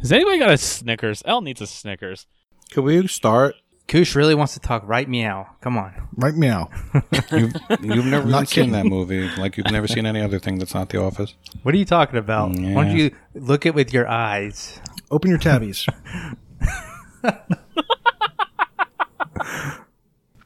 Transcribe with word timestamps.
Has 0.00 0.12
anybody 0.12 0.38
got 0.38 0.50
a 0.50 0.58
Snickers? 0.58 1.22
Elle 1.26 1.40
needs 1.40 1.60
a 1.60 1.66
Snickers. 1.66 2.26
Could 2.70 2.84
we 2.84 3.06
start? 3.08 3.54
Koosh 3.88 4.14
really 4.14 4.34
wants 4.34 4.52
to 4.54 4.60
talk 4.60 4.82
right 4.86 5.08
meow. 5.08 5.46
Come 5.62 5.78
on. 5.78 6.08
Right 6.14 6.34
meow. 6.34 6.68
You've, 7.32 7.54
you've 7.80 8.04
never 8.06 8.26
Not 8.28 8.46
seen 8.48 8.72
that 8.72 8.84
movie, 8.84 9.28
like 9.38 9.56
you've 9.56 9.70
never 9.70 9.88
seen 9.88 10.04
any 10.04 10.20
other 10.20 10.38
thing 10.38 10.58
that's 10.58 10.74
not 10.74 10.90
The 10.90 11.00
Office. 11.00 11.34
What 11.62 11.74
are 11.74 11.78
you 11.78 11.86
talking 11.86 12.18
about? 12.18 12.50
Mm, 12.52 12.74
Why 12.74 12.84
don't 12.84 12.96
you 12.96 13.10
look 13.34 13.64
it 13.64 13.74
with 13.74 13.92
your 13.94 14.06
eyes? 14.06 14.78
Open 15.10 15.30
your 15.30 15.38
tabbies. 15.38 15.86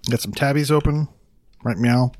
Got 0.08 0.20
some 0.20 0.32
tabbies 0.32 0.70
open. 0.70 1.08
Right 1.64 1.76
meow. 1.76 2.12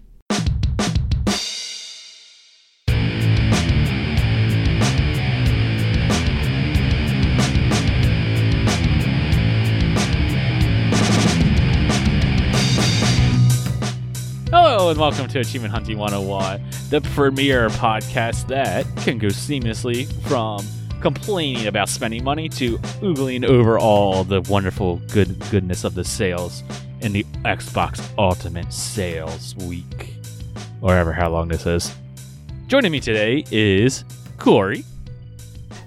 And 14.93 15.01
welcome 15.01 15.27
to 15.27 15.41
Achievement 15.41 15.73
Hunting 15.73 15.97
101, 15.97 16.63
the 16.91 17.01
premier 17.15 17.71
podcast 17.71 18.47
that 18.49 18.85
can 18.99 19.17
go 19.17 19.29
seamlessly 19.29 20.07
from 20.29 20.67
complaining 21.01 21.67
about 21.67 21.89
spending 21.89 22.23
money 22.23 22.47
to 22.51 22.77
oogling 23.01 23.43
over 23.43 23.79
all 23.79 24.23
the 24.23 24.43
wonderful 24.43 24.97
good 25.11 25.39
goodness 25.51 25.85
of 25.85 25.95
the 25.95 26.05
sales 26.05 26.63
in 27.01 27.13
the 27.13 27.25
Xbox 27.47 28.07
Ultimate 28.19 28.71
Sales 28.71 29.57
Week, 29.65 30.15
or 30.83 30.95
ever 30.95 31.15
how 31.15 31.31
long 31.31 31.49
this 31.49 31.65
is. 31.65 31.95
Joining 32.67 32.93
me 32.93 33.01
today 33.01 33.45
is 33.51 34.05
Corey, 34.37 34.85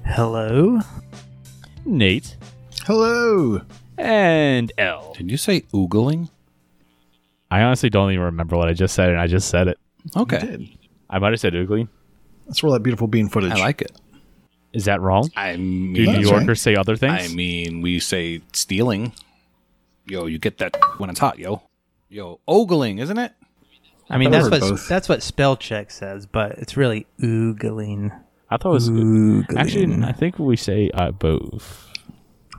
Hello. 0.04 0.80
Nate, 1.86 2.38
Hello. 2.86 3.62
and 4.00 4.72
L. 4.80 5.14
Did 5.16 5.30
you 5.30 5.38
say 5.38 5.62
oogling? 5.76 6.30
I 7.56 7.62
honestly 7.64 7.90
don't 7.90 8.12
even 8.12 8.26
remember 8.26 8.58
what 8.58 8.68
I 8.68 8.74
just 8.74 8.94
said, 8.96 9.12
and 9.12 9.18
I 9.18 9.28
just 9.28 9.48
said 9.48 9.70
it. 9.70 9.80
Okay, 10.14 10.40
Did. 10.40 10.70
I 11.10 11.20
might 11.20 11.32
have 11.32 11.40
said 11.40 11.54
oogling. 11.54 11.88
Let's 12.48 12.62
roll 12.62 12.74
that 12.74 12.82
beautiful 12.82 13.08
bean 13.08 13.30
footage. 13.30 13.54
I 13.54 13.56
like 13.56 13.82
it. 13.82 13.94
Is 14.74 14.84
that 14.86 15.00
wrong? 15.00 15.30
I 15.38 15.54
Do 15.54 15.60
mean, 15.62 15.94
New 15.94 16.20
Yorkers 16.20 16.48
right. 16.50 16.58
say 16.58 16.76
other 16.76 16.98
things? 16.98 17.32
I 17.32 17.34
mean, 17.34 17.80
we 17.80 18.00
say 18.00 18.42
stealing. 18.52 19.14
Yo, 20.06 20.26
you 20.26 20.38
get 20.38 20.58
that 20.58 20.76
when 20.98 21.10
it's 21.10 21.22
hot, 21.22 21.40
yo. 21.40 21.62
Yo, 22.10 22.42
ogling, 22.46 23.00
isn't 23.00 23.18
it? 23.18 23.32
I 24.10 24.18
mean, 24.18 24.28
I've 24.36 24.50
that's 24.50 24.52
what 24.52 24.60
both. 24.60 24.88
that's 24.90 25.08
what 25.08 25.24
spell 25.24 25.56
check 25.56 25.92
says, 25.92 26.26
but 26.26 26.58
it's 26.58 26.76
really 26.76 27.08
oogling. 27.22 28.12
I 28.50 28.58
thought 28.58 28.72
it 28.72 28.74
was 28.74 28.90
Oogling. 28.90 29.56
actually. 29.56 30.04
I 30.04 30.12
think 30.12 30.38
we 30.40 30.58
say 30.58 30.92
uh, 30.94 31.12
both. 31.12 31.90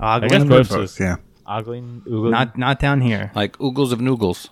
I 0.00 0.20
guess 0.20 0.42
Ogling. 0.42 0.48
both. 0.48 0.68
Both, 0.70 0.80
is 0.84 1.00
yeah. 1.00 1.16
ogling, 1.46 2.02
oogling. 2.08 2.30
Not 2.30 2.56
not 2.56 2.80
down 2.80 3.02
here. 3.02 3.30
Like 3.34 3.58
oogles 3.58 3.92
of 3.92 3.98
noogles. 3.98 4.48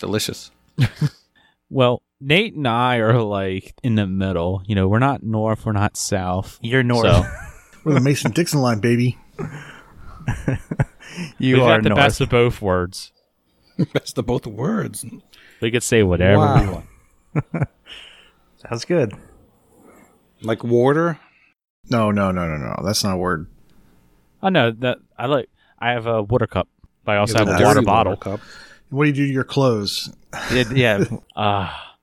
It's 0.00 0.06
delicious. 0.06 0.50
well, 1.70 2.00
Nate 2.22 2.54
and 2.54 2.66
I 2.66 2.96
are 2.96 3.20
like 3.20 3.74
in 3.82 3.96
the 3.96 4.06
middle. 4.06 4.62
You 4.64 4.74
know, 4.74 4.88
we're 4.88 4.98
not 4.98 5.22
north, 5.22 5.66
we're 5.66 5.72
not 5.72 5.94
south. 5.94 6.58
You're 6.62 6.82
north. 6.82 7.02
So 7.02 7.22
We're 7.84 7.92
the 7.94 8.00
Mason 8.00 8.30
Dixon 8.32 8.62
line, 8.62 8.80
baby. 8.80 9.18
you 11.38 11.56
we've 11.56 11.62
are 11.62 11.76
got 11.76 11.82
the 11.82 11.90
north. 11.90 11.98
best 12.00 12.22
of 12.22 12.30
both 12.30 12.62
words. 12.62 13.12
Best 13.92 14.16
of 14.16 14.24
both 14.24 14.46
words. 14.46 15.04
We 15.60 15.70
could 15.70 15.82
say 15.82 16.02
whatever 16.02 16.60
we 16.60 16.68
want. 16.68 17.68
Sounds 18.56 18.86
good. 18.86 19.12
Like 20.40 20.64
water. 20.64 21.20
No, 21.90 22.10
no, 22.10 22.30
no, 22.30 22.48
no, 22.48 22.56
no. 22.56 22.82
That's 22.84 23.04
not 23.04 23.14
a 23.14 23.18
word. 23.18 23.48
Oh 24.42 24.48
no, 24.48 24.70
that 24.70 24.96
I 25.18 25.26
like. 25.26 25.50
I 25.78 25.90
have 25.90 26.06
a 26.06 26.22
water 26.22 26.46
cup, 26.46 26.68
but 27.04 27.16
I 27.16 27.18
also 27.18 27.36
have 27.36 27.48
a 27.48 27.52
dirty 27.52 27.64
water 27.64 27.80
water 27.80 27.82
bottle. 27.82 28.16
cup. 28.16 28.40
What 28.90 29.04
do 29.04 29.08
you 29.08 29.14
do 29.14 29.26
to 29.26 29.32
your 29.32 29.44
clothes? 29.44 30.12
It- 30.50 30.76
yeah. 30.76 31.04
Ah. 31.36 31.96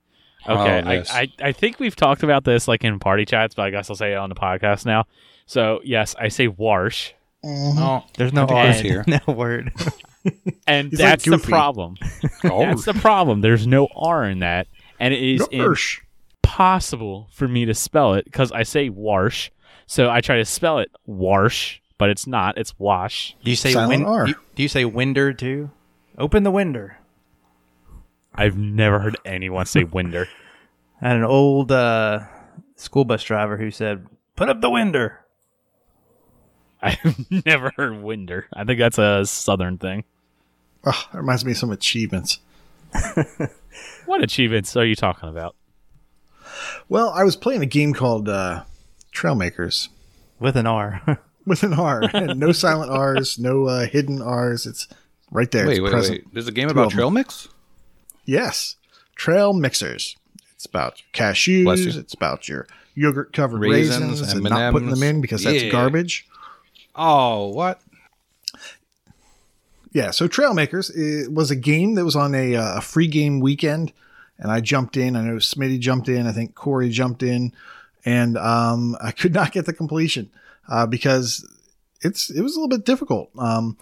okay, 0.47 0.83
Oh, 0.85 0.91
yes. 0.91 1.11
I, 1.11 1.21
I 1.21 1.47
I 1.49 1.51
think 1.51 1.79
we've 1.79 1.95
talked 1.95 2.23
about 2.23 2.43
this 2.45 2.67
like 2.67 2.83
in 2.83 2.99
party 2.99 3.25
chats, 3.25 3.53
but 3.55 3.63
I 3.63 3.69
guess 3.69 3.89
I'll 3.89 3.95
say 3.95 4.13
it 4.13 4.17
on 4.17 4.29
the 4.29 4.35
podcast 4.35 4.85
now. 4.85 5.05
So 5.45 5.79
yes, 5.83 6.15
I 6.19 6.27
say 6.29 6.47
wash, 6.47 7.13
oh, 7.45 8.03
there's 8.17 8.33
no 8.33 8.45
I 8.47 8.67
R 8.67 8.73
here. 8.73 9.05
No 9.27 9.33
word. 9.33 9.71
and 10.67 10.89
He's 10.89 10.99
like 10.99 11.09
that's 11.09 11.25
the 11.25 11.37
problem. 11.37 11.95
Oh, 12.43 12.59
That's 12.65 12.85
the 12.85 12.93
problem. 12.93 13.41
There's 13.41 13.65
no 13.67 13.87
R 13.95 14.25
in 14.25 14.39
that, 14.39 14.67
and 14.99 15.13
it 15.13 15.21
is 15.21 15.47
Gosh. 15.47 16.01
impossible 16.43 17.29
for 17.31 17.47
me 17.47 17.65
to 17.65 17.73
spell 17.73 18.13
it 18.15 18.25
because 18.25 18.51
I 18.51 18.63
say 18.63 18.89
wash. 18.89 19.51
So 19.85 20.09
I 20.09 20.19
try 20.21 20.37
to 20.37 20.45
spell 20.45 20.79
it 20.79 20.91
wash, 21.05 21.81
but 21.97 22.09
it's 22.09 22.27
not. 22.27 22.57
It's 22.57 22.77
wash. 22.79 23.35
Do 23.43 23.49
you 23.49 23.55
say 23.55 23.71
Silent 23.71 24.01
win- 24.01 24.05
R. 24.05 24.25
Do 24.25 24.31
you, 24.31 24.37
do 24.55 24.63
you 24.63 24.69
say 24.69 24.83
winder 24.85 25.31
too? 25.33 25.69
Open 26.17 26.43
the 26.43 26.51
winder. 26.51 26.97
I've 28.33 28.57
never 28.57 28.99
heard 28.99 29.17
anyone 29.25 29.65
say 29.65 29.83
winder. 29.83 30.27
I 31.01 31.09
had 31.09 31.17
an 31.17 31.23
old 31.23 31.71
uh, 31.71 32.21
school 32.75 33.05
bus 33.05 33.23
driver 33.23 33.57
who 33.57 33.69
said, 33.71 34.07
"Put 34.35 34.49
up 34.49 34.61
the 34.61 34.69
winder." 34.69 35.19
I've 36.81 37.25
never 37.45 37.71
heard 37.75 38.01
winder. 38.01 38.47
I 38.53 38.63
think 38.63 38.79
that's 38.79 38.97
a 38.97 39.25
southern 39.25 39.77
thing. 39.77 40.03
Oh, 40.83 41.07
that 41.11 41.17
reminds 41.17 41.43
me 41.43 41.51
of 41.51 41.57
some 41.57 41.71
achievements. 41.71 42.39
What 44.05 44.23
achievements 44.23 44.75
are 44.75 44.85
you 44.85 44.95
talking 44.95 45.29
about? 45.29 45.55
Well, 46.89 47.09
I 47.09 47.23
was 47.23 47.35
playing 47.35 47.61
a 47.61 47.67
game 47.67 47.93
called 47.93 48.29
uh, 48.29 48.63
Trailmakers 49.13 49.89
with 50.39 50.55
an 50.55 50.65
R. 50.65 51.19
with 51.45 51.63
an 51.63 51.73
R. 51.73 52.01
no 52.13 52.51
silent 52.51 52.91
R's, 52.91 53.37
no 53.37 53.65
uh, 53.65 53.85
hidden 53.87 54.21
R's. 54.21 54.65
It's 54.65 54.87
right 55.31 55.49
there. 55.51 55.67
wait, 55.67 55.81
wait, 55.81 55.91
present. 55.91 56.23
wait. 56.25 56.33
There's 56.33 56.47
a 56.47 56.51
game 56.51 56.69
about 56.69 56.91
trail 56.91 57.11
mix. 57.11 57.47
Yes. 58.25 58.75
Trail 59.15 59.53
mixers. 59.53 60.15
It's 60.55 60.65
about 60.65 61.01
cashews. 61.13 61.95
It's 61.97 62.13
about 62.13 62.47
your 62.49 62.67
yogurt 62.95 63.31
covered 63.33 63.59
Raisins, 63.61 64.21
raisins, 64.21 64.33
and 64.33 64.43
not 64.43 64.73
putting 64.73 64.89
them 64.89 65.03
in 65.03 65.21
because 65.21 65.43
that's 65.43 65.63
Yeah. 65.63 65.69
garbage. 65.69 66.27
Oh, 66.95 67.47
what? 67.49 67.79
Yeah, 69.93 70.11
so 70.11 70.27
Trailmakers 70.27 70.95
it 70.95 71.31
was 71.31 71.49
a 71.49 71.55
game 71.55 71.95
that 71.95 72.05
was 72.05 72.15
on 72.15 72.35
a, 72.35 72.55
uh, 72.55 72.77
a 72.77 72.81
free 72.81 73.07
game 73.07 73.39
weekend, 73.39 73.93
and 74.37 74.51
I 74.51 74.59
jumped 74.61 74.97
in. 74.97 75.15
I 75.15 75.21
know 75.21 75.35
Smitty 75.37 75.79
jumped 75.79 76.09
in. 76.09 76.27
I 76.27 76.31
think 76.31 76.53
Corey 76.55 76.89
jumped 76.89 77.23
in, 77.23 77.53
and 78.05 78.37
um, 78.37 78.95
I 79.01 79.11
could 79.11 79.33
not 79.33 79.51
get 79.51 79.65
the 79.65 79.73
completion 79.73 80.29
uh, 80.67 80.85
because 80.85 81.47
it's 82.01 82.29
it 82.29 82.41
was 82.41 82.55
a 82.55 82.59
little 82.59 82.75
bit 82.77 82.85
difficult. 82.85 83.29
Um, 83.37 83.77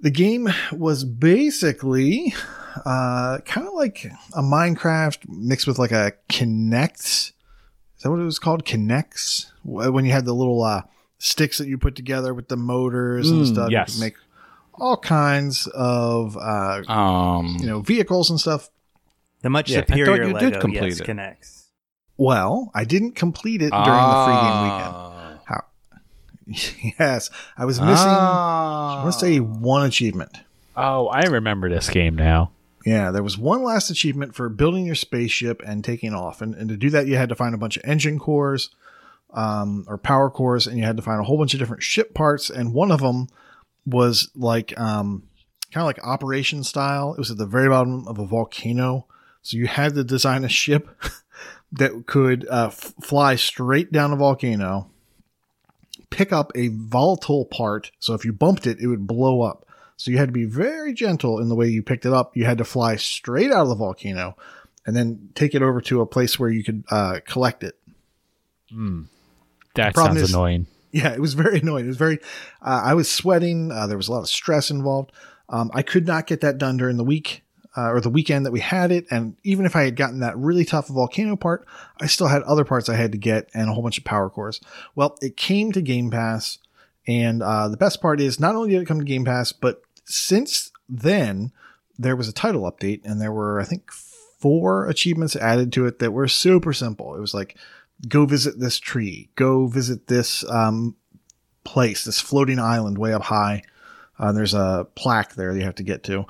the 0.00 0.10
game 0.10 0.48
was 0.72 1.04
basically 1.04 2.34
uh, 2.84 3.38
kind 3.44 3.66
of 3.66 3.72
like 3.74 4.04
a 4.34 4.42
Minecraft 4.42 5.28
mixed 5.28 5.66
with 5.66 5.78
like 5.78 5.92
a 5.92 6.12
Kinect. 6.28 7.32
Is 7.96 8.02
that 8.02 8.10
what 8.10 8.20
it 8.20 8.24
was 8.24 8.38
called? 8.38 8.64
K'NEX 8.64 9.46
when 9.64 10.04
you 10.04 10.12
had 10.12 10.26
the 10.26 10.34
little 10.34 10.62
uh, 10.62 10.82
sticks 11.18 11.58
that 11.58 11.66
you 11.66 11.78
put 11.78 11.96
together 11.96 12.34
with 12.34 12.48
the 12.48 12.56
motors 12.56 13.30
and 13.30 13.42
Mm, 13.42 13.46
stuff. 13.52 13.70
You 13.70 13.78
yes. 13.78 13.94
could 13.94 14.00
make 14.00 14.14
all 14.74 14.98
kinds 14.98 15.66
of 15.68 16.36
uh, 16.36 16.82
Um, 16.92 17.56
you 17.58 17.66
know 17.66 17.80
vehicles 17.80 18.28
and 18.28 18.38
stuff. 18.38 18.68
the 19.40 19.48
much 19.48 19.70
Yeah, 19.70 19.78
I 19.78 19.80
thought 19.82 19.96
superior 19.96 20.24
you 20.28 20.34
Lego 20.34 20.50
did 20.50 20.60
complete 20.60 20.82
yes, 20.90 21.00
it. 21.00 21.04
connects. 21.04 21.70
Well, 22.18 22.70
I 22.74 22.84
didn't 22.84 23.12
complete 23.12 23.62
it 23.62 23.70
during 23.70 24.08
the 24.10 24.24
free 24.26 24.34
game 24.34 24.62
weekend. 24.62 24.94
Ah. 26.48 26.52
Yes, 26.98 27.30
I 27.58 27.64
was 27.64 27.80
missing. 27.80 27.94
Ah. 28.08 29.00
I 29.00 29.02
want 29.02 29.14
to 29.14 29.18
say 29.20 29.40
one 29.40 29.84
achievement. 29.86 30.38
Oh, 30.76 31.08
I 31.08 31.22
remember 31.22 31.68
this 31.68 31.88
game 31.90 32.14
now. 32.16 32.52
Yeah, 32.84 33.10
there 33.10 33.22
was 33.22 33.36
one 33.36 33.64
last 33.64 33.90
achievement 33.90 34.34
for 34.36 34.48
building 34.48 34.86
your 34.86 34.94
spaceship 34.94 35.60
and 35.66 35.82
taking 35.84 36.14
off, 36.14 36.40
and, 36.40 36.54
and 36.54 36.68
to 36.68 36.76
do 36.76 36.88
that, 36.90 37.08
you 37.08 37.16
had 37.16 37.30
to 37.30 37.34
find 37.34 37.52
a 37.54 37.58
bunch 37.58 37.76
of 37.76 37.82
engine 37.84 38.18
cores, 38.20 38.70
um, 39.32 39.84
or 39.88 39.98
power 39.98 40.30
cores, 40.30 40.68
and 40.68 40.78
you 40.78 40.84
had 40.84 40.96
to 40.96 41.02
find 41.02 41.20
a 41.20 41.24
whole 41.24 41.36
bunch 41.36 41.52
of 41.52 41.58
different 41.58 41.82
ship 41.82 42.14
parts. 42.14 42.48
And 42.48 42.72
one 42.72 42.92
of 42.92 43.00
them 43.00 43.26
was 43.84 44.30
like 44.36 44.78
um, 44.78 45.24
kind 45.72 45.82
of 45.82 45.86
like 45.86 45.98
operation 46.04 46.62
style. 46.62 47.12
It 47.14 47.18
was 47.18 47.30
at 47.32 47.38
the 47.38 47.46
very 47.46 47.68
bottom 47.68 48.06
of 48.06 48.18
a 48.20 48.26
volcano, 48.26 49.06
so 49.42 49.56
you 49.56 49.66
had 49.66 49.94
to 49.96 50.04
design 50.04 50.44
a 50.44 50.48
ship 50.48 50.88
that 51.72 52.06
could 52.06 52.46
uh, 52.48 52.66
f- 52.68 52.94
fly 53.02 53.34
straight 53.34 53.90
down 53.90 54.10
the 54.12 54.16
volcano, 54.16 54.90
pick 56.10 56.32
up 56.32 56.52
a 56.54 56.68
volatile 56.68 57.44
part. 57.44 57.90
So 57.98 58.14
if 58.14 58.24
you 58.24 58.32
bumped 58.32 58.66
it, 58.66 58.78
it 58.80 58.86
would 58.86 59.06
blow 59.06 59.42
up. 59.42 59.66
So 59.96 60.10
you 60.10 60.18
had 60.18 60.28
to 60.28 60.32
be 60.32 60.44
very 60.44 60.92
gentle 60.92 61.40
in 61.40 61.48
the 61.48 61.54
way 61.54 61.68
you 61.68 61.82
picked 61.82 62.04
it 62.04 62.12
up. 62.12 62.36
You 62.36 62.44
had 62.44 62.58
to 62.58 62.64
fly 62.64 62.96
straight 62.96 63.50
out 63.50 63.62
of 63.62 63.68
the 63.68 63.74
volcano 63.74 64.36
and 64.86 64.94
then 64.94 65.30
take 65.34 65.54
it 65.54 65.62
over 65.62 65.80
to 65.82 66.00
a 66.00 66.06
place 66.06 66.38
where 66.38 66.50
you 66.50 66.62
could 66.62 66.84
uh, 66.90 67.20
collect 67.26 67.64
it. 67.64 67.78
That 69.74 69.94
sounds 69.96 70.22
is- 70.22 70.32
annoying. 70.34 70.66
Yeah, 70.92 71.12
it 71.12 71.20
was 71.20 71.34
very 71.34 71.58
annoying. 71.62 71.84
It 71.84 71.88
was 71.88 71.96
very, 71.96 72.18
uh, 72.62 72.82
I 72.84 72.94
was 72.94 73.10
sweating. 73.10 73.70
Uh, 73.72 73.86
there 73.86 73.96
was 73.96 74.08
a 74.08 74.12
lot 74.12 74.20
of 74.20 74.28
stress 74.28 74.70
involved. 74.70 75.12
Um, 75.48 75.70
I 75.74 75.82
could 75.82 76.06
not 76.06 76.26
get 76.26 76.40
that 76.40 76.58
done 76.58 76.76
during 76.76 76.96
the 76.96 77.04
week 77.04 77.42
uh, 77.76 77.90
or 77.92 78.00
the 78.00 78.10
weekend 78.10 78.46
that 78.46 78.52
we 78.52 78.60
had 78.60 78.90
it. 78.90 79.06
And 79.10 79.36
even 79.44 79.66
if 79.66 79.76
I 79.76 79.82
had 79.82 79.96
gotten 79.96 80.20
that 80.20 80.36
really 80.38 80.64
tough 80.64 80.88
volcano 80.88 81.36
part, 81.36 81.66
I 82.00 82.06
still 82.06 82.28
had 82.28 82.42
other 82.42 82.64
parts 82.64 82.88
I 82.88 82.96
had 82.96 83.12
to 83.12 83.18
get 83.18 83.50
and 83.52 83.68
a 83.68 83.72
whole 83.72 83.82
bunch 83.82 83.98
of 83.98 84.04
power 84.04 84.30
cores. 84.30 84.60
Well, 84.94 85.18
it 85.20 85.36
came 85.36 85.72
to 85.72 85.82
Game 85.82 86.10
Pass 86.10 86.58
And 87.06 87.42
uh, 87.42 87.68
the 87.68 87.76
best 87.76 88.00
part 88.00 88.20
is 88.20 88.40
not 88.40 88.54
only 88.54 88.70
did 88.70 88.82
it 88.82 88.86
come 88.86 88.98
to 88.98 89.04
Game 89.04 89.24
Pass, 89.24 89.52
but 89.52 89.82
since 90.04 90.72
then 90.88 91.52
there 91.98 92.16
was 92.16 92.28
a 92.28 92.32
title 92.32 92.70
update, 92.70 93.00
and 93.04 93.20
there 93.20 93.32
were 93.32 93.60
I 93.60 93.64
think 93.64 93.90
four 93.92 94.88
achievements 94.88 95.36
added 95.36 95.72
to 95.72 95.86
it 95.86 95.98
that 95.98 96.12
were 96.12 96.28
super 96.28 96.72
simple. 96.72 97.14
It 97.14 97.20
was 97.20 97.34
like 97.34 97.56
go 98.08 98.26
visit 98.26 98.58
this 98.58 98.78
tree, 98.78 99.30
go 99.36 99.66
visit 99.66 100.08
this 100.08 100.44
um, 100.50 100.96
place, 101.64 102.04
this 102.04 102.20
floating 102.20 102.58
island 102.58 102.98
way 102.98 103.12
up 103.14 103.22
high. 103.22 103.62
Uh, 104.18 104.32
there's 104.32 104.54
a 104.54 104.86
plaque 104.94 105.34
there 105.34 105.52
that 105.52 105.58
you 105.58 105.64
have 105.64 105.74
to 105.76 105.82
get 105.82 106.02
to. 106.04 106.26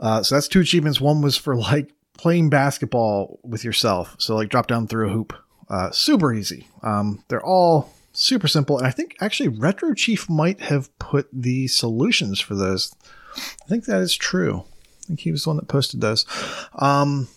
Uh, 0.00 0.22
so 0.22 0.34
that's 0.34 0.48
two 0.48 0.60
achievements. 0.60 1.00
One 1.00 1.20
was 1.22 1.36
for 1.36 1.56
like 1.56 1.92
playing 2.18 2.50
basketball 2.50 3.38
with 3.42 3.64
yourself. 3.64 4.16
So 4.18 4.34
like 4.34 4.48
drop 4.48 4.66
down 4.66 4.86
through 4.86 5.08
a 5.08 5.12
hoop. 5.12 5.32
Uh, 5.68 5.90
super 5.90 6.32
easy. 6.34 6.66
Um, 6.82 7.24
they're 7.28 7.44
all 7.44 7.92
super 8.12 8.48
simple. 8.48 8.78
And 8.78 8.86
I 8.86 8.90
think 8.90 9.16
actually 9.20 9.48
Retro 9.48 9.94
Chief 9.94 10.28
might 10.28 10.60
have 10.60 10.96
put 10.98 11.28
the 11.32 11.66
solutions 11.68 12.40
for 12.40 12.54
those. 12.54 12.94
I 13.36 13.68
think 13.68 13.86
that 13.86 14.00
is 14.02 14.14
true. 14.14 14.64
I 15.02 15.06
think 15.06 15.20
he 15.20 15.30
was 15.32 15.44
the 15.44 15.50
one 15.50 15.56
that 15.56 15.68
posted 15.68 16.00
those. 16.00 16.26
Um, 16.74 17.28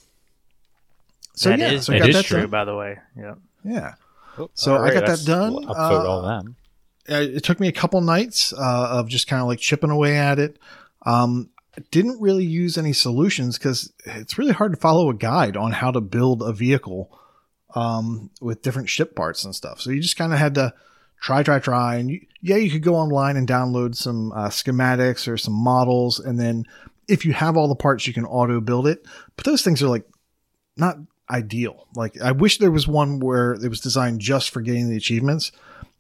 so 1.34 1.50
That 1.50 1.60
yeah, 1.60 1.72
is- 1.72 1.86
so 1.86 1.94
I 1.94 1.98
it 1.98 2.00
got 2.00 2.10
is 2.10 2.16
that 2.16 2.25
true. 2.25 2.42
done. 2.42 2.50
By 2.50 2.66
the 2.66 2.75
way, 2.75 2.98
yeah. 3.18 3.36
Yeah. 3.63 3.94
So 4.54 4.75
I 4.78 4.94
got 4.94 5.06
that 5.06 5.24
done. 5.25 5.54
We'll 5.54 5.63
upvote 5.63 6.04
Uh, 6.04 6.08
all 6.08 6.22
them. 6.22 6.56
uh, 7.10 7.16
it 7.16 7.44
took 7.44 7.60
me 7.62 7.68
a 7.69 7.72
couple 7.72 8.01
nights 8.01 8.51
uh, 8.54 8.88
of 8.92 9.08
just 9.08 9.28
kind 9.28 9.42
of 9.42 9.48
like 9.48 9.60
chipping 9.60 9.90
away 9.92 10.18
at 10.18 10.40
it. 10.40 10.60
Um, 11.06 11.50
I 11.55 11.55
didn't 11.92 12.22
really 12.22 12.45
use 12.45 12.77
any 12.77 12.94
solutions 12.94 13.57
because 13.57 13.92
it's 14.06 14.38
really 14.38 14.54
hard 14.54 14.74
to 14.74 14.80
follow 14.80 15.10
a 15.10 15.13
guide 15.13 15.57
on 15.57 15.72
how 15.72 15.92
to 15.92 16.01
build 16.01 16.42
a 16.42 16.54
vehicle 16.54 17.18
um, 17.74 18.30
with 18.42 18.62
different 18.62 18.89
ship 18.89 19.16
parts 19.16 19.44
and 19.44 19.56
stuff. 19.56 19.81
So 19.81 19.92
you 19.92 20.01
just 20.01 20.18
kind 20.18 20.33
of 20.33 20.39
had 20.39 20.56
to 20.56 20.74
try, 21.22 21.44
try, 21.44 21.60
try. 21.60 21.95
And 21.95 22.10
you, 22.10 22.25
yeah, 22.42 22.56
you 22.56 22.72
could 22.72 22.83
go 22.83 22.95
online 22.95 23.38
and 23.38 23.48
download 23.48 23.95
some 23.95 24.31
uh, 24.31 24.50
schematics 24.50 25.27
or 25.27 25.38
some 25.38 25.54
models. 25.54 26.19
And 26.19 26.39
then 26.39 26.66
if 27.07 27.25
you 27.25 27.33
have 27.33 27.57
all 27.57 27.68
the 27.68 27.75
parts, 27.75 28.07
you 28.07 28.13
can 28.13 28.25
auto 28.25 28.62
build 28.62 28.88
it. 28.88 29.06
But 29.36 29.45
those 29.45 29.62
things 29.62 29.83
are 29.83 29.89
like 29.89 30.07
not 30.77 30.98
ideal. 31.30 31.88
Like 31.95 32.19
I 32.22 32.31
wish 32.31 32.57
there 32.57 32.72
was 32.72 32.88
one 32.88 33.19
where 33.19 33.54
it 33.54 33.68
was 33.68 33.80
designed 33.80 34.22
just 34.22 34.51
for 34.51 34.62
getting 34.62 34.89
the 34.89 34.98
achievements 34.98 35.51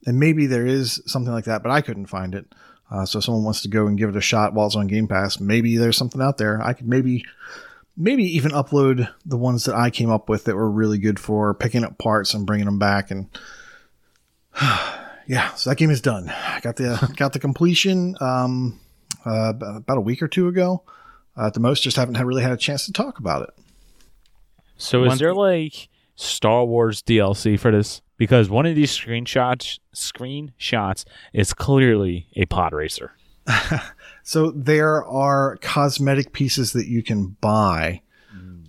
and 0.05 0.19
maybe 0.19 0.45
there 0.45 0.65
is 0.65 1.01
something 1.05 1.33
like 1.33 1.45
that, 1.45 1.63
but 1.63 1.71
I 1.71 1.81
couldn't 1.81 2.05
find 2.07 2.35
it. 2.35 2.45
Uh, 2.89 3.05
so 3.05 3.17
if 3.17 3.25
someone 3.25 3.43
wants 3.43 3.61
to 3.61 3.67
go 3.67 3.87
and 3.87 3.97
give 3.97 4.09
it 4.09 4.15
a 4.15 4.21
shot 4.21 4.53
while 4.53 4.67
it's 4.67 4.75
on 4.75 4.87
Game 4.87 5.07
Pass, 5.07 5.39
maybe 5.39 5.77
there's 5.77 5.97
something 5.97 6.21
out 6.21 6.37
there. 6.37 6.61
I 6.61 6.73
could 6.73 6.87
maybe, 6.87 7.25
maybe 7.97 8.23
even 8.35 8.51
upload 8.51 9.11
the 9.25 9.37
ones 9.37 9.65
that 9.65 9.75
I 9.75 9.89
came 9.89 10.11
up 10.11 10.29
with 10.29 10.45
that 10.45 10.55
were 10.55 10.69
really 10.69 10.99
good 10.99 11.19
for 11.19 11.53
picking 11.53 11.83
up 11.83 11.97
parts 11.97 12.33
and 12.33 12.45
bringing 12.45 12.65
them 12.65 12.79
back. 12.79 13.09
And 13.09 13.27
yeah, 15.27 15.53
so 15.55 15.69
that 15.69 15.77
game 15.77 15.89
is 15.89 16.01
done. 16.01 16.29
I 16.29 16.59
got 16.61 16.75
the 16.75 17.13
got 17.17 17.33
the 17.33 17.39
completion 17.39 18.15
um, 18.21 18.79
uh, 19.25 19.53
about 19.59 19.97
a 19.97 20.01
week 20.01 20.21
or 20.21 20.27
two 20.27 20.47
ago. 20.47 20.83
Uh, 21.37 21.47
at 21.47 21.53
the 21.53 21.59
most, 21.59 21.83
just 21.83 21.97
haven't 21.97 22.23
really 22.23 22.43
had 22.43 22.53
a 22.53 22.57
chance 22.57 22.85
to 22.85 22.93
talk 22.93 23.19
about 23.19 23.41
it. 23.41 23.53
So 24.77 25.03
is 25.03 25.09
One- 25.09 25.17
there 25.17 25.33
like 25.33 25.89
Star 26.15 26.65
Wars 26.65 27.01
DLC 27.01 27.59
for 27.59 27.71
this? 27.71 28.01
Because 28.17 28.49
one 28.49 28.65
of 28.65 28.75
these 28.75 28.91
screenshots 28.91 29.79
screenshots 29.95 31.03
is 31.33 31.53
clearly 31.53 32.27
a 32.35 32.45
pod 32.45 32.73
racer. 32.73 33.11
So 34.27 34.49
there 34.49 35.05
are 35.05 35.57
cosmetic 35.61 36.33
pieces 36.33 36.73
that 36.73 36.87
you 36.87 37.03
can 37.03 37.37
buy, 37.41 38.01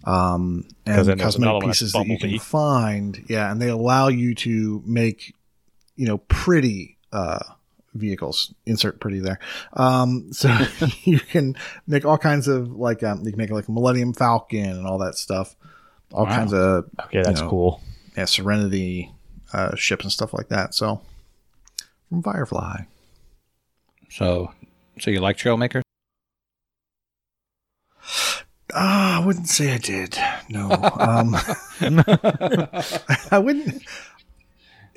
um, 0.05 0.67
'Cause 0.85 1.09
and 1.09 1.19
cosmetic 1.19 1.63
pieces 1.63 1.93
that 1.93 2.07
you 2.07 2.19
can 2.19 2.39
find. 2.39 3.25
Yeah, 3.27 3.51
and 3.51 3.59
they 3.61 3.71
allow 3.71 4.09
you 4.09 4.35
to 4.35 4.83
make, 4.85 5.35
you 5.97 6.07
know, 6.07 6.19
pretty 6.19 6.99
uh, 7.11 7.39
vehicles. 7.95 8.53
Insert 8.67 9.01
pretty 9.01 9.19
there. 9.21 9.39
Um, 9.73 10.29
so 10.33 10.55
you 11.05 11.21
can 11.21 11.57
make 11.87 12.05
all 12.05 12.19
kinds 12.19 12.47
of 12.47 12.71
like 12.73 13.03
um, 13.03 13.25
you 13.25 13.31
can 13.33 13.39
make 13.39 13.51
like 13.51 13.69
a 13.69 13.73
Millennium 13.73 14.13
Falcon 14.13 14.69
and 14.77 14.87
all 14.87 14.99
that 14.99 15.15
stuff. 15.15 15.57
All 16.13 16.25
Wow. 16.25 16.35
kinds 16.37 16.53
of 16.55 16.85
Okay, 17.07 17.23
that's 17.23 17.41
know, 17.41 17.49
cool. 17.49 17.81
yeah, 18.17 18.25
Serenity 18.27 19.13
uh, 19.53 19.75
ships 19.77 20.05
and 20.05 20.13
stuff 20.13 20.33
like 20.33 20.49
that. 20.49 20.75
So 20.75 21.01
from 22.09 22.23
Firefly. 22.23 22.83
So, 24.11 24.53
so 25.01 25.11
you 25.11 25.21
like 25.21 25.37
Trailmaker? 25.37 25.83
Ah, 28.75 29.21
I 29.23 29.25
wouldn't 29.27 29.49
say 29.49 29.73
I 29.75 29.79
did. 29.79 30.17
No. 30.49 30.71
Um, 30.99 31.35
I 33.31 33.39
wouldn't 33.39 33.83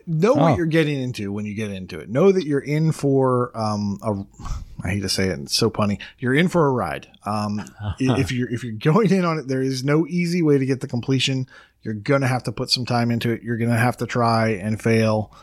know 0.10 0.34
Oh. 0.34 0.38
what 0.42 0.58
you're 0.58 0.66
getting 0.66 1.02
into 1.02 1.32
when 1.32 1.46
you 1.46 1.54
get 1.54 1.72
into 1.72 2.00
it. 2.00 2.10
Know 2.10 2.32
that 2.32 2.46
you're 2.46 2.60
in 2.60 2.92
for 2.92 3.52
um 3.58 4.00
a 4.02 4.44
I 4.84 4.92
hate 4.92 5.02
to 5.02 5.10
say 5.10 5.28
it, 5.28 5.40
it's 5.40 5.56
so 5.56 5.70
punny. 5.70 6.00
You're 6.20 6.34
in 6.34 6.48
for 6.48 6.66
a 6.68 6.72
ride. 6.72 7.08
Um 7.26 7.62
if 8.00 8.32
you're 8.32 8.50
if 8.50 8.64
you're 8.64 8.74
going 8.74 9.12
in 9.12 9.24
on 9.26 9.38
it, 9.40 9.48
there 9.48 9.62
is 9.62 9.84
no 9.84 10.06
easy 10.08 10.42
way 10.42 10.58
to 10.58 10.66
get 10.66 10.82
the 10.82 10.88
completion. 10.88 11.48
You're 11.84 11.94
gonna 11.94 12.28
have 12.28 12.44
to 12.44 12.52
put 12.52 12.70
some 12.70 12.86
time 12.86 13.12
into 13.12 13.30
it. 13.32 13.44
You're 13.44 13.58
gonna 13.58 13.78
have 13.78 13.98
to 13.98 14.06
try 14.08 14.50
and 14.50 14.82
fail 14.82 15.34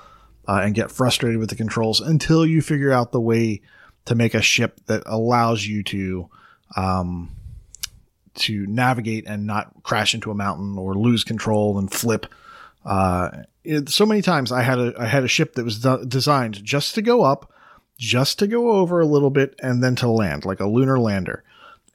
uh, 0.48 0.60
and 0.62 0.74
get 0.74 0.90
frustrated 0.90 1.38
with 1.38 1.48
the 1.50 1.56
controls 1.56 2.00
until 2.00 2.44
you 2.46 2.60
figure 2.62 2.92
out 2.92 3.12
the 3.12 3.20
way 3.20 3.60
to 4.04 4.14
make 4.14 4.34
a 4.34 4.42
ship 4.42 4.80
that 4.86 5.02
allows 5.06 5.66
you 5.66 5.82
to 5.84 6.28
um 6.76 7.30
to 8.34 8.66
navigate 8.66 9.26
and 9.26 9.46
not 9.46 9.82
crash 9.82 10.12
into 10.14 10.30
a 10.30 10.34
mountain 10.34 10.76
or 10.76 10.94
lose 10.94 11.24
control 11.24 11.78
and 11.78 11.90
flip. 11.92 12.26
Uh, 12.84 13.30
so 13.86 14.06
many 14.06 14.22
times 14.22 14.52
I 14.52 14.62
had 14.62 14.78
a 14.78 14.94
I 14.98 15.06
had 15.06 15.24
a 15.24 15.28
ship 15.28 15.54
that 15.54 15.64
was 15.64 15.80
de- 15.80 16.04
designed 16.06 16.62
just 16.64 16.94
to 16.94 17.02
go 17.02 17.22
up, 17.22 17.52
just 17.98 18.38
to 18.40 18.46
go 18.46 18.72
over 18.72 19.00
a 19.00 19.06
little 19.06 19.30
bit, 19.30 19.54
and 19.62 19.82
then 19.82 19.96
to 19.96 20.08
land 20.08 20.44
like 20.44 20.60
a 20.60 20.68
lunar 20.68 20.98
lander. 20.98 21.44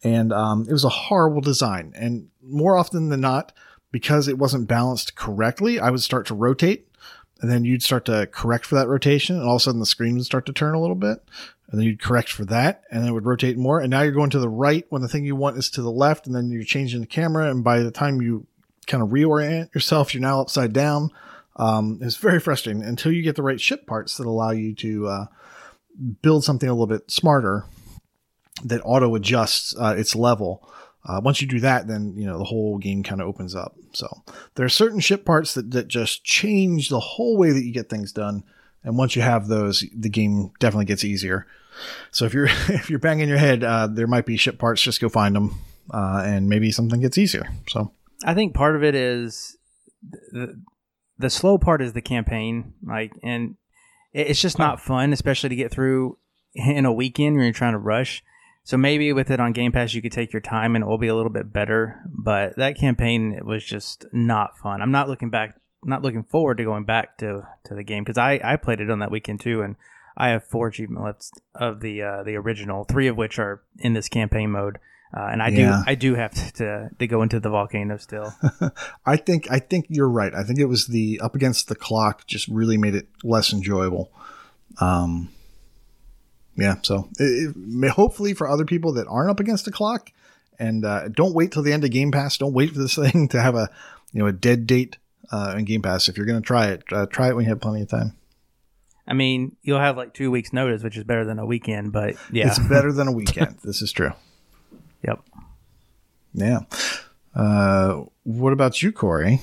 And 0.04 0.34
um, 0.34 0.66
it 0.68 0.72
was 0.72 0.84
a 0.84 0.90
horrible 0.90 1.42
design. 1.42 1.94
And 1.96 2.30
more 2.42 2.76
often 2.76 3.10
than 3.10 3.22
not, 3.22 3.54
because 3.92 4.28
it 4.28 4.38
wasn't 4.38 4.68
balanced 4.68 5.16
correctly, 5.16 5.80
I 5.80 5.92
would 5.92 6.02
start 6.02 6.26
to 6.28 6.34
rotate, 6.34 6.88
and 7.40 7.52
then 7.52 7.66
you'd 7.66 7.84
start 7.84 8.06
to 8.06 8.28
correct 8.28 8.66
for 8.66 8.76
that 8.76 8.88
rotation, 8.88 9.36
and 9.36 9.46
all 9.46 9.56
of 9.56 9.62
a 9.62 9.64
sudden 9.64 9.80
the 9.80 9.86
screen 9.86 10.16
would 10.16 10.26
start 10.26 10.46
to 10.48 10.54
turn 10.54 10.74
a 10.74 10.82
little 10.82 10.96
bit 10.96 11.24
and 11.72 11.80
then 11.80 11.88
you'd 11.88 12.02
correct 12.02 12.30
for 12.30 12.44
that, 12.46 12.84
and 12.92 13.02
then 13.02 13.10
it 13.10 13.14
would 13.14 13.26
rotate 13.26 13.58
more. 13.58 13.80
And 13.80 13.90
now 13.90 14.02
you're 14.02 14.12
going 14.12 14.30
to 14.32 14.40
the 14.40 14.50
right 14.50 14.86
when 14.90 15.02
the 15.02 15.08
thing 15.08 15.24
you 15.24 15.38
want 15.38 15.58
is 15.58 15.70
to 15.72 15.82
the 15.82 15.92
left, 15.92 16.28
and 16.28 16.36
then 16.36 16.52
you're 16.52 16.64
changing 16.64 17.00
the 17.00 17.08
camera. 17.08 17.50
And 17.50 17.64
by 17.64 17.80
the 17.80 17.92
time 17.92 18.22
you 18.22 18.46
kind 18.88 19.02
of 19.02 19.10
reorient 19.10 19.74
yourself, 19.74 20.14
you're 20.14 20.22
now 20.22 20.42
upside 20.42 20.74
down. 20.74 21.12
Um, 21.56 22.00
it's 22.02 22.16
very 22.16 22.40
frustrating 22.40 22.84
until 22.84 23.12
you 23.12 23.22
get 23.22 23.36
the 23.36 23.44
right 23.44 23.60
ship 23.60 23.86
parts 23.86 24.18
that 24.18 24.26
allow 24.26 24.52
you 24.52 24.74
to 24.76 25.08
uh, 25.08 25.26
build 26.22 26.44
something 26.44 26.68
a 26.68 26.74
little 26.74 26.88
bit 26.88 27.10
smarter 27.12 27.66
that 28.64 28.82
auto 28.84 29.14
adjusts 29.16 29.76
uh, 29.78 29.96
its 29.98 30.16
level. 30.16 30.68
Uh, 31.04 31.20
once 31.24 31.42
you 31.42 31.48
do 31.48 31.60
that, 31.60 31.88
then 31.88 32.14
you 32.16 32.26
know 32.26 32.38
the 32.38 32.44
whole 32.44 32.78
game 32.78 33.04
kind 33.04 33.22
of 33.22 33.28
opens 33.28 33.56
up. 33.56 33.76
So 33.94 34.08
there 34.56 34.66
are 34.66 34.70
certain 34.70 35.00
ship 35.00 35.26
parts 35.26 35.56
that, 35.56 35.72
that 35.72 35.88
just 35.88 36.24
change 36.24 36.90
the 36.90 37.00
whole 37.00 37.38
way 37.38 37.52
that 37.52 37.64
you 37.64 37.74
get 37.74 37.90
things 37.90 38.12
done. 38.12 38.44
And 38.84 38.98
once 38.98 39.16
you 39.16 39.22
have 39.22 39.48
those, 39.48 39.84
the 39.96 40.10
game 40.10 40.52
definitely 40.60 40.86
gets 40.86 41.04
easier. 41.04 41.48
So 42.12 42.26
if 42.26 42.34
you're 42.34 42.46
if 42.70 42.90
you're 42.90 43.00
banging 43.00 43.30
your 43.30 43.38
head, 43.38 43.64
uh, 43.64 43.88
there 43.88 44.08
might 44.08 44.26
be 44.26 44.38
ship 44.38 44.60
parts. 44.60 44.82
Just 44.82 45.02
go 45.02 45.10
find 45.10 45.36
them, 45.36 45.60
uh, 45.92 46.24
and 46.26 46.48
maybe 46.48 46.72
something 46.72 47.02
gets 47.02 47.18
easier. 47.18 47.50
So 47.68 47.92
I 48.24 48.36
think 48.36 48.54
part 48.54 48.76
of 48.76 48.84
it 48.84 48.94
is 48.94 49.58
the 51.22 51.30
slow 51.30 51.58
part 51.58 51.82
is 51.82 51.94
the 51.94 52.02
campaign, 52.02 52.74
like, 52.86 53.14
and 53.24 53.56
it's 54.14 54.42
just 54.42 54.60
not 54.60 54.82
fun, 54.82 55.14
especially 55.14 55.50
to 55.50 55.56
get 55.56 55.72
through 55.72 56.18
in 56.54 56.86
a 56.86 56.94
weekend 56.94 57.36
when 57.36 57.46
you're 57.46 57.54
trying 57.54 57.74
to 57.74 57.80
rush. 57.80 58.24
So 58.64 58.78
maybe 58.78 59.12
with 59.12 59.32
it 59.32 59.40
on 59.40 59.54
Game 59.54 59.72
Pass, 59.72 59.94
you 59.94 60.02
could 60.02 60.12
take 60.12 60.32
your 60.32 60.42
time 60.42 60.76
and 60.76 60.84
it 60.84 60.88
will 60.88 61.00
be 61.00 61.08
a 61.08 61.16
little 61.16 61.32
bit 61.32 61.52
better. 61.52 62.02
But 62.06 62.58
that 62.58 62.78
campaign 62.78 63.34
it 63.34 63.46
was 63.46 63.64
just 63.66 64.06
not 64.12 64.58
fun. 64.58 64.82
I'm 64.82 64.92
not 64.92 65.10
looking 65.10 65.32
back, 65.32 65.60
not 65.84 66.04
looking 66.04 66.24
forward 66.24 66.58
to 66.58 66.64
going 66.64 66.86
back 66.86 67.18
to 67.20 67.48
to 67.66 67.74
the 67.74 67.84
game 67.84 68.04
because 68.04 68.20
I 68.20 68.40
I 68.44 68.58
played 68.58 68.80
it 68.80 68.92
on 68.92 69.00
that 69.00 69.10
weekend 69.10 69.42
too, 69.42 69.64
and 69.64 69.78
I 70.16 70.30
have 70.30 70.44
four 70.44 70.68
achievement 70.68 71.04
lists 71.04 71.32
of 71.56 71.80
the 71.80 72.04
uh, 72.04 72.24
the 72.24 72.36
original, 72.36 72.84
three 72.84 73.08
of 73.08 73.18
which 73.18 73.40
are 73.40 73.64
in 73.80 73.94
this 73.94 74.10
campaign 74.10 74.52
mode. 74.52 74.78
Uh, 75.16 75.28
and 75.32 75.42
I 75.44 75.50
Yeah. 75.50 75.82
do 75.86 75.92
I 75.92 75.96
do 75.96 76.16
have 76.16 76.32
to, 76.34 76.54
to 76.54 76.90
to 77.00 77.08
go 77.08 77.22
into 77.22 77.40
the 77.40 77.50
volcano 77.50 77.98
still. 77.98 78.34
I 79.06 79.18
think 79.18 79.52
I 79.52 79.60
think 79.60 79.88
you're 79.90 80.10
right. 80.10 80.34
I 80.34 80.44
think 80.44 80.60
it 80.60 80.66
was 80.66 80.88
the 80.88 81.20
up 81.22 81.36
against 81.36 81.68
the 81.68 81.76
clock 81.76 82.26
just 82.28 82.48
really 82.48 82.78
made 82.78 82.96
it 82.96 83.08
less 83.24 83.52
enjoyable. 83.52 84.10
Um, 84.80 85.30
yeah. 86.56 86.76
So 86.84 87.10
it, 87.20 87.50
it 87.50 87.56
may, 87.56 87.90
hopefully 87.90 88.34
for 88.34 88.48
other 88.48 88.66
people 88.66 88.94
that 88.94 89.08
aren't 89.08 89.30
up 89.30 89.40
against 89.40 89.66
the 89.66 89.72
clock, 89.72 90.12
and 90.60 90.86
uh, 90.86 91.10
don't 91.10 91.34
wait 91.34 91.52
till 91.52 91.64
the 91.64 91.74
end 91.74 91.84
of 91.84 91.92
Game 91.92 92.12
Pass. 92.12 92.38
Don't 92.38 92.54
wait 92.54 92.72
for 92.72 92.80
this 92.80 92.96
thing 93.12 93.28
to 93.30 93.42
have 93.42 93.56
a 93.56 93.70
you 94.14 94.20
know 94.20 94.28
a 94.28 94.32
dead 94.32 94.66
date 94.68 94.98
uh, 95.32 95.56
in 95.58 95.66
Game 95.66 95.82
Pass. 95.82 96.08
If 96.08 96.16
you're 96.18 96.26
going 96.26 96.42
to 96.42 96.46
try 96.46 96.68
it, 96.68 96.84
uh, 96.92 97.06
try 97.08 97.30
it 97.30 97.36
when 97.36 97.44
you 97.46 97.50
have 97.50 97.60
plenty 97.62 97.82
of 97.82 97.90
time. 97.90 98.14
I 99.08 99.14
mean, 99.14 99.58
you'll 99.62 99.80
have 99.80 99.98
like 99.98 100.14
two 100.14 100.32
weeks 100.32 100.54
notice, 100.54 100.84
which 100.84 100.96
is 100.96 101.04
better 101.04 101.26
than 101.26 101.38
a 101.40 101.46
weekend. 101.46 101.92
But 101.92 102.16
yeah, 102.32 102.48
It's 102.48 102.60
better 102.60 102.94
than 102.94 103.08
a 103.10 103.12
weekend. 103.22 103.58
this 103.64 103.82
is 103.82 103.92
true. 103.92 104.12
Yep. 105.04 105.20
Yeah. 106.34 106.60
Uh, 107.36 108.04
what 108.24 108.54
about 108.54 108.82
you, 108.82 108.92
Corey? 108.92 109.42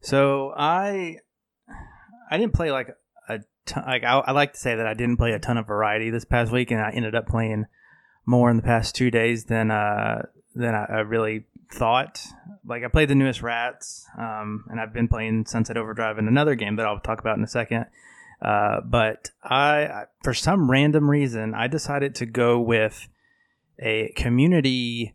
So 0.00 0.52
I 0.56 1.18
I 2.30 2.38
didn't 2.38 2.54
play 2.54 2.70
like 2.70 2.94
a 3.28 3.40
ton, 3.66 3.84
like 3.86 4.04
I, 4.04 4.18
I 4.18 4.32
like 4.32 4.52
to 4.52 4.58
say 4.58 4.76
that 4.76 4.86
I 4.86 4.94
didn't 4.94 5.16
play 5.16 5.32
a 5.32 5.38
ton 5.38 5.58
of 5.58 5.66
variety 5.66 6.10
this 6.10 6.24
past 6.24 6.52
week, 6.52 6.70
and 6.70 6.80
I 6.80 6.90
ended 6.90 7.14
up 7.14 7.26
playing 7.26 7.66
more 8.26 8.50
in 8.50 8.56
the 8.56 8.62
past 8.62 8.94
two 8.94 9.10
days 9.10 9.44
than 9.44 9.70
uh 9.70 10.22
than 10.54 10.74
I, 10.74 10.84
I 10.84 10.98
really 11.00 11.44
thought. 11.72 12.22
Like 12.66 12.84
I 12.84 12.88
played 12.88 13.08
the 13.08 13.14
newest 13.14 13.42
Rats, 13.42 14.06
um, 14.18 14.64
and 14.68 14.80
I've 14.80 14.92
been 14.92 15.08
playing 15.08 15.46
Sunset 15.46 15.76
Overdrive 15.76 16.18
and 16.18 16.28
another 16.28 16.54
game 16.54 16.76
that 16.76 16.86
I'll 16.86 17.00
talk 17.00 17.20
about 17.20 17.38
in 17.38 17.44
a 17.44 17.48
second. 17.48 17.86
Uh, 18.40 18.80
but 18.82 19.30
I, 19.42 19.84
I, 19.84 20.04
for 20.22 20.32
some 20.32 20.70
random 20.70 21.10
reason, 21.10 21.54
I 21.54 21.66
decided 21.66 22.14
to 22.16 22.26
go 22.26 22.60
with 22.60 23.08
a 23.78 24.12
community 24.16 25.14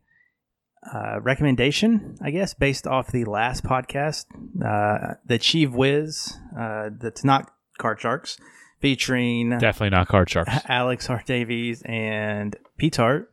uh, 0.92 1.20
recommendation, 1.22 2.18
I 2.22 2.32
guess, 2.32 2.54
based 2.54 2.88
off 2.88 3.12
the 3.12 3.26
last 3.26 3.64
podcast, 3.64 4.26
uh, 4.64 5.16
the 5.26 5.38
Chief 5.40 5.72
Wiz, 5.72 6.38
uh, 6.58 6.90
that's 7.00 7.24
not 7.24 7.52
Card 7.78 8.02
Sharks, 8.02 8.38
featuring 8.80 9.50
Definitely 9.50 9.92
not 9.92 10.08
card 10.08 10.30
sharks. 10.30 10.52
Alex 10.68 11.08
Hart 11.08 11.26
Davies 11.26 11.82
and 11.86 12.56
Pete 12.78 12.98
Hart. 12.98 13.32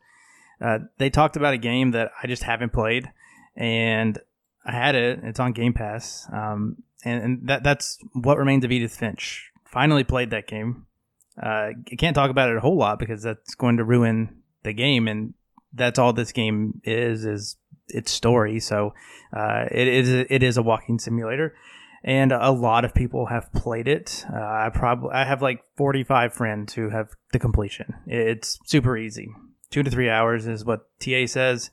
Uh, 0.61 0.79
they 0.97 1.09
talked 1.09 1.35
about 1.35 1.53
a 1.53 1.57
game 1.57 1.91
that 1.91 2.11
I 2.21 2.27
just 2.27 2.43
haven't 2.43 2.71
played, 2.71 3.11
and 3.55 4.19
I 4.65 4.71
had 4.71 4.95
it. 4.95 5.19
It's 5.23 5.39
on 5.39 5.53
Game 5.53 5.73
Pass, 5.73 6.27
um, 6.31 6.77
and, 7.03 7.23
and 7.23 7.47
that 7.47 7.63
that's 7.63 7.97
what 8.13 8.37
remains 8.37 8.63
of 8.63 8.71
Edith 8.71 8.95
Finch. 8.95 9.51
Finally 9.65 10.03
played 10.03 10.29
that 10.29 10.47
game. 10.47 10.85
Uh, 11.41 11.71
I 11.91 11.95
can't 11.97 12.15
talk 12.15 12.29
about 12.29 12.49
it 12.49 12.57
a 12.57 12.59
whole 12.59 12.77
lot 12.77 12.99
because 12.99 13.23
that's 13.23 13.55
going 13.55 13.77
to 13.77 13.83
ruin 13.83 14.40
the 14.63 14.73
game, 14.73 15.07
and 15.07 15.33
that's 15.73 15.99
all 15.99 16.13
this 16.13 16.31
game 16.31 16.81
is 16.83 17.25
is 17.25 17.57
its 17.87 18.11
story. 18.11 18.59
So 18.59 18.93
uh, 19.35 19.65
it 19.71 19.87
is 19.87 20.09
it 20.09 20.43
is 20.43 20.57
a 20.57 20.63
walking 20.63 20.99
simulator, 20.99 21.55
and 22.03 22.31
a 22.31 22.51
lot 22.51 22.85
of 22.85 22.93
people 22.93 23.27
have 23.27 23.51
played 23.53 23.87
it. 23.87 24.25
Uh, 24.31 24.37
I 24.37 24.69
probably 24.73 25.11
I 25.11 25.25
have 25.25 25.41
like 25.41 25.63
forty 25.75 26.03
five 26.03 26.33
friends 26.33 26.73
who 26.73 26.89
have 26.89 27.09
the 27.31 27.39
completion. 27.39 27.93
It's 28.05 28.59
super 28.65 28.97
easy. 28.97 29.29
Two 29.69 29.83
to 29.83 29.89
three 29.89 30.09
hours 30.09 30.47
is 30.47 30.65
what 30.65 30.87
TA 30.99 31.25
says. 31.25 31.71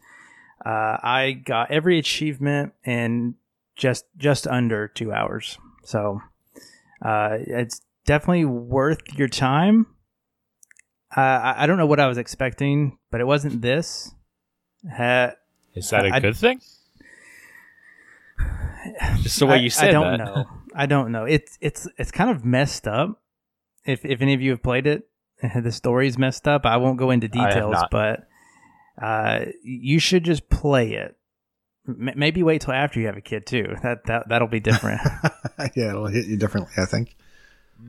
Uh, 0.65 0.99
I 1.03 1.41
got 1.45 1.71
every 1.71 1.99
achievement 1.99 2.73
in 2.85 3.35
just 3.77 4.05
just 4.17 4.47
under 4.47 4.89
two 4.89 5.13
hours. 5.13 5.59
So 5.85 6.21
uh, 7.03 7.39
it's 7.41 7.81
definitely 8.05 8.45
worth 8.45 9.01
your 9.15 9.29
time. 9.29 9.87
Uh, 11.17 11.21
I, 11.21 11.65
I 11.65 11.67
don't 11.67 11.79
know 11.79 11.87
what 11.87 12.01
I 12.01 12.07
was 12.07 12.19
expecting, 12.19 12.99
but 13.11 13.21
it 13.21 13.25
wasn't 13.27 13.63
this. 13.63 14.13
Ha- 14.91 15.33
Is 15.75 15.91
that 15.91 16.05
a 16.07 16.15
I- 16.15 16.21
good 16.21 16.37
thing? 16.37 16.61
Just 19.23 19.39
the 19.41 19.47
way 19.47 19.55
I- 19.57 19.61
you 19.61 19.71
said 19.71 19.89
I 19.89 19.93
don't 19.93 20.19
that. 20.19 20.25
know. 20.25 20.47
I 20.75 20.87
don't 20.87 21.11
know. 21.13 21.25
It's 21.25 21.59
it's 21.61 21.89
it's 21.97 22.11
kind 22.11 22.31
of 22.31 22.45
messed 22.45 22.87
up. 22.87 23.21
If 23.85 24.05
if 24.05 24.21
any 24.23 24.35
of 24.35 24.41
you 24.41 24.51
have 24.51 24.63
played 24.63 24.87
it, 24.87 25.09
the 25.63 25.73
story's 25.73 26.17
messed 26.19 26.47
up. 26.47 26.65
I 26.67 26.77
won't 26.77 26.99
go 26.99 27.11
into 27.11 27.29
details, 27.29 27.77
but 27.91 28.29
uh, 29.01 29.47
you 29.63 29.99
should 29.99 30.25
just 30.25 30.49
play 30.49 30.93
it. 30.95 31.17
M- 31.89 32.11
maybe 32.17 32.43
wait 32.43 32.61
till 32.63 32.75
after 32.75 33.01
you 33.01 33.07
have 33.07 33.17
a 33.17 33.21
kid 33.23 33.47
too. 33.47 33.75
That 33.83 34.05
that 34.07 34.29
that'll 34.29 34.49
be 34.49 34.61
different. 34.61 35.01
yeah, 35.75 35.91
it'll 35.91 36.07
hit 36.07 36.27
you 36.27 36.37
differently, 36.37 36.73
I 36.77 36.85
think. 36.85 37.17
yeah, 37.83 37.89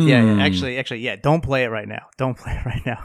Hmm. 0.00 0.08
yeah, 0.08 0.36
actually, 0.44 0.78
actually, 0.78 1.00
yeah. 1.00 1.16
Don't 1.16 1.42
play 1.42 1.64
it 1.64 1.68
right 1.68 1.88
now. 1.88 2.06
Don't 2.16 2.36
play 2.38 2.52
it 2.54 2.64
right 2.64 2.84
now. 2.86 3.04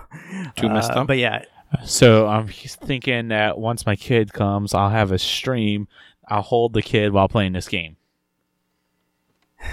Too 0.55 0.69
messed 0.69 0.91
Uh, 0.91 1.01
up? 1.01 1.07
But 1.07 1.17
yeah, 1.17 1.43
So 1.85 2.27
I'm 2.27 2.47
thinking 2.47 3.27
that 3.29 3.57
once 3.57 3.85
my 3.85 3.95
kid 3.95 4.31
comes, 4.33 4.73
I'll 4.73 4.89
have 4.89 5.11
a 5.11 5.19
stream. 5.19 5.87
I'll 6.27 6.41
hold 6.41 6.73
the 6.73 6.81
kid 6.81 7.13
while 7.13 7.27
playing 7.27 7.53
this 7.53 7.67
game. 7.67 7.97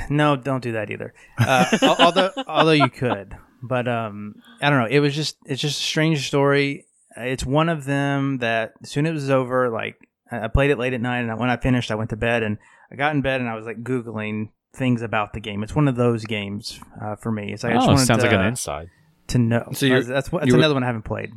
No, 0.08 0.34
don't 0.36 0.62
do 0.62 0.72
that 0.72 0.90
either. 0.90 1.12
Uh, 1.38 1.66
although, 2.00 2.30
although 2.46 2.72
you 2.72 2.88
could, 2.88 3.36
but 3.62 3.86
um, 3.86 4.36
I 4.62 4.70
don't 4.70 4.80
know. 4.80 4.88
It 4.88 5.00
was 5.00 5.14
just 5.14 5.36
it's 5.44 5.60
just 5.60 5.78
a 5.80 5.84
strange 5.84 6.26
story. 6.26 6.86
It's 7.16 7.44
one 7.44 7.68
of 7.68 7.84
them 7.84 8.38
that 8.38 8.72
as 8.82 8.90
soon 8.90 9.06
as 9.06 9.10
it 9.10 9.14
was 9.14 9.30
over, 9.30 9.68
like 9.70 10.08
I 10.30 10.44
I 10.44 10.48
played 10.48 10.70
it 10.70 10.78
late 10.78 10.94
at 10.94 11.00
night, 11.02 11.20
and 11.20 11.38
when 11.38 11.50
I 11.50 11.56
finished, 11.58 11.90
I 11.90 11.96
went 11.96 12.10
to 12.10 12.16
bed, 12.16 12.42
and 12.42 12.56
I 12.90 12.96
got 12.96 13.14
in 13.14 13.20
bed, 13.20 13.40
and 13.40 13.48
I 13.50 13.54
was 13.56 13.66
like 13.66 13.82
googling 13.84 14.48
things 14.74 15.02
about 15.02 15.32
the 15.32 15.40
game. 15.40 15.62
It's 15.62 15.74
one 15.74 15.88
of 15.88 15.96
those 15.96 16.24
games 16.24 16.80
uh, 17.00 17.16
for 17.16 17.30
me. 17.32 17.52
It's 17.52 17.62
like 17.64 17.72
I 17.72 17.76
just 17.76 17.84
oh, 17.88 17.92
wanted 17.92 18.06
sounds 18.06 18.22
to, 18.24 18.28
like 18.30 18.38
an 18.38 18.46
inside. 18.46 18.90
to 19.28 19.38
know. 19.38 19.68
So 19.72 19.86
you're- 19.86 20.02
that's 20.02 20.28
that's 20.28 20.46
you 20.46 20.52
were- 20.52 20.58
another 20.58 20.74
one 20.74 20.82
I 20.82 20.86
haven't 20.86 21.02
played. 21.04 21.32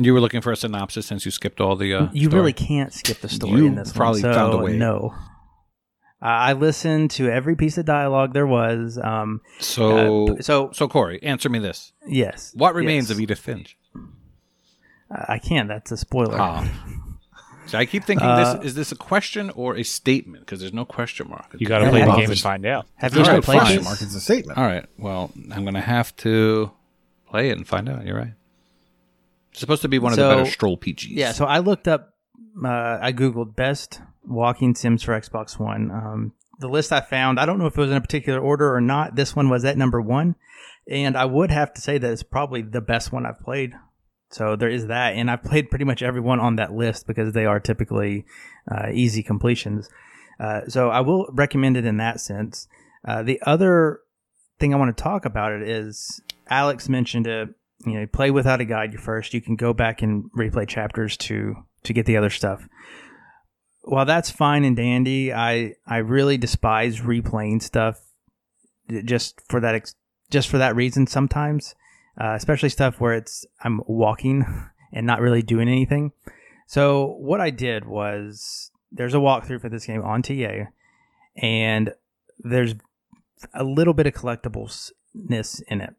You 0.00 0.14
were 0.14 0.20
looking 0.20 0.40
for 0.42 0.52
a 0.52 0.56
synopsis 0.56 1.06
since 1.06 1.24
you 1.24 1.32
skipped 1.32 1.60
all 1.60 1.74
the. 1.74 1.92
Uh, 1.92 2.08
You 2.12 2.28
story. 2.28 2.40
really 2.40 2.52
can't 2.52 2.92
skip 2.92 3.18
the 3.20 3.28
story 3.28 3.58
You 3.60 3.66
in 3.66 3.74
this 3.74 3.92
probably 3.92 4.22
one. 4.22 4.32
So, 4.32 4.38
found 4.38 4.54
a 4.54 4.58
way. 4.58 4.76
No. 4.76 5.12
Uh, 6.22 6.26
I 6.26 6.52
listened 6.52 7.10
to 7.12 7.28
every 7.28 7.56
piece 7.56 7.78
of 7.78 7.84
dialogue 7.84 8.32
there 8.32 8.46
was. 8.46 8.96
Um, 9.02 9.40
So, 9.58 10.36
uh, 10.36 10.40
so 10.40 10.70
so 10.72 10.86
Corey, 10.88 11.20
answer 11.22 11.48
me 11.48 11.58
this: 11.58 11.92
yes. 12.06 12.52
What 12.54 12.74
remains 12.76 13.08
Yes. 13.08 13.16
of 13.16 13.20
Edith 13.20 13.38
Finch? 13.40 13.76
I 15.10 15.38
can't. 15.38 15.68
That's 15.68 15.90
a 15.90 15.96
spoiler. 15.96 16.36
Ah. 16.38 16.68
So 17.68 17.78
I 17.78 17.84
keep 17.86 18.04
thinking, 18.04 18.26
Uh, 18.26 18.54
this 18.56 18.66
is 18.66 18.74
this 18.74 18.92
a 18.92 18.96
question 18.96 19.50
or 19.50 19.76
a 19.76 19.82
statement? 19.82 20.44
Because 20.44 20.60
there's 20.60 20.72
no 20.72 20.84
question 20.84 21.28
mark. 21.28 21.54
You 21.58 21.66
got 21.66 21.80
to 21.80 21.90
play 21.90 22.04
the 22.04 22.12
game 22.16 22.30
and 22.30 22.40
find 22.40 22.64
out. 22.66 22.86
Have 22.96 23.14
you 23.14 23.20
ever 23.20 23.32
right, 23.32 23.42
played 23.42 23.60
fine. 23.60 23.76
this? 23.76 23.84
Mark, 23.84 24.02
it's 24.02 24.14
a 24.14 24.20
statement. 24.20 24.58
All 24.58 24.64
right. 24.64 24.86
Well, 24.98 25.30
I'm 25.52 25.64
gonna 25.64 25.80
have 25.80 26.16
to 26.16 26.70
play 27.28 27.50
it 27.50 27.56
and 27.58 27.66
find 27.66 27.88
out. 27.88 28.04
You're 28.06 28.16
right. 28.18 28.32
It's 29.50 29.60
supposed 29.60 29.82
to 29.82 29.88
be 29.88 29.98
one 29.98 30.12
of 30.12 30.16
the 30.16 30.22
So- 30.30 30.36
better 30.38 30.50
stroll 30.50 30.76
PGs. 30.78 31.08
Yeah. 31.10 31.32
So 31.32 31.44
I 31.44 31.58
looked 31.58 31.86
up. 31.88 32.14
Uh, 32.64 32.98
I 33.00 33.12
googled 33.12 33.54
best 33.54 34.00
walking 34.26 34.74
sims 34.74 35.02
for 35.02 35.18
Xbox 35.18 35.58
One. 35.60 35.90
Um, 35.90 36.32
the 36.58 36.68
list 36.68 36.92
I 36.92 37.00
found. 37.00 37.38
I 37.38 37.46
don't 37.46 37.58
know 37.58 37.66
if 37.66 37.76
it 37.76 37.80
was 37.80 37.90
in 37.90 37.96
a 37.96 38.00
particular 38.00 38.40
order 38.40 38.74
or 38.74 38.80
not. 38.80 39.14
This 39.14 39.36
one 39.36 39.48
was 39.48 39.64
at 39.64 39.76
number 39.76 40.00
one, 40.00 40.34
and 40.90 41.16
I 41.16 41.24
would 41.24 41.50
have 41.50 41.72
to 41.74 41.80
say 41.80 41.98
that 41.98 42.10
it's 42.10 42.22
probably 42.24 42.62
the 42.62 42.80
best 42.80 43.12
one 43.12 43.26
I've 43.26 43.38
played. 43.40 43.74
So 44.30 44.56
there 44.56 44.68
is 44.68 44.88
that, 44.88 45.14
and 45.14 45.30
I've 45.30 45.42
played 45.42 45.70
pretty 45.70 45.86
much 45.86 46.02
everyone 46.02 46.38
on 46.38 46.56
that 46.56 46.72
list 46.72 47.06
because 47.06 47.32
they 47.32 47.46
are 47.46 47.60
typically 47.60 48.26
uh, 48.70 48.88
easy 48.92 49.22
completions. 49.22 49.88
Uh, 50.38 50.62
so 50.68 50.90
I 50.90 51.00
will 51.00 51.28
recommend 51.32 51.76
it 51.76 51.86
in 51.86 51.96
that 51.96 52.20
sense. 52.20 52.68
Uh, 53.06 53.22
the 53.22 53.40
other 53.42 54.00
thing 54.58 54.74
I 54.74 54.76
want 54.76 54.96
to 54.96 55.02
talk 55.02 55.24
about 55.24 55.52
it 55.52 55.62
is 55.62 56.20
Alex 56.48 56.88
mentioned 56.88 57.26
it. 57.26 57.48
You 57.86 58.00
know, 58.00 58.06
play 58.06 58.30
without 58.30 58.60
a 58.60 58.64
guide 58.64 58.92
You 58.92 58.98
first. 58.98 59.32
You 59.32 59.40
can 59.40 59.54
go 59.54 59.72
back 59.72 60.02
and 60.02 60.30
replay 60.36 60.68
chapters 60.68 61.16
to 61.18 61.54
to 61.84 61.92
get 61.92 62.06
the 62.06 62.16
other 62.16 62.30
stuff. 62.30 62.68
While 63.82 64.04
that's 64.04 64.30
fine 64.30 64.64
and 64.64 64.76
dandy, 64.76 65.32
I 65.32 65.74
I 65.86 65.98
really 65.98 66.36
despise 66.36 67.00
replaying 67.00 67.62
stuff 67.62 68.00
just 69.04 69.40
for 69.48 69.60
that 69.60 69.76
ex- 69.76 69.94
just 70.30 70.48
for 70.48 70.58
that 70.58 70.74
reason. 70.74 71.06
Sometimes, 71.06 71.76
uh, 72.20 72.34
especially 72.34 72.68
stuff 72.68 73.00
where 73.00 73.14
it's 73.14 73.46
I'm 73.62 73.80
walking 73.86 74.44
and 74.92 75.06
not 75.06 75.20
really 75.20 75.42
doing 75.42 75.68
anything. 75.68 76.12
So 76.66 77.16
what 77.18 77.40
I 77.40 77.50
did 77.50 77.86
was 77.86 78.70
there's 78.92 79.14
a 79.14 79.18
walkthrough 79.18 79.60
for 79.60 79.68
this 79.68 79.86
game 79.86 80.02
on 80.02 80.22
TA, 80.22 80.66
and 81.36 81.92
there's 82.38 82.74
a 83.54 83.64
little 83.64 83.94
bit 83.94 84.06
of 84.06 84.14
collectiblesness 84.14 85.62
in 85.68 85.80
it. 85.80 85.94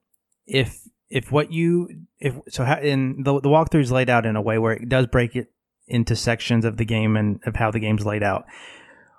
If 0.46 0.88
if 1.10 1.32
what 1.32 1.52
you 1.52 2.04
if 2.20 2.36
so 2.50 2.64
in 2.64 3.24
the 3.24 3.40
the 3.40 3.50
walkthrough 3.50 3.82
is 3.82 3.92
laid 3.92 4.10
out 4.10 4.26
in 4.26 4.36
a 4.36 4.42
way 4.42 4.58
where 4.58 4.74
it 4.74 4.90
does 4.90 5.08
break 5.08 5.36
it 5.36 5.52
into 5.88 6.16
sections 6.16 6.66
of 6.66 6.78
the 6.78 6.86
game 6.86 7.18
and 7.18 7.40
of 7.46 7.56
how 7.56 7.72
the 7.72 7.80
game's 7.80 8.06
laid 8.06 8.24
out. 8.24 8.46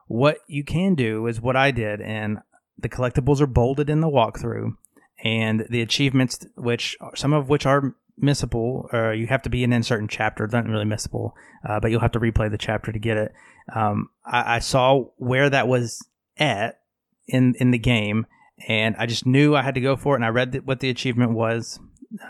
What 0.07 0.39
you 0.47 0.65
can 0.65 0.95
do 0.95 1.27
is 1.27 1.41
what 1.41 1.57
I 1.57 1.71
did, 1.71 2.01
and 2.01 2.39
the 2.79 2.89
collectibles 2.89 3.41
are 3.41 3.47
bolded 3.47 3.91
in 3.91 4.01
the 4.01 4.09
walkthrough, 4.09 4.77
and 5.23 5.67
the 5.69 5.83
achievements, 5.83 6.47
which 6.57 6.97
some 7.15 7.33
of 7.33 7.49
which 7.49 7.67
are 7.67 7.95
missable, 8.23 8.93
or 8.93 9.15
you 9.15 9.27
have 9.27 9.43
to 9.43 9.51
be 9.51 9.65
in 9.65 9.73
a 9.73 9.83
certain 9.83 10.09
chapter, 10.09 10.47
not 10.47 10.67
really 10.67 10.85
missable, 10.85 11.33
uh, 11.69 11.81
but 11.81 11.91
you'll 11.91 12.01
have 12.01 12.13
to 12.13 12.21
replay 12.21 12.51
the 12.51 12.59
chapter 12.59 12.93
to 12.93 12.99
get 12.99 13.17
it. 13.17 13.33
Um, 13.75 14.11
I, 14.25 14.57
I 14.57 14.59
saw 14.59 15.05
where 15.17 15.51
that 15.51 15.69
was 15.69 16.07
at 16.37 16.81
in 17.27 17.55
in 17.59 17.71
the 17.71 17.79
game, 17.79 18.27
and 18.69 18.97
I 18.99 19.07
just 19.07 19.27
knew 19.27 19.55
I 19.55 19.63
had 19.63 19.75
to 19.75 19.81
go 19.81 19.97
for 19.97 20.15
it. 20.15 20.19
And 20.19 20.25
I 20.25 20.29
read 20.29 20.67
what 20.67 20.81
the 20.81 20.91
achievement 20.91 21.33
was. 21.33 21.79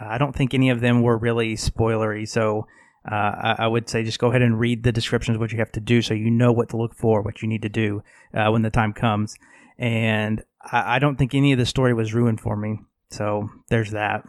I 0.01 0.19
don't 0.19 0.37
think 0.37 0.53
any 0.53 0.71
of 0.71 0.81
them 0.81 1.03
were 1.03 1.17
really 1.17 1.55
spoilery, 1.55 2.29
so 2.29 2.67
uh, 3.11 3.15
I, 3.15 3.57
I 3.61 3.67
would 3.67 3.89
say 3.89 4.03
just 4.03 4.19
go 4.19 4.29
ahead 4.29 4.43
and 4.43 4.59
read 4.59 4.83
the 4.83 4.93
descriptions 4.93 5.37
of 5.37 5.41
what 5.41 5.53
you 5.53 5.59
have 5.59 5.73
to 5.73 5.81
do, 5.81 6.03
so 6.03 6.15
you 6.15 6.31
know 6.31 6.53
what 6.53 6.69
to 6.71 6.77
look 6.77 6.95
for, 6.95 7.23
what 7.23 7.43
you 7.43 7.49
need 7.49 7.63
to 7.63 7.69
do 7.69 8.03
uh, 8.35 8.51
when 8.51 8.63
the 8.63 8.71
time 8.71 8.93
comes. 8.93 9.37
And 9.79 10.43
I, 10.63 10.97
I 10.97 10.99
don't 10.99 11.17
think 11.17 11.35
any 11.35 11.53
of 11.53 11.59
the 11.59 11.67
story 11.67 11.95
was 11.95 12.13
ruined 12.13 12.41
for 12.41 12.57
me, 12.57 12.81
so 13.11 13.49
there's 13.69 13.93
that. 13.93 14.25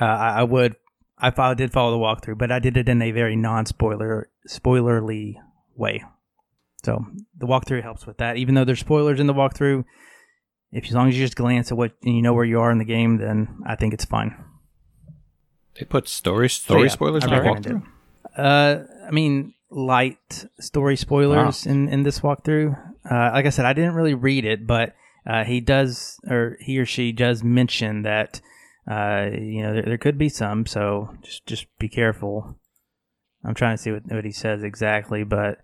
Uh, 0.00 0.04
I, 0.04 0.28
I 0.40 0.42
would, 0.44 0.76
I 1.18 1.30
follow, 1.30 1.54
did 1.54 1.72
follow 1.72 1.90
the 1.90 2.04
walkthrough, 2.04 2.38
but 2.38 2.52
I 2.52 2.60
did 2.60 2.76
it 2.76 2.88
in 2.88 3.02
a 3.02 3.10
very 3.10 3.36
non-spoiler, 3.36 4.30
spoilerly 4.48 5.34
way. 5.76 6.04
So 6.84 7.04
the 7.36 7.46
walkthrough 7.46 7.82
helps 7.82 8.06
with 8.06 8.18
that. 8.18 8.36
Even 8.36 8.54
though 8.54 8.64
there's 8.64 8.80
spoilers 8.80 9.20
in 9.20 9.26
the 9.26 9.34
walkthrough, 9.34 9.84
if 10.72 10.86
as 10.86 10.92
long 10.92 11.08
as 11.08 11.18
you 11.18 11.24
just 11.24 11.36
glance 11.36 11.70
at 11.70 11.76
what 11.76 11.92
and 12.04 12.14
you 12.14 12.22
know 12.22 12.32
where 12.32 12.44
you 12.44 12.60
are 12.60 12.70
in 12.70 12.78
the 12.78 12.84
game, 12.84 13.18
then 13.18 13.58
I 13.66 13.74
think 13.74 13.92
it's 13.92 14.04
fine. 14.04 14.36
They 15.78 15.84
put 15.86 16.08
story 16.08 16.48
story 16.48 16.80
So, 16.80 16.84
yeah, 16.84 16.88
spoilers 16.90 17.24
in 17.24 17.30
the 17.30 17.36
walkthrough. 17.36 17.82
Uh, 18.36 18.84
I 19.06 19.10
mean, 19.10 19.54
light 19.70 20.46
story 20.58 20.96
spoilers 20.96 21.66
in 21.66 21.88
in 21.88 22.02
this 22.02 22.20
walkthrough. 22.20 22.76
Uh, 23.10 23.30
like 23.32 23.46
I 23.46 23.50
said, 23.50 23.64
I 23.64 23.72
didn't 23.72 23.94
really 23.94 24.14
read 24.14 24.44
it, 24.44 24.66
but 24.66 24.94
uh, 25.26 25.44
he 25.44 25.60
does, 25.60 26.18
or 26.28 26.56
he 26.60 26.78
or 26.78 26.86
she 26.86 27.12
does 27.12 27.42
mention 27.42 28.02
that 28.02 28.40
uh, 28.90 29.30
you 29.32 29.62
know 29.62 29.72
there, 29.72 29.82
there 29.82 29.98
could 29.98 30.18
be 30.18 30.28
some. 30.28 30.66
So 30.66 31.16
just 31.22 31.46
just 31.46 31.66
be 31.78 31.88
careful. 31.88 32.56
I'm 33.44 33.54
trying 33.54 33.76
to 33.76 33.82
see 33.82 33.92
what, 33.92 34.02
what 34.06 34.24
he 34.24 34.32
says 34.32 34.62
exactly, 34.62 35.24
but 35.24 35.58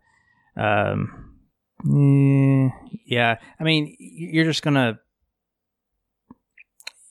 um, 0.56 1.34
yeah. 1.84 3.38
I 3.60 3.64
mean, 3.64 3.96
you're 3.98 4.44
just 4.44 4.62
gonna 4.62 4.98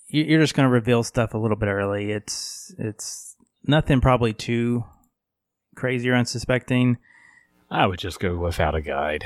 you're 0.07 0.41
just 0.41 0.53
gonna 0.53 0.69
reveal 0.69 1.03
stuff 1.03 1.33
a 1.33 1.37
little 1.37 1.57
bit 1.57 1.67
early. 1.67 2.11
It's 2.11 2.73
it's 2.77 3.35
nothing 3.65 4.01
probably 4.01 4.33
too 4.33 4.83
crazy 5.75 6.09
or 6.09 6.15
unsuspecting. 6.15 6.97
I 7.69 7.87
would 7.87 7.99
just 7.99 8.19
go 8.19 8.37
without 8.37 8.75
a 8.75 8.81
guide. 8.81 9.25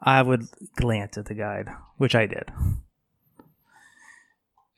I 0.00 0.22
would 0.22 0.46
glance 0.76 1.16
at 1.18 1.26
the 1.26 1.34
guide, 1.34 1.68
which 1.96 2.14
I 2.14 2.26
did. 2.26 2.50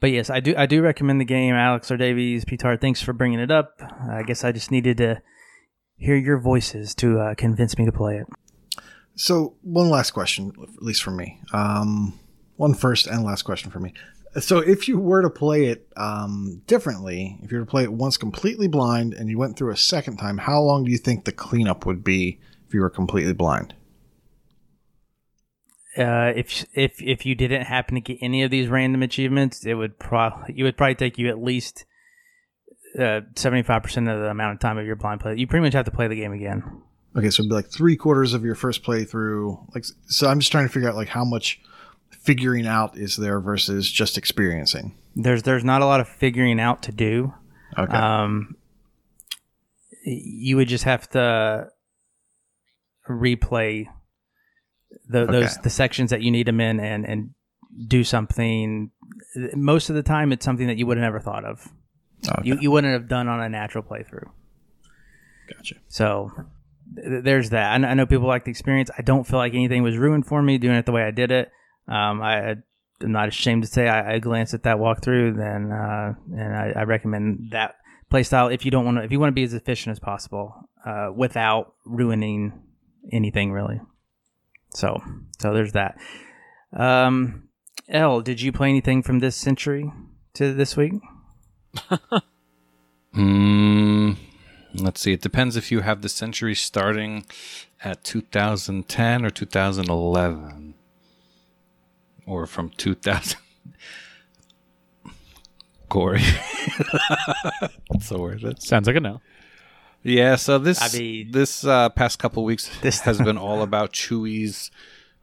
But 0.00 0.10
yes, 0.10 0.28
I 0.28 0.40
do. 0.40 0.54
I 0.56 0.66
do 0.66 0.82
recommend 0.82 1.20
the 1.20 1.24
game. 1.24 1.54
Alex 1.54 1.90
R. 1.90 1.96
Davies, 1.96 2.44
Peter, 2.44 2.76
thanks 2.76 3.00
for 3.00 3.14
bringing 3.14 3.40
it 3.40 3.50
up. 3.50 3.80
I 3.80 4.22
guess 4.22 4.44
I 4.44 4.52
just 4.52 4.70
needed 4.70 4.98
to 4.98 5.22
hear 5.96 6.16
your 6.16 6.38
voices 6.38 6.94
to 6.96 7.18
uh, 7.20 7.34
convince 7.34 7.78
me 7.78 7.86
to 7.86 7.92
play 7.92 8.18
it. 8.18 8.26
So, 9.16 9.54
one 9.62 9.88
last 9.88 10.10
question, 10.10 10.52
at 10.60 10.82
least 10.82 11.02
for 11.02 11.12
me. 11.12 11.40
Um, 11.52 12.18
one 12.56 12.74
first 12.74 13.06
and 13.06 13.24
last 13.24 13.42
question 13.42 13.70
for 13.70 13.80
me. 13.80 13.94
So, 14.40 14.58
if 14.58 14.88
you 14.88 14.98
were 14.98 15.22
to 15.22 15.30
play 15.30 15.66
it 15.66 15.88
um, 15.96 16.62
differently, 16.66 17.38
if 17.42 17.52
you 17.52 17.58
were 17.58 17.64
to 17.64 17.70
play 17.70 17.84
it 17.84 17.92
once 17.92 18.16
completely 18.16 18.66
blind 18.66 19.14
and 19.14 19.28
you 19.28 19.38
went 19.38 19.56
through 19.56 19.72
a 19.72 19.76
second 19.76 20.16
time, 20.16 20.38
how 20.38 20.60
long 20.60 20.84
do 20.84 20.90
you 20.90 20.98
think 20.98 21.24
the 21.24 21.32
cleanup 21.32 21.86
would 21.86 22.02
be 22.02 22.40
if 22.66 22.74
you 22.74 22.80
were 22.80 22.90
completely 22.90 23.32
blind? 23.32 23.74
Uh, 25.96 26.32
if 26.34 26.66
if 26.74 27.00
if 27.00 27.24
you 27.24 27.36
didn't 27.36 27.66
happen 27.66 27.94
to 27.94 28.00
get 28.00 28.18
any 28.20 28.42
of 28.42 28.50
these 28.50 28.68
random 28.68 29.02
achievements, 29.02 29.64
it 29.64 29.74
would 29.74 29.98
probably 29.98 30.54
it 30.58 30.64
would 30.64 30.76
probably 30.76 30.96
take 30.96 31.18
you 31.18 31.28
at 31.28 31.40
least 31.40 31.84
seventy 32.96 33.62
five 33.62 33.82
percent 33.82 34.08
of 34.08 34.20
the 34.20 34.28
amount 34.28 34.54
of 34.54 34.60
time 34.60 34.78
of 34.78 34.86
your 34.86 34.96
blind 34.96 35.20
play. 35.20 35.36
You 35.36 35.46
pretty 35.46 35.62
much 35.62 35.72
have 35.74 35.84
to 35.84 35.90
play 35.90 36.08
the 36.08 36.16
game 36.16 36.32
again. 36.32 36.82
Okay, 37.16 37.30
so 37.30 37.42
it'd 37.42 37.48
be 37.48 37.54
like 37.54 37.70
three 37.70 37.96
quarters 37.96 38.34
of 38.34 38.44
your 38.44 38.56
first 38.56 38.82
playthrough. 38.82 39.72
Like, 39.74 39.84
so 40.06 40.26
I'm 40.26 40.40
just 40.40 40.50
trying 40.50 40.66
to 40.66 40.72
figure 40.72 40.88
out 40.88 40.96
like 40.96 41.08
how 41.08 41.24
much 41.24 41.60
figuring 42.24 42.66
out 42.66 42.96
is 42.96 43.16
there 43.16 43.40
versus 43.40 43.90
just 43.90 44.18
experiencing. 44.18 44.96
There's 45.14 45.42
there's 45.42 45.64
not 45.64 45.82
a 45.82 45.86
lot 45.86 46.00
of 46.00 46.08
figuring 46.08 46.58
out 46.60 46.82
to 46.84 46.92
do. 46.92 47.32
Okay, 47.78 47.96
Um, 47.96 48.56
you 50.04 50.56
would 50.56 50.68
just 50.68 50.84
have 50.84 51.08
to 51.10 51.68
replay 53.08 53.86
the, 55.08 55.26
those 55.26 55.56
the 55.58 55.70
sections 55.70 56.10
that 56.10 56.22
you 56.22 56.30
need 56.30 56.46
them 56.46 56.60
in 56.60 56.80
and 56.80 57.04
and 57.06 57.30
do 57.86 58.04
something. 58.04 58.90
Most 59.54 59.90
of 59.90 59.96
the 59.96 60.02
time, 60.02 60.32
it's 60.32 60.44
something 60.44 60.66
that 60.66 60.76
you 60.78 60.86
would 60.86 60.96
have 60.96 61.04
never 61.04 61.20
thought 61.20 61.44
of. 61.44 61.68
okay. 62.26 62.48
You 62.48 62.58
you 62.60 62.70
wouldn't 62.70 62.92
have 62.92 63.08
done 63.08 63.28
on 63.28 63.40
a 63.40 63.48
natural 63.48 63.82
playthrough. 63.84 64.28
gotcha. 65.52 65.76
So 65.88 66.30
th- 66.96 67.24
there's 67.24 67.50
that. 67.50 67.72
I, 67.72 67.86
I 67.86 67.94
know 67.94 68.06
people 68.06 68.26
like 68.28 68.44
the 68.44 68.50
experience. 68.50 68.90
I 68.96 69.02
don't 69.02 69.24
feel 69.26 69.38
like 69.38 69.54
anything 69.54 69.82
was 69.82 69.96
ruined 69.96 70.26
for 70.26 70.42
me 70.42 70.58
doing 70.58 70.76
it 70.76 70.86
the 70.86 70.92
way 70.92 71.02
I 71.02 71.10
did 71.10 71.30
it. 71.30 71.50
Um, 71.86 72.22
I, 72.22 72.56
I'm 73.02 73.12
not 73.12 73.28
ashamed 73.28 73.62
to 73.62 73.68
say 73.68 73.88
I, 73.88 74.14
I 74.14 74.18
glanced 74.18 74.54
at 74.54 74.62
that 74.62 74.78
walkthrough, 74.78 75.36
then 75.36 75.72
uh, 75.72 76.14
and 76.36 76.56
I, 76.56 76.72
I 76.80 76.82
recommend 76.84 77.50
that 77.52 77.76
playstyle 78.10 78.52
if 78.52 78.64
you 78.64 78.70
don't 78.70 78.84
want 78.84 78.98
to. 78.98 79.04
If 79.04 79.12
you 79.12 79.20
want 79.20 79.30
to 79.30 79.34
be 79.34 79.44
as 79.44 79.54
efficient 79.54 79.92
as 79.92 79.98
possible 79.98 80.54
uh, 80.84 81.10
without 81.14 81.74
ruining 81.84 82.52
anything 83.12 83.52
really. 83.52 83.80
So 84.74 85.02
so 85.38 85.52
there's 85.52 85.72
that. 85.72 85.98
Um, 86.72 87.48
L, 87.88 88.20
did 88.20 88.40
you 88.40 88.52
play 88.52 88.70
anything 88.70 89.02
from 89.02 89.18
this 89.18 89.36
century 89.36 89.92
to 90.34 90.54
this 90.54 90.76
week? 90.76 90.94
Mm, 93.14 94.16
let's 94.74 95.00
see. 95.00 95.12
It 95.12 95.22
depends 95.22 95.56
if 95.56 95.70
you 95.70 95.80
have 95.80 96.02
the 96.02 96.08
century 96.08 96.54
starting 96.54 97.24
at 97.82 98.02
2010 98.02 99.24
or 99.24 99.30
2011, 99.30 100.73
or 102.26 102.46
from 102.46 102.70
2000. 102.70 103.38
Corey, 105.88 106.22
that's 107.90 108.08
the 108.08 108.18
word. 108.18 108.40
That's 108.42 108.66
Sounds 108.66 108.86
like 108.88 108.96
a 108.96 109.00
no. 109.00 109.20
yeah. 110.02 110.34
So 110.36 110.58
this 110.58 110.80
I 110.82 110.98
mean- 110.98 111.30
this 111.30 111.64
uh, 111.64 111.88
past 111.90 112.18
couple 112.18 112.42
weeks 112.44 112.68
This- 112.82 113.00
has 113.02 113.18
been 113.18 113.38
all 113.38 113.62
about 113.62 113.92
Chewy's 113.92 114.70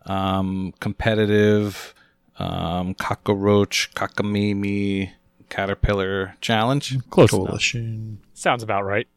um, 0.06 0.74
competitive 0.80 1.94
um, 2.40 2.94
cockroach, 2.94 3.92
cockamamie, 3.96 5.12
caterpillar 5.50 6.36
challenge. 6.40 6.98
Close 7.10 7.34
enough. 7.34 7.48
Coalition. 7.48 8.20
Sounds 8.34 8.64
about 8.64 8.84
right. 8.86 9.08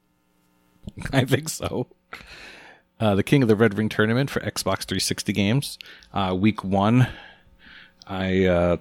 I 1.12 1.24
think 1.24 1.48
so. 1.48 1.86
Uh, 2.98 3.14
the 3.14 3.22
King 3.22 3.42
of 3.42 3.48
the 3.48 3.56
Red 3.56 3.78
Ring 3.78 3.88
tournament 3.88 4.28
for 4.28 4.40
Xbox 4.40 4.84
360 4.84 5.32
games. 5.32 5.78
Uh, 6.12 6.34
week 6.38 6.64
one, 6.64 7.06
I 8.06 8.44
uh, 8.44 8.76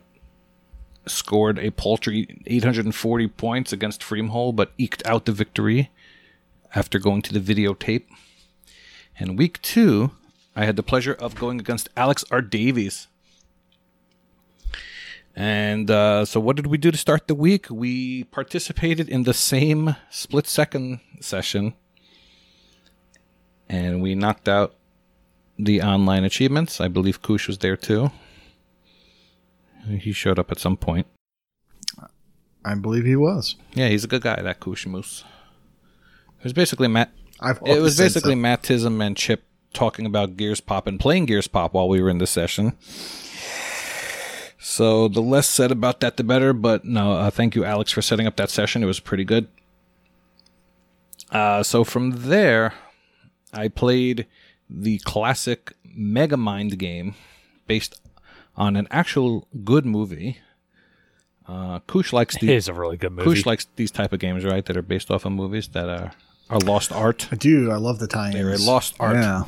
scored 1.06 1.60
a 1.60 1.72
paltry 1.72 2.42
840 2.46 3.28
points 3.30 3.74
against 3.74 4.02
Freemhole, 4.02 4.56
but 4.56 4.72
eked 4.78 5.06
out 5.06 5.26
the 5.26 5.32
victory 5.32 5.92
after 6.76 7.00
going 7.00 7.22
to 7.24 7.38
the 7.38 7.40
videotape. 7.40 8.04
And 9.20 9.38
week 9.38 9.62
two, 9.62 10.12
I 10.56 10.66
had 10.66 10.76
the 10.76 10.84
pleasure 10.84 11.14
of 11.14 11.36
going 11.36 11.60
against 11.60 11.90
Alex 11.96 12.24
R. 12.32 12.42
Davies. 12.42 13.08
And 15.36 15.90
uh, 15.90 16.26
so, 16.26 16.40
what 16.40 16.56
did 16.56 16.68
we 16.68 16.78
do 16.78 16.92
to 16.92 16.98
start 16.98 17.28
the 17.28 17.36
week? 17.36 17.68
We 17.70 18.26
participated 18.26 19.10
in 19.10 19.24
the 19.24 19.34
same 19.34 19.96
split 20.12 20.46
second 20.46 21.00
session 21.22 21.74
and 23.70 24.02
we 24.02 24.14
knocked 24.14 24.48
out 24.48 24.76
the 25.58 25.82
online 25.82 26.24
achievements. 26.24 26.80
I 26.80 26.88
believe 26.88 27.22
Kush 27.22 27.48
was 27.48 27.58
there 27.60 27.78
too. 27.78 28.12
He 29.88 30.12
showed 30.12 30.40
up 30.40 30.52
at 30.52 30.60
some 30.60 30.78
point. 30.78 31.08
I 32.66 32.76
believe 32.76 33.06
he 33.06 33.16
was. 33.16 33.56
Yeah, 33.74 33.90
he's 33.90 34.04
a 34.04 34.08
good 34.08 34.22
guy, 34.22 34.42
that 34.42 34.60
Kush 34.60 34.86
Moose. 34.86 35.24
It 36.40 36.44
was 36.44 36.54
basically 36.54 36.88
Matt. 36.88 37.12
I've 37.40 37.60
It 37.66 37.82
was 37.82 37.98
basically 37.98 38.34
so. 38.34 38.38
Matt 38.38 38.70
and 38.70 39.18
Chip 39.18 39.44
talking 39.74 40.06
about 40.06 40.38
Gears 40.38 40.62
Pop 40.62 40.88
and 40.88 41.00
playing 41.00 41.26
Gears 41.26 41.48
Pop 41.48 41.74
while 41.74 41.90
we 41.90 42.02
were 42.02 42.10
in 42.10 42.20
the 42.20 42.28
session. 42.28 42.74
So 44.60 45.10
the 45.10 45.22
less 45.22 45.48
said 45.48 45.72
about 45.72 46.00
that, 46.00 46.16
the 46.16 46.24
better. 46.24 46.54
But 46.54 46.86
no, 46.86 47.14
uh, 47.14 47.30
thank 47.30 47.54
you, 47.54 47.66
Alex, 47.66 47.92
for 47.92 48.02
setting 48.02 48.28
up 48.28 48.38
that 48.38 48.50
session. 48.50 48.82
It 48.82 48.86
was 48.86 49.02
pretty 49.02 49.26
good. 49.26 49.48
Uh, 51.32 51.64
so 51.64 51.84
from 51.84 52.12
there, 52.12 52.74
I 53.52 53.68
played 53.68 54.26
the 54.70 55.00
classic 55.00 55.74
Megamind 55.86 56.78
game 56.78 57.16
based 57.68 58.00
on 58.56 58.76
an 58.76 58.88
actual 58.92 59.48
good 59.64 59.86
movie. 59.86 60.40
Uh, 61.48 61.80
Kush 61.80 62.14
likes 62.14 62.36
It 62.36 62.42
the 62.42 62.54
is 62.54 62.68
a 62.68 62.74
really 62.74 62.98
good 62.98 63.12
movie. 63.12 63.30
Kush 63.30 63.46
likes 63.46 63.68
these 63.76 63.92
type 63.92 64.14
of 64.14 64.20
games, 64.20 64.46
right? 64.46 64.66
That 64.66 64.78
are 64.78 64.82
based 64.82 65.12
off 65.12 65.26
of 65.26 65.32
movies 65.34 65.68
that 65.70 65.90
are 65.90 66.12
are 66.50 66.60
lost 66.60 66.92
art. 66.92 67.28
I 67.32 67.36
do. 67.36 67.72
I 67.72 67.78
love 67.78 68.00
the 68.00 68.08
tie-ins. 68.08 68.36
They're 68.36 68.54
a 68.54 68.58
lost 68.58 68.96
art. 69.00 69.16
Yeah. 69.16 69.44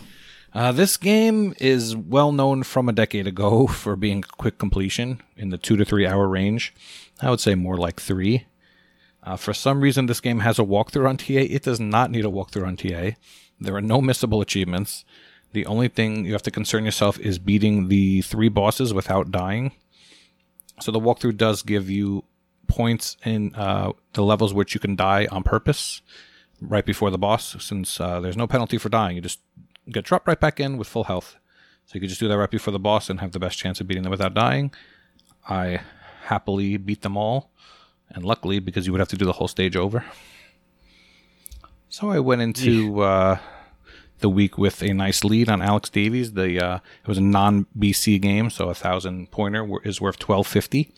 Uh, 0.54 0.72
this 0.72 0.96
game 0.96 1.54
is 1.60 1.96
well 1.96 2.32
known 2.32 2.64
from 2.64 2.88
a 2.88 2.94
decade 2.94 3.28
ago 3.28 3.68
for 3.82 3.96
being 3.96 4.22
quick 4.22 4.58
completion 4.58 5.22
in 5.36 5.50
the 5.50 5.58
two 5.58 5.76
to 5.78 5.86
three 5.86 6.08
hour 6.08 6.28
range. 6.28 6.74
I 7.22 7.30
would 7.30 7.40
say 7.42 7.56
more 7.56 7.78
like 7.78 8.00
three. 8.00 8.46
Uh, 9.24 9.36
for 9.36 9.54
some 9.54 9.82
reason, 9.82 10.06
this 10.06 10.22
game 10.22 10.40
has 10.40 10.60
a 10.60 10.64
walkthrough 10.64 11.10
on 11.10 11.18
TA. 11.18 11.34
It 11.34 11.64
does 11.64 11.80
not 11.80 12.12
need 12.12 12.26
a 12.26 12.30
walkthrough 12.30 12.68
on 12.68 12.78
TA. 12.78 13.18
There 13.60 13.76
are 13.76 13.82
no 13.82 14.00
missable 14.00 14.42
achievements. 14.42 15.04
The 15.56 15.66
only 15.68 15.88
thing 15.88 16.26
you 16.26 16.34
have 16.34 16.44
to 16.44 16.52
concern 16.52 16.84
yourself 16.84 17.18
is 17.18 17.40
beating 17.40 17.88
the 17.88 18.22
three 18.24 18.50
bosses 18.50 18.94
without 18.94 19.32
dying. 19.32 19.72
So 20.82 20.92
the 20.92 21.00
walkthrough 21.00 21.38
does 21.38 21.64
give 21.64 21.90
you 21.90 22.26
points 22.68 23.16
in 23.24 23.56
uh, 23.56 23.94
the 24.12 24.24
levels 24.24 24.54
which 24.54 24.74
you 24.74 24.82
can 24.82 24.98
die 24.98 25.30
on 25.32 25.44
purpose 25.44 26.02
right 26.60 26.86
before 26.86 27.10
the 27.10 27.18
boss, 27.18 27.56
since 27.64 28.02
uh, 28.02 28.20
there's 28.20 28.36
no 28.36 28.48
penalty 28.48 28.78
for 28.78 28.90
dying. 28.90 29.16
You 29.16 29.22
just 29.22 29.40
get 29.90 30.04
dropped 30.04 30.28
right 30.28 30.38
back 30.38 30.60
in 30.60 30.76
with 30.76 30.90
full 30.90 31.06
health. 31.06 31.38
So 31.86 31.94
you 31.94 32.02
could 32.02 32.10
just 32.10 32.20
do 32.20 32.28
that 32.28 32.38
right 32.38 32.52
before 32.52 32.74
the 32.74 32.78
boss 32.78 33.10
and 33.10 33.22
have 33.22 33.32
the 33.32 33.40
best 33.40 33.58
chance 33.58 33.80
of 33.80 33.88
beating 33.88 34.04
them 34.04 34.12
without 34.12 34.34
dying. 34.34 34.74
I 35.48 35.80
happily 36.24 36.76
beat 36.76 37.02
them 37.02 37.16
all, 37.16 37.50
and 38.10 38.26
luckily 38.26 38.60
because 38.60 38.86
you 38.86 38.92
would 38.92 39.00
have 39.00 39.08
to 39.08 39.18
do 39.18 39.24
the 39.24 39.32
whole 39.40 39.48
stage 39.48 39.78
over. 39.78 40.04
So 41.88 42.10
I 42.10 42.20
went 42.20 42.42
into 42.42 43.00
uh, 43.00 43.38
the 44.20 44.30
week 44.30 44.58
with 44.58 44.82
a 44.82 44.94
nice 44.94 45.24
lead 45.24 45.50
on 45.50 45.62
Alex 45.62 45.90
Davies. 45.90 46.34
The 46.34 46.60
uh, 46.60 46.76
it 46.76 47.08
was 47.08 47.18
a 47.18 47.22
non 47.22 47.66
BC 47.78 48.22
game, 48.22 48.50
so 48.50 48.70
a 48.70 48.76
thousand 48.76 49.32
pointer 49.32 49.68
is 49.84 50.02
worth 50.02 50.20
twelve 50.20 50.48
fifty. 50.48 50.94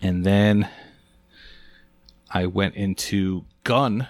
And 0.00 0.24
then 0.24 0.68
I 2.30 2.46
went 2.46 2.74
into 2.74 3.44
Gun, 3.64 4.08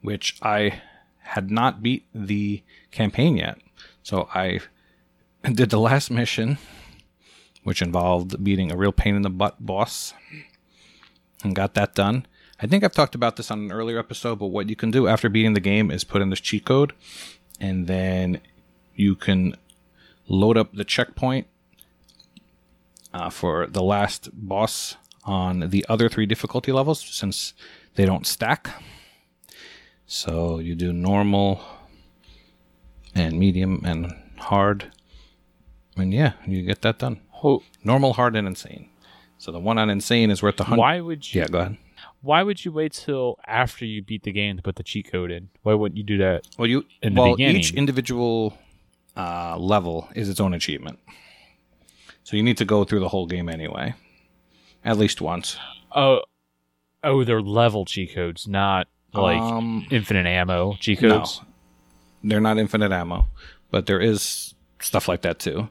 which 0.00 0.36
I 0.42 0.80
had 1.18 1.50
not 1.50 1.82
beat 1.82 2.06
the 2.14 2.62
campaign 2.90 3.36
yet. 3.36 3.58
So 4.02 4.28
I 4.34 4.60
did 5.42 5.70
the 5.70 5.80
last 5.80 6.10
mission, 6.10 6.58
which 7.62 7.82
involved 7.82 8.42
beating 8.44 8.70
a 8.70 8.76
real 8.76 8.92
pain 8.92 9.16
in 9.16 9.22
the 9.22 9.30
butt 9.30 9.64
boss, 9.64 10.14
and 11.42 11.56
got 11.56 11.74
that 11.74 11.94
done. 11.94 12.26
I 12.60 12.66
think 12.66 12.84
I've 12.84 12.92
talked 12.92 13.14
about 13.14 13.36
this 13.36 13.50
on 13.50 13.58
an 13.58 13.72
earlier 13.72 13.98
episode, 13.98 14.38
but 14.38 14.46
what 14.46 14.68
you 14.68 14.76
can 14.76 14.90
do 14.90 15.08
after 15.08 15.28
beating 15.28 15.54
the 15.54 15.60
game 15.60 15.90
is 15.90 16.04
put 16.04 16.22
in 16.22 16.30
this 16.30 16.40
cheat 16.40 16.64
code, 16.64 16.92
and 17.60 17.86
then 17.86 18.40
you 18.94 19.14
can 19.14 19.54
load 20.28 20.56
up 20.56 20.72
the 20.74 20.84
checkpoint 20.84 21.46
uh, 23.12 23.30
for 23.30 23.66
the 23.66 23.82
last 23.82 24.28
boss 24.32 24.96
on 25.24 25.70
the 25.70 25.84
other 25.88 26.08
three 26.08 26.26
difficulty 26.26 26.72
levels 26.72 27.00
since 27.00 27.54
they 27.94 28.04
don't 28.04 28.26
stack. 28.26 28.70
So 30.06 30.58
you 30.58 30.74
do 30.74 30.92
normal 30.92 31.60
and 33.14 33.38
medium 33.38 33.82
and 33.84 34.12
hard. 34.38 34.92
And 35.96 36.12
yeah, 36.12 36.32
you 36.46 36.62
get 36.62 36.82
that 36.82 36.98
done. 36.98 37.20
Ho- 37.30 37.62
Normal, 37.84 38.14
hard, 38.14 38.34
and 38.36 38.46
insane. 38.48 38.88
So 39.38 39.52
the 39.52 39.60
one 39.60 39.78
on 39.78 39.90
insane 39.90 40.30
is 40.30 40.42
worth 40.42 40.56
the 40.56 40.64
hundred. 40.64 40.80
Why 40.80 41.00
would 41.00 41.32
you? 41.32 41.40
Yeah, 41.42 41.46
go 41.48 41.58
ahead. 41.58 41.76
Why 42.24 42.42
would 42.42 42.64
you 42.64 42.72
wait 42.72 42.92
till 42.92 43.38
after 43.46 43.84
you 43.84 44.02
beat 44.02 44.22
the 44.22 44.32
game 44.32 44.56
to 44.56 44.62
put 44.62 44.76
the 44.76 44.82
cheat 44.82 45.10
code 45.12 45.30
in? 45.30 45.50
Why 45.62 45.74
wouldn't 45.74 45.98
you 45.98 46.04
do 46.04 46.16
that? 46.18 46.46
Well, 46.58 46.66
you 46.66 46.84
In 47.02 47.14
the 47.14 47.20
well 47.20 47.32
beginning. 47.36 47.56
each 47.56 47.74
individual 47.74 48.56
uh, 49.16 49.58
level 49.58 50.08
is 50.14 50.28
its 50.30 50.40
own 50.40 50.54
achievement. 50.54 50.98
So 52.22 52.36
you 52.38 52.42
need 52.42 52.56
to 52.56 52.64
go 52.64 52.84
through 52.84 53.00
the 53.00 53.08
whole 53.10 53.26
game 53.26 53.50
anyway, 53.50 53.94
at 54.84 54.96
least 54.96 55.20
once. 55.20 55.58
Oh, 55.94 56.22
oh, 57.02 57.24
they're 57.24 57.42
level 57.42 57.84
cheat 57.84 58.14
codes, 58.14 58.48
not 58.48 58.88
like 59.12 59.38
um, 59.40 59.86
infinite 59.90 60.26
ammo 60.26 60.74
cheat 60.80 61.02
no, 61.02 61.18
codes. 61.18 61.42
they're 62.24 62.40
not 62.40 62.56
infinite 62.56 62.90
ammo, 62.92 63.26
but 63.70 63.84
there 63.84 64.00
is 64.00 64.54
stuff 64.80 65.06
like 65.08 65.20
that 65.22 65.38
too. 65.38 65.68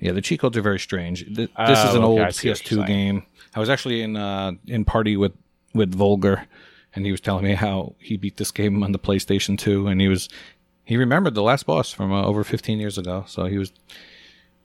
Yeah, 0.00 0.12
the 0.12 0.22
cheat 0.22 0.38
codes 0.40 0.56
are 0.56 0.62
very 0.62 0.78
strange. 0.78 1.24
Th- 1.26 1.50
This 1.66 1.78
is 1.80 1.94
Oh, 1.94 1.96
an 1.96 1.96
okay, 1.96 2.04
old 2.04 2.20
I 2.20 2.30
see 2.30 2.48
what 2.50 2.70
you're 2.70 2.84
PS2 2.84 2.86
game. 2.86 3.22
I 3.54 3.60
was 3.60 3.68
actually 3.68 4.02
in 4.02 4.16
uh, 4.16 4.52
in 4.68 4.84
party 4.84 5.16
with 5.16 5.32
with 5.74 5.96
Volger, 5.96 6.46
and 6.94 7.04
he 7.06 7.12
was 7.12 7.20
telling 7.20 7.44
me 7.44 7.54
how 7.54 7.94
he 7.98 8.16
beat 8.16 8.36
this 8.36 8.50
game 8.50 8.82
on 8.82 8.92
the 8.92 8.98
PlayStation 8.98 9.58
2, 9.58 9.86
and 9.86 10.00
he 10.00 10.08
was 10.08 10.28
he 10.84 10.96
remembered 10.96 11.34
the 11.34 11.42
last 11.42 11.66
boss 11.66 11.92
from 11.92 12.12
uh, 12.12 12.24
over 12.24 12.44
15 12.44 12.80
years 12.80 12.98
ago. 12.98 13.24
So 13.26 13.46
he 13.46 13.58
was 13.58 13.72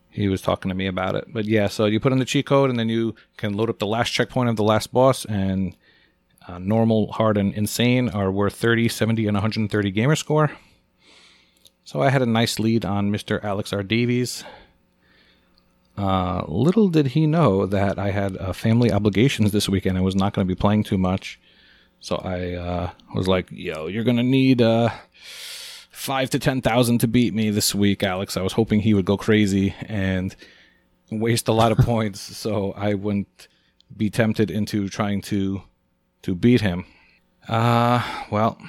he 0.09 0.27
was 0.27 0.41
talking 0.41 0.69
to 0.69 0.75
me 0.75 0.87
about 0.87 1.15
it. 1.15 1.25
But 1.31 1.45
yeah, 1.45 1.67
so 1.67 1.85
you 1.85 1.99
put 1.99 2.11
in 2.11 2.19
the 2.19 2.25
cheat 2.25 2.45
code, 2.47 2.69
and 2.69 2.79
then 2.79 2.89
you 2.89 3.15
can 3.37 3.53
load 3.53 3.69
up 3.69 3.79
the 3.79 3.85
last 3.85 4.09
checkpoint 4.09 4.49
of 4.49 4.55
the 4.55 4.63
last 4.63 4.91
boss, 4.91 5.25
and 5.25 5.75
uh, 6.47 6.57
normal, 6.59 7.11
hard, 7.11 7.37
and 7.37 7.53
insane 7.53 8.09
are 8.09 8.31
worth 8.31 8.55
30, 8.55 8.89
70, 8.89 9.27
and 9.27 9.35
130 9.35 9.91
gamer 9.91 10.15
score. 10.15 10.51
So 11.83 12.01
I 12.01 12.09
had 12.09 12.21
a 12.21 12.25
nice 12.25 12.57
lead 12.57 12.83
on 12.83 13.11
Mr. 13.11 13.43
Alex 13.43 13.71
R. 13.71 13.83
Davies. 13.83 14.43
Uh, 15.97 16.43
little 16.47 16.89
did 16.89 17.07
he 17.07 17.25
know 17.25 17.65
that 17.65 17.97
I 17.97 18.11
had 18.11 18.37
uh, 18.37 18.53
family 18.53 18.91
obligations 18.91 19.51
this 19.51 19.67
weekend. 19.67 19.97
I 19.97 20.01
was 20.01 20.15
not 20.15 20.33
going 20.33 20.47
to 20.47 20.53
be 20.53 20.59
playing 20.59 20.83
too 20.83 20.97
much. 20.97 21.39
So 21.99 22.17
I 22.17 22.53
uh, 22.53 22.91
was 23.15 23.27
like, 23.27 23.47
yo, 23.51 23.87
you're 23.87 24.03
going 24.03 24.17
to 24.17 24.23
need 24.23 24.61
uh, 24.61 24.89
five 25.89 26.29
to 26.29 26.39
10,000 26.39 26.99
to 26.99 27.07
beat 27.07 27.33
me 27.33 27.49
this 27.49 27.73
week, 27.73 28.03
Alex. 28.03 28.37
I 28.37 28.41
was 28.41 28.53
hoping 28.53 28.81
he 28.81 28.93
would 28.93 29.05
go 29.05 29.17
crazy 29.17 29.73
and 29.87 30.35
waste 31.09 31.47
a 31.47 31.53
lot 31.53 31.71
of 31.71 31.77
points 31.85 32.21
so 32.21 32.73
I 32.73 32.93
wouldn't 32.93 33.47
be 33.95 34.09
tempted 34.09 34.51
into 34.51 34.89
trying 34.89 35.21
to 35.23 35.61
to 36.23 36.35
beat 36.35 36.61
him. 36.61 36.85
Uh, 37.47 38.03
well, 38.29 38.59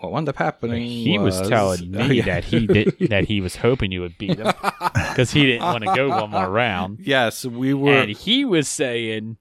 what 0.00 0.12
wound 0.12 0.28
up 0.28 0.36
happening 0.36 0.82
He 0.84 1.18
was, 1.18 1.40
telling 1.48 1.80
oh, 1.96 1.98
me 1.98 2.04
Oh, 2.04 2.12
yeah. 2.12 2.24
that 2.26 2.44
he 2.44 2.66
did 2.66 2.96
that 3.10 3.24
he 3.24 3.40
was 3.40 3.56
hoping 3.56 3.90
you 3.92 4.00
would 4.00 4.16
beat 4.18 4.38
him 4.38 4.46
because 4.92 5.30
he 5.32 5.44
didn't 5.46 5.62
want 5.64 5.84
to 5.84 5.92
go 5.94 6.08
one 6.10 6.30
more 6.30 6.48
round, 6.50 6.98
Yes, 7.02 7.44
we 7.44 7.74
were. 7.74 7.92
and 7.92 8.10
he 8.10 8.44
was 8.44 8.68
saying 8.68 9.36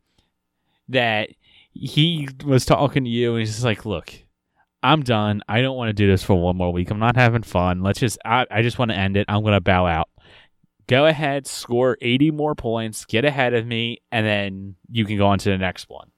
that 0.89 1.29
he 1.73 2.27
was 2.45 2.65
talking 2.65 3.03
to 3.03 3.09
you, 3.09 3.31
and 3.33 3.39
he's 3.39 3.51
just 3.51 3.63
like, 3.63 3.85
"Look, 3.85 4.11
I'm 4.81 5.03
done. 5.03 5.41
I 5.47 5.61
don't 5.61 5.77
want 5.77 5.89
to 5.89 5.93
do 5.93 6.07
this 6.07 6.23
for 6.23 6.33
one 6.35 6.55
more 6.57 6.71
week. 6.73 6.89
I'm 6.89 6.97
not 6.99 7.15
having 7.15 7.43
fun. 7.43 7.83
Let's 7.83 7.99
just. 7.99 8.17
I, 8.25 8.45
I 8.49 8.61
just 8.63 8.79
want 8.79 8.89
to 8.91 8.97
end 8.97 9.15
it. 9.17 9.25
I'm 9.29 9.43
gonna 9.43 9.61
bow 9.61 9.85
out. 9.85 10.09
Go 10.87 11.05
ahead, 11.05 11.45
score 11.45 11.97
80 12.01 12.31
more 12.31 12.55
points, 12.55 13.03
get 13.05 13.25
ahead 13.25 13.53
of 13.53 13.67
me, 13.67 13.99
and 14.11 14.25
then 14.25 14.75
you 14.89 15.03
can 15.05 15.17
go 15.17 15.27
on 15.27 15.37
to 15.39 15.49
the 15.49 15.57
next 15.57 15.89
one." 15.89 16.09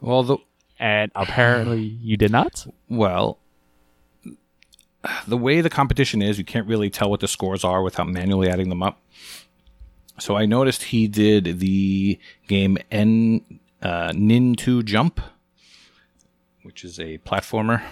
well, 0.00 0.22
the 0.22 0.38
And 0.78 1.10
apparently, 1.14 1.80
you 2.02 2.16
did 2.16 2.30
not. 2.30 2.66
Well, 2.88 3.38
the 5.26 5.36
way 5.36 5.60
the 5.60 5.70
competition 5.70 6.22
is, 6.22 6.38
you 6.38 6.44
can't 6.44 6.66
really 6.66 6.90
tell 6.90 7.10
what 7.10 7.20
the 7.20 7.28
scores 7.28 7.64
are 7.64 7.82
without 7.82 8.08
manually 8.08 8.48
adding 8.48 8.68
them 8.68 8.82
up. 8.82 9.00
So 10.18 10.36
I 10.36 10.46
noticed 10.46 10.84
he 10.84 11.06
did 11.06 11.60
the 11.60 12.18
game 12.48 12.78
N 12.90 13.60
uh, 13.80 14.12
Nin 14.14 14.54
2 14.54 14.82
Jump, 14.82 15.20
which 16.62 16.84
is 16.84 16.98
a 16.98 17.18
platformer. 17.18 17.82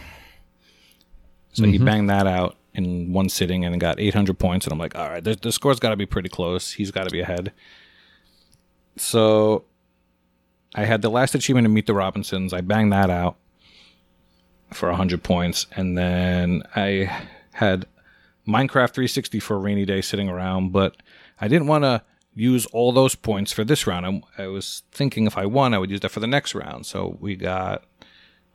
So 1.53 1.65
he 1.65 1.79
banged 1.79 2.11
that 2.11 2.27
out 2.27 2.57
in 2.75 3.15
one 3.15 3.31
sitting 3.31 3.65
and 3.65 3.81
got 3.81 3.99
800 3.99 4.39
points. 4.39 4.67
And 4.67 4.73
I'm 4.75 4.79
like, 4.79 4.95
all 4.95 5.09
right, 5.09 5.25
the, 5.25 5.35
the 5.35 5.51
score's 5.51 5.81
got 5.81 5.91
to 5.91 5.97
be 5.97 6.05
pretty 6.05 6.29
close. 6.29 6.73
He's 6.73 6.91
got 6.91 7.05
to 7.05 7.11
be 7.11 7.21
ahead. 7.21 7.53
So 8.97 9.65
I 10.77 10.85
had 10.85 11.01
the 11.01 11.11
last 11.11 11.35
achievement 11.35 11.65
to 11.65 11.71
meet 11.71 11.87
the 11.87 11.95
Robinsons. 11.95 12.53
I 12.53 12.61
banged 12.61 12.93
that 12.93 13.09
out 13.09 13.37
for 14.73 14.89
100 14.91 15.23
points. 15.23 15.67
And 15.75 15.97
then 15.97 16.63
I 16.77 17.25
had 17.53 17.87
Minecraft 18.47 18.93
360 18.93 19.41
for 19.41 19.57
a 19.57 19.59
rainy 19.59 19.87
day 19.87 20.03
sitting 20.03 20.29
around, 20.29 20.73
but 20.73 20.97
I 21.41 21.49
didn't 21.49 21.67
want 21.67 21.85
to 21.85 22.03
use 22.35 22.67
all 22.67 22.93
those 22.93 23.15
points 23.15 23.53
for 23.53 23.65
this 23.65 23.87
round. 23.87 24.23
I, 24.37 24.45
I 24.45 24.47
was 24.49 24.83
thinking 24.93 25.27
if 25.27 25.39
I 25.39 25.47
won, 25.47 25.73
I 25.73 25.79
would 25.79 25.91
use 25.91 26.01
that 26.01 26.11
for 26.11 26.21
the 26.21 26.27
next 26.27 26.55
round. 26.55 26.85
So 26.85 27.17
we 27.21 27.37
got, 27.37 27.85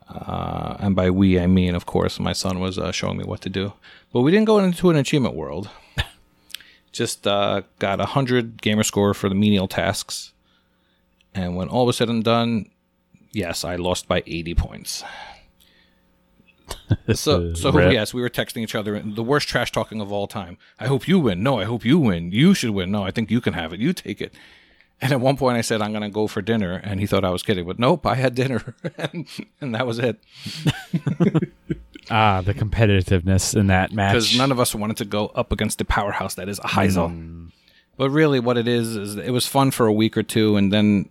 uh, 0.07 0.77
and 0.79 0.95
by 0.95 1.09
we, 1.09 1.39
I 1.39 1.47
mean, 1.47 1.73
of 1.73 1.87
course, 1.87 2.19
my 2.19 2.33
son 2.33 2.59
was 2.59 2.77
uh, 2.77 2.91
showing 2.91 3.17
me 3.17 3.23
what 3.23 3.41
to 3.41 3.49
do. 3.49 3.73
But 4.13 4.21
we 4.21 4.31
didn't 4.31 4.45
go 4.45 4.59
into 4.59 4.91
an 4.91 4.95
achievement 4.95 5.35
world. 5.35 5.69
Just 6.91 7.25
uh, 7.25 7.63
got 7.79 7.99
a 7.99 8.03
100 8.03 8.61
gamer 8.61 8.83
score 8.83 9.15
for 9.15 9.27
the 9.27 9.35
menial 9.35 9.67
tasks. 9.67 10.33
And 11.33 11.55
when 11.55 11.69
all 11.69 11.85
was 11.85 11.97
said 11.97 12.09
and 12.09 12.23
done, 12.23 12.69
yes, 13.31 13.63
I 13.63 13.75
lost 13.75 14.07
by 14.07 14.23
80 14.25 14.55
points. 14.55 15.03
so, 17.13 17.53
so 17.53 17.71
Rip. 17.71 17.93
yes, 17.93 18.13
we 18.13 18.21
were 18.21 18.29
texting 18.29 18.61
each 18.61 18.75
other. 18.75 18.99
The 18.99 19.23
worst 19.23 19.47
trash 19.47 19.71
talking 19.71 20.01
of 20.01 20.11
all 20.11 20.27
time. 20.27 20.57
I 20.79 20.87
hope 20.87 21.07
you 21.07 21.19
win. 21.19 21.43
No, 21.43 21.59
I 21.59 21.65
hope 21.65 21.85
you 21.85 21.99
win. 21.99 22.31
You 22.31 22.53
should 22.53 22.71
win. 22.71 22.91
No, 22.91 23.03
I 23.03 23.11
think 23.11 23.31
you 23.31 23.41
can 23.41 23.53
have 23.53 23.73
it. 23.73 23.79
You 23.79 23.93
take 23.93 24.21
it. 24.21 24.33
And 25.01 25.11
at 25.11 25.19
one 25.19 25.35
point, 25.35 25.57
I 25.57 25.61
said, 25.61 25.81
I'm 25.81 25.91
going 25.91 26.03
to 26.03 26.09
go 26.09 26.27
for 26.27 26.41
dinner. 26.41 26.79
And 26.83 26.99
he 26.99 27.07
thought 27.07 27.25
I 27.25 27.31
was 27.31 27.41
kidding. 27.41 27.65
But 27.65 27.79
nope, 27.79 28.05
I 28.05 28.15
had 28.15 28.35
dinner. 28.35 28.75
and, 28.97 29.27
and 29.59 29.73
that 29.75 29.87
was 29.87 29.99
it. 29.99 30.19
Ah, 32.09 32.41
the 32.41 32.53
competitiveness 32.53 33.55
in 33.55 33.67
that 33.67 33.93
match. 33.93 34.13
Because 34.13 34.37
none 34.37 34.51
of 34.51 34.59
us 34.59 34.75
wanted 34.75 34.97
to 34.97 35.05
go 35.05 35.27
up 35.27 35.53
against 35.53 35.77
the 35.77 35.85
powerhouse 35.85 36.33
that 36.35 36.49
is 36.49 36.59
Heisel. 36.59 37.51
But 37.95 38.09
really, 38.09 38.39
what 38.39 38.57
it 38.57 38.67
is, 38.67 38.97
is 38.97 39.15
it 39.15 39.29
was 39.29 39.47
fun 39.47 39.71
for 39.71 39.85
a 39.85 39.93
week 39.93 40.17
or 40.17 40.23
two. 40.23 40.57
And 40.57 40.73
then 40.73 41.09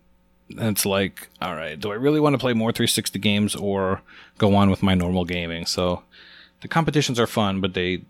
it's 0.59 0.87
like, 0.87 1.29
all 1.41 1.55
right, 1.55 1.79
do 1.79 1.91
I 1.91 1.95
really 1.95 2.21
want 2.21 2.35
to 2.35 2.39
play 2.39 2.53
more 2.53 2.73
360 2.73 3.19
games 3.19 3.55
or 3.55 4.03
go 4.39 4.55
on 4.55 4.71
with 4.71 4.83
my 4.83 4.95
normal 4.95 5.25
gaming? 5.25 5.67
So 5.67 6.03
the 6.61 6.69
competitions 6.69 7.19
are 7.19 7.27
fun, 7.27 7.61
but 7.61 7.75
they 7.75 8.03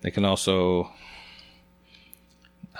they 0.00 0.10
can 0.10 0.24
also 0.24 0.90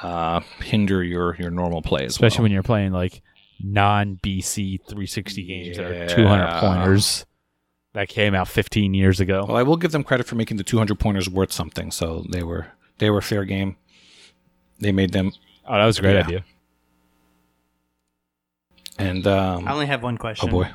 uh, 0.02 0.40
hinder 0.60 1.02
your 1.02 1.36
your 1.36 1.50
normal 1.50 1.82
play, 1.82 2.04
as 2.04 2.12
especially 2.12 2.38
well. 2.38 2.42
when 2.44 2.52
you're 2.52 2.62
playing 2.62 2.92
like 2.92 3.22
non 3.62 4.18
BC 4.22 4.78
360 4.84 5.42
games 5.44 5.76
that 5.76 5.86
are 5.86 6.08
200 6.08 6.60
pointers 6.60 7.26
that 7.94 8.08
came 8.08 8.34
out 8.34 8.48
15 8.48 8.94
years 8.94 9.20
ago. 9.20 9.44
Well, 9.48 9.56
I 9.56 9.62
will 9.62 9.76
give 9.76 9.92
them 9.92 10.04
credit 10.04 10.26
for 10.26 10.36
making 10.36 10.56
the 10.56 10.64
200 10.64 10.98
pointers 10.98 11.28
worth 11.28 11.52
something. 11.52 11.90
So 11.90 12.24
they 12.30 12.42
were 12.42 12.68
they 12.98 13.10
were 13.10 13.20
fair 13.20 13.44
game. 13.44 13.76
They 14.80 14.92
made 14.92 15.12
them, 15.12 15.32
oh, 15.66 15.74
that 15.74 15.86
was 15.86 15.98
a 15.98 16.02
great 16.02 16.14
yeah. 16.14 16.20
idea. 16.20 16.44
And 18.98 19.26
um, 19.26 19.66
I 19.68 19.72
only 19.72 19.86
have 19.86 20.02
one 20.02 20.18
question. 20.18 20.48
Oh 20.48 20.52
boy, 20.52 20.70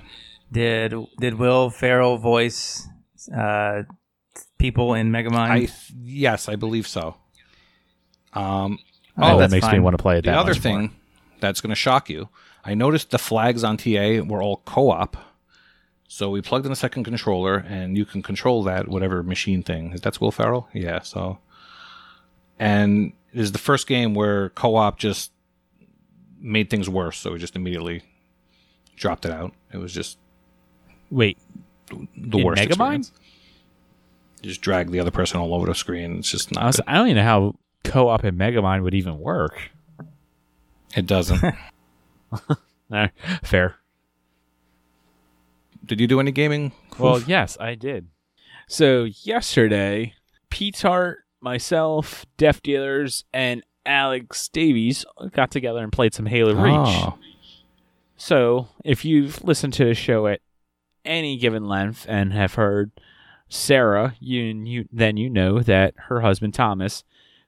Did 0.52 0.94
did 1.20 1.36
Will 1.36 1.70
Ferrell 1.70 2.18
voice 2.18 2.88
uh, 3.36 3.84
people 4.58 4.94
in 4.94 5.12
Megamind? 5.12 5.50
I 5.50 5.68
yes, 6.02 6.48
I 6.50 6.56
believe 6.56 6.88
so. 6.88 7.16
Um, 8.34 8.80
Oh, 9.16 9.22
Oh, 9.24 9.38
that 9.38 9.52
that's 9.52 9.52
makes 9.52 9.72
me 9.72 9.80
want 9.80 9.96
to 9.96 10.02
play 10.02 10.18
it 10.18 10.24
the 10.24 10.32
that 10.32 10.40
other 10.40 10.54
much 10.54 10.60
thing 10.60 10.80
more. 10.80 10.90
that's 11.40 11.62
going 11.62 11.70
to 11.70 11.76
shock 11.76 12.10
you, 12.10 12.30
I 12.66 12.74
noticed 12.74 13.12
the 13.12 13.20
flags 13.20 13.64
on 13.64 13.78
TA 13.78 14.22
were 14.26 14.42
all 14.42 14.64
co-op. 14.66 15.16
So 16.08 16.32
we 16.32 16.42
plugged 16.42 16.66
in 16.66 16.72
a 16.72 16.76
second 16.76 17.04
controller, 17.04 17.58
and 17.58 17.96
you 17.96 18.06
can 18.06 18.24
control 18.24 18.64
that 18.64 18.88
whatever 18.88 19.22
machine 19.22 19.62
thing. 19.62 19.94
Is 19.94 20.02
that's 20.02 20.20
Will 20.20 20.32
Ferrell? 20.32 20.68
Yeah. 20.74 21.02
So, 21.02 21.38
and 22.60 23.14
it 23.34 23.40
is 23.40 23.52
the 23.52 23.58
first 23.60 23.86
game 23.88 24.14
where 24.16 24.50
co-op 24.50 24.98
just 24.98 25.32
made 26.40 26.70
things 26.72 26.90
worse. 26.90 27.18
So 27.20 27.34
we 27.34 27.40
just 27.40 27.56
immediately 27.56 28.02
dropped 28.96 29.26
it 29.26 29.32
out. 29.32 29.54
It 29.72 29.78
was 29.78 29.94
just 29.94 30.18
Wait, 31.10 31.38
the 31.90 32.44
worst 32.44 32.62
Megamind? 32.62 32.68
experience. 32.68 33.12
You 34.42 34.50
just 34.50 34.62
drag 34.62 34.92
the 34.92 35.00
other 35.00 35.12
person 35.12 35.40
all 35.40 35.54
over 35.54 35.68
the 35.68 35.76
screen. 35.76 36.20
It's 36.20 36.30
just 36.30 36.52
not. 36.52 36.64
I, 36.64 36.68
was. 36.68 36.82
I 36.88 36.94
don't 36.96 37.08
even 37.08 37.18
know 37.18 37.24
how 37.24 37.56
co-op 37.84 38.26
in 38.26 38.38
Megamind 38.38 38.84
would 38.84 38.94
even 38.94 39.20
work. 39.20 39.72
It 40.96 41.06
doesn't. 41.06 41.42
Nah, 42.90 43.08
fair. 43.44 43.76
Did 45.86 46.00
you 46.00 46.08
do 46.08 46.20
any 46.20 46.32
gaming? 46.32 46.74
Well, 47.00 47.22
yes, 47.22 47.58
I 47.60 47.76
did. 47.76 48.08
So 48.68 49.06
yesterday, 49.24 50.14
Pete 50.50 50.82
Hart, 50.82 51.24
myself, 51.42 52.26
Def 52.38 52.62
Dealers, 52.62 53.26
and 53.34 53.64
Alex 53.86 54.48
Davies 54.48 55.06
got 55.32 55.50
together 55.52 55.80
and 55.80 55.92
played 55.92 56.14
some 56.14 56.26
Halo 56.26 56.54
Reach. 56.54 56.74
Oh. 56.76 57.18
So 58.24 58.70
if 58.86 59.04
you've 59.04 59.44
listened 59.44 59.74
to 59.74 59.84
the 59.84 59.94
show 59.94 60.28
at 60.28 60.40
any 61.04 61.36
given 61.36 61.68
length 61.68 62.06
and 62.08 62.32
have 62.32 62.54
heard 62.54 62.92
Sarah, 63.50 64.16
you, 64.22 64.44
you 64.44 64.86
then 64.94 65.18
you 65.18 65.30
know 65.30 65.60
that 65.60 65.94
her 66.08 66.22
husband 66.22 66.54
Thomas 66.54 67.04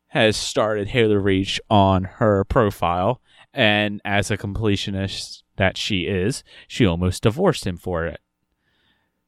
has 0.07 0.35
started 0.35 0.89
Halo 0.89 1.15
Reach 1.15 1.61
on 1.69 2.03
her 2.03 2.43
profile, 2.43 3.21
and 3.53 4.01
as 4.03 4.29
a 4.29 4.37
completionist 4.37 5.43
that 5.55 5.77
she 5.77 6.07
is, 6.07 6.43
she 6.67 6.85
almost 6.85 7.23
divorced 7.23 7.65
him 7.65 7.77
for 7.77 8.05
it 8.05 8.19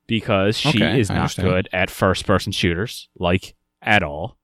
because 0.06 0.58
she 0.58 0.80
Okay, 0.80 1.00
is 1.00 1.10
I 1.10 1.14
not 1.14 1.22
understand. 1.22 1.48
good 1.48 1.70
at 1.72 1.90
first-person 1.90 2.52
shooters, 2.52 3.08
like 3.18 3.56
at 3.82 4.04
all. 4.04 4.38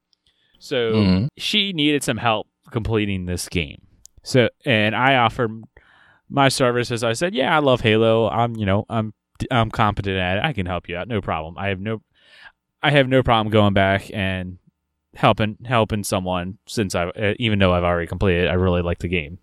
So 0.57 0.93
Mhm. 0.93 1.27
she 1.35 1.73
needed 1.73 2.01
some 2.01 2.17
help 2.17 2.47
completing 2.71 3.25
this 3.25 3.49
game. 3.49 3.87
So, 4.23 4.47
and 4.63 4.95
I 4.95 5.17
offered 5.17 5.51
my 6.29 6.49
services. 6.49 7.03
I 7.03 7.13
said, 7.13 7.33
"Yeah, 7.33 7.55
I 7.55 7.59
love 7.59 7.81
Halo. 7.81 8.29
I'm, 8.29 8.55
you 8.55 8.65
know, 8.65 8.85
I'm, 8.89 9.13
I'm 9.51 9.71
competent 9.71 10.17
at 10.17 10.37
it. 10.37 10.43
I 10.43 10.53
can 10.53 10.65
help 10.65 10.89
you 10.89 10.97
out. 10.97 11.07
No 11.07 11.21
problem. 11.21 11.57
I 11.57 11.67
have 11.67 11.79
no, 11.79 12.01
I 12.81 12.91
have 12.91 13.07
no 13.07 13.23
problem 13.23 13.51
going 13.51 13.73
back 13.73 14.09
and 14.13 14.57
helping, 15.15 15.57
helping 15.65 16.03
someone 16.03 16.57
since 16.67 16.95
I, 16.95 17.07
uh, 17.09 17.33
even 17.39 17.59
though 17.59 17.73
I've 17.73 17.83
already 17.83 18.07
completed. 18.07 18.47
I 18.47 18.53
really 18.53 18.81
like 18.81 18.99
the 18.99 19.07
game." 19.07 19.39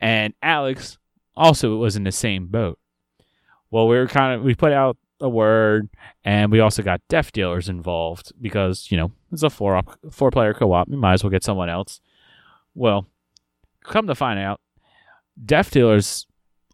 And 0.00 0.34
Alex 0.42 0.98
also 1.36 1.76
was 1.76 1.96
in 1.96 2.04
the 2.04 2.12
same 2.12 2.46
boat. 2.46 2.78
Well, 3.70 3.88
we 3.88 3.96
were 3.96 4.06
kind 4.06 4.34
of 4.34 4.42
we 4.42 4.54
put 4.54 4.72
out 4.72 4.96
a 5.20 5.28
word, 5.28 5.88
and 6.24 6.50
we 6.52 6.60
also 6.60 6.82
got 6.82 7.00
Def 7.08 7.32
Dealers 7.32 7.68
involved 7.68 8.32
because 8.40 8.90
you 8.90 8.96
know 8.96 9.12
it's 9.32 9.42
a 9.42 9.50
four 9.50 9.76
op, 9.76 9.98
four 10.10 10.30
player 10.30 10.54
co 10.54 10.72
op. 10.72 10.88
We 10.88 10.96
might 10.96 11.14
as 11.14 11.24
well 11.24 11.30
get 11.30 11.44
someone 11.44 11.68
else. 11.68 12.00
Well, 12.74 13.06
come 13.84 14.06
to 14.06 14.14
find 14.14 14.38
out, 14.38 14.60
Def 15.44 15.70
Dealers 15.70 16.26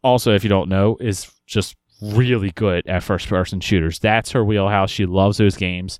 also, 0.03 0.35
if 0.35 0.43
you 0.45 0.51
don't 0.51 0.69
know, 0.69 0.97
is 1.01 1.31
just 1.47 1.77
really 2.03 2.51
good 2.53 2.87
at 2.87 3.03
first 3.03 3.29
person 3.29 3.61
shooters. 3.61 3.99
That's 3.99 4.33
her 4.33 4.45
wheelhouse. 4.45 4.91
She 4.91 5.07
loves 5.07 5.39
those 5.39 5.57
games, 5.57 5.99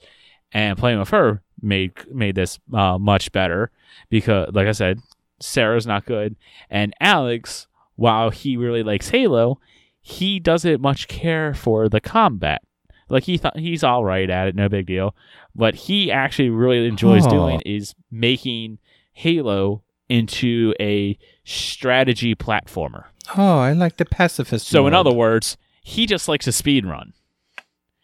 and 0.53 0.79
playing 0.79 0.99
with 0.99 1.11
her 1.11 1.43
made 1.63 1.93
made 2.13 2.35
this 2.35 2.59
uh, 2.73 2.99
much 2.99 3.33
better 3.33 3.71
because, 4.11 4.51
like 4.53 4.67
I 4.67 4.73
said, 4.73 5.01
Sarah's 5.41 5.87
not 5.87 6.05
good, 6.07 6.37
and 6.71 6.95
Alex, 7.01 7.67
while 7.97 8.31
he 8.31 8.57
really 8.57 8.83
likes 8.83 9.09
Halo, 9.11 9.59
he 10.01 10.39
doesn't 10.41 10.81
much 10.81 11.09
care 11.09 11.55
for 11.55 11.89
the 11.89 12.01
combat. 12.01 12.63
Like 13.09 13.25
he 13.25 13.37
thought 13.37 13.59
he's 13.59 13.85
all 13.85 14.05
right 14.05 14.29
at 14.29 14.49
it, 14.49 14.55
no 14.57 14.69
big 14.69 14.87
deal. 14.87 15.15
What 15.55 15.75
he 15.75 16.11
actually 16.11 16.51
really 16.51 16.87
enjoys 16.87 17.27
Oh. 17.27 17.31
doing 17.31 17.61
is 17.65 17.95
making 18.11 18.79
Halo 19.13 19.83
into 20.15 20.75
a 20.79 21.19
strategy 21.45 22.35
platformer. 22.35 23.07
Oh, 23.37 23.59
I 23.59 23.73
like 23.73 23.97
the 23.97 24.05
pacifist. 24.05 24.69
So 24.69 24.87
in 24.87 24.95
other 24.95 25.13
words, 25.13 25.57
he 25.83 26.07
just 26.07 26.29
likes 26.29 26.47
a 26.47 26.53
speed 26.53 26.87
run. 26.87 27.13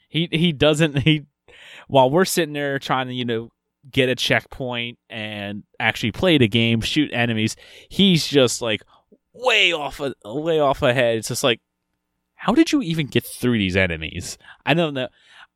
He 0.09 0.29
he 0.33 0.53
doesn't 0.53 0.99
he 0.99 1.27
while 1.87 2.11
we're 2.11 2.25
sitting 2.25 2.53
there 2.53 2.79
trying 2.79 3.07
to, 3.07 3.15
you 3.15 3.25
know, 3.25 3.51
get 3.91 4.09
a 4.09 4.15
checkpoint 4.15 4.99
and 5.09 5.63
actually 5.79 6.13
play 6.13 6.37
the 6.37 6.49
game, 6.49 6.81
shoot 6.81 7.11
enemies, 7.13 7.57
he's 7.89 8.27
just 8.27 8.61
like 8.61 8.83
way 9.33 9.73
off 9.73 10.01
a 10.01 10.15
way 10.25 10.59
off 10.59 10.83
ahead. 10.83 11.19
It's 11.19 11.29
just 11.29 11.45
like 11.45 11.61
how 12.35 12.55
did 12.55 12.73
you 12.73 12.83
even 12.83 13.07
get 13.07 13.25
through 13.25 13.59
these 13.59 13.77
enemies? 13.77 14.37
I 14.67 14.75
don't 14.75 14.95
know. 14.95 15.09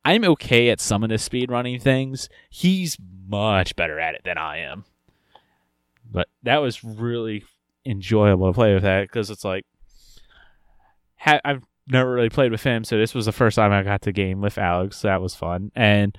I'm 0.05 0.23
okay 0.23 0.69
at 0.69 0.79
some 0.79 1.03
of 1.03 1.09
the 1.09 1.17
speed 1.17 1.49
running 1.49 1.79
things. 1.79 2.29
He's 2.49 2.95
much 3.27 3.75
better 3.75 3.99
at 3.99 4.13
it 4.13 4.21
than 4.23 4.37
I 4.37 4.59
am. 4.59 4.85
But 6.15 6.27
that 6.43 6.57
was 6.57 6.83
really 6.83 7.43
enjoyable 7.85 8.47
to 8.47 8.53
play 8.53 8.73
with 8.73 8.83
that 8.83 9.03
because 9.03 9.29
it's 9.29 9.45
like 9.45 9.65
ha- 11.17 11.41
I've 11.45 11.63
never 11.87 12.11
really 12.11 12.29
played 12.29 12.51
with 12.51 12.63
him, 12.63 12.83
so 12.83 12.97
this 12.97 13.13
was 13.13 13.25
the 13.25 13.31
first 13.31 13.55
time 13.55 13.71
I 13.71 13.83
got 13.83 14.01
to 14.03 14.11
game 14.11 14.41
with 14.41 14.57
Alex. 14.57 14.97
So 14.97 15.07
that 15.07 15.21
was 15.21 15.35
fun, 15.35 15.71
and 15.75 16.17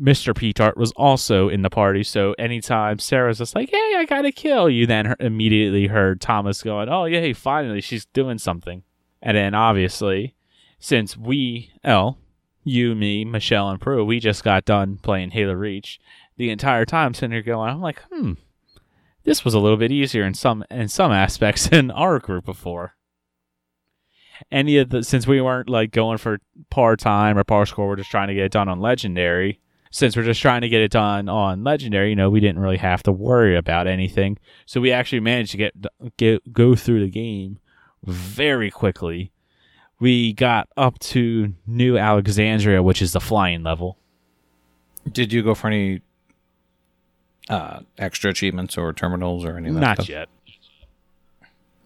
Mr. 0.00 0.34
Pete 0.34 0.58
Hart 0.58 0.78
was 0.78 0.92
also 0.92 1.48
in 1.48 1.62
the 1.62 1.68
party. 1.68 2.02
So 2.02 2.34
anytime 2.38 2.98
Sarah's 2.98 3.38
just 3.38 3.54
like, 3.54 3.70
"Hey, 3.70 3.94
I 3.96 4.06
got 4.06 4.22
to 4.22 4.32
kill," 4.32 4.70
you 4.70 4.86
then 4.86 5.06
he- 5.18 5.26
immediately 5.26 5.88
heard 5.88 6.20
Thomas 6.20 6.62
going, 6.62 6.88
"Oh, 6.88 7.04
yay! 7.04 7.32
Finally, 7.32 7.82
she's 7.82 8.06
doing 8.06 8.38
something." 8.38 8.82
And 9.20 9.36
then 9.36 9.54
obviously, 9.54 10.34
since 10.78 11.16
we, 11.16 11.70
L, 11.84 12.18
you, 12.64 12.94
me, 12.94 13.24
Michelle, 13.24 13.68
and 13.68 13.80
Prue, 13.80 14.04
we 14.04 14.18
just 14.20 14.42
got 14.44 14.64
done 14.64 14.96
playing 14.96 15.30
Halo 15.32 15.52
Reach. 15.52 16.00
The 16.36 16.50
entire 16.50 16.86
time 16.86 17.12
sitting 17.12 17.32
here 17.32 17.42
going, 17.42 17.70
I'm 17.70 17.82
like, 17.82 18.00
hmm, 18.10 18.32
this 19.24 19.44
was 19.44 19.54
a 19.54 19.58
little 19.58 19.76
bit 19.76 19.92
easier 19.92 20.24
in 20.24 20.34
some 20.34 20.64
in 20.70 20.88
some 20.88 21.12
aspects 21.12 21.68
than 21.70 21.90
our 21.90 22.18
group 22.18 22.44
before. 22.44 22.94
Any 24.50 24.78
of 24.78 24.90
the 24.90 25.02
since 25.02 25.26
we 25.26 25.40
weren't 25.40 25.68
like 25.68 25.90
going 25.90 26.18
for 26.18 26.38
par 26.70 26.96
time 26.96 27.36
or 27.36 27.44
par 27.44 27.66
score, 27.66 27.88
we're 27.88 27.96
just 27.96 28.10
trying 28.10 28.28
to 28.28 28.34
get 28.34 28.44
it 28.44 28.52
done 28.52 28.68
on 28.68 28.80
legendary. 28.80 29.60
Since 29.92 30.16
we're 30.16 30.22
just 30.22 30.40
trying 30.40 30.60
to 30.60 30.68
get 30.68 30.80
it 30.80 30.92
done 30.92 31.28
on 31.28 31.64
legendary, 31.64 32.10
you 32.10 32.16
know, 32.16 32.30
we 32.30 32.38
didn't 32.38 32.60
really 32.60 32.76
have 32.76 33.02
to 33.02 33.12
worry 33.12 33.56
about 33.56 33.88
anything. 33.88 34.38
So 34.64 34.80
we 34.80 34.92
actually 34.92 35.18
managed 35.18 35.50
to 35.50 35.56
get, 35.56 35.74
get 36.16 36.52
go 36.52 36.76
through 36.76 37.00
the 37.00 37.10
game 37.10 37.58
very 38.04 38.70
quickly. 38.70 39.32
We 39.98 40.32
got 40.32 40.68
up 40.76 40.98
to 41.00 41.54
New 41.66 41.98
Alexandria, 41.98 42.82
which 42.84 43.02
is 43.02 43.12
the 43.12 43.20
flying 43.20 43.64
level. 43.64 43.98
Did 45.10 45.32
you 45.32 45.42
go 45.42 45.54
for 45.54 45.66
any 45.66 46.02
uh, 47.50 47.80
extra 47.98 48.30
achievements 48.30 48.78
or 48.78 48.92
terminals 48.94 49.44
or 49.44 49.56
anything? 49.56 49.74
of 49.76 49.80
that 49.82 49.86
Not 49.86 49.96
stuff? 49.98 50.08
yet. 50.08 50.28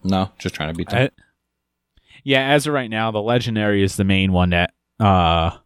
No, 0.03 0.31
just 0.37 0.55
trying 0.55 0.69
to 0.71 0.77
beat 0.77 0.93
I- 0.93 1.09
yeah, 2.23 2.47
as 2.49 2.65
of 2.65 2.73
right 2.73 2.89
now, 2.89 3.11
the 3.11 3.21
legendary 3.21 3.83
is 3.83 3.97
the 3.97 4.03
main 4.03 4.31
one 4.31 4.49
that 4.51 4.73
uh, 4.99 5.57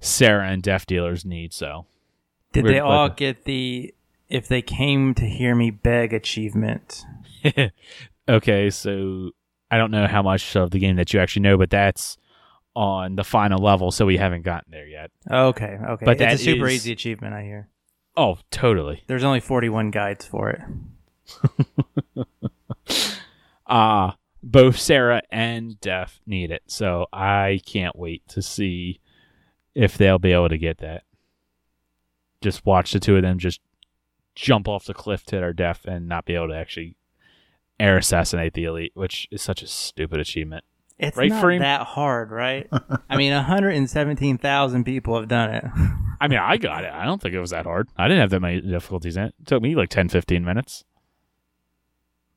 Sarah 0.00 0.48
and 0.48 0.62
Def 0.62 0.86
Dealers 0.86 1.24
need. 1.26 1.52
So 1.52 1.84
Did 2.52 2.64
Weird 2.64 2.76
they 2.76 2.80
all 2.80 3.02
weapon. 3.04 3.16
get 3.16 3.44
the 3.44 3.94
if 4.28 4.48
they 4.48 4.62
came 4.62 5.12
to 5.14 5.26
hear 5.26 5.54
me 5.54 5.70
beg 5.70 6.14
achievement? 6.14 7.02
okay, 8.28 8.70
so 8.70 9.30
I 9.70 9.76
don't 9.76 9.90
know 9.90 10.06
how 10.06 10.22
much 10.22 10.56
of 10.56 10.70
the 10.70 10.78
game 10.78 10.96
that 10.96 11.12
you 11.12 11.20
actually 11.20 11.42
know, 11.42 11.58
but 11.58 11.68
that's 11.70 12.16
on 12.74 13.16
the 13.16 13.24
final 13.24 13.62
level, 13.62 13.90
so 13.90 14.06
we 14.06 14.16
haven't 14.16 14.42
gotten 14.42 14.70
there 14.72 14.86
yet. 14.86 15.10
Okay, 15.30 15.76
okay. 15.86 16.04
But 16.06 16.12
it's 16.12 16.18
that 16.20 16.34
a 16.34 16.38
super 16.38 16.66
is- 16.66 16.74
easy 16.76 16.92
achievement, 16.92 17.34
I 17.34 17.42
hear. 17.42 17.68
Oh, 18.16 18.38
totally. 18.50 19.02
There's 19.06 19.24
only 19.24 19.40
41 19.40 19.90
guides 19.90 20.24
for 20.24 20.50
it. 20.50 20.60
uh 23.66 24.12
both 24.42 24.78
Sarah 24.78 25.22
and 25.30 25.80
Def 25.80 26.20
need 26.26 26.50
it. 26.50 26.62
So 26.66 27.06
I 27.12 27.60
can't 27.66 27.96
wait 27.96 28.26
to 28.28 28.42
see 28.42 29.00
if 29.74 29.96
they'll 29.96 30.18
be 30.18 30.32
able 30.32 30.50
to 30.50 30.58
get 30.58 30.78
that. 30.78 31.02
Just 32.42 32.66
watch 32.66 32.92
the 32.92 33.00
two 33.00 33.16
of 33.16 33.22
them 33.22 33.38
just 33.38 33.60
jump 34.34 34.68
off 34.68 34.84
the 34.84 34.94
cliff 34.94 35.24
to 35.26 35.36
their 35.36 35.52
death 35.52 35.84
and 35.86 36.06
not 36.08 36.24
be 36.26 36.34
able 36.34 36.48
to 36.48 36.56
actually 36.56 36.96
air 37.80 37.96
assassinate 37.96 38.52
the 38.54 38.64
elite, 38.64 38.92
which 38.94 39.26
is 39.30 39.40
such 39.42 39.62
a 39.62 39.66
stupid 39.66 40.20
achievement. 40.20 40.64
It's 40.98 41.16
Right, 41.16 41.30
not 41.30 41.42
Freem? 41.42 41.60
that 41.60 41.80
hard, 41.82 42.30
right? 42.30 42.68
I 43.10 43.16
mean, 43.16 43.32
117,000 43.32 44.84
people 44.84 45.18
have 45.18 45.28
done 45.28 45.50
it. 45.54 45.64
I 46.20 46.28
mean, 46.28 46.38
I 46.38 46.56
got 46.56 46.84
it. 46.84 46.92
I 46.92 47.04
don't 47.04 47.20
think 47.20 47.34
it 47.34 47.40
was 47.40 47.50
that 47.50 47.64
hard. 47.64 47.88
I 47.96 48.08
didn't 48.08 48.20
have 48.20 48.30
that 48.30 48.40
many 48.40 48.60
difficulties 48.60 49.16
in 49.16 49.24
it. 49.24 49.34
It 49.40 49.46
took 49.46 49.62
me 49.62 49.74
like 49.74 49.88
10, 49.88 50.08
15 50.08 50.44
minutes. 50.44 50.84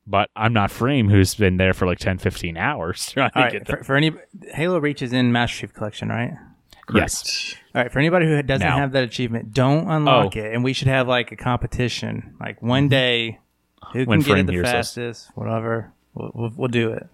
But 0.06 0.30
I'm 0.34 0.52
not 0.54 0.70
Frame, 0.70 1.10
who's 1.10 1.34
been 1.34 1.58
there 1.58 1.74
for 1.74 1.86
like 1.86 1.98
10, 1.98 2.18
15 2.18 2.56
hours 2.56 3.10
trying 3.12 3.30
to 3.30 3.36
All 3.36 3.42
right, 3.44 3.52
get 3.52 3.66
for, 3.66 3.72
there. 3.72 3.84
for 3.84 3.94
any 3.96 4.12
Halo 4.52 4.78
Reach 4.78 5.02
is 5.02 5.12
in 5.12 5.32
Master 5.32 5.60
Chief 5.66 5.74
Collection, 5.74 6.08
right? 6.08 6.32
Yes. 6.94 7.54
All 7.74 7.82
right, 7.82 7.92
for 7.92 7.98
anybody 7.98 8.26
who 8.26 8.42
doesn't 8.42 8.66
Now. 8.66 8.78
have 8.78 8.92
that 8.92 9.04
achievement, 9.04 9.52
don't 9.52 9.88
unlock 9.90 10.34
Oh. 10.36 10.40
it, 10.40 10.54
and 10.54 10.64
we 10.64 10.72
should 10.72 10.88
have 10.88 11.06
like 11.06 11.30
a 11.32 11.36
competition, 11.36 12.34
like 12.40 12.62
one 12.62 12.84
mm-hmm. 12.84 12.88
day, 12.88 13.38
who 13.92 14.04
When 14.06 14.22
can 14.22 14.28
get 14.28 14.38
it 14.38 14.46
the 14.46 14.52
hears 14.52 14.64
this. 14.64 14.72
fastest, 14.72 15.30
whatever. 15.34 15.92
We'll, 16.14 16.30
we'll, 16.34 16.52
we'll 16.56 16.68
do 16.68 16.92
it. 16.92 17.06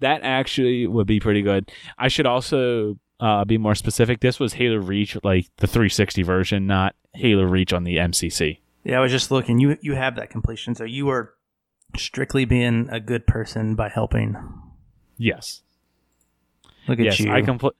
That 0.00 0.22
actually 0.22 0.86
would 0.86 1.06
be 1.06 1.20
pretty 1.20 1.42
good. 1.42 1.70
I 1.98 2.08
should 2.08 2.26
also 2.26 2.98
uh, 3.20 3.44
be 3.44 3.58
more 3.58 3.74
specific. 3.74 4.20
This 4.20 4.38
was 4.38 4.54
Halo 4.54 4.76
Reach, 4.76 5.16
like 5.24 5.46
the 5.56 5.66
360 5.66 6.22
version, 6.22 6.66
not 6.66 6.94
Halo 7.14 7.44
Reach 7.44 7.72
on 7.72 7.84
the 7.84 7.96
MCC. 7.96 8.58
Yeah, 8.84 8.98
I 8.98 9.00
was 9.00 9.12
just 9.12 9.30
looking. 9.30 9.58
You 9.58 9.76
you 9.80 9.94
have 9.94 10.16
that 10.16 10.30
completion, 10.30 10.74
so 10.74 10.84
you 10.84 11.06
were 11.06 11.34
strictly 11.96 12.44
being 12.44 12.88
a 12.90 13.00
good 13.00 13.26
person 13.26 13.74
by 13.74 13.88
helping. 13.88 14.36
Yes. 15.16 15.62
Look 16.86 16.98
at 17.00 17.04
yes. 17.04 17.20
you. 17.20 17.32
I 17.32 17.42
compl- 17.42 17.72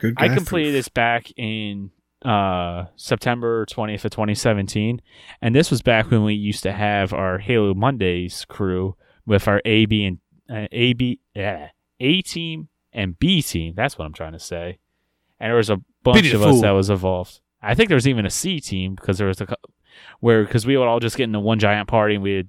Good 0.00 0.14
I 0.18 0.28
completed 0.28 0.74
this 0.74 0.88
back 0.88 1.32
in 1.36 1.90
uh, 2.22 2.86
September 2.96 3.66
20th 3.66 4.04
of 4.04 4.10
2017. 4.10 5.00
And 5.40 5.54
this 5.54 5.70
was 5.70 5.82
back 5.82 6.10
when 6.10 6.24
we 6.24 6.34
used 6.34 6.62
to 6.64 6.72
have 6.72 7.12
our 7.12 7.38
Halo 7.38 7.74
Mondays 7.74 8.44
crew 8.44 8.96
with 9.24 9.48
our 9.48 9.60
A, 9.64 9.86
B, 9.86 10.04
and 10.04 10.18
uh, 10.50 10.68
A, 10.70 10.92
B, 10.92 11.20
yeah, 11.34 11.70
A 12.00 12.22
team 12.22 12.68
and 12.96 13.16
B 13.18 13.42
team. 13.42 13.74
That's 13.76 13.96
what 13.96 14.06
I'm 14.06 14.12
trying 14.12 14.32
to 14.32 14.40
say. 14.40 14.78
And 15.38 15.50
there 15.50 15.56
was 15.56 15.70
a 15.70 15.76
bunch 16.02 16.32
of 16.32 16.40
us 16.40 16.46
Beautiful. 16.46 16.60
that 16.62 16.70
was 16.70 16.90
involved. 16.90 17.40
I 17.62 17.74
think 17.74 17.88
there 17.88 17.96
was 17.96 18.08
even 18.08 18.26
a 18.26 18.30
C 18.30 18.58
team 18.58 18.94
because 18.94 19.18
there 19.18 19.28
was 19.28 19.40
a 19.40 19.46
where 20.20 20.44
because 20.44 20.66
we 20.66 20.76
would 20.76 20.88
all 20.88 20.98
just 20.98 21.16
get 21.16 21.24
into 21.24 21.40
one 21.40 21.58
giant 21.58 21.88
party 21.88 22.14
and 22.14 22.24
we'd 22.24 22.48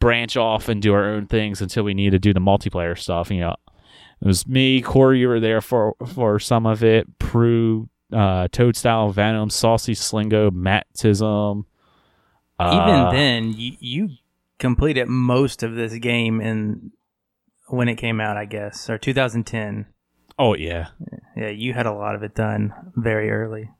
branch 0.00 0.36
off 0.36 0.68
and 0.68 0.80
do 0.80 0.94
our 0.94 1.04
own 1.04 1.26
things 1.26 1.60
until 1.60 1.84
we 1.84 1.94
needed 1.94 2.12
to 2.12 2.18
do 2.18 2.32
the 2.32 2.40
multiplayer 2.40 2.98
stuff. 2.98 3.30
You 3.30 3.40
know, 3.40 3.56
it 4.20 4.26
was 4.26 4.46
me, 4.46 4.80
Corey. 4.80 5.20
You 5.20 5.28
were 5.28 5.40
there 5.40 5.60
for 5.60 5.94
for 6.06 6.38
some 6.38 6.66
of 6.66 6.82
it. 6.82 7.18
Prue, 7.18 7.88
uh, 8.12 8.48
Toadstyle, 8.48 9.12
Venom, 9.12 9.50
Saucy 9.50 9.94
Slingo, 9.94 10.50
Mattism. 10.50 11.64
Even 12.60 12.72
uh, 12.72 13.12
then, 13.12 13.52
you 13.52 13.72
you 13.80 14.08
completed 14.58 15.08
most 15.08 15.62
of 15.62 15.74
this 15.74 15.94
game 15.98 16.40
in 16.40 16.90
when 17.68 17.88
it 17.88 17.96
came 17.96 18.20
out, 18.20 18.36
I 18.36 18.44
guess, 18.44 18.88
or 18.90 18.98
2010. 18.98 19.86
Oh 20.38 20.54
yeah, 20.54 20.88
Yeah, 21.36 21.48
you 21.48 21.72
had 21.74 21.86
a 21.86 21.92
lot 21.92 22.14
of 22.14 22.22
it 22.22 22.34
done 22.34 22.72
very 22.94 23.30
early. 23.30 23.70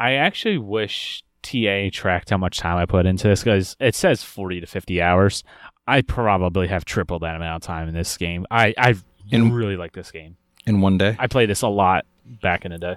I 0.00 0.14
actually 0.14 0.58
wish 0.58 1.22
TA 1.42 1.88
tracked 1.92 2.30
how 2.30 2.38
much 2.38 2.58
time 2.58 2.76
I 2.76 2.86
put 2.86 3.06
into 3.06 3.28
this 3.28 3.42
because 3.44 3.76
it 3.78 3.94
says 3.94 4.22
forty 4.24 4.60
to 4.60 4.66
fifty 4.66 5.00
hours. 5.00 5.44
I 5.86 6.02
probably 6.02 6.66
have 6.68 6.84
triple 6.84 7.18
that 7.20 7.36
amount 7.36 7.62
of 7.62 7.66
time 7.66 7.88
in 7.88 7.94
this 7.94 8.16
game. 8.16 8.46
I 8.50 8.74
I 8.76 8.94
In- 9.30 9.52
really 9.52 9.76
like 9.76 9.92
this 9.92 10.10
game. 10.10 10.36
in 10.66 10.80
one 10.80 10.98
day. 10.98 11.14
I 11.20 11.26
played 11.28 11.48
this 11.50 11.62
a 11.62 11.68
lot 11.68 12.04
back 12.40 12.64
in 12.64 12.72
the 12.72 12.78
day. 12.78 12.96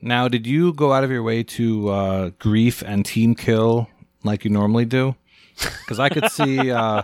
Now, 0.00 0.28
did 0.28 0.46
you 0.46 0.72
go 0.72 0.92
out 0.92 1.04
of 1.04 1.10
your 1.10 1.22
way 1.22 1.42
to 1.44 1.88
uh, 1.88 2.30
grief 2.38 2.82
and 2.82 3.04
team 3.06 3.34
kill 3.34 3.88
like 4.24 4.44
you 4.44 4.50
normally 4.50 4.84
do? 4.84 5.14
Because 5.56 6.00
I 6.00 6.08
could 6.08 6.30
see. 6.30 6.70
Uh, 6.70 7.02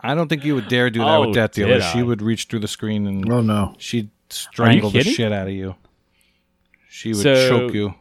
I 0.00 0.14
don't 0.14 0.28
think 0.28 0.44
you 0.44 0.54
would 0.54 0.68
dare 0.68 0.90
do 0.90 1.00
that 1.00 1.08
Oh, 1.08 1.26
with 1.26 1.34
Death 1.34 1.52
did 1.52 1.66
Dealer. 1.66 1.80
She 1.80 2.02
would 2.02 2.22
reach 2.22 2.46
through 2.46 2.60
the 2.60 2.68
screen 2.68 3.06
and 3.06 3.30
Oh 3.30 3.40
no. 3.40 3.74
she'd 3.78 4.10
strangle 4.30 4.90
the 4.90 5.02
shit 5.02 5.32
out 5.32 5.48
of 5.48 5.52
you. 5.54 5.74
She 6.88 7.08
would 7.10 7.16
So- 7.22 7.48
choke 7.48 7.74
you. 7.74 7.94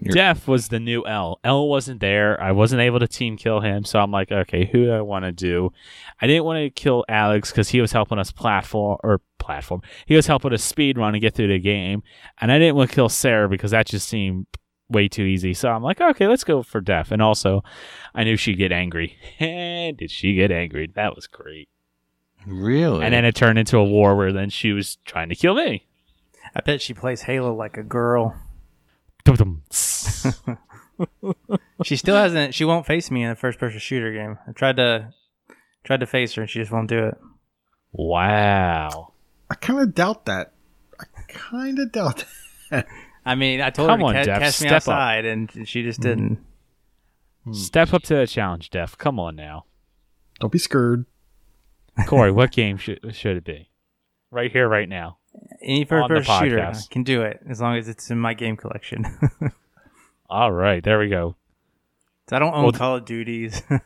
You're- 0.00 0.14
Def 0.14 0.48
was 0.48 0.66
the 0.66 0.80
new 0.80 1.06
L. 1.06 1.38
L 1.44 1.68
wasn't 1.68 2.00
there. 2.00 2.40
I 2.42 2.50
wasn't 2.50 2.80
able 2.82 2.98
to 2.98 3.06
team 3.06 3.36
kill 3.36 3.60
him, 3.60 3.84
so 3.84 4.00
I'm 4.00 4.10
like, 4.10 4.32
okay, 4.32 4.64
who 4.64 4.86
do 4.86 4.92
I 4.92 5.00
want 5.00 5.24
to 5.24 5.30
do? 5.30 5.72
I 6.20 6.26
didn't 6.26 6.44
want 6.44 6.58
to 6.58 6.70
kill 6.70 7.04
Alex 7.08 7.52
because 7.52 7.68
he 7.68 7.80
was 7.80 7.92
helping 7.92 8.18
us 8.18 8.32
platform 8.32 8.98
or 9.04 9.20
platform. 9.38 9.80
He 10.06 10.16
was 10.16 10.26
helping 10.26 10.52
us 10.52 10.64
speed 10.64 10.98
run 10.98 11.14
and 11.14 11.20
get 11.20 11.34
through 11.36 11.46
the 11.48 11.60
game, 11.60 12.02
and 12.40 12.50
I 12.50 12.58
didn't 12.58 12.74
want 12.74 12.90
to 12.90 12.94
kill 12.96 13.08
Sarah 13.08 13.48
because 13.48 13.70
that 13.70 13.86
just 13.86 14.08
seemed 14.08 14.46
way 14.92 15.08
too 15.08 15.22
easy. 15.24 15.54
So 15.54 15.70
I'm 15.70 15.82
like, 15.82 16.00
okay, 16.00 16.26
let's 16.26 16.44
go 16.44 16.62
for 16.62 16.80
Def. 16.80 17.10
And 17.10 17.20
also, 17.22 17.62
I 18.14 18.24
knew 18.24 18.36
she'd 18.36 18.58
get 18.58 18.72
angry. 18.72 19.16
And 19.38 19.96
did 19.98 20.10
she 20.10 20.34
get 20.34 20.50
angry? 20.50 20.90
That 20.94 21.14
was 21.14 21.26
great. 21.26 21.68
Really? 22.46 23.04
And 23.04 23.14
then 23.14 23.24
it 23.24 23.34
turned 23.34 23.58
into 23.58 23.78
a 23.78 23.84
war 23.84 24.16
where 24.16 24.32
then 24.32 24.50
she 24.50 24.72
was 24.72 24.96
trying 25.04 25.28
to 25.28 25.34
kill 25.34 25.54
me. 25.54 25.86
I 26.54 26.60
bet 26.60 26.82
she 26.82 26.92
plays 26.94 27.22
Halo 27.22 27.54
like 27.54 27.76
a 27.76 27.82
girl. 27.82 28.36
She 31.84 31.96
still 31.96 32.14
hasn't. 32.16 32.54
She 32.54 32.64
won't 32.64 32.86
face 32.86 33.10
me 33.10 33.24
in 33.24 33.30
a 33.30 33.34
first-person 33.34 33.80
shooter 33.80 34.12
game. 34.12 34.38
I 34.46 34.52
tried 34.52 34.76
to 34.76 35.12
tried 35.84 36.00
to 36.00 36.06
face 36.06 36.34
her, 36.34 36.42
and 36.42 36.50
she 36.50 36.60
just 36.60 36.70
won't 36.70 36.88
do 36.88 37.06
it. 37.06 37.18
wow. 37.92 39.12
I 39.50 39.54
kind 39.56 39.80
of 39.80 39.94
doubt 39.94 40.26
that. 40.26 40.52
I 41.00 41.04
kind 41.28 41.78
of 41.78 41.92
doubt 41.92 42.24
that. 42.70 42.86
I 43.24 43.34
mean, 43.34 43.60
I 43.60 43.70
told 43.70 43.88
Come 43.88 44.00
her 44.00 44.06
on, 44.06 44.14
to 44.14 44.20
ca- 44.20 44.24
Def, 44.24 44.38
catch 44.40 44.60
me 44.60 44.66
step 44.68 44.72
up. 44.72 44.88
outside, 44.88 45.24
and 45.24 45.68
she 45.68 45.82
just 45.82 46.00
didn't. 46.00 46.38
Step 47.52 47.92
up 47.92 48.02
to 48.04 48.14
the 48.16 48.26
challenge, 48.26 48.70
Def. 48.70 48.96
Come 48.98 49.18
on 49.20 49.36
now. 49.36 49.64
Don't 50.40 50.52
be 50.52 50.58
scared. 50.58 51.06
Corey, 52.06 52.32
what 52.32 52.52
game 52.52 52.76
should 52.78 53.00
should 53.14 53.36
it 53.36 53.44
be? 53.44 53.70
Right 54.30 54.50
here, 54.50 54.68
right 54.68 54.88
now. 54.88 55.18
Any 55.62 55.82
On 55.90 56.08
the 56.08 56.16
first-person 56.16 56.40
shooter 56.48 56.58
podcast. 56.58 56.90
can 56.90 57.02
do 57.04 57.22
it 57.22 57.40
as 57.48 57.60
long 57.60 57.76
as 57.76 57.88
it's 57.88 58.10
in 58.10 58.18
my 58.18 58.34
game 58.34 58.56
collection. 58.56 59.04
All 60.30 60.50
right, 60.52 60.82
there 60.82 60.98
we 60.98 61.08
go. 61.08 61.36
So 62.28 62.36
I 62.36 62.38
don't 62.38 62.54
own 62.54 62.62
Well, 62.64 62.72
Call 62.72 62.96
of 62.96 63.04
Duties. 63.04 63.62
I 63.70 63.80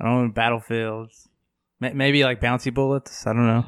don't 0.00 0.08
own 0.08 0.30
Battlefields. 0.30 1.28
Ma- 1.80 1.92
Maybe 1.94 2.24
like 2.24 2.40
bouncy 2.40 2.72
bullets. 2.72 3.26
I 3.26 3.32
don't 3.32 3.46
know. 3.46 3.64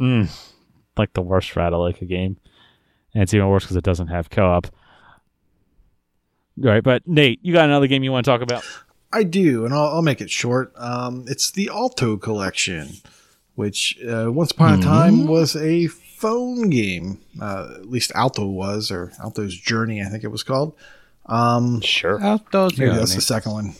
Mm, 0.00 0.50
like 0.98 1.14
the 1.14 1.22
worst 1.22 1.56
Rattle 1.56 1.80
like 1.80 2.02
a 2.02 2.06
game, 2.06 2.36
and 3.16 3.22
it's 3.22 3.32
even 3.32 3.48
worse 3.48 3.64
because 3.64 3.76
it 3.78 3.82
doesn't 3.84 4.08
have 4.08 4.28
co-op. 4.28 4.66
All 6.62 6.70
right, 6.70 6.82
but 6.82 7.06
Nate, 7.08 7.40
you 7.42 7.54
got 7.54 7.64
another 7.64 7.86
game 7.86 8.04
you 8.04 8.12
want 8.12 8.26
to 8.26 8.30
talk 8.30 8.42
about? 8.42 8.62
I 9.10 9.22
do, 9.22 9.64
and 9.64 9.72
I'll, 9.72 9.86
I'll 9.86 10.02
make 10.02 10.20
it 10.20 10.30
short. 10.30 10.70
Um, 10.76 11.24
it's 11.26 11.50
the 11.50 11.70
Alto 11.72 12.18
Collection, 12.18 12.90
which 13.54 13.98
uh, 14.06 14.30
once 14.30 14.50
upon 14.50 14.78
a 14.78 14.82
time 14.82 15.26
was 15.26 15.56
a 15.56 15.86
phone 15.86 16.68
game. 16.68 17.22
Uh, 17.40 17.76
at 17.76 17.86
least 17.90 18.12
Alto 18.14 18.46
was, 18.46 18.90
or 18.90 19.12
Alto's 19.18 19.56
Journey, 19.56 20.02
I 20.02 20.06
think 20.10 20.22
it 20.22 20.28
was 20.28 20.42
called. 20.42 20.74
Um, 21.24 21.80
Sure. 21.80 22.20
Outdoors 22.22 22.76
maybe 22.76 22.88
Journey. 22.90 22.98
that's 22.98 23.14
the 23.14 23.22
second 23.22 23.52
one. 23.52 23.74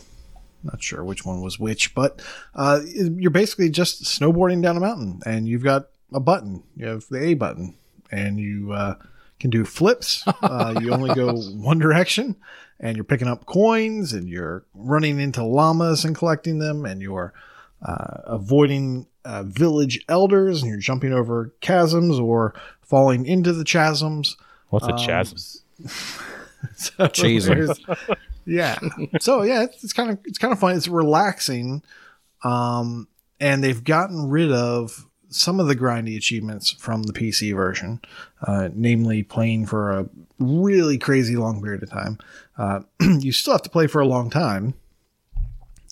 Not 0.63 0.81
sure 0.81 1.03
which 1.03 1.23
one 1.25 1.41
was 1.41 1.59
which, 1.59 1.93
but 1.93 2.23
uh, 2.55 2.79
you're 2.83 3.29
basically 3.29 3.69
just 3.69 4.03
snowboarding 4.03 4.63
down 4.63 4.77
a 4.77 4.79
mountain, 4.79 5.21
and 5.27 5.47
you've 5.47 5.63
got 5.63 5.89
a 6.11 6.19
button. 6.19 6.63
You 6.75 6.87
have 6.87 7.05
the 7.09 7.21
A 7.23 7.33
button, 7.35 7.75
and 8.11 8.39
you 8.39 8.71
uh, 8.71 8.95
can 9.39 9.49
do 9.49 9.63
flips. 9.65 10.23
Uh, 10.41 10.79
you 10.81 10.91
only 10.93 11.13
go 11.15 11.33
one 11.35 11.79
direction, 11.79 12.35
and 12.79 12.95
you're 12.95 13.03
picking 13.03 13.27
up 13.27 13.45
coins, 13.45 14.13
and 14.13 14.27
you're 14.29 14.65
running 14.73 15.19
into 15.19 15.43
llamas 15.43 16.05
and 16.05 16.15
collecting 16.15 16.59
them, 16.59 16.85
and 16.85 17.01
you're 17.01 17.33
uh, 17.81 18.21
avoiding 18.25 19.07
uh, 19.25 19.43
village 19.43 20.03
elders, 20.09 20.61
and 20.61 20.69
you're 20.69 20.79
jumping 20.79 21.11
over 21.13 21.53
chasms 21.61 22.19
or 22.19 22.53
falling 22.81 23.25
into 23.25 23.51
the 23.53 23.63
chasms. 23.63 24.37
What's 24.69 24.87
a 24.87 24.93
Um, 24.93 24.97
chasm? 24.99 25.37
So 26.75 27.09
yeah. 28.45 28.77
So 29.19 29.43
yeah, 29.43 29.63
it's, 29.63 29.83
it's 29.83 29.93
kind 29.93 30.09
of 30.11 30.19
it's 30.25 30.37
kind 30.37 30.51
of 30.51 30.59
fun. 30.59 30.75
It's 30.75 30.87
relaxing, 30.87 31.83
um, 32.43 33.07
and 33.39 33.63
they've 33.63 33.83
gotten 33.83 34.27
rid 34.29 34.51
of 34.51 35.06
some 35.29 35.59
of 35.59 35.67
the 35.67 35.75
grindy 35.75 36.15
achievements 36.17 36.71
from 36.71 37.03
the 37.03 37.13
PC 37.13 37.55
version, 37.55 38.01
uh, 38.41 38.69
namely 38.73 39.23
playing 39.23 39.65
for 39.65 39.91
a 39.91 40.09
really 40.39 40.97
crazy 40.97 41.35
long 41.35 41.61
period 41.61 41.83
of 41.83 41.89
time. 41.89 42.17
Uh, 42.57 42.81
you 42.99 43.31
still 43.31 43.53
have 43.53 43.61
to 43.63 43.69
play 43.69 43.87
for 43.87 44.01
a 44.01 44.07
long 44.07 44.29
time, 44.29 44.73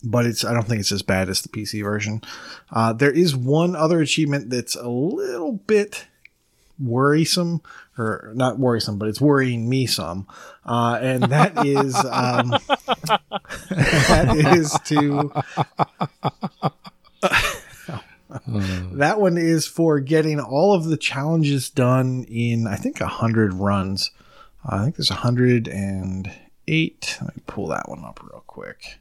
but 0.03 0.25
it's 0.25 0.43
I 0.45 0.53
don't 0.53 0.67
think 0.67 0.79
it's 0.79 0.91
as 0.91 1.01
bad 1.01 1.29
as 1.29 1.41
the 1.41 1.49
PC 1.49 1.83
version. 1.83 2.21
Uh, 2.71 2.93
there 2.93 3.11
is 3.11 3.35
one 3.35 3.75
other 3.75 4.01
achievement 4.01 4.49
that's 4.49 4.75
a 4.75 4.89
little 4.89 5.53
bit 5.53 6.07
worrisome 6.79 7.61
or 7.97 8.31
not 8.35 8.59
worrisome 8.59 8.97
but 8.97 9.07
it's 9.07 9.21
worrying 9.21 9.69
me 9.69 9.85
some 9.85 10.27
uh, 10.65 10.99
and 11.01 11.23
that 11.23 11.53
is 11.65 11.95
um, 11.95 12.49
that 13.69 14.35
is 14.57 14.77
to 14.83 15.31
that 18.47 19.19
one 19.19 19.37
is 19.37 19.65
for 19.67 19.99
getting 19.99 20.39
all 20.39 20.73
of 20.73 20.85
the 20.85 20.97
challenges 20.97 21.69
done 21.69 22.25
in 22.29 22.67
i 22.67 22.75
think 22.75 22.99
100 22.99 23.53
runs 23.53 24.11
i 24.65 24.83
think 24.83 24.95
there's 24.97 25.09
108 25.09 27.17
let 27.21 27.35
me 27.35 27.41
pull 27.47 27.67
that 27.67 27.87
one 27.89 28.03
up 28.05 28.19
real 28.23 28.43
quick 28.47 28.99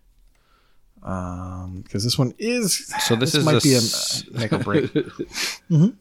um 1.02 1.82
because 1.82 2.04
this 2.04 2.18
one 2.18 2.32
is 2.38 2.86
So 3.06 3.16
this, 3.16 3.34
is 3.34 3.44
might 3.44 3.56
a 3.56 3.60
be 3.60 3.74
a 3.74 3.78
s- 3.78 4.24
make 4.32 4.52
or 4.52 4.58
break 4.58 4.90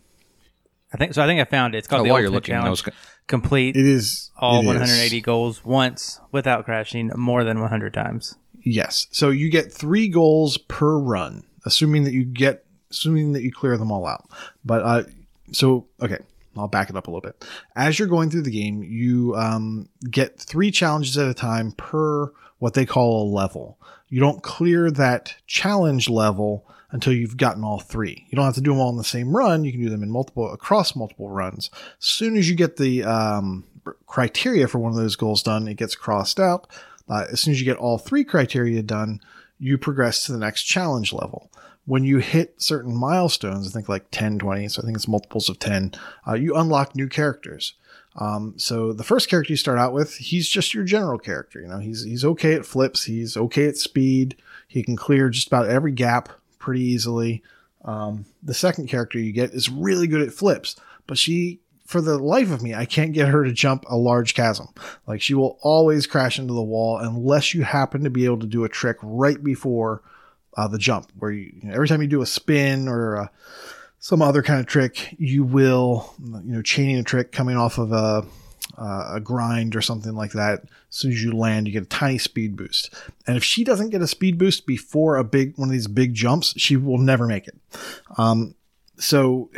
I 0.93 0.97
think 0.97 1.15
so. 1.15 1.23
I 1.23 1.25
think 1.25 1.41
I 1.41 1.45
found 1.45 1.73
it. 1.73 1.79
It's 1.79 1.87
called 1.87 2.01
Oh, 2.01 2.03
the 2.03 2.11
while 2.11 2.19
you're 2.19 2.27
Ultimate 2.27 2.35
looking, 2.35 2.55
I 2.55 2.59
Challenge. 2.61 2.85
was 2.85 2.93
Complete 3.25 3.75
it 3.75 3.83
is 3.85 4.29
all 4.37 4.57
it 4.59 4.65
is. 4.65 4.67
180 4.67 5.21
goals 5.21 5.65
once 5.65 6.19
without 6.31 6.65
crashing 6.65 7.09
more 7.15 7.43
than 7.43 7.59
100 7.61 7.93
times. 7.95 8.35
Yes. 8.61 9.07
So 9.11 9.31
you 9.31 9.49
get 9.49 9.73
three 9.73 10.07
goals 10.07 10.59
per 10.59 10.95
run, 10.99 11.45
assuming 11.65 12.03
that 12.03 12.13
you 12.13 12.25
get, 12.25 12.65
assuming 12.93 13.33
that 13.33 13.43
you 13.43 13.51
clear 13.51 13.77
them 13.77 13.91
all 13.91 14.05
out. 14.05 14.29
But, 14.63 14.83
uh, 14.83 15.03
so, 15.51 15.87
okay, 16.01 16.19
I'll 16.57 16.67
back 16.67 16.89
it 16.89 16.95
up 16.95 17.07
a 17.07 17.11
little 17.11 17.21
bit. 17.21 17.45
As 17.75 17.99
you're 17.99 18.07
going 18.07 18.29
through 18.29 18.43
the 18.43 18.51
game, 18.51 18.83
you, 18.83 19.35
um, 19.35 19.89
get 20.09 20.39
three 20.39 20.71
challenges 20.71 21.17
at 21.17 21.27
a 21.27 21.33
time 21.33 21.71
per 21.73 22.31
what 22.59 22.73
they 22.73 22.85
call 22.85 23.23
a 23.23 23.31
level. 23.33 23.77
You 24.09 24.19
don't 24.19 24.43
clear 24.43 24.91
that 24.91 25.35
challenge 25.47 26.07
level 26.07 26.65
until 26.91 27.11
you've 27.11 27.37
gotten 27.37 27.63
all 27.63 27.79
three. 27.79 28.25
You 28.29 28.35
don't 28.35 28.45
have 28.45 28.53
to 28.55 28.61
do 28.61 28.71
them 28.71 28.79
all 28.79 28.91
in 28.91 28.97
the 28.97 29.03
same 29.03 29.35
run. 29.35 29.63
You 29.63 29.71
can 29.71 29.81
do 29.81 29.89
them 29.89 30.03
in 30.03 30.11
multiple, 30.11 30.51
across 30.53 30.95
multiple 30.95 31.29
runs. 31.29 31.71
As 31.73 32.05
soon 32.05 32.37
as 32.37 32.49
you 32.49 32.55
get 32.55 32.77
the, 32.77 33.03
um, 33.03 33.65
criteria 34.05 34.67
for 34.67 34.79
one 34.79 34.91
of 34.91 34.97
those 34.97 35.15
goals 35.15 35.43
done, 35.43 35.67
it 35.67 35.75
gets 35.75 35.95
crossed 35.95 36.39
out. 36.39 36.67
Uh, 37.09 37.25
as 37.31 37.41
soon 37.41 37.51
as 37.51 37.59
you 37.59 37.65
get 37.65 37.77
all 37.77 37.97
three 37.97 38.23
criteria 38.23 38.81
done, 38.81 39.19
you 39.59 39.77
progress 39.77 40.25
to 40.25 40.31
the 40.31 40.37
next 40.37 40.63
challenge 40.63 41.11
level. 41.11 41.49
When 41.85 42.03
you 42.03 42.19
hit 42.19 42.61
certain 42.61 42.95
milestones, 42.95 43.67
I 43.67 43.71
think 43.71 43.89
like 43.89 44.05
10, 44.11 44.39
20, 44.39 44.69
so 44.69 44.81
I 44.81 44.85
think 44.85 44.95
it's 44.95 45.07
multiples 45.07 45.49
of 45.49 45.59
10, 45.59 45.93
uh, 46.27 46.33
you 46.33 46.55
unlock 46.55 46.95
new 46.95 47.09
characters. 47.09 47.73
Um, 48.15 48.53
so 48.57 48.93
the 48.93 49.03
first 49.03 49.29
character 49.29 49.51
you 49.51 49.57
start 49.57 49.79
out 49.79 49.93
with, 49.93 50.15
he's 50.15 50.47
just 50.47 50.73
your 50.73 50.83
general 50.83 51.17
character. 51.17 51.59
You 51.59 51.67
know, 51.67 51.79
he's 51.79 52.03
he's 52.03 52.23
okay 52.23 52.53
at 52.53 52.65
flips, 52.65 53.05
he's 53.05 53.35
okay 53.35 53.67
at 53.67 53.77
speed, 53.77 54.35
he 54.67 54.83
can 54.83 54.95
clear 54.95 55.29
just 55.29 55.47
about 55.47 55.67
every 55.67 55.91
gap 55.91 56.29
pretty 56.59 56.83
easily. 56.83 57.41
Um, 57.83 58.25
the 58.41 58.53
second 58.53 58.87
character 58.87 59.19
you 59.19 59.33
get 59.33 59.51
is 59.51 59.69
really 59.69 60.07
good 60.07 60.21
at 60.21 60.33
flips, 60.33 60.75
but 61.05 61.17
she, 61.17 61.59
for 61.85 61.99
the 61.99 62.17
life 62.17 62.51
of 62.51 62.63
me, 62.63 62.73
I 62.73 62.85
can't 62.85 63.13
get 63.13 63.27
her 63.27 63.43
to 63.43 63.51
jump 63.51 63.83
a 63.89 63.97
large 63.97 64.35
chasm. 64.35 64.69
Like 65.05 65.21
she 65.21 65.33
will 65.33 65.57
always 65.61 66.07
crash 66.07 66.39
into 66.39 66.53
the 66.53 66.61
wall 66.61 66.97
unless 66.97 67.53
you 67.53 67.63
happen 67.63 68.03
to 68.03 68.09
be 68.09 68.25
able 68.25 68.39
to 68.39 68.47
do 68.47 68.63
a 68.63 68.69
trick 68.69 68.97
right 69.01 69.43
before 69.43 70.01
uh, 70.57 70.67
the 70.67 70.77
jump, 70.77 71.11
where 71.17 71.31
you, 71.31 71.51
you 71.61 71.67
know, 71.67 71.73
every 71.73 71.87
time 71.87 72.01
you 72.01 72.07
do 72.07 72.21
a 72.21 72.25
spin 72.25 72.87
or 72.87 73.15
a, 73.15 73.31
some 73.99 74.21
other 74.21 74.43
kind 74.43 74.59
of 74.59 74.65
trick, 74.65 75.15
you 75.17 75.43
will, 75.43 76.13
you 76.19 76.53
know, 76.53 76.61
chaining 76.61 76.97
a 76.97 77.03
trick 77.03 77.31
coming 77.31 77.55
off 77.55 77.77
of 77.77 77.91
a, 77.91 78.25
uh, 78.77 79.11
a 79.15 79.19
grind 79.19 79.75
or 79.75 79.81
something 79.81 80.13
like 80.13 80.31
that. 80.33 80.63
As 80.63 80.69
soon 80.89 81.11
as 81.11 81.23
you 81.23 81.31
land, 81.31 81.67
you 81.67 81.73
get 81.73 81.83
a 81.83 81.87
tiny 81.87 82.17
speed 82.17 82.55
boost. 82.55 82.93
And 83.25 83.37
if 83.37 83.43
she 83.43 83.63
doesn't 83.63 83.91
get 83.91 84.01
a 84.01 84.07
speed 84.07 84.37
boost 84.37 84.65
before 84.65 85.15
a 85.15 85.23
big 85.23 85.57
one 85.57 85.69
of 85.69 85.73
these 85.73 85.87
big 85.87 86.13
jumps, 86.13 86.53
she 86.57 86.75
will 86.75 86.97
never 86.97 87.27
make 87.27 87.47
it. 87.47 87.55
Um, 88.17 88.55
so 88.97 89.49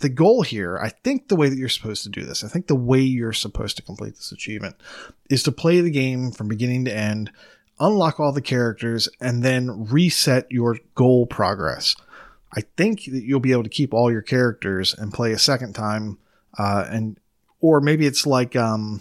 the 0.00 0.08
goal 0.08 0.42
here, 0.42 0.78
I 0.78 0.90
think 0.90 1.28
the 1.28 1.36
way 1.36 1.48
that 1.48 1.56
you're 1.56 1.68
supposed 1.68 2.02
to 2.02 2.08
do 2.08 2.24
this, 2.24 2.44
I 2.44 2.48
think 2.48 2.66
the 2.66 2.74
way 2.74 3.00
you're 3.00 3.32
supposed 3.32 3.76
to 3.76 3.82
complete 3.82 4.16
this 4.16 4.32
achievement 4.32 4.76
is 5.30 5.42
to 5.44 5.52
play 5.52 5.80
the 5.80 5.90
game 5.90 6.32
from 6.32 6.48
beginning 6.48 6.84
to 6.84 6.94
end, 6.94 7.30
unlock 7.78 8.18
all 8.18 8.32
the 8.32 8.42
characters, 8.42 9.08
and 9.20 9.42
then 9.42 9.86
reset 9.86 10.50
your 10.50 10.78
goal 10.94 11.26
progress. 11.26 11.96
I 12.56 12.62
think 12.76 13.04
that 13.06 13.22
you'll 13.22 13.40
be 13.40 13.52
able 13.52 13.64
to 13.64 13.68
keep 13.68 13.92
all 13.92 14.10
your 14.10 14.22
characters 14.22 14.94
and 14.94 15.12
play 15.12 15.32
a 15.32 15.38
second 15.38 15.74
time, 15.74 16.18
uh, 16.58 16.86
and 16.88 17.18
or 17.60 17.80
maybe 17.80 18.06
it's 18.06 18.26
like 18.26 18.56
um, 18.56 19.00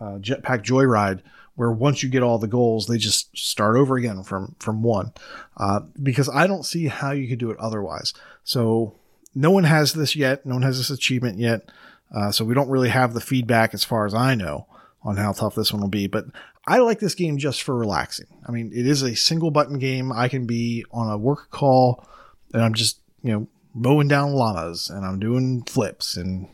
uh, 0.00 0.18
Jetpack 0.18 0.64
Joyride, 0.64 1.20
where 1.54 1.70
once 1.70 2.02
you 2.02 2.08
get 2.08 2.22
all 2.22 2.38
the 2.38 2.48
goals, 2.48 2.86
they 2.86 2.98
just 2.98 3.36
start 3.36 3.76
over 3.76 3.96
again 3.96 4.22
from 4.22 4.56
from 4.58 4.82
one. 4.82 5.12
Uh, 5.56 5.80
because 6.02 6.28
I 6.28 6.46
don't 6.46 6.64
see 6.64 6.88
how 6.88 7.12
you 7.12 7.28
could 7.28 7.38
do 7.38 7.50
it 7.50 7.58
otherwise. 7.58 8.14
So 8.42 8.96
no 9.34 9.50
one 9.50 9.64
has 9.64 9.92
this 9.92 10.16
yet. 10.16 10.44
No 10.44 10.54
one 10.54 10.62
has 10.62 10.78
this 10.78 10.90
achievement 10.90 11.38
yet. 11.38 11.70
Uh, 12.14 12.30
so 12.30 12.44
we 12.44 12.54
don't 12.54 12.68
really 12.68 12.90
have 12.90 13.14
the 13.14 13.20
feedback, 13.20 13.72
as 13.74 13.84
far 13.84 14.04
as 14.04 14.12
I 14.12 14.34
know, 14.34 14.66
on 15.02 15.16
how 15.16 15.32
tough 15.32 15.54
this 15.54 15.72
one 15.72 15.80
will 15.80 15.88
be. 15.88 16.06
But 16.06 16.26
I 16.66 16.78
like 16.78 17.00
this 17.00 17.14
game 17.14 17.38
just 17.38 17.62
for 17.62 17.76
relaxing. 17.76 18.26
I 18.46 18.52
mean, 18.52 18.70
it 18.72 18.86
is 18.86 19.02
a 19.02 19.16
single 19.16 19.50
button 19.50 19.78
game. 19.78 20.12
I 20.12 20.28
can 20.28 20.46
be 20.46 20.84
on 20.92 21.10
a 21.10 21.18
work 21.18 21.50
call 21.50 22.06
and 22.52 22.62
I'm 22.62 22.74
just, 22.74 23.00
you 23.22 23.32
know, 23.32 23.48
mowing 23.74 24.08
down 24.08 24.32
llamas 24.32 24.88
and 24.88 25.04
I'm 25.04 25.18
doing 25.18 25.64
flips 25.64 26.16
and 26.16 26.48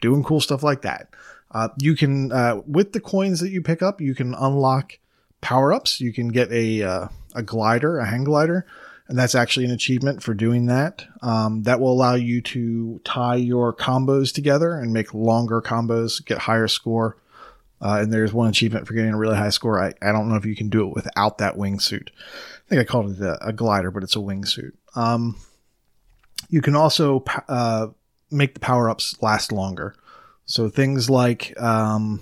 doing 0.00 0.22
cool 0.22 0.40
stuff 0.40 0.62
like 0.62 0.82
that. 0.82 1.08
Uh, 1.50 1.68
you 1.78 1.96
can, 1.96 2.30
uh, 2.30 2.60
with 2.66 2.92
the 2.92 3.00
coins 3.00 3.40
that 3.40 3.50
you 3.50 3.60
pick 3.60 3.82
up, 3.82 4.00
you 4.00 4.14
can 4.14 4.34
unlock 4.34 4.98
power 5.40 5.72
ups. 5.72 6.00
You 6.00 6.12
can 6.12 6.28
get 6.28 6.52
a, 6.52 6.82
uh, 6.82 7.08
a 7.34 7.42
glider, 7.42 7.98
a 7.98 8.06
hang 8.06 8.24
glider, 8.24 8.66
and 9.08 9.18
that's 9.18 9.34
actually 9.34 9.66
an 9.66 9.72
achievement 9.72 10.22
for 10.22 10.32
doing 10.32 10.66
that. 10.66 11.04
Um, 11.22 11.64
that 11.64 11.80
will 11.80 11.92
allow 11.92 12.14
you 12.14 12.40
to 12.42 13.00
tie 13.04 13.36
your 13.36 13.74
combos 13.74 14.32
together 14.32 14.74
and 14.74 14.92
make 14.92 15.12
longer 15.12 15.60
combos, 15.60 16.24
get 16.24 16.38
higher 16.38 16.68
score. 16.68 17.16
Uh, 17.80 18.00
and 18.02 18.12
there's 18.12 18.32
one 18.32 18.48
achievement 18.48 18.86
for 18.86 18.94
getting 18.94 19.12
a 19.12 19.18
really 19.18 19.36
high 19.36 19.50
score. 19.50 19.80
I, 19.80 19.94
I 20.02 20.12
don't 20.12 20.28
know 20.28 20.36
if 20.36 20.44
you 20.44 20.54
can 20.54 20.68
do 20.68 20.86
it 20.86 20.94
without 20.94 21.38
that 21.38 21.56
wingsuit. 21.56 22.08
I 22.08 22.68
think 22.68 22.80
I 22.80 22.84
called 22.84 23.10
it 23.12 23.20
a, 23.22 23.48
a 23.48 23.52
glider, 23.52 23.90
but 23.90 24.02
it's 24.02 24.16
a 24.16 24.20
wingsuit. 24.20 24.72
Um, 24.94 25.38
you 26.50 26.60
can 26.60 26.76
also 26.76 27.24
uh, 27.48 27.88
make 28.30 28.54
the 28.54 28.60
power 28.60 28.90
ups 28.90 29.20
last 29.22 29.52
longer. 29.52 29.94
So 30.44 30.68
things 30.68 31.08
like 31.08 31.58
um, 31.60 32.20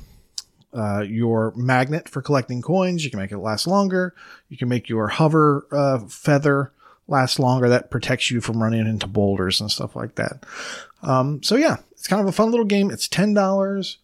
uh, 0.73 1.01
your 1.01 1.53
magnet 1.57 2.09
for 2.09 2.23
collecting 2.23 2.63
coins, 2.63 3.05
you 3.05 3.11
can 3.11 3.19
make 3.19 3.33
it 3.33 3.39
last 3.39 3.67
longer. 3.67 4.15
You 4.49 4.57
can 4.59 4.69
make 4.69 4.89
your 4.89 5.09
hover 5.09 5.67
uh, 5.73 6.01
feather 6.07 6.73
last 7.07 7.39
longer. 7.39 7.69
That 7.69 7.91
protects 7.91 8.31
you 8.31 8.41
from 8.41 8.63
running 8.63 8.87
into 8.87 9.07
boulders 9.07 9.61
and 9.61 9.71
stuff 9.71 9.97
like 9.97 10.17
that. 10.17 10.45
Um, 11.03 11.43
so 11.43 11.57
yeah, 11.57 11.79
it's 11.93 12.07
kind 12.07 12.21
of 12.21 12.29
a 12.29 12.33
fun 12.33 12.51
little 12.51 12.67
game. 12.67 12.91
It's 12.91 13.09
ten 13.09 13.35
dollars. 13.35 13.99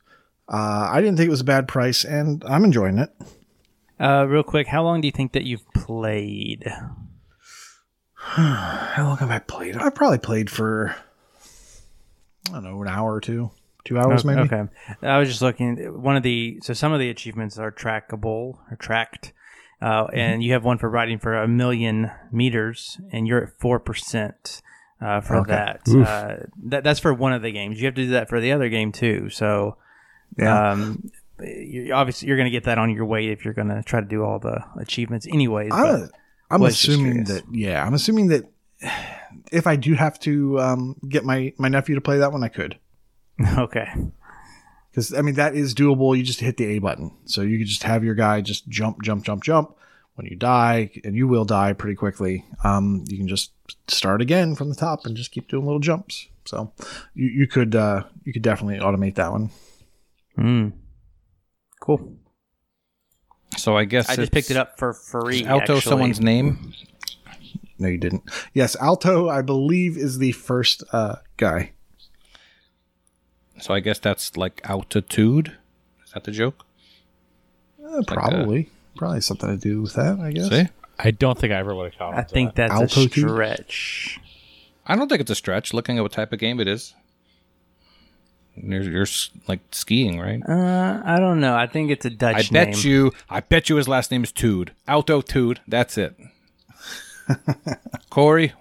Uh, 0.48 0.88
I 0.92 1.00
didn't 1.00 1.16
think 1.16 1.28
it 1.28 1.30
was 1.30 1.40
a 1.40 1.44
bad 1.44 1.66
price, 1.68 2.04
and 2.04 2.44
I'm 2.46 2.64
enjoying 2.64 2.98
it. 2.98 3.10
Uh, 3.98 4.26
real 4.28 4.42
quick, 4.42 4.66
how 4.66 4.82
long 4.82 5.00
do 5.00 5.08
you 5.08 5.12
think 5.12 5.32
that 5.32 5.44
you've 5.44 5.66
played? 5.72 6.64
how 8.16 9.04
long 9.04 9.16
have 9.18 9.30
I 9.30 9.38
played? 9.38 9.76
I've 9.76 9.94
probably 9.94 10.18
played 10.18 10.50
for 10.50 10.94
I 12.50 12.52
don't 12.52 12.64
know 12.64 12.82
an 12.82 12.88
hour 12.88 13.14
or 13.14 13.20
two, 13.20 13.50
two 13.84 13.98
hours 13.98 14.24
okay, 14.24 14.34
maybe. 14.34 14.48
Okay, 14.52 14.62
I 15.02 15.18
was 15.18 15.28
just 15.28 15.42
looking. 15.42 15.76
One 16.02 16.16
of 16.16 16.22
the 16.22 16.58
so 16.62 16.74
some 16.74 16.92
of 16.92 17.00
the 17.00 17.08
achievements 17.10 17.58
are 17.58 17.72
trackable 17.72 18.58
or 18.70 18.76
tracked, 18.78 19.32
uh, 19.80 20.04
Mm-hmm. 20.06 20.16
and 20.18 20.42
you 20.42 20.52
have 20.52 20.64
one 20.64 20.78
for 20.78 20.90
riding 20.90 21.18
for 21.18 21.36
a 21.36 21.48
million 21.48 22.10
meters, 22.32 23.00
and 23.12 23.26
you're 23.26 23.44
at 23.44 23.60
four 23.60 23.78
percent. 23.80 24.60
Uh, 25.00 25.20
for 25.20 25.36
Okay. 25.40 25.52
that, 25.52 25.80
uh, 25.88 26.46
that 26.64 26.82
that's 26.82 27.00
for 27.00 27.12
one 27.12 27.32
of 27.34 27.42
the 27.42 27.50
games. 27.52 27.78
You 27.78 27.84
have 27.86 27.94
to 27.96 28.04
do 28.04 28.10
that 28.12 28.28
for 28.28 28.40
the 28.40 28.52
other 28.52 28.70
game 28.70 28.90
too. 28.90 29.28
So, 29.28 29.76
Yeah. 30.36 30.72
um, 30.72 31.10
you 31.40 31.92
obviously 31.92 32.28
you're 32.28 32.36
going 32.36 32.46
to 32.46 32.50
get 32.50 32.64
that 32.64 32.78
on 32.78 32.90
your 32.90 33.04
way 33.06 33.28
if 33.28 33.44
you're 33.44 33.54
going 33.54 33.68
to 33.68 33.82
try 33.82 34.00
to 34.00 34.06
do 34.06 34.22
all 34.24 34.38
the 34.38 34.64
achievements, 34.78 35.26
anyways. 35.26 35.72
I'm, 35.72 36.00
but- 36.00 36.10
I'm 36.50 36.62
assuming 36.62 37.24
that 37.24 37.42
yeah, 37.52 37.84
I'm 37.84 37.94
assuming 37.94 38.28
that 38.28 38.44
if 39.50 39.66
I 39.66 39.76
do 39.76 39.94
have 39.94 40.18
to 40.20 40.60
um, 40.60 40.96
get 41.08 41.24
my 41.24 41.52
my 41.58 41.68
nephew 41.68 41.94
to 41.94 42.00
play 42.00 42.18
that 42.18 42.32
one, 42.32 42.44
I 42.44 42.48
could. 42.48 42.78
okay, 43.58 43.88
Because 44.90 45.12
I 45.12 45.22
mean 45.22 45.34
that 45.34 45.56
is 45.56 45.74
doable. 45.74 46.16
You 46.16 46.22
just 46.22 46.40
hit 46.40 46.56
the 46.56 46.66
A 46.66 46.78
button, 46.78 47.10
so 47.24 47.40
you 47.42 47.58
could 47.58 47.66
just 47.66 47.82
have 47.82 48.04
your 48.04 48.14
guy 48.14 48.40
just 48.40 48.68
jump, 48.68 49.02
jump, 49.02 49.24
jump, 49.24 49.42
jump. 49.42 49.76
When 50.14 50.26
you 50.26 50.36
die, 50.36 50.92
and 51.02 51.16
you 51.16 51.26
will 51.26 51.44
die 51.44 51.72
pretty 51.72 51.96
quickly, 51.96 52.44
um, 52.62 53.04
you 53.08 53.16
can 53.18 53.26
just 53.26 53.50
start 53.88 54.22
again 54.22 54.54
from 54.54 54.68
the 54.68 54.76
top 54.76 55.06
and 55.06 55.16
just 55.16 55.32
keep 55.32 55.48
doing 55.48 55.64
little 55.64 55.80
jumps. 55.80 56.28
So 56.44 56.72
you, 57.14 57.26
you 57.26 57.46
could 57.48 57.74
uh, 57.74 58.04
you 58.22 58.32
could 58.32 58.42
definitely 58.42 58.78
automate 58.78 59.16
that 59.16 59.32
one. 59.32 59.50
Mm. 60.38 60.72
cool. 61.80 62.16
So 63.56 63.76
I 63.76 63.84
guess 63.84 64.08
I 64.08 64.16
just 64.16 64.32
picked 64.32 64.50
it 64.50 64.56
up 64.56 64.78
for 64.78 64.92
free. 64.92 65.44
Alto 65.44 65.76
actually. 65.76 65.80
someone's 65.80 66.20
name? 66.20 66.72
No, 67.78 67.88
you 67.88 67.98
didn't. 67.98 68.22
Yes, 68.52 68.76
Alto, 68.76 69.28
I 69.28 69.42
believe, 69.42 69.96
is 69.96 70.18
the 70.18 70.32
first 70.32 70.82
uh, 70.92 71.16
guy. 71.36 71.72
So 73.60 73.74
I 73.74 73.80
guess 73.80 73.98
that's 73.98 74.36
like 74.36 74.60
altitude. 74.64 75.56
Is 76.04 76.12
that 76.12 76.24
the 76.24 76.32
joke? 76.32 76.64
Uh, 77.84 78.02
probably, 78.06 78.70
probably 78.96 79.20
something 79.20 79.48
to 79.48 79.56
do 79.56 79.82
with 79.82 79.94
that. 79.94 80.18
I 80.18 80.32
guess. 80.32 80.48
See, 80.48 80.68
I 80.98 81.10
don't 81.10 81.38
think 81.38 81.52
I 81.52 81.56
ever 81.56 81.74
would 81.74 81.92
have 81.92 81.98
caught 81.98 82.14
I 82.14 82.22
think 82.22 82.54
that's 82.54 82.72
a 82.72 82.76
Altitude? 82.76 83.12
stretch. 83.12 84.20
I 84.86 84.96
don't 84.96 85.08
think 85.08 85.20
it's 85.20 85.30
a 85.30 85.34
stretch. 85.34 85.72
Looking 85.72 85.98
at 85.98 86.02
what 86.02 86.12
type 86.12 86.32
of 86.32 86.38
game 86.38 86.60
it 86.60 86.68
is, 86.68 86.94
you're, 88.56 88.82
you're 88.82 89.06
like 89.48 89.60
skiing, 89.70 90.18
right? 90.20 90.40
Uh, 90.48 91.02
I 91.04 91.18
don't 91.18 91.40
know. 91.40 91.54
I 91.56 91.66
think 91.66 91.90
it's 91.90 92.04
a 92.04 92.10
Dutch 92.10 92.36
I 92.36 92.42
bet 92.52 92.68
name. 92.68 92.76
you. 92.82 93.12
I 93.28 93.40
bet 93.40 93.68
you 93.68 93.76
his 93.76 93.88
last 93.88 94.10
name 94.10 94.22
is 94.24 94.32
Tude. 94.32 94.72
Alto 94.86 95.20
Tude. 95.20 95.60
That's 95.66 95.98
it. 95.98 96.16
Corey, 98.10 98.52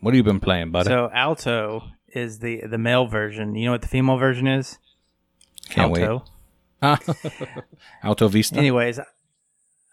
what 0.00 0.12
have 0.14 0.16
you 0.16 0.22
been 0.22 0.40
playing, 0.40 0.70
buddy? 0.70 0.88
So 0.88 1.10
alto 1.12 1.82
is 2.12 2.38
the 2.40 2.62
the 2.66 2.78
male 2.78 3.06
version. 3.06 3.54
You 3.54 3.66
know 3.66 3.72
what 3.72 3.82
the 3.82 3.88
female 3.88 4.16
version 4.18 4.46
is? 4.46 4.78
Can't 5.68 5.96
alto. 5.96 6.24
wait. 6.82 6.98
Alto 8.04 8.28
Vista. 8.28 8.56
Anyways, 8.56 9.00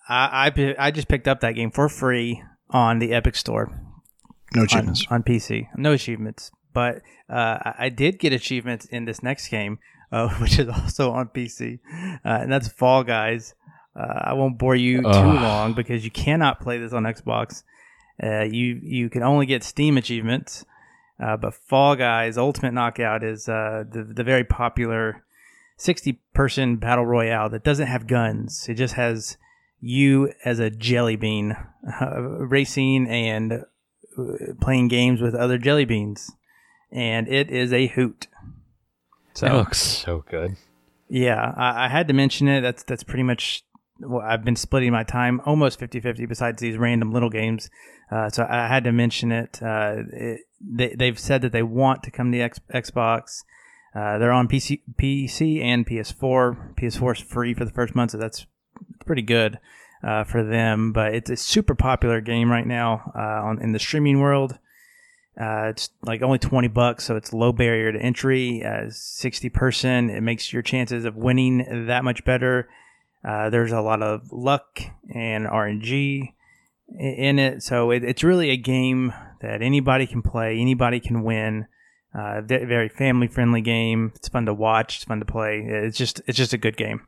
I, 0.08 0.52
I 0.56 0.76
I 0.78 0.92
just 0.92 1.08
picked 1.08 1.28
up 1.28 1.40
that 1.40 1.54
game 1.54 1.72
for 1.72 1.90
free 1.90 2.44
on 2.70 3.00
the 3.00 3.12
Epic 3.14 3.36
Store 3.36 3.72
No 4.54 4.62
on, 4.62 4.66
achievements. 4.66 5.06
on 5.10 5.24
PC. 5.24 5.68
No 5.76 5.94
achievements, 5.94 6.52
but 6.76 7.02
uh, 7.28 7.74
I- 7.80 7.90
did 7.90 8.20
get 8.20 8.34
achievements 8.34 8.86
in 8.86 9.06
this 9.06 9.24
next 9.24 9.48
game, 9.48 9.80
uh, 10.12 10.30
which 10.42 10.60
is 10.60 10.68
also 10.70 11.10
on 11.12 11.30
PC, 11.30 11.80
uh, 11.92 12.18
and 12.24 12.52
that's 12.52 12.68
Fall 12.68 13.04
Guys. 13.04 13.56
Uh, 13.96 14.30
I 14.30 14.34
won't 14.34 14.60
bore 14.60 14.76
you 14.76 15.02
too 15.02 15.08
Ugh. 15.08 15.42
long 15.42 15.74
because 15.74 16.04
you 16.06 16.12
cannot 16.12 16.60
play 16.60 16.78
this 16.78 16.94
on 16.94 17.04
Xbox. 17.04 17.64
Uh, 18.22 18.44
you 18.44 18.80
you 18.84 19.10
can 19.10 19.24
only 19.24 19.46
get 19.48 19.64
Steam 19.64 19.98
achievements, 19.98 20.66
uh, 21.20 21.38
but 21.38 21.54
Fall 21.56 21.96
Guys 21.96 22.38
Ultimate 22.38 22.74
Knockout 22.74 23.24
is 23.24 23.50
uh, 23.50 23.84
the 23.90 24.04
the 24.04 24.24
very 24.24 24.44
popular 24.44 25.24
sixty 25.78 26.22
person 26.34 26.76
battle 26.78 27.06
royale 27.06 27.50
that 27.50 27.64
doesn't 27.64 27.88
have 27.88 28.06
guns. 28.06 28.68
It 28.70 28.76
just 28.76 28.94
has 28.96 29.38
you 29.82 30.32
as 30.44 30.60
a 30.60 30.70
jelly 30.70 31.16
bean 31.16 31.56
uh, 32.02 32.22
racing 32.22 33.08
and 33.10 33.64
playing 34.62 34.88
games 34.88 35.22
with 35.22 35.36
other 35.36 35.58
jelly 35.58 35.86
beans, 35.86 36.32
and 36.96 37.28
it 37.28 37.52
is 37.52 37.72
a 37.74 37.88
hoot. 37.88 38.28
So 39.34 39.46
That 39.46 39.56
looks 39.56 39.82
so 39.82 40.24
good. 40.30 40.56
yeah, 41.10 41.54
I, 41.58 41.86
I 41.86 41.88
had 41.90 42.08
to 42.08 42.14
mention 42.14 42.48
it. 42.48 42.62
That's 42.62 42.84
that's 42.84 43.04
pretty 43.04 43.24
much 43.24 43.64
what 44.00 44.26
I've 44.26 44.44
been 44.44 44.56
splitting 44.56 44.92
my 44.92 45.04
time 45.04 45.42
almost 45.46 45.80
50-50 45.80 46.28
besides 46.28 46.62
these 46.62 46.78
random 46.78 47.12
little 47.14 47.30
games. 47.30 47.70
Uh, 48.12 48.30
so 48.30 48.46
I 48.50 48.68
had 48.68 48.84
to 48.86 48.92
mention 48.92 49.32
it. 49.32 49.62
Uh, 49.62 49.96
it 50.12 50.42
they, 50.62 50.96
they've 50.98 51.20
said 51.20 51.42
that 51.42 51.52
they 51.52 51.64
want 51.64 52.04
to 52.04 52.12
come 52.12 52.32
to 52.32 52.40
X, 52.40 52.60
Xbox. 52.74 53.44
Uh, 53.94 54.18
they're 54.18 54.32
on 54.32 54.48
PC, 54.48 54.82
PC 55.00 55.62
and 55.62 55.86
PS4. 55.86 56.76
PS4 56.76 57.16
is 57.16 57.22
free 57.22 57.54
for 57.54 57.66
the 57.66 57.72
first 57.72 57.96
month, 57.96 58.12
so 58.12 58.18
that's 58.18 58.46
pretty 59.06 59.22
good 59.22 59.60
uh, 60.04 60.24
for 60.24 60.44
them. 60.44 60.92
But 60.92 61.14
it's 61.16 61.30
a 61.30 61.38
super 61.38 61.76
popular 61.76 62.20
game 62.22 62.52
right 62.52 62.68
now 62.68 63.12
uh, 63.16 63.48
on, 63.48 63.62
in 63.62 63.72
the 63.72 63.80
streaming 63.80 64.20
world. 64.20 64.60
Uh, 65.40 65.68
it's 65.68 65.90
like 66.04 66.22
only 66.22 66.40
20 66.40 66.70
bucks, 66.70 67.04
so 67.04 67.16
it's 67.16 67.34
low 67.34 67.52
barrier 67.52 67.92
to 67.92 68.00
entry. 68.00 68.64
Uh, 68.64 68.90
60 68.90 69.50
person, 69.50 70.10
it 70.10 70.22
makes 70.22 70.54
your 70.54 70.62
chances 70.62 71.04
of 71.04 71.16
winning 71.16 71.86
that 71.88 72.04
much 72.04 72.24
better. 72.24 72.70
Uh, 73.24 73.50
there's 73.50 73.72
a 73.72 73.82
lot 73.82 74.02
of 74.02 74.32
luck 74.32 74.82
and 75.14 75.46
RNG 75.46 76.34
in 76.98 77.40
it, 77.40 77.64
so 77.64 77.92
it, 77.92 78.04
it's 78.04 78.24
really 78.24 78.52
a 78.52 78.58
game 78.58 79.14
that 79.42 79.62
anybody 79.62 80.08
can 80.08 80.22
play, 80.22 80.58
anybody 80.60 81.00
can 81.00 81.24
win. 81.24 81.68
Uh, 82.14 82.40
very 82.42 82.88
family 82.88 83.28
friendly 83.28 83.60
game. 83.60 84.14
It's 84.16 84.30
fun 84.30 84.46
to 84.46 84.54
watch. 84.54 84.96
It's 84.96 85.04
fun 85.04 85.20
to 85.20 85.26
play. 85.26 85.66
It's 85.68 85.98
just 85.98 86.22
it's 86.28 86.38
just 86.38 86.54
a 86.54 86.58
good 86.58 86.78
game. 86.78 87.02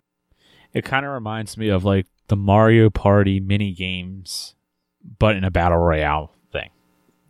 It 0.74 0.84
kind 0.84 1.06
of 1.06 1.14
reminds 1.14 1.56
me 1.56 1.70
of 1.70 1.86
like 1.86 2.08
the 2.28 2.36
Mario 2.36 2.90
Party 2.90 3.40
mini 3.40 3.72
games, 3.72 4.56
but 5.18 5.38
in 5.38 5.46
a 5.46 5.52
battle 5.52 5.78
royale. 5.78 6.34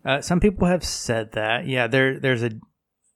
Uh, 0.04 0.20
some 0.20 0.40
people 0.40 0.66
have 0.68 0.84
said 0.84 1.32
that. 1.32 1.66
Yeah, 1.66 1.86
there 1.86 2.18
there's 2.18 2.42
a 2.42 2.50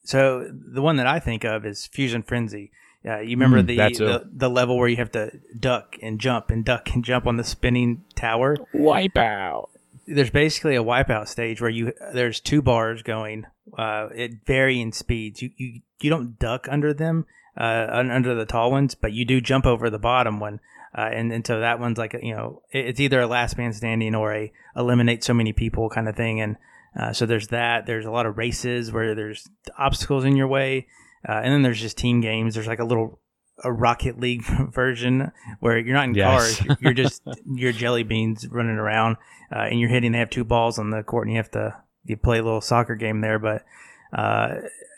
so 0.05 0.51
the 0.53 0.83
one 0.83 0.97
that 0.97 1.07
I 1.07 1.20
think 1.20 1.45
of 1.45 1.64
is 1.64 1.87
Fusion 1.87 2.22
Frenzy. 2.22 2.70
Uh, 3.05 3.18
you 3.18 3.30
remember 3.30 3.62
Mm, 3.62 3.66
the, 3.66 3.76
that 3.76 3.95
the 3.95 4.30
the 4.33 4.51
level 4.51 4.78
where 4.78 4.89
you 4.89 4.97
have 4.97 5.11
to 5.12 5.33
duck 5.59 5.97
and 6.03 6.20
jump 6.20 6.51
and 6.51 6.64
duck 6.64 6.91
and 6.95 7.05
jump 7.05 7.26
on 7.26 7.37
the 7.37 7.45
spinning 7.45 8.05
tower. 8.14 8.57
Wipeout. 8.74 9.68
There's 10.07 10.30
basically 10.30 10.76
a 10.76 10.83
wipeout 10.85 11.28
stage 11.28 11.61
where 11.61 11.70
you 11.70 11.93
there's 12.12 12.41
two 12.41 12.62
bars 12.62 13.03
going 13.03 13.47
uh, 13.78 14.09
at 14.16 14.45
varying 14.47 14.93
speeds. 14.93 15.43
You 15.43 15.51
you 15.57 15.80
you 16.01 16.11
don't 16.11 16.39
duck 16.39 16.66
under 16.68 16.93
them 16.93 17.26
uh, 17.57 17.87
under 17.91 18.35
the 18.35 18.47
tall 18.47 18.70
ones, 18.70 18.95
but 18.95 19.12
you 19.12 19.24
do 19.24 19.41
jump 19.41 19.66
over 19.66 19.89
the 19.91 19.99
bottom 19.99 20.41
one. 20.41 20.61
Uh, 20.97 21.09
and, 21.11 21.33
and 21.33 21.47
so 21.47 21.61
that 21.61 21.80
one's 21.80 21.97
like 21.97 22.14
you 22.22 22.35
know 22.35 22.61
it's 22.70 23.01
either 23.01 23.20
a 23.20 23.26
last 23.26 23.57
man 23.57 23.72
standing 23.72 24.14
or 24.14 24.35
a 24.35 24.53
eliminate 24.76 25.24
so 25.24 25.33
many 25.33 25.53
people 25.53 25.89
kind 25.89 26.09
of 26.09 26.14
thing 26.14 26.41
and 26.41 26.57
uh, 26.99 27.12
so 27.12 27.26
there's 27.26 27.49
that 27.49 27.86
there's 27.86 28.07
a 28.07 28.11
lot 28.11 28.26
of 28.26 28.36
races 28.38 28.93
where 28.93 29.14
there's 29.14 29.49
obstacles 29.78 30.24
in 30.24 30.36
your 30.36 30.49
way 30.49 30.86
uh, 31.28 31.32
and 31.32 31.53
then 31.53 31.62
there's 31.62 31.80
just 31.80 31.97
team 31.99 32.20
games 32.20 32.55
there's 32.55 32.66
like 32.66 32.78
a 32.80 32.84
little 32.84 33.20
a 33.64 33.72
rocket 33.72 34.18
league 34.18 34.43
version 34.72 35.30
where 35.61 35.78
you're 35.78 35.95
not 35.95 36.05
in 36.09 36.14
Yes. 36.14 36.59
cars 36.61 36.76
you're- 36.80 36.95
just 36.95 37.22
you're 37.55 37.72
jelly 37.72 38.03
beans 38.03 38.47
running 38.49 38.76
around 38.76 39.16
uh, 39.55 39.61
and 39.70 39.78
you're 39.80 39.88
hitting 39.90 40.12
they 40.12 40.18
have 40.18 40.30
two 40.30 40.45
balls 40.45 40.78
on 40.78 40.90
the 40.90 41.03
court 41.03 41.26
and 41.26 41.32
you 41.32 41.38
have 41.38 41.51
to 41.51 41.76
you 42.05 42.16
play 42.16 42.38
a 42.38 42.43
little 42.43 42.61
soccer 42.61 42.95
game 42.97 43.20
there 43.20 43.38
but 43.38 43.64
uh, 44.12 44.57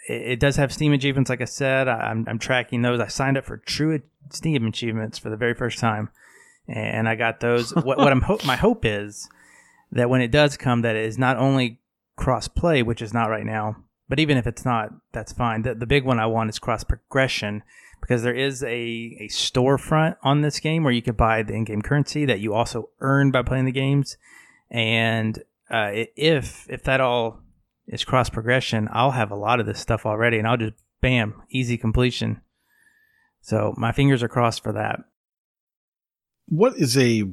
it, 0.08 0.22
it 0.32 0.40
does 0.40 0.56
have 0.56 0.72
Steam 0.72 0.92
achievements, 0.92 1.30
like 1.30 1.40
I 1.40 1.44
said. 1.46 1.86
I, 1.86 1.94
I'm, 2.10 2.26
I'm 2.28 2.38
tracking 2.38 2.82
those. 2.82 2.98
I 3.00 3.06
signed 3.06 3.38
up 3.38 3.44
for 3.44 3.58
true 3.58 4.02
Steam 4.30 4.66
achievements 4.66 5.18
for 5.18 5.30
the 5.30 5.36
very 5.36 5.54
first 5.54 5.78
time, 5.78 6.08
and 6.66 7.08
I 7.08 7.14
got 7.14 7.38
those. 7.40 7.72
what, 7.74 7.96
what 7.98 8.10
I'm 8.10 8.22
hope 8.22 8.44
my 8.44 8.56
hope 8.56 8.84
is 8.84 9.28
that 9.92 10.10
when 10.10 10.20
it 10.20 10.32
does 10.32 10.56
come, 10.56 10.82
that 10.82 10.96
it 10.96 11.04
is 11.06 11.16
not 11.16 11.36
only 11.36 11.78
cross 12.16 12.48
play, 12.48 12.82
which 12.82 13.02
is 13.02 13.12
not 13.12 13.30
right 13.30 13.46
now, 13.46 13.76
but 14.08 14.20
even 14.20 14.36
if 14.36 14.46
it's 14.46 14.64
not, 14.64 14.90
that's 15.12 15.32
fine. 15.32 15.62
The, 15.62 15.74
the 15.74 15.86
big 15.86 16.04
one 16.04 16.20
I 16.20 16.26
want 16.26 16.50
is 16.50 16.58
cross 16.58 16.84
progression 16.84 17.62
because 18.00 18.22
there 18.22 18.34
is 18.34 18.62
a, 18.62 18.68
a 18.68 19.28
storefront 19.28 20.16
on 20.22 20.42
this 20.42 20.60
game 20.60 20.84
where 20.84 20.92
you 20.92 21.02
can 21.02 21.14
buy 21.14 21.42
the 21.42 21.54
in-game 21.54 21.82
currency 21.82 22.26
that 22.26 22.40
you 22.40 22.52
also 22.52 22.90
earn 23.00 23.30
by 23.30 23.42
playing 23.42 23.64
the 23.64 23.72
games, 23.72 24.18
and 24.70 25.38
uh, 25.70 25.90
if 26.16 26.66
if 26.68 26.82
that 26.84 27.00
all 27.00 27.40
is 27.86 28.04
cross 28.04 28.28
progression, 28.28 28.88
I'll 28.92 29.12
have 29.12 29.30
a 29.30 29.36
lot 29.36 29.60
of 29.60 29.66
this 29.66 29.80
stuff 29.80 30.04
already, 30.04 30.38
and 30.38 30.46
I'll 30.46 30.56
just 30.56 30.74
bam, 31.00 31.42
easy 31.50 31.78
completion. 31.78 32.40
So 33.40 33.74
my 33.76 33.92
fingers 33.92 34.22
are 34.22 34.28
crossed 34.28 34.62
for 34.62 34.72
that. 34.72 35.00
What 36.46 36.76
is 36.76 36.96
a 36.98 37.24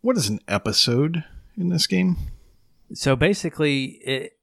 what 0.00 0.16
is 0.16 0.28
an 0.28 0.40
episode 0.46 1.24
in 1.56 1.68
this 1.68 1.86
game? 1.86 2.16
So 2.94 3.16
basically, 3.16 3.84
it, 3.84 4.38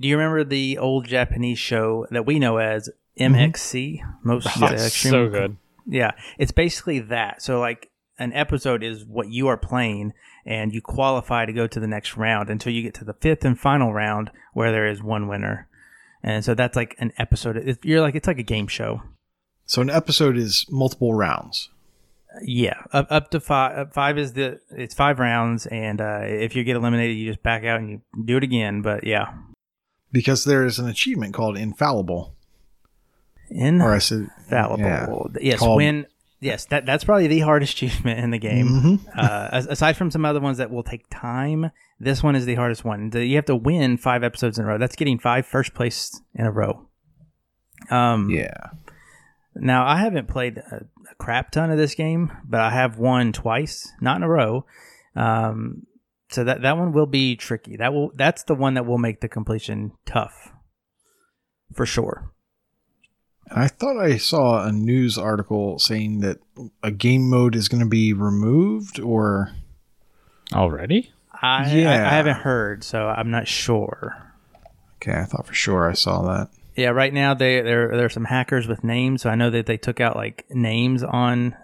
do 0.00 0.08
you 0.08 0.16
remember 0.16 0.44
the 0.44 0.78
old 0.78 1.06
Japanese 1.06 1.58
show 1.58 2.06
that 2.10 2.26
we 2.26 2.38
know 2.38 2.58
as 2.58 2.88
MXC? 3.18 4.00
Most 4.22 4.46
uh, 4.62 4.68
Yes, 4.70 4.86
extreme- 4.86 5.12
so 5.12 5.28
good. 5.28 5.56
Yeah, 5.86 6.12
it's 6.38 6.52
basically 6.52 7.00
that. 7.00 7.42
So 7.42 7.58
like 7.60 7.90
an 8.18 8.32
episode 8.32 8.82
is 8.84 9.04
what 9.04 9.28
you 9.28 9.48
are 9.48 9.56
playing, 9.56 10.12
and 10.46 10.72
you 10.72 10.80
qualify 10.80 11.46
to 11.46 11.52
go 11.52 11.66
to 11.66 11.80
the 11.80 11.86
next 11.86 12.16
round 12.16 12.48
until 12.50 12.72
you 12.72 12.82
get 12.82 12.94
to 12.94 13.04
the 13.04 13.14
fifth 13.14 13.44
and 13.44 13.58
final 13.58 13.92
round 13.92 14.30
where 14.52 14.70
there 14.72 14.86
is 14.86 15.02
one 15.02 15.26
winner. 15.26 15.68
And 16.22 16.44
so 16.44 16.54
that's 16.54 16.76
like 16.76 16.94
an 16.98 17.12
episode. 17.18 17.56
It- 17.56 17.78
You're 17.84 18.02
like 18.02 18.14
it's 18.14 18.26
like 18.28 18.38
a 18.38 18.42
game 18.44 18.66
show. 18.68 19.02
So 19.66 19.80
an 19.82 19.90
episode 19.90 20.36
is 20.36 20.66
multiple 20.70 21.14
rounds. 21.14 21.70
Yeah, 22.42 22.80
up 22.92 23.06
up 23.10 23.30
to 23.32 23.40
five. 23.40 23.76
Up 23.78 23.94
five 23.94 24.16
is 24.18 24.32
the 24.34 24.60
it's 24.70 24.94
five 24.94 25.18
rounds, 25.18 25.66
and 25.66 26.00
uh, 26.00 26.20
if 26.22 26.54
you 26.54 26.62
get 26.64 26.76
eliminated, 26.76 27.16
you 27.16 27.28
just 27.30 27.42
back 27.42 27.64
out 27.64 27.80
and 27.80 27.90
you 27.90 28.00
do 28.24 28.36
it 28.36 28.44
again. 28.44 28.82
But 28.82 29.04
yeah, 29.04 29.32
Because 30.12 30.44
there 30.44 30.64
is 30.64 30.78
an 30.78 30.88
achievement 30.88 31.34
called 31.34 31.56
infallible. 31.58 32.34
Or 33.52 33.92
I 33.92 33.98
said 33.98 34.28
infallible. 34.44 34.84
yeah. 34.84 35.40
Yes, 35.40 35.58
Called- 35.58 35.76
when 35.78 36.06
yes, 36.38 36.66
that 36.66 36.86
that's 36.86 37.02
probably 37.02 37.26
the 37.26 37.40
hardest 37.40 37.72
achievement 37.82 38.20
in 38.20 38.30
the 38.30 38.38
game. 38.38 38.68
Mhm. 38.68 39.00
uh, 39.16 39.48
aside 39.68 39.96
from 39.96 40.10
some 40.12 40.24
other 40.24 40.40
ones 40.40 40.58
that 40.58 40.70
will 40.70 40.84
take 40.84 41.04
time, 41.10 41.72
this 41.98 42.22
one 42.22 42.36
is 42.36 42.46
the 42.46 42.54
hardest 42.54 42.84
one. 42.84 43.10
The- 43.10 43.26
You 43.26 43.34
have 43.36 43.46
to 43.46 43.56
win 43.56 43.96
five 43.96 44.22
episodes 44.22 44.56
in 44.56 44.64
a 44.64 44.68
row. 44.68 44.78
That's 44.78 44.94
getting 44.94 45.18
five 45.18 45.46
first 45.46 45.74
place 45.74 46.20
in 46.36 46.46
a 46.46 46.52
row. 46.52 46.86
Um, 47.90 48.30
Yeah. 48.30 48.54
Now 49.56 49.84
I 49.84 49.96
haven't 49.98 50.28
played 50.28 50.58
a 50.58 50.84
crap 51.20 51.52
ton 51.52 51.70
of 51.70 51.78
this 51.78 51.94
game, 51.94 52.32
but 52.44 52.60
I 52.60 52.70
have 52.70 52.98
won 52.98 53.32
twice, 53.32 53.92
not 54.00 54.16
in 54.16 54.22
a 54.24 54.28
row. 54.28 54.64
Um, 55.14 55.86
so 56.30 56.44
that 56.44 56.62
that 56.62 56.78
one 56.78 56.92
will 56.92 57.06
be 57.06 57.36
tricky. 57.36 57.76
That 57.76 57.92
will 57.92 58.12
that's 58.14 58.44
the 58.44 58.54
one 58.54 58.74
that 58.74 58.86
will 58.86 58.98
make 58.98 59.20
the 59.20 59.28
completion 59.28 59.92
tough, 60.06 60.52
for 61.74 61.86
sure. 61.86 62.32
I 63.52 63.66
thought 63.66 63.98
I 63.98 64.16
saw 64.16 64.64
a 64.64 64.72
news 64.72 65.18
article 65.18 65.78
saying 65.80 66.20
that 66.20 66.38
a 66.84 66.92
game 66.92 67.28
mode 67.28 67.56
is 67.56 67.68
going 67.68 67.82
to 67.82 67.88
be 67.88 68.12
removed 68.12 69.00
or 69.00 69.50
Already? 70.52 71.12
I, 71.32 71.64
I 71.64 71.72
Yeah. 71.72 71.90
I 71.90 72.14
haven't 72.14 72.36
heard, 72.36 72.84
so 72.84 73.08
I'm 73.08 73.30
not 73.30 73.48
sure. 73.48 74.34
Okay, 74.96 75.18
I 75.18 75.24
thought 75.24 75.46
for 75.46 75.54
sure 75.54 75.88
I 75.88 75.94
saw 75.94 76.22
that. 76.22 76.50
Yeah, 76.76 76.90
right 76.90 77.12
now 77.12 77.34
they 77.34 77.60
there 77.60 77.88
there 77.96 78.06
are 78.06 78.10
some 78.10 78.24
hackers 78.24 78.66
with 78.66 78.84
names, 78.84 79.22
so 79.22 79.30
I 79.30 79.34
know 79.34 79.50
that 79.50 79.66
they 79.66 79.76
took 79.76 80.00
out 80.00 80.16
like 80.16 80.46
names 80.50 81.02
on 81.02 81.54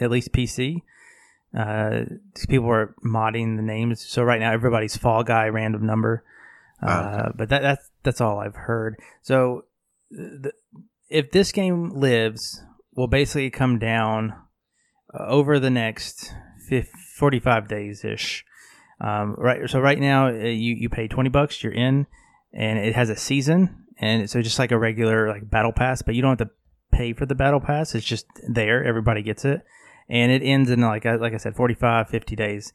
at 0.00 0.10
least 0.10 0.32
PC. 0.32 0.82
Uh, 1.56 2.04
these 2.34 2.46
people 2.46 2.68
are 2.70 2.94
modding 3.04 3.56
the 3.56 3.62
names, 3.62 4.04
so 4.06 4.22
right 4.22 4.40
now 4.40 4.52
everybody's 4.52 4.96
Fall 4.96 5.22
Guy 5.22 5.48
random 5.48 5.86
number. 5.86 6.24
Uh, 6.82 7.30
but 7.34 7.48
that 7.48 7.62
that's 7.62 7.90
that's 8.02 8.20
all 8.20 8.38
I've 8.38 8.54
heard. 8.54 8.96
So, 9.22 9.64
the, 10.10 10.52
if 11.08 11.30
this 11.32 11.50
game 11.52 11.90
lives, 11.90 12.62
will 12.94 13.06
basically 13.06 13.50
come 13.50 13.78
down 13.78 14.34
uh, 15.14 15.24
over 15.26 15.58
the 15.58 15.70
next 15.70 16.34
50, 16.68 16.90
45 17.16 17.68
days 17.68 18.04
ish. 18.04 18.44
Um, 19.00 19.36
right. 19.38 19.70
So 19.70 19.78
right 19.78 19.98
now 19.98 20.26
uh, 20.26 20.32
you 20.32 20.74
you 20.74 20.88
pay 20.88 21.06
twenty 21.06 21.30
bucks, 21.30 21.62
you're 21.62 21.72
in, 21.72 22.06
and 22.52 22.78
it 22.78 22.96
has 22.96 23.10
a 23.10 23.16
season, 23.16 23.84
and 23.98 24.28
so 24.30 24.40
just 24.42 24.58
like 24.58 24.72
a 24.72 24.78
regular 24.78 25.28
like 25.28 25.48
battle 25.48 25.72
pass, 25.72 26.02
but 26.02 26.14
you 26.14 26.22
don't 26.22 26.38
have 26.38 26.48
to 26.48 26.54
pay 26.90 27.12
for 27.12 27.26
the 27.26 27.34
battle 27.34 27.60
pass. 27.60 27.94
It's 27.94 28.06
just 28.06 28.26
there. 28.48 28.84
Everybody 28.84 29.22
gets 29.22 29.44
it, 29.44 29.62
and 30.08 30.32
it 30.32 30.42
ends 30.42 30.70
in 30.70 30.80
like 30.80 31.06
I- 31.06 31.16
like 31.16 31.34
I 31.34 31.38
said, 31.38 31.56
45, 31.56 32.08
50 32.08 32.36
days. 32.36 32.72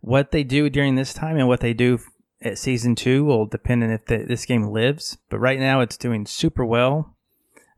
What 0.00 0.30
they 0.32 0.44
do 0.44 0.68
during 0.68 0.96
this 0.96 1.14
time 1.14 1.36
and 1.38 1.48
what 1.48 1.60
they 1.60 1.72
do 1.72 1.98
at 2.42 2.58
season 2.58 2.94
two 2.94 3.24
will 3.24 3.46
depend 3.46 3.82
on 3.82 3.90
if 3.90 4.04
the, 4.06 4.18
this 4.18 4.44
game 4.44 4.64
lives. 4.68 5.16
But 5.30 5.38
right 5.38 5.58
now, 5.58 5.80
it's 5.80 5.96
doing 5.96 6.26
super 6.26 6.64
well. 6.64 7.16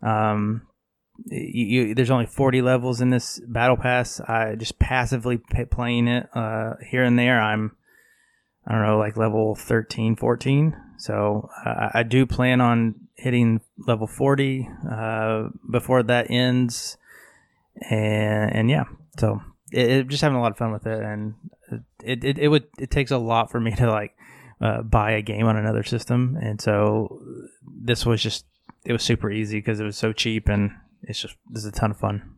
Um, 0.03 0.63
you, 1.25 1.67
you, 1.87 1.95
there's 1.95 2.11
only 2.11 2.27
40 2.27 2.63
levels 2.63 3.01
in 3.01 3.11
this 3.11 3.41
battle 3.47 3.77
pass. 3.77 4.21
I 4.21 4.55
just 4.57 4.79
passively 4.79 5.39
playing 5.71 6.09
it 6.09 6.29
uh, 6.35 6.75
here 6.91 7.03
and 7.05 7.19
there. 7.19 7.41
I'm 7.41 7.77
I 8.67 8.73
don't 8.73 8.83
know 8.85 8.99
like 8.99 9.17
level 9.17 9.55
13, 9.55 10.17
14. 10.17 10.77
So 10.99 11.51
uh, 11.65 11.91
I 11.95 12.03
do 12.03 12.27
plan 12.27 12.61
on 12.61 12.95
hitting 13.15 13.61
level 13.79 14.07
40 14.07 14.69
uh, 14.91 15.49
before 15.71 16.03
that 16.05 16.31
ends. 16.31 16.97
And 17.91 18.55
and 18.55 18.71
yeah, 18.71 18.85
so 19.19 19.43
it, 19.73 19.91
it, 19.91 20.09
just 20.09 20.23
having 20.23 20.39
a 20.39 20.41
lot 20.41 20.53
of 20.53 20.59
fun 20.59 20.73
with 20.73 20.87
it, 20.87 21.03
and 21.03 21.35
it, 22.03 22.25
it 22.25 22.39
it 22.39 22.49
would 22.49 22.65
it 22.79 22.91
takes 22.91 23.11
a 23.11 23.19
lot 23.19 23.51
for 23.51 23.61
me 23.61 23.75
to 23.77 23.91
like 23.91 24.17
uh, 24.61 24.83
buy 24.83 25.13
a 25.13 25.23
game 25.23 25.47
on 25.47 25.57
another 25.57 25.83
system, 25.83 26.39
and 26.41 26.61
so 26.61 27.21
this 27.63 28.07
was 28.07 28.23
just 28.23 28.47
it 28.85 28.93
was 28.93 29.03
super 29.03 29.31
easy 29.31 29.59
because 29.59 29.81
it 29.81 29.85
was 29.85 29.97
so 29.97 30.13
cheap, 30.13 30.49
and 30.49 30.71
it's 31.03 31.21
just 31.21 31.37
this 31.51 31.65
is 31.65 31.69
a 31.69 31.73
ton 31.73 31.91
of 31.91 31.99
fun. 31.99 32.36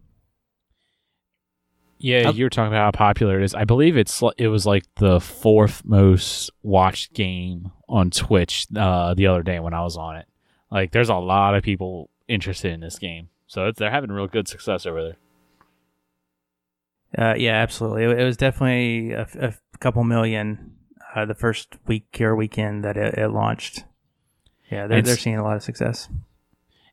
Yeah, 1.99 2.31
you 2.31 2.45
were 2.45 2.51
talking 2.51 2.69
about 2.73 2.95
how 2.95 3.07
popular 3.07 3.39
it 3.41 3.45
is. 3.45 3.55
I 3.55 3.65
believe 3.65 3.97
it's 3.97 4.23
it 4.37 4.49
was 4.49 4.65
like 4.67 4.85
the 4.97 5.21
fourth 5.21 5.85
most 5.85 6.51
watched 6.63 7.13
game 7.13 7.73
on 7.89 8.11
Twitch 8.11 8.67
uh, 8.77 9.15
the 9.15 9.27
other 9.27 9.43
day 9.43 9.59
when 9.59 9.75
I 9.75 9.83
was 9.83 9.97
on 9.97 10.17
it. 10.17 10.27
Like, 10.71 10.93
there's 10.93 11.09
a 11.09 11.15
lot 11.17 11.55
of 11.55 11.63
people 11.63 12.11
interested 12.29 12.73
in 12.73 12.81
this 12.81 12.99
game. 12.99 13.31
So 13.47 13.67
it's, 13.67 13.79
they're 13.79 13.91
having 13.91 14.13
real 14.13 14.27
good 14.29 14.47
success 14.49 14.85
over 14.87 15.03
there. 15.03 15.17
Uh, 17.17 17.35
yeah, 17.37 17.55
absolutely. 17.55 18.05
It, 18.05 18.21
it 18.21 18.25
was 18.25 18.37
definitely 18.37 19.13
a, 19.13 19.27
a 19.41 19.55
couple 19.81 20.05
million 20.05 20.75
uh, 21.15 21.25
the 21.25 21.35
first 21.35 21.77
week 21.87 22.19
or 22.21 22.37
weekend 22.37 22.85
that 22.85 22.97
it, 22.97 23.15
it 23.15 23.29
launched. 23.29 23.85
Yeah, 24.71 24.87
they're, 24.87 24.99
It's- 24.99 25.07
they're 25.07 25.17
seeing 25.17 25.37
a 25.39 25.43
lot 25.43 25.57
of 25.57 25.63
success. 25.63 26.09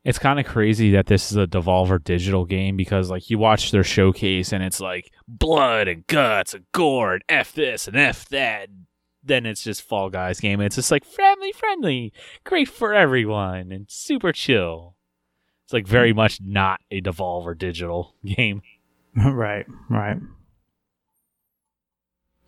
It's 0.05 0.19
kind 0.19 0.39
of 0.39 0.45
crazy 0.45 0.91
that 0.91 1.07
this 1.07 1.31
is 1.31 1.37
a 1.37 1.47
Devolver 1.47 2.01
digital 2.01 2.45
game 2.45 2.77
because 2.77 3.09
like 3.09 3.29
you 3.31 3.39
watch 3.39 3.71
their 3.71 3.83
showcase 3.83 4.53
and 4.53 4.63
it's 4.63 4.79
like 4.79 5.11
blood 5.27 5.87
and 5.87 6.05
guts 6.05 6.53
and 6.53 6.65
gore 6.71 7.15
and 7.15 7.23
f 7.27 7.53
this 7.53 7.87
and 7.87 7.97
f 7.97 8.29
that. 8.29 8.69
Then 9.23 9.47
it's 9.47 9.63
just 9.63 9.81
Fall 9.81 10.11
Guys 10.11 10.39
game. 10.39 10.61
It's 10.61 10.75
just 10.75 10.91
like 10.91 11.03
family 11.03 11.51
friendly, 11.51 12.13
great 12.43 12.69
for 12.69 12.93
everyone, 12.93 13.71
and 13.71 13.87
super 13.89 14.31
chill. 14.31 14.95
It's 15.63 15.73
like 15.73 15.87
very 15.87 16.11
hmm. 16.11 16.17
much 16.17 16.39
not 16.39 16.79
a 16.91 17.01
Devolver 17.01 17.57
digital 17.57 18.13
game. 18.25 18.61
right, 19.15 19.65
right. 19.89 20.17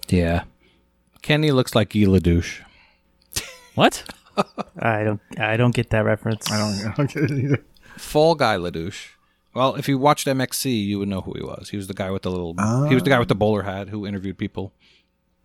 Yeah. 0.09 0.43
Kenny 1.23 1.51
looks 1.51 1.73
like 1.73 1.89
Guy 1.89 2.05
LeDouche. 2.05 2.61
What? 3.73 4.03
I 4.79 5.03
don't, 5.03 5.21
I 5.39 5.57
don't 5.57 5.73
get 5.75 5.89
that 5.91 6.05
reference. 6.05 6.51
I 6.51 6.57
don't, 6.57 6.91
I 6.91 6.95
don't 6.95 7.11
get 7.13 7.23
it 7.23 7.31
either. 7.31 7.63
Fall 7.97 8.35
Guy 8.35 8.55
LeDouche. 8.57 9.09
Well, 9.53 9.75
if 9.75 9.87
you 9.87 9.97
watched 9.97 10.27
MXC, 10.27 10.85
you 10.85 10.99
would 10.99 11.07
know 11.07 11.21
who 11.21 11.33
he 11.33 11.41
was. 11.43 11.69
He 11.69 11.77
was 11.77 11.87
the 11.87 11.93
guy 11.95 12.11
with 12.11 12.21
the 12.21 12.29
little. 12.31 12.53
He 12.87 12.93
was 12.93 13.03
the 13.03 13.09
guy 13.09 13.17
with 13.19 13.27
the 13.29 13.35
bowler 13.35 13.63
hat 13.63 13.89
who 13.89 14.05
interviewed 14.05 14.37
people. 14.37 14.71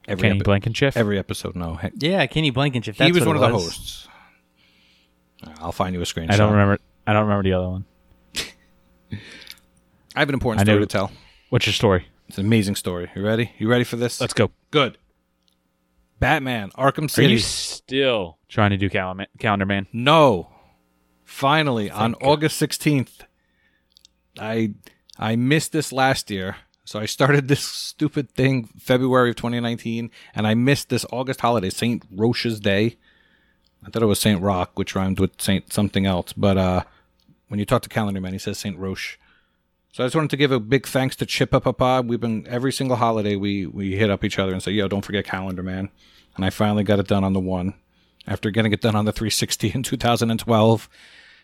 Every 0.06 0.22
Kenny 0.28 0.40
epi- 0.40 0.44
Blankenship? 0.44 0.96
every 0.96 1.18
episode. 1.18 1.54
No, 1.56 1.76
he, 1.76 1.88
Yeah, 1.98 2.26
Kenny 2.26 2.50
Blankenship. 2.50 2.96
That's 2.96 3.06
he 3.06 3.12
was 3.12 3.24
what 3.24 3.36
one 3.36 3.44
it 3.44 3.46
of 3.46 3.50
the 3.50 3.54
was. 3.54 3.64
hosts. 3.64 4.08
Uh, 5.46 5.50
I'll 5.60 5.72
find 5.72 5.94
you 5.94 6.00
a 6.00 6.04
screenshot. 6.04 6.32
I 6.32 6.36
don't 6.36 6.50
remember. 6.52 6.78
I 7.06 7.12
don't 7.14 7.22
remember 7.22 7.42
the 7.44 7.52
other 7.54 7.68
one. 7.68 7.84
I 9.12 10.18
have 10.20 10.28
an 10.28 10.34
important 10.34 10.60
I 10.60 10.64
story 10.64 10.78
know- 10.80 10.84
to 10.84 10.92
tell. 10.92 11.10
What's 11.50 11.66
your 11.66 11.72
story? 11.74 12.06
It's 12.28 12.38
an 12.38 12.46
amazing 12.46 12.76
story. 12.76 13.10
You 13.14 13.22
ready? 13.24 13.52
You 13.58 13.68
ready 13.68 13.84
for 13.84 13.96
this? 13.96 14.20
Let's 14.20 14.32
go. 14.34 14.50
Good. 14.70 14.96
Batman, 16.22 16.70
Arkham 16.78 17.10
City. 17.10 17.26
Are 17.26 17.30
you 17.30 17.38
still 17.38 18.38
trying 18.48 18.70
to 18.70 18.76
do 18.76 18.88
Cal- 18.88 19.18
Calendar 19.40 19.66
Man? 19.66 19.88
No. 19.92 20.48
Finally, 21.24 21.90
on 21.90 22.14
August 22.22 22.62
16th, 22.62 23.22
I 24.38 24.74
I 25.18 25.34
missed 25.34 25.72
this 25.72 25.92
last 25.92 26.30
year. 26.30 26.56
So 26.84 27.00
I 27.00 27.06
started 27.06 27.48
this 27.48 27.62
stupid 27.62 28.30
thing 28.30 28.68
February 28.78 29.30
of 29.30 29.36
2019 29.36 30.10
and 30.34 30.46
I 30.46 30.54
missed 30.54 30.90
this 30.90 31.04
August 31.10 31.40
holiday, 31.40 31.70
St. 31.70 32.04
Roche's 32.14 32.60
Day. 32.60 32.96
I 33.84 33.90
thought 33.90 34.02
it 34.02 34.06
was 34.06 34.20
St. 34.20 34.40
Rock, 34.40 34.78
which 34.78 34.94
rhymed 34.94 35.18
with 35.18 35.40
St. 35.42 35.72
something 35.72 36.06
else, 36.06 36.32
but 36.32 36.56
uh 36.56 36.84
when 37.48 37.58
you 37.58 37.66
talk 37.66 37.82
to 37.82 37.88
Calendar 37.88 38.20
Man, 38.20 38.32
he 38.32 38.38
says 38.38 38.58
St. 38.58 38.78
Roche. 38.78 39.18
So 39.92 40.02
I 40.02 40.06
just 40.06 40.16
wanted 40.16 40.30
to 40.30 40.38
give 40.38 40.50
a 40.50 40.58
big 40.58 40.86
thanks 40.86 41.16
to 41.16 41.26
Chip 41.26 41.50
Papa. 41.50 42.02
We've 42.06 42.18
been 42.18 42.46
every 42.48 42.72
single 42.72 42.96
holiday 42.96 43.36
we 43.36 43.66
we 43.66 43.94
hit 43.94 44.08
up 44.08 44.24
each 44.24 44.38
other 44.38 44.54
and 44.54 44.62
say, 44.62 44.72
"Yo, 44.72 44.88
don't 44.88 45.04
forget 45.04 45.26
Calendar 45.26 45.62
Man." 45.62 45.90
And 46.34 46.46
I 46.46 46.50
finally 46.50 46.82
got 46.82 46.98
it 46.98 47.06
done 47.06 47.24
on 47.24 47.34
the 47.34 47.40
one 47.40 47.74
after 48.26 48.50
getting 48.50 48.72
it 48.72 48.80
done 48.80 48.96
on 48.96 49.04
the 49.04 49.12
360 49.12 49.70
in 49.74 49.82
2012. 49.82 50.88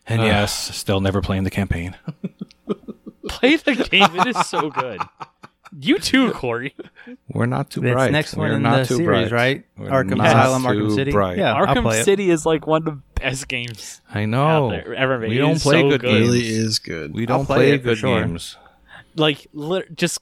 And 0.07 0.22
yes, 0.22 0.74
still 0.74 1.01
never 1.01 1.20
playing 1.20 1.44
the 1.44 1.51
campaign. 1.51 1.94
Play 3.28 3.57
the 3.57 3.74
game. 3.74 4.09
It 4.14 4.28
is 4.28 4.46
so 4.46 4.70
good. 4.70 5.03
You 5.76 5.98
too, 5.98 6.30
Corey. 6.32 6.74
We're 7.28 7.46
not 7.46 7.70
too 7.70 7.84
It's 7.84 7.92
bright. 7.92 8.12
next 8.12 8.34
one 8.34 8.48
We're 8.50 8.56
in 8.56 8.62
not 8.62 8.80
the 8.82 8.86
too 8.86 8.96
series, 8.96 9.28
bright. 9.28 9.32
right? 9.32 9.64
We're 9.76 9.90
Arkham 9.90 10.16
not 10.16 10.26
Asylum, 10.28 10.62
too 10.62 10.68
Arkham 10.68 10.94
City. 10.94 11.10
bright. 11.12 11.38
Yeah, 11.38 11.54
I'll 11.54 11.66
play 11.66 11.74
Arkham 11.94 12.00
it. 12.00 12.04
City 12.04 12.30
is 12.30 12.46
like 12.46 12.66
one 12.66 12.82
of 12.82 12.84
the 12.86 13.02
best 13.20 13.48
games. 13.48 14.00
I 14.12 14.24
know. 14.24 14.46
out 14.46 14.70
there 14.70 14.94
ever 14.94 15.18
made. 15.18 15.30
We 15.30 15.36
It 15.36 15.40
don't 15.40 15.52
is 15.56 15.62
play 15.62 15.80
so 15.82 15.90
good 15.90 16.00
good. 16.00 16.08
games. 16.10 16.20
really 16.28 16.48
is 16.48 16.78
good. 16.78 17.12
We 17.14 17.22
I'll 17.22 17.38
don't 17.38 17.46
play 17.46 17.56
play, 17.56 17.70
it 17.72 17.78
for 17.78 17.84
good 17.84 17.98
sure. 17.98 18.22
games. 18.24 18.56
Like, 19.16 19.46
lit- 19.52 19.94
just 19.94 20.20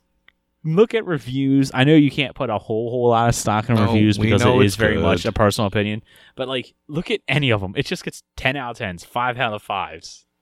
look 0.64 0.94
at 0.94 1.04
reviews. 1.06 1.70
I 1.72 1.84
know 1.84 1.94
you 1.94 2.10
can't 2.10 2.34
put 2.34 2.50
a 2.50 2.58
whole 2.58 2.90
whole 2.90 3.08
lot 3.10 3.28
of 3.28 3.34
stock 3.36 3.68
in 3.68 3.76
No, 3.76 3.86
reviews 3.86 4.18
we 4.18 4.26
because 4.26 4.42
know 4.42 4.60
it 4.60 4.64
it's 4.64 4.72
is 4.72 4.76
very 4.76 4.94
good. 4.94 5.02
much 5.02 5.24
a 5.24 5.32
personal 5.32 5.68
opinion. 5.68 6.02
But 6.34 6.48
like, 6.48 6.74
look 6.88 7.10
at 7.10 7.20
any 7.28 7.50
of 7.50 7.60
them. 7.60 7.74
It 7.76 7.86
just 7.86 8.02
gets 8.04 8.22
ten 8.36 8.56
out 8.56 8.72
of 8.72 8.78
tens, 8.78 9.04
five 9.04 9.38
out 9.38 9.52
of 9.52 9.62
fives. 9.62 10.24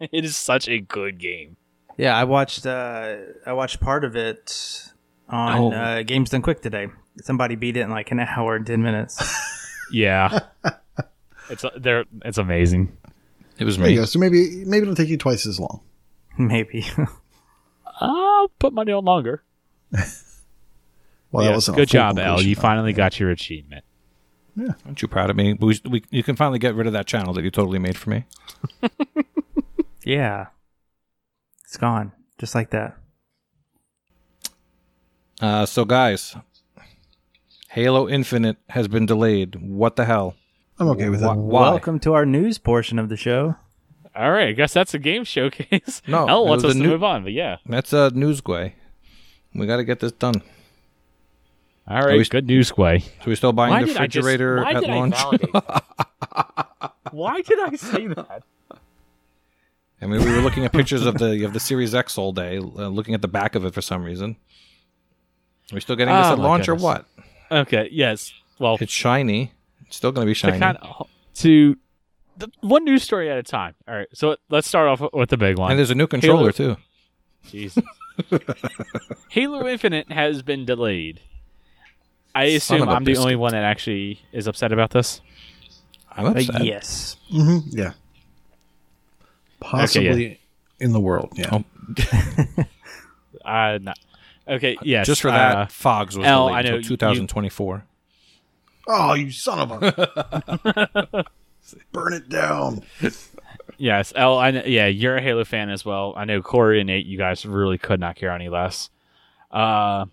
It 0.00 0.24
is 0.24 0.34
such 0.34 0.68
a 0.68 0.80
good 0.80 1.18
game. 1.20 1.56
Yeah, 1.98 2.16
I 2.16 2.24
watched. 2.24 2.66
Uh, 2.66 3.16
I 3.46 3.52
watched 3.52 3.80
part 3.80 4.04
of 4.04 4.16
it 4.16 4.90
on 5.28 5.58
Oh. 5.58 5.72
uh, 5.72 6.02
Games 6.02 6.30
Done 6.30 6.42
Quick 6.42 6.62
today. 6.62 6.88
Somebody 7.20 7.54
beat 7.56 7.76
it 7.76 7.80
in 7.80 7.90
like 7.90 8.10
an 8.10 8.20
hour 8.20 8.56
and 8.56 8.66
ten 8.66 8.82
minutes. 8.82 9.20
Yeah, 9.94 10.38
it's 11.50 11.66
there. 11.76 12.06
It's 12.24 12.38
amazing. 12.38 12.96
It 13.58 13.64
was 13.66 13.76
There 13.76 13.88
you 13.88 13.96
me. 13.96 13.96
go. 13.96 14.04
So 14.06 14.18
maybe 14.18 14.64
maybe 14.64 14.84
it'll 14.84 14.94
take 14.94 15.10
you 15.10 15.18
twice 15.18 15.44
as 15.44 15.60
long. 15.60 15.82
Maybe. 16.38 16.86
I'll 18.00 18.48
put 18.58 18.72
money 18.72 18.90
on 18.92 19.04
longer. 19.04 19.42
Well, 19.92 20.00
Yes, 20.00 20.16
that 21.32 21.52
wasn't 21.52 21.76
good 21.76 21.88
job, 21.90 22.18
L. 22.18 22.40
You 22.40 22.54
though. 22.54 22.60
finally 22.62 22.94
got 22.94 23.20
your 23.20 23.28
achievement. 23.30 23.84
Yeah, 24.56 24.68
aren't 24.86 25.02
you 25.02 25.08
proud 25.08 25.28
of 25.28 25.36
me? 25.36 25.52
We, 25.60 25.78
we, 25.86 26.02
you 26.08 26.22
can 26.22 26.36
finally 26.36 26.58
get 26.58 26.74
rid 26.74 26.86
of 26.86 26.94
that 26.94 27.06
channel 27.06 27.34
that 27.34 27.44
you 27.44 27.50
totally 27.50 27.78
made 27.78 27.98
for 27.98 28.08
me. 28.08 28.24
yeah, 30.04 30.46
it's 31.72 31.78
gone 31.78 32.12
just 32.38 32.54
like 32.54 32.68
that. 32.68 32.98
Uh, 35.40 35.64
so, 35.64 35.86
guys, 35.86 36.36
Halo 37.70 38.06
Infinite 38.10 38.58
has 38.68 38.88
been 38.88 39.06
delayed. 39.06 39.54
What 39.56 39.96
the 39.96 40.04
hell? 40.04 40.34
I'm 40.78 40.88
okay 40.88 41.08
with 41.08 41.22
Why? 41.22 41.28
that. 41.34 41.40
why? 41.40 41.70
Welcome 41.70 41.98
to 42.00 42.12
our 42.12 42.26
news 42.26 42.58
portion 42.58 42.98
of 42.98 43.08
the 43.08 43.16
show. 43.16 43.56
All 44.14 44.30
right, 44.32 44.48
I 44.48 44.52
guess 44.52 44.74
that's 44.74 44.92
a 44.92 44.98
game 44.98 45.24
showcase. 45.34 46.02
No, 46.06 46.26
L 46.28 46.46
wants 46.46 46.62
us 46.62 46.74
to 46.74 46.78
new- 46.78 46.88
move 46.90 47.02
on, 47.02 47.22
but 47.22 47.32
yeah. 47.32 47.56
That's 47.64 47.94
a 47.94 48.10
newsway. 48.10 48.74
We 49.54 49.66
got 49.66 49.78
to 49.78 49.84
get 49.84 50.00
this 50.00 50.12
done. 50.12 50.42
All 51.88 52.02
right, 52.02 52.18
we- 52.18 52.24
good 52.26 52.46
news, 52.46 52.70
Quay. 52.70 52.98
So 52.98 53.06
we 53.28 53.34
still 53.34 53.54
buying 53.54 53.72
Why 53.72 53.80
the 53.80 53.86
did 53.86 53.96
I 53.96 54.06
just- 54.08 54.26
refrigerator 54.26 54.62
why 54.62 54.72
at 54.72 54.80
did 54.82 54.90
I 54.90 54.94
launch? 54.94 55.16
validate 55.16 55.50
Why 57.12 57.40
did 57.40 57.60
I 57.60 57.74
say 57.76 58.06
that? 58.08 58.42
I 60.02 60.06
mean, 60.06 60.24
we 60.24 60.32
were 60.32 60.40
looking 60.40 60.64
at 60.64 60.72
pictures 60.72 61.06
of 61.06 61.18
the 61.18 61.44
of 61.44 61.52
the 61.52 61.60
Series 61.60 61.94
X 61.94 62.18
all 62.18 62.32
day, 62.32 62.58
uh, 62.58 62.62
looking 62.88 63.14
at 63.14 63.22
the 63.22 63.28
back 63.28 63.54
of 63.54 63.64
it 63.64 63.72
for 63.72 63.80
some 63.82 64.02
reason. 64.02 64.36
Are 65.70 65.74
we 65.76 65.80
still 65.80 65.96
getting 65.96 66.14
this 66.14 66.26
Oh 66.26 66.32
at 66.32 66.38
my 66.38 66.44
launch 66.44 66.68
or 66.68 66.74
what? 66.74 67.06
Okay, 67.50 67.88
yes. 67.92 68.32
Well, 68.58 68.76
It's 68.80 68.92
shiny. 68.92 69.52
It's 69.86 69.96
still 69.96 70.12
going 70.12 70.26
to 70.26 70.30
be 70.30 70.34
shiny. 70.34 70.52
to 70.54 70.58
shiny. 70.58 70.78
kind 70.78 70.90
of 70.98 71.06
to 71.36 71.76
the, 72.36 72.48
one 72.60 72.84
news 72.84 73.02
story 73.02 73.30
at 73.30 73.38
a 73.38 73.42
time. 73.42 73.74
All 73.86 73.94
right, 73.94 74.08
so 74.12 74.36
let's 74.50 74.66
start 74.68 74.88
off 74.88 75.12
with 75.12 75.30
the 75.30 75.36
big 75.36 75.58
one. 75.58 75.70
and 75.70 75.78
there's 75.78 75.90
a 75.90 75.94
new 75.94 76.06
controller 76.06 76.50
too. 76.52 76.76
Jesus. 77.48 77.82
Halo 79.30 79.66
Infinite 79.66 80.10
has 80.12 80.42
been 80.42 80.64
delayed. 80.64 81.20
I 82.34 82.44
assume 82.44 82.82
of 82.82 82.88
a 82.88 82.92
I'm 82.92 83.04
the 83.04 83.16
only 83.16 83.36
one 83.36 83.52
that 83.52 83.64
actually 83.64 84.20
is 84.32 84.46
upset 84.46 84.72
about 84.72 84.90
this. 84.90 85.20
I'm 86.10 86.26
Uh, 86.26 86.30
upset. 86.30 86.64
yes. 86.64 87.16
hmm 87.30 87.58
Yeah. 87.70 87.92
Possibly 89.62 90.40
in 90.80 90.92
the 90.92 91.00
world. 91.00 91.32
Yeah. 91.36 91.50
Oh. 91.52 92.64
Uh, 93.44 93.76
no. 93.82 93.92
Okay, 94.46 94.76
yes. 94.82 95.04
Just 95.04 95.20
for 95.22 95.28
uh, 95.28 95.32
that, 95.32 95.72
Fogs 95.72 96.16
was 96.16 96.24
L, 96.24 96.48
delayed 96.48 96.62
know 96.62 96.76
until 96.76 96.76
you- 96.92 96.96
2024. 96.96 97.84
Oh, 98.86 99.14
you 99.14 99.32
son 99.32 99.58
of 99.58 99.82
a! 99.82 101.24
Burn 101.92 102.12
it 102.12 102.28
down. 102.28 102.82
Yes, 103.78 104.12
L. 104.14 104.38
I 104.38 104.50
know, 104.52 104.62
yeah, 104.64 104.86
you're 104.86 105.16
a 105.16 105.22
Halo 105.22 105.44
fan 105.44 105.70
as 105.70 105.84
well. 105.84 106.14
I 106.16 106.24
know 106.24 106.40
Corey 106.42 106.80
and 106.80 106.86
Nate, 106.86 107.06
you 107.06 107.18
guys 107.18 107.44
really 107.44 107.78
could 107.78 107.98
not 108.00 108.14
care 108.16 108.30
any 108.30 108.48
less. 108.48 108.90
Uh, 109.50 110.06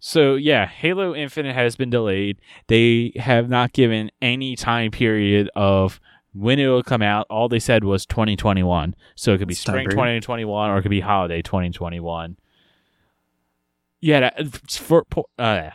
so 0.00 0.34
yeah, 0.36 0.66
Halo 0.66 1.14
Infinite 1.14 1.54
has 1.54 1.76
been 1.76 1.90
delayed. 1.90 2.38
They 2.68 3.12
have 3.16 3.48
not 3.50 3.72
given 3.72 4.10
any 4.22 4.56
time 4.56 4.90
period 4.90 5.50
of 5.54 6.00
when 6.32 6.58
it 6.58 6.66
will 6.66 6.82
come 6.82 7.02
out. 7.02 7.26
All 7.30 7.48
they 7.48 7.58
said 7.58 7.84
was 7.84 8.06
2021. 8.06 8.94
So 9.14 9.32
it 9.32 9.38
could 9.38 9.48
be 9.48 9.54
spring 9.54 9.88
2021 9.88 10.70
or 10.70 10.78
it 10.78 10.82
could 10.82 10.90
be 10.90 11.00
holiday 11.00 11.42
2021. 11.42 12.36
Yeah, 14.00 14.20
that, 14.20 14.46
for 14.70 15.04
uh, 15.38 15.70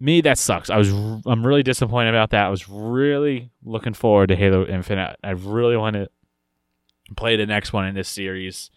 me 0.00 0.20
that 0.22 0.38
sucks. 0.38 0.70
I 0.70 0.76
was 0.76 0.90
I'm 0.90 1.46
really 1.46 1.62
disappointed 1.62 2.10
about 2.10 2.30
that. 2.30 2.46
I 2.46 2.50
was 2.50 2.68
really 2.68 3.50
looking 3.64 3.94
forward 3.94 4.28
to 4.28 4.36
Halo 4.36 4.66
Infinite. 4.66 5.16
I 5.22 5.30
really 5.30 5.76
want 5.76 5.94
to 5.94 6.08
play 7.16 7.36
the 7.36 7.46
next 7.46 7.72
one 7.72 7.86
in 7.86 7.94
this 7.94 8.08
series. 8.08 8.70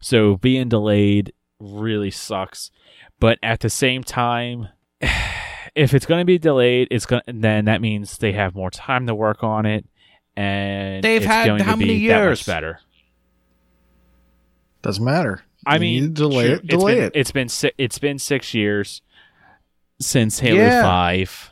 So 0.00 0.36
being 0.36 0.68
delayed 0.68 1.32
really 1.60 2.10
sucks. 2.10 2.70
But 3.20 3.38
at 3.42 3.60
the 3.60 3.70
same 3.70 4.02
time, 4.02 4.68
if 5.76 5.94
it's 5.94 6.06
going 6.06 6.20
to 6.20 6.24
be 6.24 6.38
delayed, 6.38 6.88
it's 6.90 7.06
going 7.06 7.22
then 7.26 7.66
that 7.66 7.80
means 7.80 8.18
they 8.18 8.32
have 8.32 8.56
more 8.56 8.70
time 8.70 9.06
to 9.06 9.14
work 9.14 9.44
on 9.44 9.66
it 9.66 9.86
and 10.36 11.02
They've 11.04 11.22
it's 11.22 11.26
had 11.26 11.46
going 11.46 11.62
how 11.62 11.72
to 11.72 11.76
many 11.78 11.94
that 11.94 12.00
years? 12.00 12.42
better. 12.44 12.80
Doesn't 14.82 15.04
matter. 15.04 15.42
I 15.66 15.74
You 15.74 15.80
mean, 15.80 16.02
need 16.02 16.16
to 16.16 16.22
delay 16.22 16.46
true, 16.46 16.54
it. 16.56 16.66
Delay 16.66 16.92
it's 16.98 16.98
been, 16.98 17.04
it. 17.06 17.12
It's 17.14 17.30
been 17.32 17.48
si- 17.48 17.72
it's 17.78 17.98
been 17.98 18.18
six 18.18 18.54
years 18.54 19.02
since 20.00 20.40
Halo 20.40 20.58
Yeah. 20.60 20.82
Five. 20.82 21.50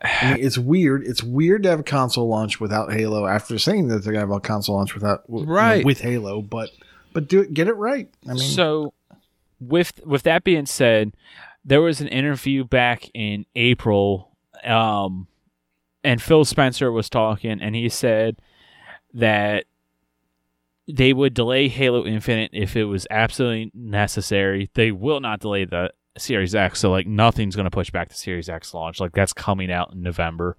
I 0.00 0.34
mean, 0.34 0.44
it's 0.46 0.56
weird. 0.56 1.04
It's 1.06 1.22
weird 1.22 1.64
to 1.64 1.70
have 1.70 1.80
a 1.80 1.84
console 1.84 2.28
launch 2.28 2.60
without 2.60 2.92
Halo 2.92 3.26
after 3.26 3.58
saying 3.58 3.88
that 3.88 4.04
they're 4.04 4.12
gonna 4.12 4.26
have 4.26 4.30
a 4.30 4.40
console 4.40 4.76
launch 4.76 4.94
without 4.94 5.26
w- 5.26 5.40
you 5.42 5.46
know, 5.46 5.52
Right. 5.52 5.84
with 5.84 6.00
Halo, 6.00 6.40
but 6.40 6.70
but 7.12 7.28
do 7.28 7.40
it, 7.40 7.52
get 7.52 7.66
it 7.68 7.72
right. 7.74 8.08
I 8.26 8.34
mean, 8.34 8.38
so 8.38 8.94
with 9.60 10.00
with 10.06 10.22
that 10.22 10.44
being 10.44 10.66
said, 10.66 11.12
there 11.64 11.82
was 11.82 12.00
an 12.00 12.06
interview 12.08 12.64
back 12.64 13.10
in 13.12 13.44
April, 13.56 14.30
um, 14.64 15.26
and 16.04 16.22
Phil 16.22 16.44
Spencer 16.44 16.92
was 16.92 17.10
talking, 17.10 17.60
and 17.60 17.74
he 17.74 17.88
said 17.88 18.40
that 19.14 19.64
they 20.86 21.12
would 21.12 21.34
delay 21.34 21.68
Halo 21.68 22.06
Infinite 22.06 22.50
if 22.54 22.76
it 22.76 22.84
was 22.84 23.06
absolutely 23.10 23.70
necessary. 23.74 24.70
They 24.74 24.90
will 24.90 25.20
not 25.20 25.40
delay 25.40 25.64
the 25.64 25.92
Series 26.16 26.54
X, 26.54 26.80
so 26.80 26.90
like 26.90 27.06
nothing's 27.06 27.56
going 27.56 27.64
to 27.64 27.70
push 27.70 27.90
back 27.90 28.08
the 28.08 28.14
Series 28.14 28.48
X 28.48 28.72
launch. 28.74 29.00
Like 29.00 29.12
that's 29.12 29.32
coming 29.32 29.70
out 29.70 29.92
in 29.92 30.02
November. 30.02 30.56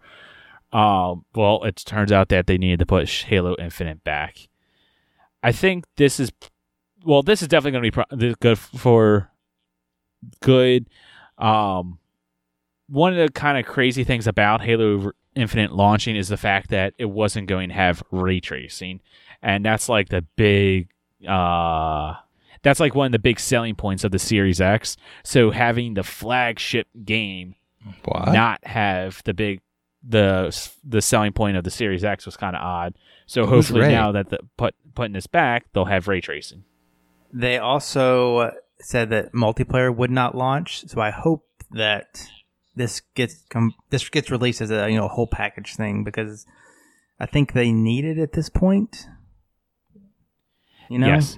Um, 0.71 1.25
well, 1.33 1.63
it 1.63 1.77
turns 1.77 2.11
out 2.11 2.29
that 2.29 2.45
they 2.45 2.57
needed 2.57 2.79
to 2.79 2.85
push 2.85 3.23
Halo 3.23 3.55
Infinite 3.57 4.03
back. 4.03 4.47
I 5.41 5.51
think 5.51 5.85
this 5.95 6.19
is 6.19 6.31
well, 7.03 7.23
this 7.23 7.41
is 7.41 7.47
definitely 7.47 7.71
going 7.79 7.91
to 7.91 8.17
be 8.19 8.27
pro- 8.29 8.33
good 8.39 8.59
for 8.59 9.31
good. 10.41 10.89
Um, 11.37 11.99
one 12.87 13.13
of 13.13 13.19
the 13.19 13.31
kind 13.31 13.57
of 13.57 13.65
crazy 13.65 14.03
things 14.03 14.27
about 14.27 14.61
Halo 14.61 15.11
Infinite 15.39 15.71
launching 15.71 16.15
is 16.15 16.27
the 16.27 16.37
fact 16.37 16.69
that 16.69 16.93
it 16.97 17.05
wasn't 17.05 17.47
going 17.47 17.69
to 17.69 17.75
have 17.75 18.03
ray 18.11 18.39
tracing, 18.39 19.01
and 19.41 19.65
that's 19.65 19.89
like 19.89 20.09
the 20.09 20.21
big. 20.35 20.89
Uh, 21.27 22.15
that's 22.61 22.79
like 22.79 22.95
one 22.95 23.07
of 23.07 23.11
the 23.11 23.19
big 23.19 23.39
selling 23.39 23.75
points 23.75 24.03
of 24.03 24.11
the 24.11 24.19
Series 24.19 24.59
X. 24.59 24.97
So 25.23 25.51
having 25.51 25.93
the 25.93 26.03
flagship 26.03 26.87
game 27.05 27.55
What? 28.05 28.33
not 28.33 28.65
have 28.65 29.21
the 29.23 29.33
big 29.33 29.61
the 30.07 30.55
the 30.83 31.01
selling 31.01 31.33
point 31.33 31.57
of 31.57 31.63
the 31.63 31.71
Series 31.71 32.03
X 32.03 32.25
was 32.25 32.37
kind 32.37 32.55
of 32.55 32.61
odd. 32.61 32.95
So 33.25 33.45
Who's 33.45 33.67
hopefully 33.67 33.89
now 33.89 34.11
that 34.13 34.29
the 34.29 34.39
put 34.57 34.75
putting 34.95 35.13
this 35.13 35.27
back, 35.27 35.65
they'll 35.73 35.85
have 35.85 36.07
ray 36.07 36.21
tracing. 36.21 36.63
They 37.31 37.57
also 37.57 38.51
said 38.79 39.09
that 39.11 39.33
multiplayer 39.33 39.95
would 39.95 40.11
not 40.11 40.35
launch, 40.35 40.87
so 40.87 40.99
I 41.01 41.11
hope 41.11 41.45
that 41.71 42.27
this 42.75 43.01
gets 43.15 43.43
com- 43.49 43.73
this 43.89 44.07
gets 44.09 44.29
released 44.31 44.61
as 44.61 44.71
a 44.71 44.89
you 44.89 44.97
know 44.97 45.07
whole 45.07 45.27
package 45.27 45.75
thing 45.75 46.03
because 46.03 46.45
I 47.19 47.25
think 47.25 47.53
they 47.53 47.71
need 47.71 48.05
it 48.05 48.17
at 48.17 48.33
this 48.33 48.49
point. 48.49 49.07
You 50.89 50.99
know, 50.99 51.07
Yes. 51.07 51.37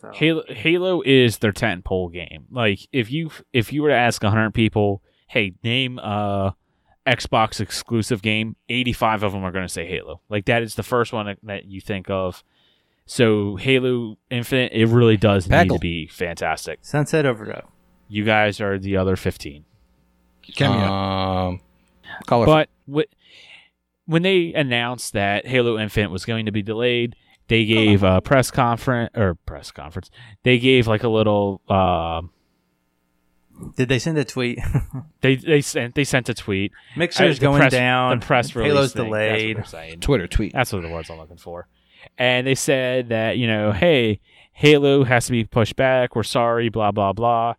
So- 0.00 0.10
Halo 0.14 0.42
Halo 0.48 1.02
is 1.04 1.38
their 1.38 1.50
tent 1.52 1.84
pole 1.84 2.08
game. 2.08 2.46
Like 2.50 2.80
if 2.92 3.10
you 3.10 3.30
if 3.52 3.72
you 3.72 3.82
were 3.82 3.88
to 3.88 3.94
ask 3.96 4.22
hundred 4.22 4.54
people, 4.54 5.02
hey, 5.26 5.54
name 5.64 5.98
a 5.98 6.54
Xbox 7.06 7.60
exclusive 7.60 8.22
game, 8.22 8.54
eighty 8.68 8.92
five 8.92 9.22
of 9.24 9.32
them 9.32 9.42
are 9.42 9.50
going 9.50 9.66
to 9.66 9.72
say 9.72 9.86
Halo. 9.88 10.20
Like 10.28 10.44
that 10.44 10.62
is 10.62 10.76
the 10.76 10.82
first 10.84 11.12
one 11.12 11.26
that- 11.26 11.38
that 11.42 11.64
you 11.64 11.80
think 11.80 12.08
of. 12.10 12.44
So 13.06 13.56
Halo 13.56 14.18
Infinite, 14.30 14.72
it 14.72 14.86
really 14.86 15.16
does 15.16 15.48
need 15.48 15.70
to 15.70 15.78
be 15.80 16.06
fantastic. 16.06 16.78
Sunset 16.82 17.24
Overdrive. 17.26 17.64
You 18.08 18.24
guys 18.24 18.60
are 18.60 18.78
the 18.78 18.96
other 18.98 19.16
fifteen. 19.16 19.64
Kameo. 20.52 20.88
Um, 21.50 21.60
call 22.26 22.44
But 22.46 22.68
wh- 22.92 23.10
when 24.06 24.22
they 24.22 24.52
announced 24.54 25.12
that 25.12 25.46
Halo 25.46 25.78
Infinite 25.78 26.10
was 26.10 26.24
going 26.24 26.46
to 26.46 26.52
be 26.52 26.62
delayed, 26.62 27.14
they 27.48 27.64
gave 27.64 28.02
a 28.02 28.20
press 28.20 28.50
conference 28.50 29.10
or 29.16 29.34
press 29.46 29.70
conference. 29.70 30.10
They 30.42 30.58
gave 30.58 30.86
like 30.86 31.02
a 31.02 31.08
little. 31.08 31.60
Uh, 31.68 32.22
Did 33.76 33.88
they 33.88 33.98
send 33.98 34.18
a 34.18 34.24
tweet? 34.24 34.58
they 35.20 35.36
they 35.36 35.60
sent 35.60 35.94
they 35.94 36.04
sent 36.04 36.28
a 36.28 36.34
tweet. 36.34 36.72
Mixer's 36.96 37.38
Uh, 37.38 37.42
going 37.42 37.60
press- 37.60 37.72
down. 37.72 38.20
The 38.20 38.26
press 38.26 38.54
release. 38.54 38.72
Halo's 38.72 38.92
thing, 38.92 39.04
delayed. 39.06 39.56
That's 39.58 39.72
what 39.72 39.78
they're 39.80 39.88
saying. 39.88 40.00
Twitter 40.00 40.26
tweet. 40.26 40.52
That's 40.52 40.72
what 40.72 40.82
the 40.82 40.88
words 40.90 41.10
I'm 41.10 41.18
looking 41.18 41.36
for. 41.38 41.66
And 42.16 42.46
they 42.46 42.54
said 42.54 43.08
that 43.08 43.38
you 43.38 43.46
know, 43.46 43.72
hey, 43.72 44.20
Halo 44.52 45.04
has 45.04 45.26
to 45.26 45.32
be 45.32 45.44
pushed 45.44 45.76
back. 45.76 46.14
We're 46.16 46.22
sorry, 46.22 46.68
blah 46.68 46.92
blah 46.92 47.12
blah. 47.12 47.54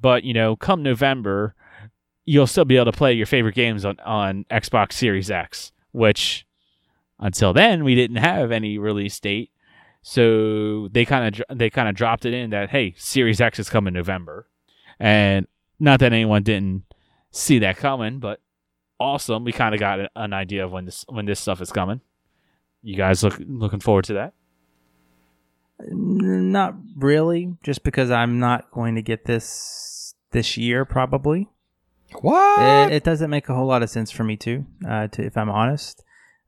But 0.00 0.24
you 0.24 0.34
know, 0.34 0.56
come 0.56 0.82
November, 0.82 1.54
you'll 2.24 2.46
still 2.46 2.64
be 2.64 2.76
able 2.76 2.90
to 2.90 2.96
play 2.96 3.12
your 3.12 3.26
favorite 3.26 3.54
games 3.54 3.84
on 3.84 3.98
on 4.00 4.44
Xbox 4.50 4.92
Series 4.92 5.30
X, 5.30 5.72
which 5.92 6.46
until 7.18 7.52
then 7.52 7.84
we 7.84 7.94
didn't 7.94 8.16
have 8.16 8.52
any 8.52 8.78
release 8.78 9.18
date. 9.20 9.50
So 10.02 10.88
they 10.88 11.04
kind 11.04 11.40
of 11.40 11.58
they 11.58 11.70
kind 11.70 11.88
of 11.88 11.94
dropped 11.94 12.24
it 12.24 12.34
in 12.34 12.50
that 12.50 12.70
hey, 12.70 12.94
Series 12.96 13.40
X 13.40 13.58
is 13.58 13.70
coming 13.70 13.94
November, 13.94 14.48
and 14.98 15.46
not 15.78 16.00
that 16.00 16.12
anyone 16.12 16.42
didn't 16.42 16.84
see 17.30 17.58
that 17.60 17.76
coming, 17.76 18.18
but 18.18 18.40
awesome. 18.98 19.44
We 19.44 19.52
kind 19.52 19.74
of 19.74 19.80
got 19.80 19.98
an 20.14 20.32
idea 20.32 20.64
of 20.64 20.72
when 20.72 20.84
this 20.86 21.04
when 21.08 21.26
this 21.26 21.40
stuff 21.40 21.60
is 21.60 21.70
coming. 21.70 22.00
You 22.82 22.96
guys 22.96 23.22
look 23.22 23.40
looking 23.46 23.80
forward 23.80 24.04
to 24.06 24.14
that? 24.14 24.34
Not 25.88 26.74
really, 26.96 27.56
just 27.62 27.82
because 27.82 28.10
I'm 28.10 28.38
not 28.38 28.70
going 28.70 28.94
to 28.96 29.02
get 29.02 29.24
this 29.24 30.14
this 30.30 30.56
year 30.56 30.84
probably. 30.84 31.48
What? 32.20 32.90
It, 32.90 32.96
it 32.96 33.04
doesn't 33.04 33.30
make 33.30 33.48
a 33.48 33.54
whole 33.54 33.66
lot 33.66 33.82
of 33.82 33.90
sense 33.90 34.10
for 34.10 34.24
me 34.24 34.36
too, 34.36 34.66
uh, 34.88 35.08
to 35.08 35.22
if 35.24 35.36
I'm 35.36 35.50
honest. 35.50 36.02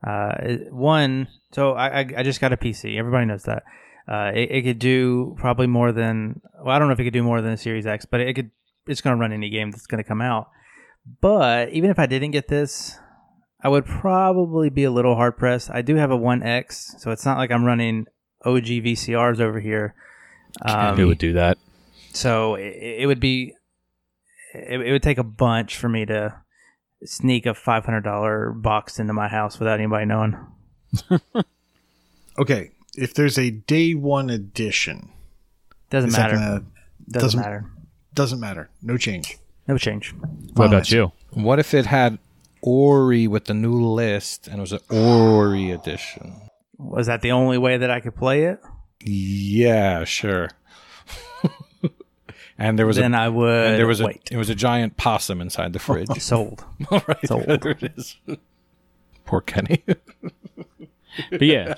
Uh, 0.07 0.33
it- 0.41 0.73
one, 0.73 1.29
so 1.53 1.73
I, 1.73 2.01
I 2.01 2.07
I 2.19 2.23
just 2.23 2.41
got 2.41 2.53
a 2.53 2.57
PC. 2.57 2.99
Everybody 2.99 3.27
knows 3.27 3.45
that. 3.45 3.63
Uh, 4.07 4.31
it, 4.35 4.51
it 4.51 4.63
could 4.63 4.79
do 4.79 5.35
probably 5.39 5.67
more 5.67 5.91
than 5.93 6.41
well, 6.63 6.75
I 6.75 6.79
don't 6.79 6.89
know 6.89 6.93
if 6.95 7.01
it 7.01 7.05
could 7.05 7.13
do 7.15 7.23
more 7.23 7.41
than 7.41 7.53
a 7.53 7.57
Series 7.57 7.87
X, 7.87 8.05
but 8.05 8.21
it 8.21 8.35
could. 8.35 8.51
It's 8.87 9.01
going 9.01 9.17
to 9.17 9.21
run 9.21 9.33
any 9.33 9.49
game 9.49 9.71
that's 9.71 9.87
going 9.87 10.03
to 10.03 10.07
come 10.07 10.21
out. 10.21 10.51
But 11.23 11.71
even 11.71 11.91
if 11.91 11.99
I 11.99 12.05
didn't 12.07 12.33
get 12.33 12.49
this, 12.49 12.99
I 13.63 13.69
would 13.69 13.87
probably 13.87 14.69
be 14.69 14.85
a 14.85 14.91
little 14.91 15.15
hard 15.15 15.39
pressed. 15.39 15.71
I 15.71 15.81
do 15.81 15.95
have 15.97 16.11
a 16.11 16.17
One 16.17 16.43
X, 16.43 16.95
so 16.99 17.11
it's 17.11 17.25
not 17.25 17.39
like 17.39 17.51
I'm 17.51 17.65
running 17.65 18.07
OG 18.45 18.65
VCRs 18.65 19.41
over 19.41 19.59
here. 19.61 19.95
Um, 20.63 20.97
Who 20.97 21.07
would 21.09 21.19
do 21.19 21.33
that? 21.35 21.57
so 22.13 22.55
it, 22.57 22.77
it 23.01 23.07
would 23.07 23.21
be, 23.21 23.55
it, 24.55 24.81
it 24.81 24.93
would 24.93 25.03
take 25.03 25.19
a 25.19 25.25
bunch 25.25 25.77
for 25.77 25.89
me 25.89 26.07
to 26.07 26.35
sneak 27.05 27.45
a 27.47 27.55
five 27.55 27.85
hundred 27.85 28.03
dollar 28.05 28.51
box 28.53 28.99
into 28.99 29.13
my 29.13 29.29
house 29.29 29.59
without 29.59 29.79
anybody 29.81 30.07
knowing. 30.07 30.37
okay, 32.39 32.71
if 32.97 33.15
there's 33.15 33.39
a 33.39 33.51
day 33.51 33.95
one 33.95 34.31
edition, 34.31 35.11
Doesn't 35.91 36.11
that 36.11 36.19
matter. 36.19 36.35
gonna- 36.35 36.65
doesn't, 37.11 37.23
doesn't- 37.23 37.41
matter. 37.41 37.65
doesn't 38.15 38.41
matter. 38.41 38.71
No 38.83 38.97
change. 38.97 39.37
No 39.69 39.77
change. 39.79 40.15
What 40.55 40.67
about 40.69 40.91
you? 40.91 41.13
What 41.31 41.59
if 41.59 41.75
it 41.75 41.87
had 41.87 42.19
Ori 42.63 43.27
with 43.27 43.47
the 43.47 43.55
new 43.55 43.75
list 43.83 44.47
and 44.47 44.59
it 44.59 44.61
was 44.61 44.73
an 44.73 44.81
Ori 44.91 45.71
edition? 45.71 46.35
Was 46.79 47.07
that 47.07 47.23
the 47.23 47.33
only 47.33 47.59
way 47.59 47.77
that 47.79 47.91
I 47.91 48.01
could 48.01 48.15
play 48.15 48.45
it? 48.45 48.61
Yeah, 49.05 50.05
sure. 50.05 50.49
And 52.59 52.79
there 52.79 52.87
was 52.87 52.97
then 52.97 53.15
a 53.15 53.19
I 53.19 53.29
would. 53.29 53.67
and 53.67 53.79
there 53.79 53.87
was 53.87 54.01
a 54.01 54.07
wait. 54.07 54.29
it 54.31 54.37
was 54.37 54.51
a 54.51 54.55
giant 54.55 54.97
possum 54.97 55.41
inside 55.41 55.73
the 55.73 55.79
fridge. 55.79 56.09
Sold. 56.21 56.65
All 56.91 57.03
right, 57.07 57.27
Sold. 57.27 57.45
there 57.45 57.71
it 57.73 57.93
is. 57.97 58.17
Poor 59.25 59.41
Kenny. 59.41 59.83
But 61.31 61.43
yeah, 61.43 61.75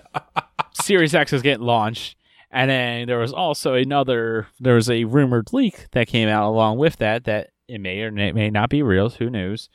Series 0.73 1.15
X 1.15 1.33
is 1.33 1.43
getting 1.43 1.65
launched, 1.65 2.17
and 2.51 2.71
then 2.71 3.07
there 3.07 3.19
was 3.19 3.33
also 3.33 3.75
another. 3.75 4.49
There 4.59 4.75
was 4.75 4.91
a 4.91 5.05
rumored 5.05 5.53
leak 5.53 5.87
that 5.93 6.09
came 6.09 6.29
out 6.29 6.49
along 6.49 6.79
with 6.79 6.97
that 6.97 7.25
that 7.25 7.51
it 7.69 7.81
may 7.81 8.01
or 8.01 8.11
may, 8.11 8.33
may 8.33 8.51
not 8.51 8.71
be 8.71 8.83
real. 8.83 9.11
Who 9.11 9.31
knows? 9.31 9.69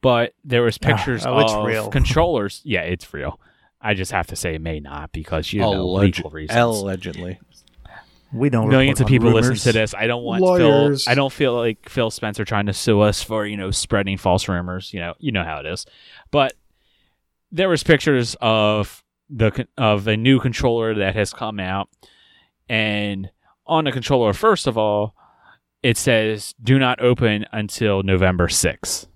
But 0.00 0.34
there 0.44 0.62
was 0.62 0.78
ah, 0.82 0.86
pictures 0.86 1.26
oh, 1.26 1.38
it's 1.40 1.52
of 1.52 1.64
real. 1.64 1.88
controllers. 1.88 2.60
Yeah, 2.64 2.82
it's 2.82 3.12
real. 3.12 3.40
I 3.80 3.94
just 3.94 4.12
have 4.12 4.26
to 4.28 4.36
say 4.36 4.54
it 4.54 4.60
may 4.60 4.80
not 4.80 5.12
because 5.12 5.52
you 5.52 5.60
know 5.60 5.72
Alleg- 5.72 6.00
legal 6.00 6.30
reasons. 6.30 6.58
allegedly. 6.58 7.38
We 8.32 8.50
don't. 8.50 8.68
Millions 8.68 9.00
of 9.00 9.06
report 9.10 9.22
on 9.22 9.26
people 9.28 9.50
listen 9.50 9.72
to 9.72 9.78
this. 9.78 9.94
I 9.94 10.06
don't 10.06 10.22
want 10.22 10.42
Lawyers. 10.42 11.04
Phil. 11.04 11.10
I 11.12 11.14
don't 11.14 11.32
feel 11.32 11.54
like 11.56 11.88
Phil 11.88 12.10
Spencer 12.10 12.44
trying 12.44 12.66
to 12.66 12.72
sue 12.74 13.00
us 13.00 13.22
for 13.22 13.46
you 13.46 13.56
know 13.56 13.70
spreading 13.70 14.18
false 14.18 14.48
rumors. 14.48 14.92
You 14.92 15.00
know, 15.00 15.14
you 15.18 15.32
know 15.32 15.44
how 15.44 15.60
it 15.60 15.66
is. 15.66 15.86
But 16.30 16.52
there 17.50 17.68
was 17.68 17.82
pictures 17.82 18.36
of 18.40 19.02
the 19.30 19.66
of 19.78 20.06
a 20.08 20.16
new 20.16 20.40
controller 20.40 20.94
that 20.96 21.14
has 21.14 21.32
come 21.32 21.58
out, 21.58 21.88
and 22.68 23.30
on 23.66 23.84
the 23.84 23.92
controller, 23.92 24.32
first 24.34 24.66
of 24.66 24.76
all, 24.76 25.14
it 25.82 25.96
says 25.96 26.54
"Do 26.62 26.78
not 26.78 27.00
open 27.00 27.46
until 27.52 28.02
November 28.02 28.48
6th. 28.48 29.06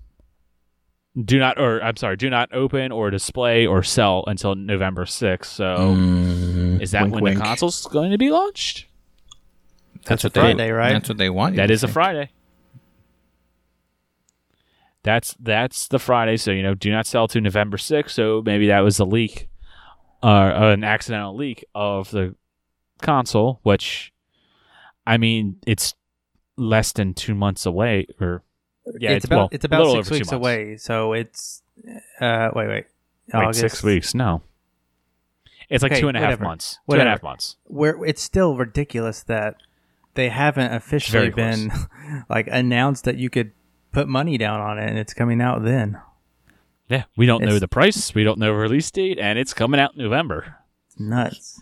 Do 1.23 1.37
not, 1.37 1.59
or 1.59 1.79
I'm 1.83 1.95
sorry, 1.97 2.17
do 2.17 2.27
not 2.31 2.51
open 2.53 2.91
or 2.91 3.11
display 3.11 3.67
or 3.67 3.83
sell 3.83 4.23
until 4.25 4.55
November 4.55 5.05
6th. 5.05 5.45
So, 5.45 5.75
Mm, 5.95 6.81
is 6.81 6.89
that 6.89 7.03
Wink, 7.03 7.13
when 7.13 7.23
wink. 7.23 7.37
the 7.37 7.43
console's 7.43 7.85
going 7.85 8.09
to 8.09 8.17
be 8.17 8.31
launched? 8.31 8.87
That's 10.05 10.23
a 10.23 10.27
what 10.27 10.33
they, 10.33 10.41
Friday, 10.41 10.71
right? 10.71 10.93
That's 10.93 11.09
what 11.09 11.17
they 11.17 11.29
want. 11.29 11.53
you 11.55 11.57
That 11.57 11.67
to 11.67 11.73
is 11.73 11.83
a. 11.83 11.87
Friday. 11.87 12.29
That's 15.03 15.35
that's 15.39 15.87
the 15.89 15.99
Friday. 15.99 16.37
So 16.37 16.51
you 16.51 16.63
know, 16.63 16.73
do 16.75 16.89
not 16.91 17.05
sell 17.05 17.27
to 17.29 17.41
November 17.41 17.77
sixth. 17.77 18.15
So 18.15 18.41
maybe 18.45 18.67
that 18.67 18.79
was 18.79 18.99
a 18.99 19.05
leak, 19.05 19.49
uh, 20.21 20.51
an 20.55 20.83
accidental 20.83 21.35
leak 21.35 21.65
of 21.75 22.09
the 22.11 22.35
console. 23.01 23.59
Which, 23.63 24.13
I 25.05 25.17
mean, 25.17 25.57
it's 25.67 25.93
less 26.55 26.93
than 26.93 27.13
two 27.13 27.35
months 27.35 27.65
away, 27.65 28.07
or 28.21 28.43
Yeah, 28.97 29.11
it's, 29.11 29.17
it's, 29.17 29.25
about 29.25 29.37
well, 29.37 29.49
it's 29.51 29.65
about 29.65 29.91
six 30.05 30.09
weeks 30.11 30.31
away. 30.31 30.77
So 30.77 31.11
it's 31.13 31.63
uh 32.21 32.49
wait 32.55 32.67
wait 32.67 32.85
Wait, 33.33 33.55
six 33.55 33.83
weeks? 33.83 34.13
No. 34.13 34.41
It's 35.69 35.81
like 35.81 35.93
Okay, 35.93 36.01
two 36.01 36.07
and 36.09 36.15
a 36.15 36.19
half 36.19 36.27
whatever. 36.27 36.43
months. 36.43 36.79
Two 36.89 36.93
and 36.93 37.01
a 37.01 37.05
half 37.05 37.23
Whatever. 37.23 37.25
months. 37.31 37.55
Where 37.65 38.05
it's 38.05 38.21
still 38.21 38.55
ridiculous 38.55 39.23
that 39.23 39.55
they 40.15 40.29
haven't 40.29 40.73
officially 40.73 41.29
been 41.29 41.71
like 42.29 42.47
announced 42.51 43.03
that 43.05 43.17
you 43.17 43.29
could 43.29 43.51
put 43.91 44.07
money 44.07 44.37
down 44.37 44.59
on 44.61 44.79
it 44.79 44.87
and 44.89 44.97
it's 44.97 45.13
coming 45.13 45.41
out 45.41 45.63
then. 45.63 45.99
Yeah, 46.89 47.03
we 47.15 47.25
don't 47.25 47.43
know 47.43 47.59
the 47.59 47.67
price. 47.67 48.13
We 48.13 48.23
don't 48.23 48.37
know 48.37 48.51
release 48.51 48.91
date, 48.91 49.17
and 49.17 49.39
it's 49.39 49.53
coming 49.53 49.79
out 49.79 49.95
in 49.95 50.03
November. 50.03 50.57
Nuts. 50.99 51.61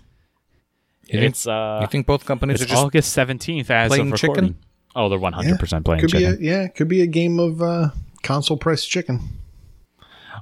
You 1.06 1.20
think, 1.20 1.32
it's 1.32 1.48
uh, 1.48 1.80
you 1.82 1.88
think 1.88 2.08
both 2.08 2.26
companies 2.26 2.56
it's 2.62 2.64
are 2.64 2.74
just 2.74 2.84
August 2.86 3.14
seventeenth 3.14 3.70
as 3.70 3.90
playing 3.90 4.12
of 4.12 4.18
chicken? 4.18 4.34
recording. 4.34 4.56
Oh, 4.96 5.10
they're 5.10 5.20
one 5.20 5.34
hundred 5.34 5.60
percent 5.60 5.86
playing 5.86 6.02
Could 6.02 6.12
be 6.12 6.20
chicken. 6.20 6.38
a 6.42 6.46
yeah, 6.46 6.68
could 6.68 6.88
be 6.88 7.02
a 7.02 7.08
game 7.08 7.40
of 7.40 7.62
uh, 7.62 7.90
console 8.24 8.58
price 8.58 8.84
chicken. 8.86 9.22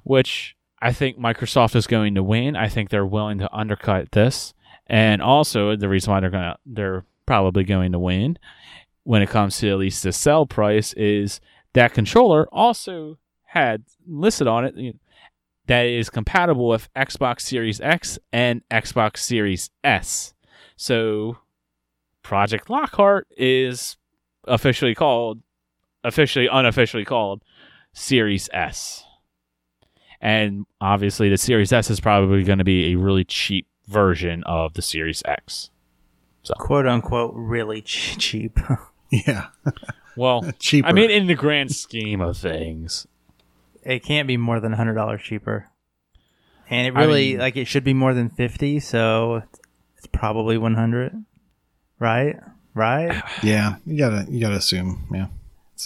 which 0.03 0.55
I 0.81 0.93
think 0.93 1.19
Microsoft 1.19 1.75
is 1.75 1.87
going 1.87 2.15
to 2.15 2.23
win. 2.23 2.55
I 2.55 2.67
think 2.69 2.89
they're 2.89 3.05
willing 3.05 3.39
to 3.39 3.53
undercut 3.53 4.11
this, 4.11 4.53
and 4.87 5.21
also 5.21 5.75
the 5.75 5.89
reason 5.89 6.11
why 6.11 6.19
they're 6.19 6.29
gonna 6.29 6.57
they're 6.65 7.03
probably 7.29 7.63
going 7.63 7.91
to 7.91 7.99
win 7.99 8.39
when 9.03 9.21
it 9.21 9.29
comes 9.29 9.59
to 9.59 9.69
at 9.69 9.77
least 9.77 10.01
the 10.01 10.11
sell 10.11 10.47
price 10.47 10.93
is 10.93 11.39
that 11.73 11.93
controller 11.93 12.47
also 12.51 13.19
had 13.43 13.83
listed 14.07 14.47
on 14.47 14.65
it 14.65 14.75
you 14.75 14.93
know, 14.93 14.99
that 15.67 15.85
it 15.85 15.99
is 15.99 16.09
compatible 16.09 16.67
with 16.67 16.91
Xbox 16.95 17.41
Series 17.41 17.79
X 17.81 18.17
and 18.33 18.63
Xbox 18.71 19.17
Series 19.17 19.69
S. 19.83 20.33
So 20.75 21.37
Project 22.23 22.67
Lockhart 22.67 23.27
is 23.37 23.95
officially 24.45 24.95
called 24.95 25.39
officially 26.03 26.47
unofficially 26.51 27.05
called 27.05 27.43
Series 27.93 28.49
S. 28.51 29.05
And 30.19 30.65
obviously, 30.81 31.29
the 31.29 31.37
Series 31.37 31.71
S 31.71 31.91
is 31.91 31.99
probably 31.99 32.43
going 32.43 32.57
to 32.57 32.63
be 32.63 32.91
a 32.91 32.97
really 32.97 33.23
cheap 33.23 33.67
version 33.85 34.43
of 34.45 34.73
the 34.73 34.81
Series 34.81 35.21
X. 35.25 35.69
Quote 36.57 36.87
unquote 36.87 37.33
really 37.35 37.81
ch- 37.81 38.17
cheap. 38.17 38.59
Yeah, 39.11 39.47
Well, 40.15 40.51
cheaper. 40.59 40.87
I 40.87 40.91
mean, 40.91 41.09
in 41.09 41.25
the 41.25 41.33
grand 41.33 41.71
scheme 41.71 42.21
of 42.21 42.37
things, 42.37 43.07
it 43.81 44.03
can't 44.03 44.27
be 44.27 44.37
more 44.37 44.59
than 44.59 44.73
hundred 44.73 44.93
dollars 44.93 45.21
cheaper. 45.23 45.67
And 46.69 46.85
it 46.85 46.95
I 46.95 47.01
really 47.05 47.31
mean- 47.31 47.39
like 47.39 47.57
it 47.57 47.65
should 47.65 47.83
be 47.83 47.95
more 47.95 48.13
than 48.13 48.29
fifty, 48.29 48.79
so 48.79 49.41
it's 49.97 50.05
probably 50.11 50.59
one 50.59 50.75
hundred. 50.75 51.25
Right? 51.97 52.35
Right? 52.75 53.19
yeah, 53.43 53.77
you 53.87 53.97
gotta 53.97 54.27
you 54.29 54.39
gotta 54.39 54.57
assume. 54.57 55.07
Yeah, 55.11 55.25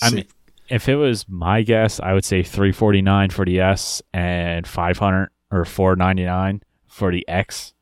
I 0.01 0.09
mean, 0.09 0.25
if 0.67 0.89
it 0.89 0.95
was 0.97 1.25
my 1.29 1.61
guess, 1.61 2.01
I 2.01 2.11
would 2.11 2.25
say 2.25 2.43
three 2.43 2.73
forty 2.73 3.01
nine 3.01 3.29
for 3.29 3.45
the 3.45 3.61
S 3.61 4.01
and 4.13 4.67
five 4.67 4.97
hundred 4.97 5.29
or 5.49 5.63
four 5.63 5.95
ninety 5.95 6.25
nine 6.25 6.61
for 6.89 7.09
the 7.09 7.25
X. 7.29 7.72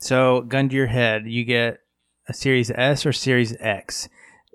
So, 0.00 0.40
gun 0.42 0.68
to 0.70 0.74
your 0.74 0.86
head, 0.86 1.26
you 1.26 1.44
get 1.44 1.78
a 2.28 2.34
Series 2.34 2.70
S 2.70 3.04
or 3.06 3.12
Series 3.12 3.54
X. 3.60 4.08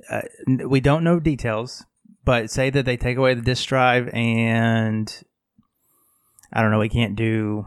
Uh, 0.10 0.22
we 0.68 0.80
don't 0.82 1.04
know 1.04 1.20
details, 1.20 1.86
but 2.24 2.50
say 2.50 2.70
that 2.70 2.86
they 2.86 2.98
take 2.98 3.18
away 3.18 3.34
the 3.34 3.42
disk 3.42 3.68
drive 3.70 4.10
and 4.14 5.24
I 6.52 6.62
don't 6.62 6.72
know, 6.72 6.80
we 6.80 6.90
can't 6.90 7.16
do 7.16 7.66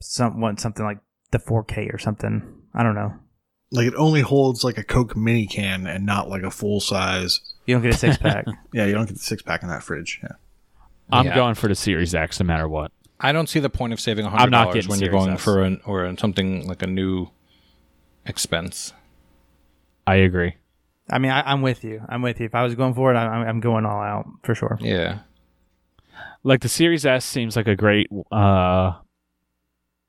some 0.00 0.40
want 0.40 0.60
something 0.60 0.84
like 0.84 0.98
the 1.30 1.38
4K 1.38 1.92
or 1.92 1.98
something. 1.98 2.42
I 2.74 2.82
don't 2.82 2.94
know. 2.94 3.14
like 3.70 3.86
it 3.86 3.94
only 3.96 4.20
holds 4.20 4.62
like 4.64 4.78
a 4.78 4.84
Coke 4.84 5.16
mini 5.16 5.46
can 5.46 5.86
and 5.86 6.04
not 6.06 6.28
like 6.28 6.42
a 6.42 6.50
full 6.50 6.80
size. 6.80 7.40
You 7.66 7.74
don't 7.74 7.82
get 7.82 7.94
a 7.94 7.98
six 7.98 8.16
pack. 8.18 8.44
Yeah, 8.72 8.84
you 8.86 8.92
don't 8.92 9.06
get 9.06 9.14
the 9.14 9.22
six 9.22 9.42
pack 9.42 9.62
in 9.62 9.68
that 9.68 9.82
fridge. 9.82 10.20
Yeah. 10.22 10.32
I'm 11.10 11.26
Yeah. 11.26 11.34
going 11.34 11.54
for 11.54 11.68
the 11.68 11.74
Series 11.74 12.14
X 12.14 12.38
no 12.40 12.46
matter 12.46 12.68
what. 12.68 12.92
I 13.24 13.32
don't 13.32 13.48
see 13.48 13.58
the 13.58 13.70
point 13.70 13.92
of 13.92 14.00
saving 14.00 14.26
I'm 14.26 14.32
hundred 14.32 14.50
not 14.50 14.64
dollars 14.66 14.86
when 14.86 15.00
you're 15.00 15.10
going 15.10 15.30
S. 15.32 15.42
for 15.42 15.62
an 15.62 15.80
or 15.86 16.04
an, 16.04 16.18
something 16.18 16.68
like 16.68 16.82
a 16.82 16.86
new 16.86 17.28
expense. 18.26 18.92
I 20.06 20.16
agree. 20.16 20.56
I 21.10 21.18
mean, 21.18 21.30
I, 21.30 21.40
I'm 21.40 21.62
with 21.62 21.84
you. 21.84 22.02
I'm 22.08 22.20
with 22.20 22.38
you. 22.40 22.46
If 22.46 22.54
I 22.54 22.62
was 22.62 22.74
going 22.74 22.92
for 22.92 23.12
it, 23.12 23.16
I, 23.16 23.26
I'm 23.26 23.48
I'm 23.48 23.60
going 23.60 23.86
all 23.86 24.02
out 24.02 24.26
for 24.42 24.54
sure. 24.54 24.78
Yeah, 24.80 25.20
like 26.42 26.60
the 26.60 26.68
Series 26.68 27.06
S 27.06 27.24
seems 27.24 27.56
like 27.56 27.66
a 27.66 27.74
great 27.74 28.08
uh 28.30 28.92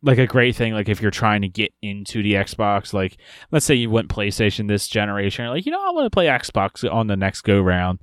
like 0.04 0.18
a 0.20 0.28
great 0.28 0.56
thing 0.56 0.74
like 0.74 0.90
if 0.90 1.02
you're 1.02 1.10
trying 1.10 1.42
to 1.42 1.48
get 1.48 1.74
into 1.82 2.22
the 2.22 2.34
Xbox 2.34 2.94
like 2.94 3.18
let's 3.52 3.66
say 3.66 3.74
you 3.74 3.90
went 3.90 4.10
PlayStation 4.10 4.68
this 4.68 4.88
generation 4.88 5.46
you're 5.46 5.54
like 5.54 5.66
you 5.66 5.72
know 5.72 5.82
I 5.82 5.92
want 5.92 6.06
to 6.06 6.12
play 6.12 6.28
Xbox 6.28 6.88
on 6.92 7.08
the 7.08 7.16
next 7.16 7.42
go 7.42 7.60
round 7.60 8.00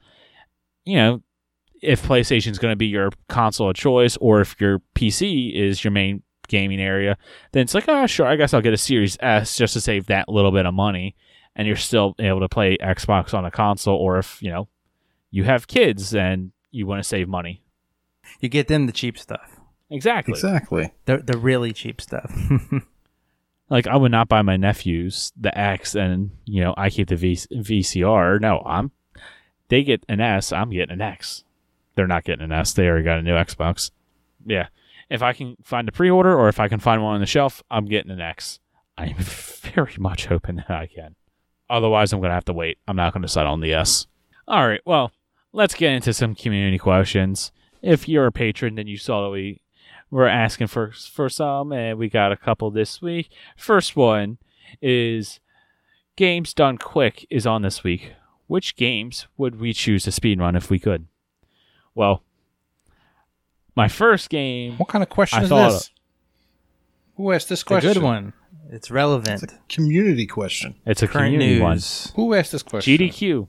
you 0.84 0.96
know 0.96 1.22
if 1.82 2.06
PlayStation's 2.06 2.58
going 2.58 2.72
to 2.72 2.76
be 2.76 2.86
your 2.86 3.10
console 3.28 3.68
of 3.70 3.76
choice 3.76 4.16
or 4.18 4.40
if 4.40 4.58
your 4.60 4.80
PC 4.94 5.54
is 5.54 5.82
your 5.84 5.90
main 5.90 6.22
gaming 6.48 6.80
area 6.80 7.16
then 7.52 7.62
it's 7.62 7.74
like 7.74 7.84
oh 7.88 8.06
sure 8.06 8.26
I 8.26 8.36
guess 8.36 8.52
I'll 8.54 8.60
get 8.60 8.72
a 8.74 8.76
Series 8.78 9.16
S 9.20 9.56
just 9.56 9.72
to 9.74 9.80
save 9.80 10.06
that 10.06 10.28
little 10.28 10.52
bit 10.52 10.66
of 10.66 10.74
money 10.74 11.14
and 11.56 11.66
you're 11.66 11.76
still 11.76 12.14
able 12.18 12.40
to 12.40 12.48
play 12.48 12.76
Xbox 12.78 13.32
on 13.34 13.44
a 13.44 13.50
console 13.50 13.96
or 13.96 14.18
if 14.18 14.42
you 14.42 14.50
know 14.50 14.68
you 15.30 15.44
have 15.44 15.66
kids 15.66 16.14
and 16.14 16.52
you 16.70 16.86
want 16.86 17.02
to 17.02 17.08
save 17.08 17.28
money 17.28 17.62
You 18.40 18.48
get 18.48 18.68
them 18.68 18.86
the 18.86 18.92
cheap 18.92 19.18
stuff, 19.18 19.58
Exactly. 19.90 20.32
Exactly. 20.32 20.92
the 21.06 21.18
the 21.18 21.38
really 21.38 21.72
cheap 21.72 22.00
stuff. 22.00 22.32
Like 23.70 23.86
I 23.86 23.96
would 23.96 24.12
not 24.12 24.28
buy 24.28 24.42
my 24.42 24.58
nephews 24.58 25.32
the 25.40 25.56
X, 25.56 25.94
and 25.94 26.30
you 26.44 26.62
know 26.62 26.74
I 26.76 26.90
keep 26.90 27.08
the 27.08 27.16
v- 27.16 27.36
VCR. 27.36 28.38
No, 28.38 28.60
I'm. 28.66 28.90
They 29.68 29.82
get 29.82 30.04
an 30.10 30.20
S. 30.20 30.52
I'm 30.52 30.68
getting 30.68 30.92
an 30.92 31.00
X. 31.00 31.44
They're 31.94 32.06
not 32.06 32.24
getting 32.24 32.44
an 32.44 32.52
S. 32.52 32.72
They 32.72 32.86
already 32.86 33.04
got 33.04 33.18
a 33.18 33.22
new 33.22 33.34
Xbox. 33.34 33.90
Yeah. 34.44 34.68
If 35.10 35.22
I 35.22 35.32
can 35.32 35.56
find 35.62 35.88
a 35.88 35.92
pre-order, 35.92 36.34
or 36.34 36.48
if 36.48 36.58
I 36.58 36.68
can 36.68 36.80
find 36.80 37.02
one 37.02 37.14
on 37.14 37.20
the 37.20 37.26
shelf, 37.26 37.62
I'm 37.70 37.86
getting 37.86 38.10
an 38.10 38.20
X. 38.20 38.60
I'm 38.96 39.14
very 39.18 39.96
much 39.98 40.26
hoping 40.26 40.56
that 40.56 40.70
I 40.70 40.86
can. 40.86 41.14
Otherwise, 41.68 42.12
I'm 42.12 42.20
going 42.20 42.30
to 42.30 42.34
have 42.34 42.44
to 42.46 42.52
wait. 42.52 42.78
I'm 42.86 42.96
not 42.96 43.12
going 43.12 43.22
to 43.22 43.28
settle 43.28 43.52
on 43.52 43.60
the 43.60 43.74
S. 43.74 44.06
All 44.48 44.66
right. 44.66 44.80
Well, 44.84 45.12
let's 45.52 45.74
get 45.74 45.92
into 45.92 46.12
some 46.12 46.34
community 46.34 46.78
questions. 46.78 47.52
If 47.82 48.08
you're 48.08 48.26
a 48.26 48.32
patron, 48.32 48.74
then 48.74 48.86
you 48.86 48.96
saw 48.96 49.24
that 49.24 49.30
we 49.30 49.60
were 50.10 50.28
asking 50.28 50.66
for 50.68 50.92
for 50.92 51.28
some, 51.28 51.72
and 51.72 51.98
we 51.98 52.08
got 52.08 52.32
a 52.32 52.36
couple 52.36 52.70
this 52.70 53.00
week. 53.00 53.30
First 53.56 53.96
one 53.96 54.38
is 54.80 55.40
games 56.16 56.54
done 56.54 56.78
quick 56.78 57.26
is 57.30 57.46
on 57.46 57.62
this 57.62 57.82
week. 57.82 58.12
Which 58.46 58.76
games 58.76 59.26
would 59.38 59.58
we 59.58 59.72
choose 59.72 60.04
to 60.04 60.10
speedrun 60.10 60.56
if 60.56 60.68
we 60.68 60.78
could? 60.78 61.06
Well, 61.94 62.22
my 63.76 63.88
first 63.88 64.30
game. 64.30 64.76
what 64.78 64.88
kind 64.88 65.02
of 65.02 65.08
question 65.08 65.40
I 65.40 65.42
is 65.44 65.48
thought- 65.48 65.70
this? 65.72 65.90
Who 67.16 67.32
asked 67.32 67.48
this 67.50 67.60
It's 67.60 67.62
a 67.62 67.66
question? 67.66 67.92
good 67.94 68.02
one. 68.02 68.32
It's 68.70 68.90
relevant. 68.90 69.42
It's 69.42 69.52
a 69.52 69.58
community 69.68 70.26
question. 70.26 70.74
It's 70.86 71.02
a 71.02 71.06
Current 71.06 71.34
community 71.34 71.60
news. 71.62 72.10
Who 72.16 72.32
asked 72.34 72.52
this 72.52 72.62
question? 72.62 72.96
GDQ 72.96 73.48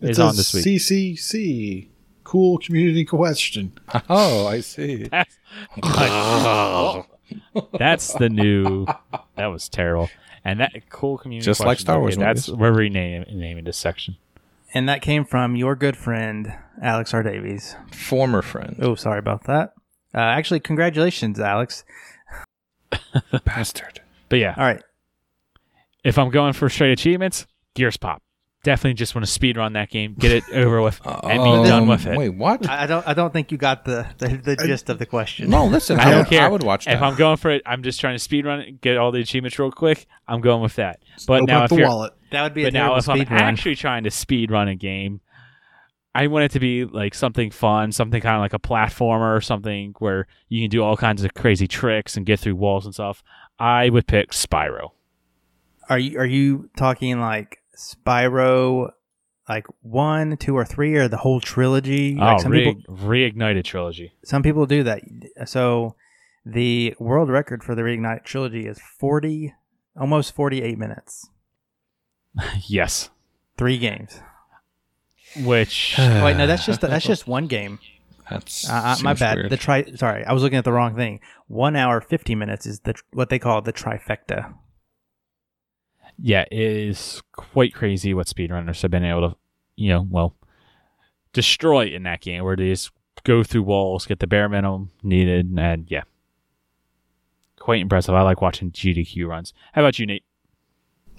It's 0.00 0.10
is 0.12 0.18
a 0.18 0.22
on 0.24 0.36
this 0.36 0.52
week. 0.52 0.64
CCC. 0.64 1.88
Cool 2.24 2.58
community 2.58 3.04
question. 3.04 3.72
Oh, 4.10 4.46
I 4.48 4.60
see. 4.60 5.04
That's, 5.04 5.38
that's 7.78 8.12
the 8.14 8.28
new. 8.28 8.86
That 9.36 9.46
was 9.46 9.68
terrible. 9.68 10.10
And 10.44 10.60
that 10.60 10.72
cool 10.90 11.18
community. 11.18 11.44
Just 11.44 11.60
like 11.60 11.66
questions. 11.66 11.84
Star 11.84 12.00
Wars 12.00 12.14
Okay, 12.16 12.24
that's 12.24 12.48
movies. 12.48 12.60
we're 12.60 12.72
renaming 12.72 13.38
naming 13.38 13.64
this 13.64 13.76
section. 13.76 14.16
And 14.74 14.88
that 14.88 15.00
came 15.02 15.24
from 15.24 15.56
your 15.56 15.74
good 15.76 15.96
friend, 15.96 16.54
Alex 16.82 17.14
R. 17.14 17.22
Davies. 17.22 17.74
Former 17.92 18.42
friend. 18.42 18.76
Oh, 18.80 18.94
sorry 18.94 19.18
about 19.18 19.44
that. 19.44 19.72
Uh, 20.14 20.18
actually, 20.18 20.60
congratulations, 20.60 21.40
Alex. 21.40 21.84
Bastard. 23.44 24.00
But 24.28 24.38
yeah, 24.40 24.54
All 24.56 24.64
right. 24.64 24.82
if 26.04 26.18
I'm 26.18 26.30
going 26.30 26.52
for 26.52 26.68
straight 26.68 26.92
achievements, 26.92 27.46
Gears 27.74 27.96
Pop. 27.96 28.22
Definitely 28.64 28.94
just 28.94 29.14
want 29.14 29.24
to 29.24 29.30
speed 29.30 29.56
run 29.56 29.74
that 29.74 29.88
game, 29.88 30.16
get 30.18 30.32
it 30.32 30.42
over 30.52 30.82
with, 30.82 31.00
and 31.06 31.42
be 31.44 31.68
done 31.68 31.82
Um, 31.84 31.88
with 31.88 32.06
it. 32.06 32.18
Wait, 32.18 32.30
what? 32.30 32.68
I 32.68 32.82
I 32.82 32.86
don't. 32.86 33.06
I 33.06 33.14
don't 33.14 33.32
think 33.32 33.52
you 33.52 33.56
got 33.56 33.84
the 33.84 34.06
the, 34.18 34.28
the 34.36 34.56
gist 34.56 34.90
of 34.90 34.98
the 34.98 35.06
question. 35.06 35.48
no, 35.48 35.64
listen. 35.66 35.98
I 35.98 36.02
I, 36.02 36.10
don't 36.10 36.18
would, 36.20 36.26
care. 36.28 36.42
I 36.42 36.48
would 36.48 36.64
watch 36.64 36.84
that. 36.86 36.96
If 36.96 37.02
I'm 37.02 37.14
going 37.14 37.36
for 37.36 37.50
it, 37.50 37.62
I'm 37.64 37.82
just 37.84 38.00
trying 38.00 38.16
to 38.16 38.18
speed 38.18 38.44
run 38.44 38.60
it, 38.60 38.80
get 38.80 38.96
all 38.98 39.12
the 39.12 39.20
achievements 39.20 39.58
real 39.60 39.70
quick. 39.70 40.06
I'm 40.26 40.40
going 40.40 40.60
with 40.60 40.74
that. 40.74 41.00
But 41.26 41.42
Open 41.42 41.46
now 41.46 41.58
up 41.58 41.64
if 41.66 41.70
the 41.70 41.76
you're, 41.76 41.86
wallet. 41.86 42.12
That 42.30 42.42
would 42.42 42.54
be 42.54 42.62
a 42.62 42.66
but 42.66 42.72
now 42.72 42.88
terrible 42.98 42.98
if 42.98 43.30
I'm 43.30 43.36
run. 43.36 43.42
actually 43.42 43.76
trying 43.76 44.04
to 44.04 44.10
speed 44.10 44.50
run 44.50 44.68
a 44.68 44.74
game, 44.74 45.20
I 46.14 46.26
want 46.26 46.44
it 46.44 46.52
to 46.52 46.60
be 46.60 46.84
like 46.84 47.14
something 47.14 47.50
fun, 47.50 47.92
something 47.92 48.20
kind 48.20 48.36
of 48.36 48.40
like 48.40 48.54
a 48.54 48.58
platformer 48.58 49.36
or 49.36 49.40
something 49.40 49.94
where 49.98 50.26
you 50.48 50.62
can 50.62 50.70
do 50.70 50.82
all 50.82 50.96
kinds 50.96 51.22
of 51.22 51.34
crazy 51.34 51.68
tricks 51.68 52.16
and 52.16 52.26
get 52.26 52.40
through 52.40 52.56
walls 52.56 52.84
and 52.86 52.94
stuff. 52.94 53.22
I 53.58 53.88
would 53.88 54.06
pick 54.06 54.30
Spyro. 54.30 54.90
Are 55.88 55.98
you 55.98 56.18
are 56.18 56.26
you 56.26 56.70
talking 56.76 57.20
like 57.20 57.58
Spyro, 57.76 58.90
like 59.48 59.66
one, 59.80 60.36
two, 60.36 60.56
or 60.56 60.64
three, 60.64 60.96
or 60.96 61.08
the 61.08 61.16
whole 61.16 61.40
trilogy? 61.40 62.14
Like 62.14 62.40
oh, 62.40 62.42
some 62.42 62.52
re- 62.52 62.74
people 62.74 62.96
reignited 62.96 63.64
trilogy. 63.64 64.12
some 64.24 64.42
people 64.42 64.66
do 64.66 64.82
that. 64.82 65.02
So 65.46 65.94
the 66.44 66.94
world 66.98 67.28
record 67.28 67.62
for 67.62 67.74
the 67.74 67.82
Reignite 67.82 68.24
trilogy 68.24 68.66
is 68.66 68.80
forty, 68.98 69.54
almost 69.98 70.34
forty 70.34 70.62
eight 70.62 70.78
minutes. 70.78 71.28
yes. 72.66 73.10
Three 73.56 73.78
games. 73.78 74.20
which 75.42 75.94
Wait, 75.98 76.36
no, 76.36 76.46
that's 76.46 76.64
just 76.66 76.80
that's 76.80 77.04
just 77.06 77.26
one 77.26 77.46
game. 77.46 77.78
That's 78.30 78.68
Uh, 78.68 78.74
uh, 78.74 78.96
my 79.02 79.14
bad. 79.14 79.36
weird. 79.38 79.50
The 79.50 79.56
tri. 79.56 79.84
Sorry, 79.94 80.24
I 80.24 80.32
was 80.32 80.42
looking 80.42 80.58
at 80.58 80.64
the 80.64 80.72
wrong 80.72 80.94
thing. 80.94 81.20
One 81.46 81.76
hour 81.76 82.00
fifty 82.00 82.34
minutes 82.34 82.66
is 82.66 82.80
the 82.80 82.94
what 83.12 83.30
they 83.30 83.38
call 83.38 83.62
the 83.62 83.72
trifecta. 83.72 84.54
yeah, 86.20 86.44
it 86.50 86.58
is 86.60 87.22
quite 87.32 87.72
crazy 87.74 88.12
what 88.14 88.26
speedrunners 88.26 88.82
have 88.82 88.90
been 88.90 89.04
able 89.04 89.30
to, 89.30 89.36
you 89.76 89.88
know, 89.90 90.06
well, 90.10 90.34
destroy 91.32 91.86
in 91.86 92.02
that 92.02 92.20
game 92.20 92.44
where 92.44 92.56
they 92.56 92.68
just 92.70 92.90
go 93.24 93.42
through 93.42 93.62
walls, 93.62 94.04
get 94.06 94.18
the 94.18 94.26
bare 94.26 94.48
minimum 94.48 94.90
needed, 95.02 95.50
and 95.58 95.90
yeah, 95.90 96.02
quite 97.58 97.80
impressive. 97.80 98.14
I 98.14 98.22
like 98.22 98.40
watching 98.42 98.70
GDQ 98.72 99.26
runs. 99.26 99.52
How 99.72 99.82
about 99.82 99.98
you, 99.98 100.06
Nate? 100.06 100.24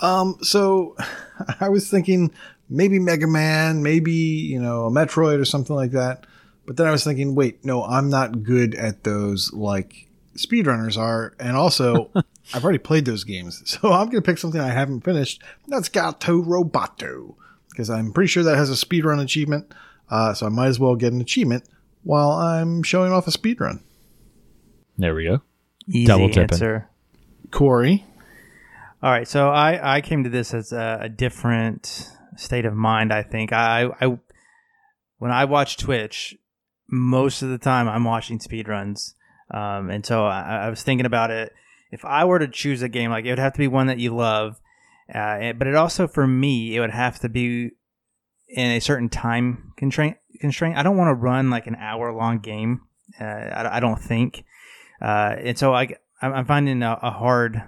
Um, 0.01 0.37
so 0.41 0.95
I 1.59 1.69
was 1.69 1.89
thinking 1.89 2.31
maybe 2.69 2.99
Mega 2.99 3.27
Man, 3.27 3.83
maybe, 3.83 4.11
you 4.13 4.59
know, 4.59 4.85
a 4.85 4.91
Metroid 4.91 5.39
or 5.39 5.45
something 5.45 5.75
like 5.75 5.91
that. 5.91 6.25
But 6.65 6.77
then 6.77 6.85
I 6.85 6.91
was 6.91 7.03
thinking, 7.03 7.33
wait, 7.35 7.65
no, 7.65 7.83
I'm 7.83 8.09
not 8.09 8.43
good 8.43 8.75
at 8.75 9.03
those 9.03 9.51
like 9.53 10.07
speedrunners 10.35 10.97
are. 10.97 11.33
And 11.39 11.57
also, 11.57 12.11
I've 12.53 12.63
already 12.63 12.79
played 12.79 13.05
those 13.05 13.23
games. 13.23 13.63
So 13.81 13.91
I'm 13.91 14.05
going 14.09 14.21
to 14.21 14.25
pick 14.29 14.37
something 14.37 14.61
I 14.61 14.71
haven't 14.71 15.01
finished. 15.01 15.41
That's 15.67 15.89
Gato 15.89 16.41
Roboto. 16.43 17.35
Because 17.69 17.89
I'm 17.89 18.11
pretty 18.11 18.27
sure 18.27 18.43
that 18.43 18.57
has 18.57 18.69
a 18.69 18.85
speedrun 18.85 19.21
achievement. 19.21 19.73
Uh, 20.09 20.33
so 20.33 20.45
I 20.45 20.49
might 20.49 20.67
as 20.67 20.79
well 20.79 20.95
get 20.95 21.13
an 21.13 21.21
achievement 21.21 21.63
while 22.03 22.31
I'm 22.31 22.83
showing 22.83 23.11
off 23.11 23.27
a 23.27 23.31
speedrun. 23.31 23.81
There 24.97 25.15
we 25.15 25.25
go. 25.25 25.41
Easy 25.87 26.05
Double 26.05 26.27
tipping. 26.27 26.51
answer. 26.51 26.89
Corey. 27.51 28.05
All 29.01 29.09
right, 29.09 29.27
so 29.27 29.47
I 29.49 29.95
I 29.95 30.01
came 30.01 30.25
to 30.25 30.29
this 30.29 30.53
as 30.53 30.73
a, 30.73 30.99
a 31.03 31.09
different 31.09 32.11
state 32.35 32.65
of 32.65 32.73
mind. 32.73 33.13
I 33.13 33.23
think 33.23 33.53
I 33.53 33.89
I 34.01 34.17
when 35.19 35.31
I 35.31 35.45
watch 35.45 35.77
Twitch, 35.77 36.35
most 36.89 37.41
of 37.41 37.47
the 37.49 37.57
time 37.57 37.87
I'm 37.87 38.03
watching 38.03 38.39
speedruns, 38.39 39.13
um, 39.51 39.89
and 39.89 40.05
so 40.05 40.25
I, 40.25 40.65
I 40.65 40.69
was 40.69 40.83
thinking 40.83 41.05
about 41.05 41.31
it. 41.31 41.53
If 41.91 42.03
I 42.03 42.25
were 42.25 42.39
to 42.39 42.47
choose 42.49 42.81
a 42.81 42.89
game, 42.89 43.09
like 43.09 43.23
it 43.23 43.29
would 43.29 43.39
have 43.39 43.53
to 43.53 43.59
be 43.59 43.69
one 43.69 43.87
that 43.87 43.99
you 43.99 44.13
love, 44.13 44.59
uh, 45.15 45.53
but 45.53 45.67
it 45.67 45.75
also 45.75 46.05
for 46.05 46.27
me 46.27 46.75
it 46.75 46.81
would 46.81 46.91
have 46.91 47.19
to 47.19 47.29
be 47.29 47.71
in 48.49 48.71
a 48.71 48.81
certain 48.81 49.07
time 49.07 49.71
constraint. 49.77 50.17
Constraint. 50.41 50.75
I 50.75 50.83
don't 50.83 50.97
want 50.97 51.07
to 51.07 51.13
run 51.13 51.49
like 51.49 51.67
an 51.67 51.75
hour 51.75 52.11
long 52.11 52.39
game. 52.39 52.81
Uh, 53.19 53.23
I, 53.23 53.77
I 53.77 53.79
don't 53.79 54.01
think, 54.01 54.43
uh, 55.01 55.35
and 55.37 55.57
so 55.57 55.73
I 55.73 55.95
I'm 56.21 56.45
finding 56.45 56.83
a, 56.83 56.99
a 57.01 57.11
hard 57.11 57.63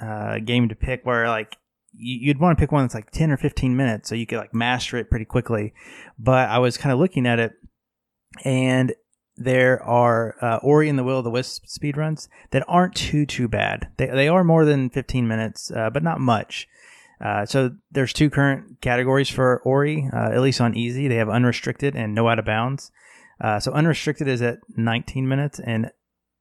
uh, 0.00 0.38
game 0.38 0.68
to 0.68 0.74
pick 0.74 1.04
where 1.04 1.28
like 1.28 1.56
you- 1.92 2.18
you'd 2.28 2.38
want 2.40 2.56
to 2.58 2.62
pick 2.62 2.72
one 2.72 2.84
that's 2.84 2.94
like 2.94 3.10
10 3.10 3.30
or 3.30 3.36
15 3.36 3.76
minutes 3.76 4.08
so 4.08 4.14
you 4.14 4.26
could 4.26 4.38
like 4.38 4.54
master 4.54 4.96
it 4.98 5.08
pretty 5.10 5.24
quickly. 5.24 5.72
But 6.18 6.48
i 6.48 6.58
was 6.58 6.76
kind 6.76 6.92
of 6.92 6.98
looking 6.98 7.26
at 7.26 7.38
it 7.38 7.52
and 8.44 8.94
there 9.36 9.82
are 9.82 10.34
uh, 10.40 10.56
ori 10.62 10.88
and 10.88 10.98
the 10.98 11.04
will 11.04 11.18
of 11.18 11.24
the 11.24 11.30
wisp 11.30 11.64
speedruns 11.66 12.28
that 12.52 12.64
aren't 12.68 12.94
too 12.94 13.26
too 13.26 13.48
bad. 13.48 13.88
They, 13.98 14.06
they 14.06 14.28
are 14.28 14.44
more 14.44 14.64
than 14.64 14.88
15 14.90 15.28
minutes 15.28 15.70
uh, 15.70 15.90
but 15.90 16.02
not 16.02 16.20
much. 16.20 16.66
Uh, 17.22 17.46
so 17.46 17.70
there's 17.90 18.12
two 18.12 18.28
current 18.30 18.80
categories 18.80 19.28
for 19.30 19.60
ori 19.64 20.08
uh, 20.12 20.30
at 20.32 20.40
least 20.40 20.60
on 20.60 20.74
easy. 20.76 21.08
They 21.08 21.16
have 21.16 21.28
unrestricted 21.28 21.94
and 21.96 22.14
no 22.14 22.28
out 22.28 22.38
of 22.38 22.44
bounds. 22.44 22.90
Uh, 23.40 23.60
so 23.60 23.72
unrestricted 23.72 24.28
is 24.28 24.40
at 24.40 24.58
19 24.76 25.28
minutes 25.28 25.60
and 25.60 25.90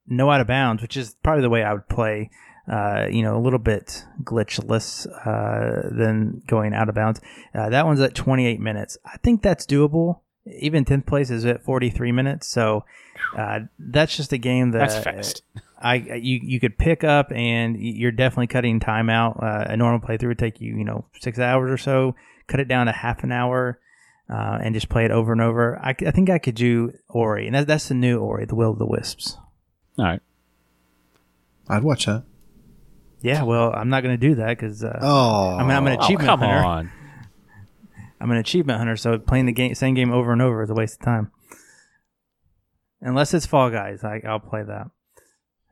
no 0.07 0.29
out 0.31 0.39
of 0.39 0.47
bounds 0.47 0.81
which 0.81 0.95
is 0.95 1.15
probably 1.23 1.41
the 1.41 1.49
way 1.49 1.63
i 1.63 1.73
would 1.73 1.89
play 1.89 2.29
uh, 2.71 3.07
you 3.09 3.21
know, 3.21 3.37
a 3.37 3.41
little 3.41 3.59
bit 3.59 4.05
glitchless 4.23 5.07
uh, 5.25 5.89
than 5.95 6.41
going 6.47 6.73
out 6.73 6.89
of 6.89 6.95
bounds. 6.95 7.21
Uh, 7.53 7.69
that 7.69 7.85
one's 7.85 8.01
at 8.01 8.15
28 8.15 8.59
minutes. 8.59 8.97
I 9.05 9.17
think 9.17 9.41
that's 9.41 9.65
doable. 9.65 10.19
Even 10.59 10.85
10th 10.85 11.05
place 11.05 11.29
is 11.29 11.45
at 11.45 11.63
43 11.63 12.11
minutes. 12.11 12.47
So 12.47 12.85
uh, 13.37 13.61
that's 13.77 14.15
just 14.15 14.33
a 14.33 14.37
game 14.37 14.71
that 14.71 14.79
That's 14.79 15.03
fast. 15.03 15.43
I 15.81 15.95
you 15.95 16.39
you 16.41 16.59
could 16.59 16.77
pick 16.77 17.03
up 17.03 17.31
and 17.31 17.77
you're 17.77 18.11
definitely 18.11 18.47
cutting 18.47 18.79
time 18.79 19.09
out. 19.09 19.43
Uh, 19.43 19.65
a 19.67 19.77
normal 19.77 19.99
playthrough 19.99 20.29
would 20.29 20.39
take 20.39 20.61
you 20.61 20.75
you 20.77 20.83
know 20.83 21.05
six 21.19 21.37
hours 21.37 21.69
or 21.69 21.77
so. 21.77 22.15
Cut 22.47 22.59
it 22.59 22.67
down 22.67 22.85
to 22.87 22.91
half 22.91 23.23
an 23.23 23.31
hour. 23.31 23.79
Uh, 24.27 24.57
and 24.59 24.73
just 24.73 24.89
play 24.89 25.05
it 25.05 25.11
over 25.11 25.31
and 25.31 25.39
over. 25.39 25.79
I 25.83 25.93
think 25.93 26.31
I 26.31 26.39
could 26.39 26.55
do 26.55 26.93
Ori, 27.09 27.45
and 27.45 27.53
that, 27.53 27.67
that's 27.67 27.89
the 27.89 27.93
new 27.93 28.17
Ori, 28.17 28.45
the 28.45 28.55
Will 28.55 28.71
of 28.71 28.79
the 28.79 28.85
Wisps. 28.87 29.37
All 29.99 30.05
right. 30.05 30.21
I'd 31.69 31.83
watch 31.83 32.07
that. 32.07 32.23
Yeah, 33.25 33.43
well, 33.43 33.73
I'm 33.73 33.89
not 33.89 34.03
going 34.03 34.13
to 34.19 34.27
do 34.29 34.35
that 34.35 34.49
because 34.49 34.83
uh, 34.83 34.99
Oh. 35.01 35.57
I 35.57 35.61
mean, 35.63 35.71
I'm 35.71 35.87
an 35.87 35.97
Oh, 35.99 36.03
achievement 36.03 36.27
come 36.29 36.39
hunter. 36.39 36.65
on. 36.65 36.91
I'm 38.21 38.31
an 38.31 38.37
achievement 38.37 38.77
hunter, 38.77 38.95
so 38.95 39.17
playing 39.19 39.45
the 39.47 39.51
game, 39.51 39.73
same 39.75 39.93
game 39.95 40.11
over 40.13 40.31
and 40.31 40.41
over 40.41 40.61
is 40.63 40.69
a 40.69 40.73
waste 40.73 40.99
of 40.99 41.05
time. 41.05 41.31
Unless 43.01 43.33
it's 43.33 43.45
Fall 43.45 43.69
Guys, 43.69 44.03
I, 44.03 44.21
I'll 44.27 44.39
play 44.39 44.63
that. 44.63 44.89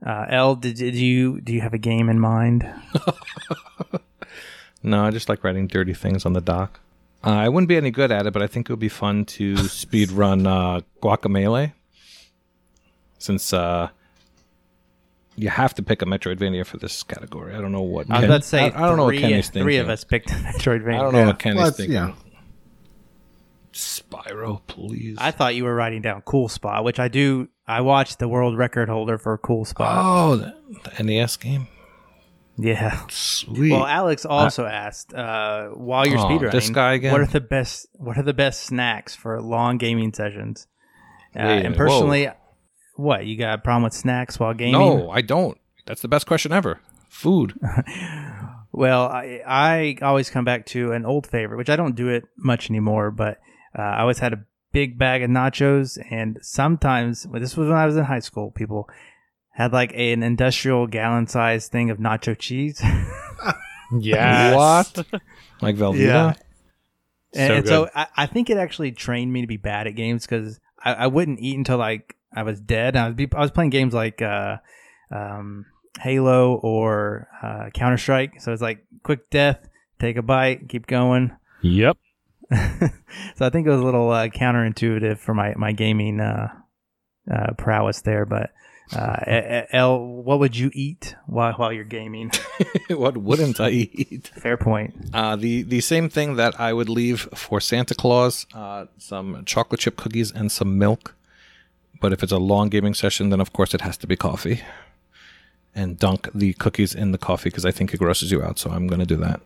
Uh, 0.06 0.26
L, 0.30 0.56
did, 0.56 0.76
did 0.76 0.96
you 0.96 1.40
do 1.42 1.54
you 1.54 1.62
have 1.62 1.74
a 1.74 1.78
game 1.78 2.10
in 2.10 2.20
mind? 2.20 2.68
No, 4.86 5.06
I 5.06 5.12
just 5.12 5.30
like 5.30 5.46
writing 5.46 5.68
dirty 5.68 5.94
things 5.94 6.26
on 6.26 6.34
the 6.34 6.42
dock. 6.42 6.82
Uh, 7.26 7.30
I 7.30 7.48
wouldn't 7.48 7.70
be 7.70 7.78
any 7.78 7.90
good 7.90 8.12
at 8.12 8.28
it, 8.28 8.34
but 8.34 8.42
I 8.42 8.48
think 8.48 8.70
it 8.70 8.74
would 8.74 8.82
be 8.82 8.90
fun 8.90 9.24
to 9.26 9.56
speed 9.70 10.12
run 10.12 10.46
uh, 10.46 10.82
Guacamelee. 11.02 11.72
Since 13.18 13.54
uh, 13.54 13.90
you 15.36 15.50
have 15.50 15.74
to 15.76 15.84
pick 15.84 16.02
a 16.02 16.06
Metroidvania 16.06 16.66
for 16.66 16.78
this 16.78 17.04
category. 17.04 17.56
I 17.56 17.62
don't 17.62 17.72
know 17.72 17.82
what. 17.82 18.10
I 18.10 18.14
was 18.14 18.20
Ken- 18.22 18.30
about 18.30 18.42
to 18.44 18.48
say 18.48 18.60
I, 18.62 18.66
I 18.86 18.88
don't 18.88 18.98
know 18.98 19.08
three, 19.08 19.22
what 19.22 19.30
Kenny's 19.30 19.48
thinking. 19.48 19.64
three 19.64 19.78
of 19.78 19.90
us 19.90 20.04
picked 20.04 20.30
a 20.32 20.36
Metroidvania. 20.36 20.96
I 20.96 20.98
don't 21.02 21.14
know 21.14 21.20
Yeah. 21.20 21.26
what 21.28 21.40
Kenny's 21.40 21.58
Well, 21.62 21.72
thinking. 21.72 21.94
yeah. 21.96 22.14
Spyro, 23.74 24.62
please. 24.68 25.18
I 25.20 25.32
thought 25.32 25.56
you 25.56 25.64
were 25.64 25.74
writing 25.74 26.02
down 26.02 26.22
Cool 26.22 26.48
Spot, 26.48 26.84
which 26.84 27.00
I 27.00 27.08
do. 27.08 27.50
I 27.68 27.82
watched 27.82 28.20
the 28.20 28.28
world 28.28 28.58
record 28.58 28.88
holder 28.90 29.18
for 29.18 29.38
Cool 29.40 29.66
Spot. 29.66 29.98
oh, 30.06 30.36
the, 30.36 30.54
the 30.98 31.04
NES 31.04 31.38
game. 31.38 31.68
Yeah. 32.56 33.02
Sweet. 33.10 33.72
Well, 33.72 33.86
Alex 33.88 34.26
also 34.26 34.66
asked 34.66 35.12
uh, 35.16 35.70
while 35.70 36.08
you're 36.08 36.20
Oh, 36.20 36.26
speedrunning, 36.26 36.52
this 36.52 36.70
guy 36.70 36.94
again? 36.94 37.12
what 37.12 37.22
are 37.22 37.26
the 37.26 37.40
best 37.42 37.88
what 37.94 38.16
are 38.16 38.22
the 38.24 38.34
best 38.34 38.62
snacks 38.64 39.16
for 39.16 39.42
long 39.42 39.80
gaming 39.80 40.14
sessions? 40.14 40.68
Uh, 41.36 41.46
Wait, 41.48 41.66
and 41.66 41.76
whoa. 41.76 41.88
Personally, 42.96 43.10
what 43.10 43.26
you 43.26 43.38
got 43.38 43.60
a 43.60 43.62
problem 43.62 43.84
with 43.84 43.94
snacks 43.94 44.40
while 44.40 44.54
gaming? 44.54 44.74
no, 44.74 45.10
I 45.10 45.22
don't. 45.22 45.58
That's 45.86 46.02
the 46.02 46.08
best 46.08 46.26
question 46.28 46.52
ever. 46.52 46.80
Food. 47.10 47.60
Well, 48.76 49.04
I, 49.04 49.44
I 49.46 49.98
always 50.04 50.32
come 50.32 50.46
back 50.46 50.66
to 50.68 50.94
an 50.94 51.06
old 51.06 51.28
favorite, 51.28 51.58
which 51.58 51.70
I 51.70 51.76
don't 51.76 51.96
do 51.96 52.10
it 52.10 52.24
much 52.36 52.72
anymore, 52.72 53.12
but 53.12 53.38
uh, 53.78 53.84
I 53.84 54.02
always 54.02 54.18
had 54.18 54.34
a 54.34 54.46
big 54.72 54.98
bag 54.98 55.22
of 55.22 55.30
nachos, 55.30 56.04
and 56.12 56.40
sometimes 56.42 57.28
well, 57.28 57.40
this 57.40 57.56
was 57.56 57.68
when 57.68 57.78
I 57.78 57.86
was 57.86 57.96
in 57.96 58.04
high 58.04 58.20
school. 58.20 58.50
People 58.50 58.90
had 59.52 59.74
like 59.74 59.92
an 59.94 60.24
industrial 60.24 60.88
gallon 60.88 61.28
sized 61.28 61.72
thing 61.72 61.92
of 61.92 62.00
nacho 62.00 62.36
cheese. 62.38 62.82
Yes. 64.00 64.56
What? 64.56 65.06
Like 65.62 65.76
Velveeta? 65.76 66.00
Yeah. 66.00 66.34
and, 67.36 67.48
So 67.48 67.54
and 67.56 67.68
so. 67.68 67.90
I, 67.94 68.08
I 68.18 68.26
think 68.26 68.50
it 68.50 68.58
actually 68.58 68.92
trained 68.92 69.32
me 69.32 69.42
to 69.42 69.48
be 69.48 69.58
bad 69.58 69.86
at 69.86 69.96
games 69.96 70.26
because 70.26 70.60
I, 70.84 70.94
I 70.94 71.08
wouldn't 71.08 71.40
eat 71.42 71.56
until 71.58 71.78
like 71.78 72.16
I 72.36 72.44
was 72.44 72.60
dead. 72.60 72.96
I 72.96 73.08
was 73.08 73.16
be, 73.16 73.28
I 73.34 73.42
was 73.42 73.52
playing 73.52 73.70
games 73.70 73.94
like 73.94 74.22
uh, 74.22 74.58
um, 75.12 75.66
Halo 76.00 76.56
or 76.56 77.28
uh, 77.42 77.70
Counter 77.74 77.98
Strike, 77.98 78.42
so 78.42 78.52
it's 78.52 78.62
like 78.62 78.86
quick 79.04 79.30
death, 79.30 79.68
take 80.00 80.18
a 80.18 80.22
bite, 80.22 80.70
keep 80.70 80.88
going. 80.88 81.36
Yep. 81.62 81.98
so 82.52 83.46
I 83.46 83.50
think 83.50 83.68
it 83.68 83.72
was 83.72 83.82
a 83.82 83.86
little 83.86 84.12
uh, 84.12 84.28
counterintuitive 84.28 85.18
for 85.18 85.34
my 85.34 85.54
my 85.56 85.72
gaming 85.72 86.20
uh, 86.20 86.50
uh, 87.32 87.54
prowess 87.58 88.02
there. 88.02 88.26
But 88.26 88.52
uh, 88.96 89.64
L, 89.72 90.00
what 90.00 90.40
would 90.40 90.56
you 90.58 90.70
eat 90.74 91.16
while 91.26 91.54
while 91.54 91.72
you're 91.72 91.84
gaming? 91.84 92.32
what 92.90 93.18
wouldn't 93.18 93.60
I 93.60 93.70
eat? 93.70 94.32
Fair 94.36 94.58
point. 94.58 94.94
Uh, 95.14 95.36
the 95.36 95.64
the 95.64 95.82
same 95.82 96.10
thing 96.10 96.36
that 96.36 96.60
I 96.60 96.74
would 96.74 96.90
leave 96.90 97.22
for 97.34 97.60
Santa 97.62 97.96
Claus: 97.96 98.46
uh, 98.54 98.86
some 98.98 99.44
chocolate 99.46 99.80
chip 99.80 99.96
cookies 99.96 100.32
and 100.32 100.52
some 100.52 100.78
milk. 100.78 101.16
But 102.04 102.12
if 102.12 102.22
it's 102.22 102.34
a 102.34 102.38
long 102.38 102.68
gaming 102.70 102.94
session, 102.94 103.30
then 103.30 103.40
of 103.40 103.54
course 103.54 103.74
it 103.74 103.80
has 103.82 103.96
to 104.00 104.08
be 104.08 104.18
coffee. 104.18 104.60
And 105.74 105.98
dunk 105.98 106.28
the 106.36 106.52
cookies 106.54 106.94
in 106.94 107.12
the 107.14 107.18
coffee 107.18 107.50
because 107.50 107.66
I 107.66 107.72
think 107.72 107.94
it 107.94 107.98
grosses 107.98 108.30
you 108.30 108.44
out. 108.44 108.60
So 108.60 108.70
I'm 108.70 108.88
going 108.88 109.00
to 109.00 109.06
do 109.08 109.16
that. 109.28 109.40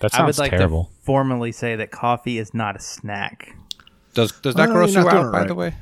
That 0.00 0.12
sounds 0.12 0.14
I 0.14 0.24
would 0.26 0.34
sounds 0.34 0.38
like 0.38 0.50
terrible. 0.52 0.84
to 0.84 0.90
formally 1.04 1.50
say 1.52 1.74
that 1.76 1.90
coffee 1.90 2.38
is 2.38 2.54
not 2.54 2.76
a 2.76 2.80
snack. 2.80 3.54
Does 4.14 4.30
does 4.44 4.54
that 4.54 4.68
gross 4.70 4.94
you're 4.94 5.00
you 5.02 5.04
not 5.06 5.12
doing 5.12 5.26
out? 5.26 5.32
By 5.32 5.38
right. 5.40 5.48
the 5.48 5.54
way, 5.56 5.66
I 5.66 5.70
You 5.72 5.74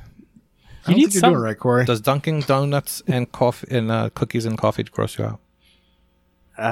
don't 0.87 0.97
need 0.97 1.03
think 1.03 1.15
you're 1.15 1.21
some- 1.21 1.33
doing 1.35 1.43
it 1.43 1.47
right, 1.49 1.59
Corey. 1.59 1.85
does 1.85 2.01
dunking 2.01 2.41
donuts 2.41 3.03
and 3.07 3.31
coffee 3.31 3.67
and 3.71 3.91
uh, 3.93 4.09
cookies 4.15 4.45
and 4.47 4.57
coffee 4.59 4.85
gross 4.85 5.19
you 5.19 5.25
out? 5.27 5.41
Uh, 6.59 6.63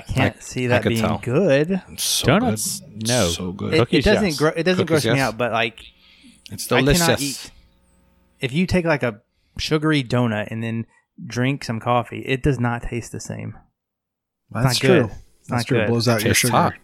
I 0.00 0.02
can't 0.06 0.36
I- 0.36 0.40
see 0.40 0.66
that 0.66 0.82
being 0.84 1.00
tell. 1.00 1.18
good. 1.22 1.82
It's 1.92 2.02
so 2.02 2.26
Donuts? 2.26 2.80
good. 2.80 3.06
No. 3.08 3.28
so 3.28 3.52
good. 3.52 3.74
It, 3.74 3.78
Cookies, 3.78 4.06
it 4.06 4.10
doesn't. 4.10 4.24
yes. 4.26 4.38
Gro- 4.38 4.52
it 4.56 4.62
doesn't 4.64 4.86
Cookies, 4.86 5.04
gross 5.04 5.14
me 5.14 5.20
out, 5.20 5.36
but 5.38 5.52
like 5.52 5.78
it's 6.50 6.70
I 6.72 6.80
delicious. 6.80 7.04
cannot 7.06 7.20
eat. 7.22 7.50
If 8.40 8.52
you 8.52 8.66
take 8.66 8.84
like 8.84 9.02
a 9.02 9.20
sugary 9.58 10.02
donut 10.04 10.48
and 10.50 10.62
then 10.62 10.86
drink 11.26 11.64
some 11.64 11.80
coffee, 11.80 12.20
it 12.20 12.42
does 12.42 12.58
not 12.60 12.82
taste 12.82 13.12
the 13.12 13.20
same. 13.20 13.56
That's 14.50 14.64
not 14.64 14.80
good. 14.80 14.88
true. 15.08 15.16
It's 15.40 15.48
That's 15.48 15.50
not 15.62 15.66
true. 15.66 15.80
It 15.80 15.88
blows 15.88 16.08
out 16.08 16.22
your 16.22 16.34
Tastes 16.34 16.40
sugar. 16.40 16.52
hot. 16.52 16.74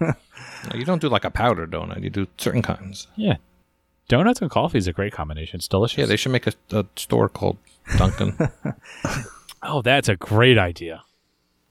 No, 0.00 0.78
You 0.78 0.84
don't 0.84 1.00
do 1.00 1.08
like 1.08 1.24
a 1.24 1.30
powder 1.30 1.66
donut. 1.66 2.02
You 2.02 2.10
do 2.10 2.26
certain 2.38 2.62
kinds. 2.62 3.06
Yeah. 3.16 3.36
Donuts 4.08 4.40
and 4.42 4.50
coffee 4.50 4.78
is 4.78 4.86
a 4.88 4.92
great 4.92 5.12
combination. 5.12 5.58
It's 5.58 5.68
delicious. 5.68 5.98
Yeah, 5.98 6.06
they 6.06 6.16
should 6.16 6.32
make 6.32 6.46
a, 6.46 6.52
a 6.72 6.84
store 6.96 7.28
called 7.28 7.56
Dunkin'. 7.96 8.36
oh, 9.62 9.82
that's 9.82 10.08
a 10.08 10.16
great 10.16 10.58
idea. 10.58 11.02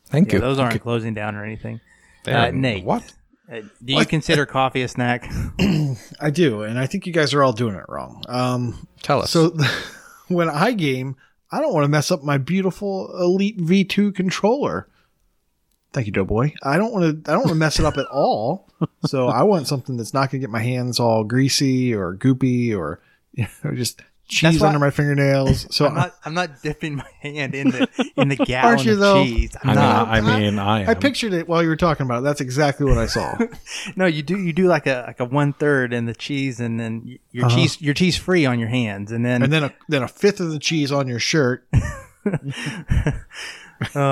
Thank 0.08 0.30
Yeah, 0.30 0.36
you. 0.36 0.40
those 0.42 0.60
aren't 0.60 0.82
closing 0.82 1.14
down 1.14 1.36
or 1.36 1.44
anything. 1.46 1.80
Uh, 2.28 2.52
Nate. 2.52 2.84
What? 2.84 3.14
Uh, 3.52 3.62
do 3.84 3.94
you 3.94 4.06
consider 4.06 4.46
coffee 4.46 4.82
a 4.82 4.88
snack? 4.88 5.30
I 6.20 6.30
do, 6.32 6.64
and 6.64 6.80
I 6.80 6.88
think 6.88 7.06
you 7.06 7.14
guys 7.14 7.34
are 7.34 7.44
all 7.44 7.54
doing 7.54 7.76
it 7.76 7.86
wrong. 7.88 8.24
Um, 8.28 8.88
Tell 9.02 9.22
us. 9.22 9.32
so 9.32 9.56
when 10.28 10.50
I 10.50 10.72
game, 10.74 11.16
I 11.52 11.60
don't 11.60 11.74
want 11.74 11.84
to 11.84 11.90
mess 11.90 12.12
up 12.12 12.24
my 12.24 12.38
beautiful 12.38 13.12
Elite 13.20 13.58
V2 13.58 14.16
controller. 14.16 14.88
Thank 15.94 16.08
you, 16.08 16.14
Doughboy. 16.14 16.54
I 16.64 16.78
don't 16.78 16.94
want 16.94 17.26
to. 17.26 17.32
I 17.32 17.34
don't 17.34 17.42
want 17.42 17.50
to 17.50 17.56
mess 17.56 17.80
it 17.80 17.86
up 17.86 17.98
at 17.98 18.06
all. 18.08 18.70
So 19.06 19.28
I 19.28 19.44
want 19.44 19.68
something 19.68 19.98
that's 19.98 20.14
not 20.14 20.32
going 20.32 20.40
to 20.42 20.48
get 20.48 20.50
my 20.50 20.62
hands 20.62 21.00
all 21.00 21.24
greasy 21.24 21.94
or 21.94 22.16
goopy 22.16 22.76
or 22.76 23.02
you 23.34 23.46
know, 23.64 23.76
just 23.76 24.02
cheese 24.32 24.62
why- 24.62 24.68
under 24.68 24.80
my 24.80 24.90
fingernails. 24.90 25.68
So 25.76 25.86
I'm 25.88 25.94
not. 25.94 26.16
I'm 26.26 26.34
not 26.34 26.62
dipping 26.64 26.96
my 26.96 27.06
hand 27.20 27.54
in 27.54 27.70
the 27.70 27.88
in 28.16 28.30
the 28.30 28.36
gallon 28.38 28.66
Aren't 28.70 28.86
you, 28.86 28.94
of 28.94 29.00
though? 29.00 29.24
cheese. 29.24 29.56
I 29.58 29.60
I'm 29.62 29.68
mean, 29.68 29.76
not. 29.76 30.08
I, 30.08 30.22
mean, 30.22 30.60
I 30.60 30.82
am. 30.82 30.90
I 30.90 30.94
pictured 30.94 31.34
it 31.34 31.48
while 31.48 31.62
you 31.62 31.70
were 31.70 31.76
talking 31.76 32.06
about 32.06 32.20
it. 32.20 32.24
That's 32.24 32.42
exactly 32.42 32.86
what 32.86 32.98
I 32.98 33.06
saw. 33.06 33.38
No, 33.96 34.06
you 34.06 34.22
do. 34.24 34.40
You 34.40 34.54
do 34.54 34.68
like 34.68 34.88
a 34.88 35.04
like 35.08 35.20
a 35.20 35.26
one 35.26 35.54
third 35.54 35.94
in 35.94 36.06
the 36.06 36.14
cheese, 36.16 36.60
and 36.60 36.80
then 36.80 37.18
your 37.32 37.46
Uh-huh. 37.46 37.56
cheese 37.56 37.82
you're 37.82 37.94
cheese 37.94 38.18
free 38.18 38.46
on 38.46 38.60
your 38.60 38.70
hands, 38.70 39.12
and 39.12 39.26
then 39.26 39.44
and 39.44 39.52
then 39.52 39.64
a 39.66 39.74
then 39.90 40.04
a 40.04 40.08
fifth 40.08 40.40
of 40.40 40.52
the 40.52 40.60
cheese 40.60 40.92
on 40.92 41.08
your 41.08 41.20
shirt. 41.20 41.68
oh, 41.74 41.80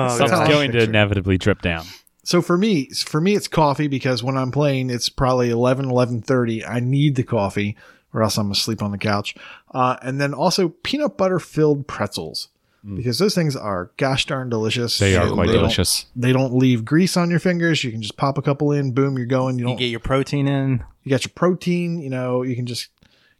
Something's 0.08 0.30
gosh. 0.30 0.48
going 0.48 0.72
to 0.72 0.82
inevitably 0.82 1.38
drip 1.38 1.62
down. 1.62 1.84
So 2.24 2.42
for 2.42 2.58
me, 2.58 2.90
for 2.90 3.20
me, 3.20 3.34
it's 3.34 3.48
coffee 3.48 3.88
because 3.88 4.22
when 4.22 4.36
I'm 4.36 4.50
playing, 4.50 4.90
it's 4.90 5.08
probably 5.08 5.50
11, 5.50 5.86
11.30. 5.86 6.68
I 6.68 6.80
need 6.80 7.16
the 7.16 7.22
coffee 7.22 7.76
or 8.12 8.22
else 8.22 8.36
I'm 8.36 8.50
asleep 8.50 8.82
on 8.82 8.90
the 8.90 8.98
couch. 8.98 9.34
Uh, 9.72 9.96
and 10.02 10.20
then 10.20 10.34
also 10.34 10.68
peanut 10.68 11.16
butter 11.16 11.38
filled 11.38 11.86
pretzels 11.86 12.48
because 12.96 13.18
those 13.18 13.34
things 13.34 13.54
are 13.54 13.90
gosh 13.98 14.26
darn 14.26 14.48
delicious. 14.48 14.98
They 14.98 15.14
are 15.16 15.28
quite 15.30 15.46
don't- 15.46 15.56
delicious. 15.56 16.06
They 16.16 16.32
don't 16.32 16.54
leave 16.54 16.84
grease 16.84 17.16
on 17.16 17.30
your 17.30 17.38
fingers. 17.40 17.84
You 17.84 17.92
can 17.92 18.02
just 18.02 18.16
pop 18.16 18.38
a 18.38 18.42
couple 18.42 18.72
in, 18.72 18.92
boom, 18.92 19.16
you're 19.16 19.26
going. 19.26 19.58
You 19.58 19.64
you 19.64 19.68
don't. 19.68 19.76
get 19.78 19.86
your 19.90 20.00
protein 20.00 20.48
in. 20.48 20.82
you 21.04 21.10
got 21.10 21.24
your 21.24 21.32
protein. 21.34 22.00
You 22.00 22.10
know, 22.10 22.42
you 22.42 22.56
can 22.56 22.66
just 22.66 22.88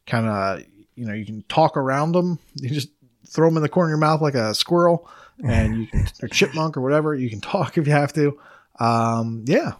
kind 0.07 0.27
of, 0.27 0.63
you 0.95 1.07
know, 1.07 1.15
you 1.15 1.25
can 1.25 1.43
talk 1.49 1.77
around 1.77 2.13
them. 2.13 2.39
You 2.55 2.69
just 2.71 2.91
throw 3.27 3.49
them 3.49 3.57
in 3.57 3.63
the 3.63 3.69
corner 3.69 3.89
of 3.89 3.93
your 3.93 3.99
mouth 3.99 4.21
like 4.21 4.35
a 4.35 4.55
squirrel, 4.55 5.09
and 5.43 5.81
you 5.81 5.87
can, 5.87 6.07
or 6.23 6.29
chipmunk 6.29 6.77
or 6.77 6.81
whatever. 6.83 7.15
You 7.15 7.31
can 7.31 7.41
talk 7.41 7.79
if 7.79 7.87
you 7.87 7.93
have 7.93 8.13
to. 8.15 8.39
Um, 8.79 9.45
yeah, 9.47 9.73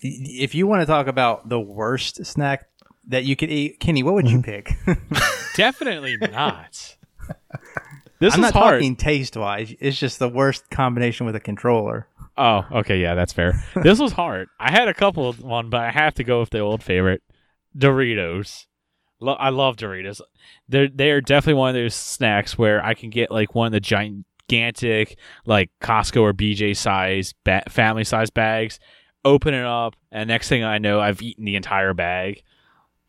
If 0.00 0.54
you 0.54 0.66
want 0.66 0.82
to 0.82 0.86
talk 0.86 1.06
about 1.06 1.48
the 1.48 1.58
worst 1.60 2.24
snack 2.26 2.68
that 3.08 3.24
you 3.24 3.36
could 3.36 3.50
eat, 3.50 3.80
Kenny, 3.80 4.02
what 4.02 4.14
would 4.14 4.28
you 4.28 4.40
mm-hmm. 4.40 4.94
pick? 4.94 4.98
Definitely 5.56 6.16
not. 6.16 6.96
This 8.18 8.34
I'm 8.34 8.40
is 8.40 8.44
not 8.44 8.52
hard. 8.54 8.80
talking 8.80 8.96
taste 8.96 9.36
wise. 9.36 9.74
It's 9.78 9.98
just 9.98 10.18
the 10.18 10.28
worst 10.28 10.70
combination 10.70 11.26
with 11.26 11.36
a 11.36 11.40
controller. 11.40 12.08
Oh, 12.38 12.64
okay, 12.72 12.98
yeah, 12.98 13.14
that's 13.14 13.32
fair. 13.32 13.62
this 13.82 13.98
was 13.98 14.12
hard. 14.12 14.48
I 14.58 14.70
had 14.70 14.88
a 14.88 14.94
couple 14.94 15.28
of 15.28 15.42
one, 15.42 15.70
but 15.70 15.80
I 15.80 15.90
have 15.90 16.14
to 16.14 16.24
go 16.24 16.40
with 16.40 16.50
the 16.50 16.60
old 16.60 16.82
favorite, 16.82 17.22
Doritos. 17.76 18.66
Lo- 19.20 19.34
I 19.34 19.50
love 19.50 19.76
Doritos. 19.76 20.20
They're 20.68 20.88
they're 20.88 21.20
definitely 21.20 21.58
one 21.58 21.70
of 21.70 21.74
those 21.74 21.94
snacks 21.94 22.58
where 22.58 22.84
I 22.84 22.94
can 22.94 23.10
get 23.10 23.30
like 23.30 23.54
one 23.54 23.66
of 23.66 23.72
the 23.72 23.80
gigantic 23.80 25.18
like 25.46 25.70
Costco 25.80 26.20
or 26.20 26.32
BJ 26.32 26.76
size 26.76 27.34
ba- 27.44 27.64
family 27.68 28.04
size 28.04 28.30
bags, 28.30 28.78
open 29.24 29.54
it 29.54 29.64
up, 29.64 29.94
and 30.10 30.28
next 30.28 30.48
thing 30.48 30.64
I 30.64 30.78
know, 30.78 31.00
I've 31.00 31.22
eaten 31.22 31.44
the 31.44 31.56
entire 31.56 31.94
bag. 31.94 32.42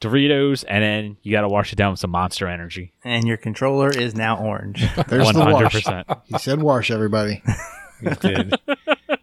Doritos, 0.02 0.64
and 0.68 0.84
then 0.84 1.18
you 1.24 1.32
got 1.32 1.42
to 1.42 1.48
wash 1.48 1.74
it 1.74 1.76
down 1.76 1.92
with 1.92 2.00
some 2.00 2.12
Monster 2.12 2.48
Energy. 2.48 2.94
And 3.04 3.28
your 3.28 3.38
controller 3.38 3.90
is 3.90 4.14
now 4.16 4.38
orange. 4.38 4.86
there's 5.08 5.26
One 5.26 5.34
the 5.36 5.46
wash. 5.46 5.86
He 6.26 6.38
said 6.38 6.62
wash, 6.62 6.92
everybody. 6.92 7.42
You 8.00 8.12
did. 8.12 8.54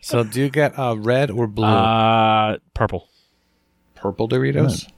so 0.01 0.25
do 0.25 0.41
you 0.41 0.51
get 0.51 0.77
uh, 0.77 0.97
red 0.99 1.31
or 1.31 1.47
blue? 1.47 1.65
Uh, 1.65 2.57
purple. 2.75 3.09
Purple 3.95 4.29
Doritos? 4.29 4.91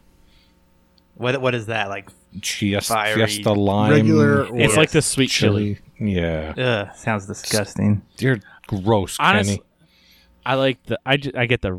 what 1.14 1.40
what 1.42 1.54
is 1.54 1.66
that 1.66 1.90
like? 1.90 2.08
Fiesta, 2.42 2.94
Fiery, 2.94 3.26
Fiesta 3.26 3.52
lime. 3.52 3.90
regular 3.92 4.44
or- 4.46 4.58
It's 4.58 4.76
like 4.78 4.90
the 4.92 5.02
sweet 5.02 5.28
chili. 5.28 5.78
chili. 5.98 6.12
Yeah. 6.14 6.54
Ugh, 6.88 6.96
sounds 6.96 7.26
disgusting. 7.26 8.00
You're 8.18 8.38
gross, 8.66 9.16
Honestly, 9.20 9.56
Kenny. 9.56 9.66
I 10.46 10.54
like 10.54 10.82
the 10.84 10.98
I, 11.04 11.16
ju- 11.18 11.32
I 11.36 11.44
get 11.44 11.60
the 11.60 11.78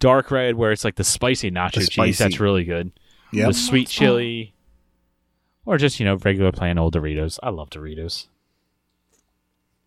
dark 0.00 0.32
red 0.32 0.56
where 0.56 0.72
it's 0.72 0.84
like 0.84 0.96
the 0.96 1.04
spicy 1.04 1.52
nacho 1.52 1.74
The 1.74 1.80
cheese. 1.80 1.92
spicy. 1.92 2.24
That's 2.24 2.40
really 2.40 2.64
good. 2.64 2.90
Yep. 3.36 3.48
The 3.48 3.54
sweet 3.54 3.88
chili, 3.88 4.54
or 5.66 5.76
just 5.78 6.00
you 6.00 6.06
know 6.06 6.16
regular 6.16 6.52
plain 6.52 6.78
old 6.78 6.94
Doritos. 6.94 7.38
I 7.42 7.50
love 7.50 7.70
Doritos, 7.70 8.28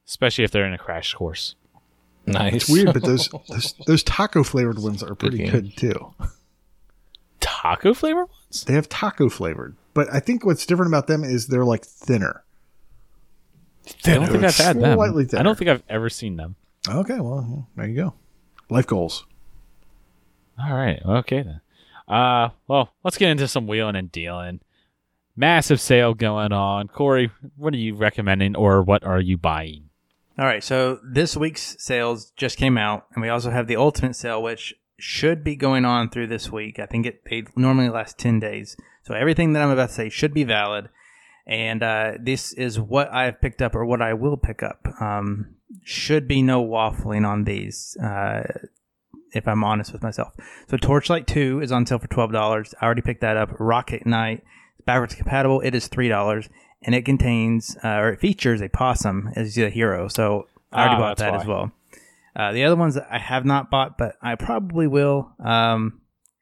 especially 0.08 0.44
if 0.44 0.52
they're 0.52 0.66
in 0.66 0.74
a 0.74 0.78
crash 0.78 1.14
course. 1.14 1.56
Nice. 2.26 2.54
It's 2.54 2.70
weird, 2.70 2.94
but 2.94 3.04
those 3.04 3.28
those, 3.50 3.74
those 3.88 4.04
taco 4.04 4.44
flavored 4.44 4.80
ones 4.80 5.02
are 5.02 5.16
pretty 5.16 5.38
game. 5.38 5.50
good 5.50 5.78
too. 5.78 6.14
Taco 7.40 7.94
flavored 7.94 8.28
ones? 8.30 8.66
They 8.66 8.74
have 8.74 8.88
taco 8.88 9.30
flavored, 9.30 9.76
but 9.94 10.14
I 10.14 10.20
think 10.20 10.46
what's 10.46 10.66
different 10.66 10.92
about 10.92 11.08
them 11.08 11.24
is 11.24 11.48
they're 11.48 11.66
like 11.66 11.86
thinner. 11.86 12.44
I 14.06 14.14
don't 14.14 14.28
think 14.28 14.44
I've 14.44 14.56
had 14.56 14.80
them. 14.80 14.96
Slightly 14.96 15.28
I 15.38 15.42
don't 15.42 15.58
think 15.58 15.70
I've 15.70 15.84
ever 15.90 16.10
seen 16.10 16.36
them. 16.38 16.56
Okay, 16.88 17.20
well 17.20 17.68
there 17.76 17.88
you 17.88 17.96
go. 17.96 18.14
Life 18.70 18.86
goals. 18.86 19.26
All 20.62 20.76
right. 20.76 21.02
Okay 21.04 21.42
then. 21.42 21.62
Uh, 22.10 22.50
well, 22.68 22.94
let's 23.04 23.18
get 23.18 23.30
into 23.30 23.48
some 23.48 23.68
wheeling 23.68 23.96
and 23.96 24.12
dealing. 24.12 24.60
Massive 25.36 25.80
sale 25.80 26.14
going 26.14 26.52
on. 26.52 26.88
Corey, 26.88 27.32
what 27.56 27.74
are 27.74 27.78
you 27.78 27.96
recommending, 27.96 28.56
or 28.56 28.82
what 28.82 29.04
are 29.04 29.22
you 29.22 29.38
buying? 29.38 29.90
All 30.38 30.46
right, 30.46 30.64
so 30.64 31.00
this 31.04 31.38
week's 31.38 31.76
sales 31.80 32.32
just 32.36 32.58
came 32.58 32.78
out, 32.78 33.06
and 33.14 33.22
we 33.22 33.30
also 33.30 33.52
have 33.52 33.68
the 33.68 33.76
ultimate 33.76 34.16
sale, 34.16 34.42
which 34.42 34.74
should 34.98 35.44
be 35.44 35.56
going 35.56 35.86
on 35.86 36.10
through 36.10 36.28
this 36.28 36.52
week. 36.52 36.80
I 36.80 36.86
think 36.86 37.06
it 37.06 37.24
they 37.30 37.46
normally 37.56 37.90
last 37.90 38.18
ten 38.18 38.40
days, 38.40 38.76
so 39.04 39.14
everything 39.14 39.54
that 39.54 39.62
I'm 39.62 39.70
about 39.70 39.90
to 39.90 39.96
say 39.96 40.10
should 40.10 40.34
be 40.34 40.44
valid. 40.44 40.90
And 41.46 41.82
uh, 41.82 42.14
this 42.20 42.54
is 42.54 42.80
what 42.80 43.12
I've 43.12 43.42
picked 43.42 43.62
up, 43.62 43.76
or 43.76 43.86
what 43.86 44.02
I 44.02 44.14
will 44.14 44.38
pick 44.38 44.62
up. 44.62 44.88
Um, 45.02 45.56
should 45.84 46.28
be 46.28 46.42
no 46.42 46.64
waffling 46.64 47.28
on 47.28 47.44
these, 47.44 47.98
uh, 47.98 48.44
if 49.34 49.48
I'm 49.48 49.64
honest 49.64 49.94
with 49.94 50.04
myself. 50.04 50.34
So 50.68 50.78
Torchlight 50.78 51.28
Two 51.28 51.62
is 51.62 51.72
on 51.72 51.86
sale 51.86 52.00
for 52.00 52.08
twelve 52.08 52.32
dollars. 52.32 52.74
I 52.82 52.86
already 52.86 53.02
picked 53.02 53.22
that 53.22 53.38
up. 53.38 53.52
Rocket 53.60 54.06
Knight 54.06 54.40
is 54.78 54.86
backwards 54.86 55.16
compatible. 55.16 55.62
It 55.62 55.76
is 55.76 55.88
three 55.88 56.08
dollars 56.10 56.50
and 56.82 56.96
it 56.96 57.04
contains 57.06 57.76
uh, 57.84 57.88
or 57.98 58.10
it 58.10 58.20
features 58.20 58.62
a 58.62 58.70
possum 58.70 59.32
as 59.36 59.56
the 59.56 59.70
hero. 59.70 60.08
So 60.08 60.48
I 60.72 60.82
already 60.82 60.96
Ah, 60.96 61.00
bought 61.00 61.18
that 61.18 61.34
as 61.34 61.46
well. 61.46 61.72
Uh, 62.36 62.52
the 62.54 62.64
other 62.64 62.76
ones 62.76 62.96
that 62.96 63.08
I 63.12 63.18
have 63.20 63.44
not 63.44 63.70
bought, 63.70 63.98
but 63.98 64.16
I 64.22 64.36
probably 64.36 64.88
will. 64.88 65.32
Um, 65.44 66.00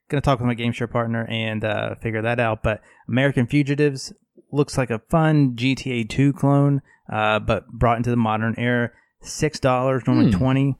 gonna 0.10 0.22
talk 0.22 0.40
with 0.40 0.46
my 0.48 0.54
game 0.54 0.72
share 0.72 0.88
partner 0.88 1.26
and 1.30 1.64
uh, 1.66 1.96
figure 1.96 2.22
that 2.22 2.40
out. 2.40 2.62
But 2.62 2.82
American 3.08 3.48
Fugitives 3.48 4.14
looks 4.52 4.78
like 4.78 4.90
a 4.92 5.00
fun 5.10 5.56
GTA 5.56 6.08
2 6.08 6.34
clone, 6.34 6.82
uh, 7.12 7.40
but 7.40 7.68
brought 7.70 7.98
into 7.98 8.10
the 8.10 8.16
modern 8.16 8.54
era. 8.58 8.92
Six 9.22 9.60
dollars, 9.60 10.04
normally 10.06 10.32
Hmm. 10.32 10.38
twenty. 10.38 10.76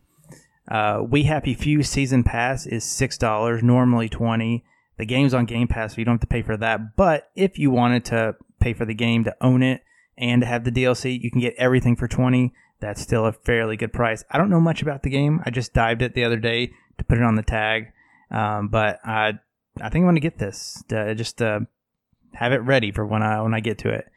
Uh, 0.68 1.02
we 1.08 1.24
Happy 1.24 1.54
Few 1.54 1.84
season 1.84 2.24
pass 2.24 2.66
is 2.66 2.84
six 2.84 3.18
dollars, 3.18 3.64
normally 3.64 4.10
twenty. 4.10 4.66
The 4.98 5.06
game's 5.06 5.34
on 5.34 5.46
Game 5.46 5.68
Pass, 5.68 5.94
so 5.94 6.00
you 6.00 6.06
don't 6.06 6.16
have 6.16 6.22
to 6.22 6.28
pay 6.28 6.42
for 6.42 6.58
that. 6.58 6.96
But 6.96 7.30
if 7.36 7.60
you 7.60 7.72
wanted 7.72 8.04
to 8.06 8.36
pay 8.60 8.74
for 8.74 8.86
the 8.86 8.96
game 8.96 9.24
to 9.26 9.36
own 9.42 9.62
it 9.62 9.84
and 10.18 10.42
to 10.42 10.48
have 10.48 10.64
the 10.64 10.72
DLC, 10.72 11.22
you 11.22 11.30
can 11.30 11.40
get 11.40 11.56
everything 11.58 11.96
for 11.96 12.08
twenty. 12.08 12.54
That's 12.80 13.02
still 13.02 13.26
a 13.26 13.32
fairly 13.32 13.78
good 13.78 13.94
price. 13.94 14.24
I 14.30 14.38
don't 14.38 14.50
know 14.50 14.60
much 14.60 14.82
about 14.82 15.04
the 15.04 15.10
game. 15.10 15.42
I 15.46 15.52
just 15.52 15.74
dived 15.74 16.02
it 16.02 16.14
the 16.14 16.24
other 16.24 16.38
day 16.38 16.72
to 16.98 17.04
put 17.04 17.18
it 17.18 17.24
on 17.24 17.36
the 17.36 17.44
tag, 17.44 17.92
um, 18.30 18.68
but 18.68 19.00
I 19.06 19.40
I 19.82 19.90
think 19.90 20.04
I'm 20.04 20.08
gonna 20.08 20.20
get 20.20 20.40
this 20.40 20.84
to 20.90 21.16
just 21.16 21.38
to 21.38 21.68
have 22.34 22.52
it 22.52 22.58
ready 22.58 22.92
for 22.92 23.06
when 23.06 23.24
I 23.24 23.42
when 23.42 23.54
I 23.54 23.60
get 23.60 23.78
to 23.80 23.90
it. 23.90 24.08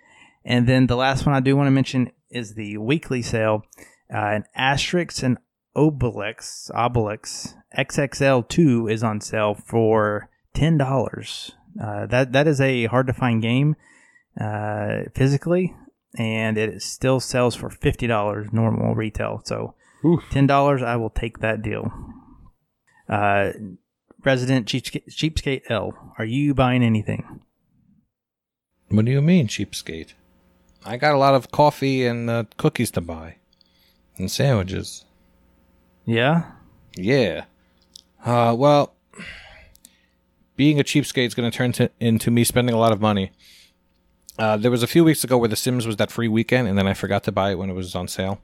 And 0.45 0.67
then 0.67 0.87
the 0.87 0.97
last 0.97 1.27
one 1.27 1.35
I 1.35 1.41
do 1.41 1.57
want 1.57 1.67
to 1.67 1.73
mention 1.73 2.11
is 2.31 2.55
the 2.55 2.79
weekly 2.79 3.23
sale. 3.23 3.65
Uh, 4.13 4.17
an 4.17 4.45
Asterix 4.59 5.23
and 5.23 5.39
Obelix 5.77 6.71
Obelix 6.73 7.55
XXL2 7.77 8.91
is 8.93 9.03
on 9.03 9.21
sale 9.21 9.55
for 9.55 10.29
ten 10.55 10.77
dollars. 10.77 11.53
Uh, 11.81 12.07
that 12.07 12.33
that 12.33 12.47
is 12.47 12.61
a 12.61 12.87
hard 12.87 13.07
to 13.07 13.13
find 13.13 13.41
game 13.41 13.77
uh, 14.41 15.03
physically, 15.15 15.75
and 16.17 16.59
it 16.59 16.83
still 16.83 17.21
sells 17.21 17.55
for 17.55 17.71
fifty 17.71 18.07
dollars 18.07 18.53
normal 18.53 18.95
retail. 18.95 19.43
So 19.45 19.75
ten 20.31 20.47
dollars, 20.47 20.83
I 20.83 20.97
will 20.97 21.11
take 21.11 21.39
that 21.39 21.63
deal. 21.63 21.93
Uh, 23.09 23.53
Resident 24.25 24.67
Cheapskate, 24.67 25.09
Cheapskate 25.09 25.63
L, 25.71 26.15
are 26.19 26.25
you 26.25 26.53
buying 26.55 26.83
anything? 26.83 27.41
What 28.89 29.05
do 29.05 29.13
you 29.13 29.23
mean, 29.23 29.47
cheapskate? 29.47 30.15
I 30.85 30.97
got 30.97 31.15
a 31.15 31.19
lot 31.19 31.35
of 31.35 31.51
coffee 31.51 32.05
and 32.05 32.29
uh, 32.29 32.45
cookies 32.57 32.91
to 32.93 33.01
buy. 33.01 33.37
And 34.17 34.31
sandwiches. 34.31 35.05
Yeah. 36.11 36.43
Yeah. 36.97 37.45
Uh, 38.25 38.55
well, 38.59 38.95
being 40.57 40.81
a 40.81 40.85
cheapskate 40.85 41.27
is 41.27 41.35
going 41.35 41.51
to 41.51 41.57
turn 41.57 41.89
into 42.01 42.31
me 42.31 42.43
spending 42.45 42.75
a 42.75 42.79
lot 42.79 42.91
of 42.93 43.01
money. 43.01 43.31
Uh, 44.39 44.57
there 44.57 44.71
was 44.71 44.83
a 44.83 44.87
few 44.89 45.05
weeks 45.05 45.23
ago 45.23 45.39
where 45.39 45.49
The 45.49 45.57
Sims 45.57 45.87
was 45.87 45.97
that 45.97 46.11
free 46.11 46.27
weekend, 46.29 46.67
and 46.67 46.77
then 46.77 46.87
I 46.89 46.95
forgot 46.95 47.23
to 47.25 47.33
buy 47.33 47.53
it 47.53 47.59
when 47.59 47.71
it 47.71 47.75
was 47.75 47.95
on 47.95 48.09
sale. 48.09 48.41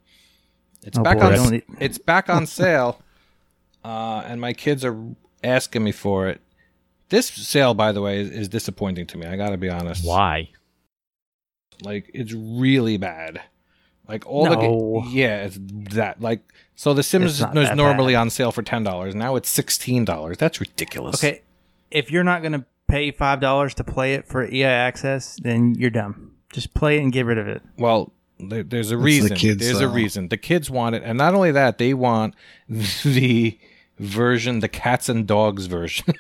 It's 0.85 0.97
Oh, 0.99 1.03
back 1.03 1.19
boy, 1.19 1.39
on. 1.39 1.63
It's 1.81 1.99
back 1.99 2.29
on 2.31 2.47
sale, 2.47 3.03
uh, 3.85 4.23
and 4.27 4.41
my 4.41 4.53
kids 4.53 4.85
are 4.85 4.97
asking 5.43 5.83
me 5.83 5.91
for 5.93 6.29
it. 6.29 6.41
This 7.09 7.27
sale, 7.29 7.75
by 7.75 7.93
the 7.93 8.01
way, 8.03 8.21
is, 8.21 8.31
is 8.31 8.49
disappointing 8.49 9.07
to 9.09 9.19
me. 9.19 9.27
I 9.27 9.37
got 9.37 9.51
to 9.51 9.57
be 9.57 9.69
honest. 9.71 10.05
Why? 10.07 10.51
Like 11.83 12.11
it's 12.15 12.33
really 12.33 12.97
bad. 12.97 13.41
Like 14.09 14.25
all 14.27 14.49
the 14.49 14.57
ga- 14.57 15.11
yeah, 15.11 15.45
it's 15.45 15.59
that 15.95 16.21
like 16.21 16.41
so 16.77 16.93
the 16.93 17.03
Sims 17.03 17.41
is 17.41 17.41
is 17.41 17.75
normally 17.75 18.13
bad. 18.13 18.21
on 18.21 18.31
sale 18.31 18.53
for 18.53 18.63
ten 18.63 18.85
dollars. 18.85 19.15
Now 19.15 19.35
it's 19.37 19.49
sixteen 19.49 20.05
dollars. 20.05 20.37
That's 20.37 20.61
ridiculous. 20.61 21.25
Okay, 21.25 21.43
if 21.91 22.11
you're 22.11 22.23
not 22.23 22.43
gonna 22.43 22.67
pay 22.87 23.11
five 23.11 23.41
dollars 23.41 23.75
to 23.75 23.85
play 23.85 24.15
it 24.15 24.29
for 24.29 24.45
EA 24.45 24.65
access, 24.65 25.37
then 25.43 25.75
you're 25.75 25.91
dumb. 25.91 26.33
Just 26.53 26.75
play 26.75 26.99
it 26.99 27.03
and 27.03 27.11
get 27.13 27.25
rid 27.27 27.39
of 27.39 27.49
it. 27.49 27.63
Well, 27.79 28.13
there, 28.39 28.63
there's 28.63 28.93
a 28.93 28.97
the 28.97 29.03
reason. 29.03 29.37
kids, 29.37 29.65
there's 29.65 29.81
a 29.81 29.89
reason. 29.89 30.29
The 30.29 30.37
kids 30.37 30.71
want 30.71 30.95
it, 30.95 31.03
and 31.03 31.17
not 31.17 31.35
only 31.35 31.51
that, 31.53 31.79
they 31.79 31.95
want 31.95 32.35
the 32.69 33.59
version, 33.99 34.61
the 34.61 34.69
cats 34.69 35.09
and 35.09 35.27
dogs 35.27 35.67
version, 35.67 36.15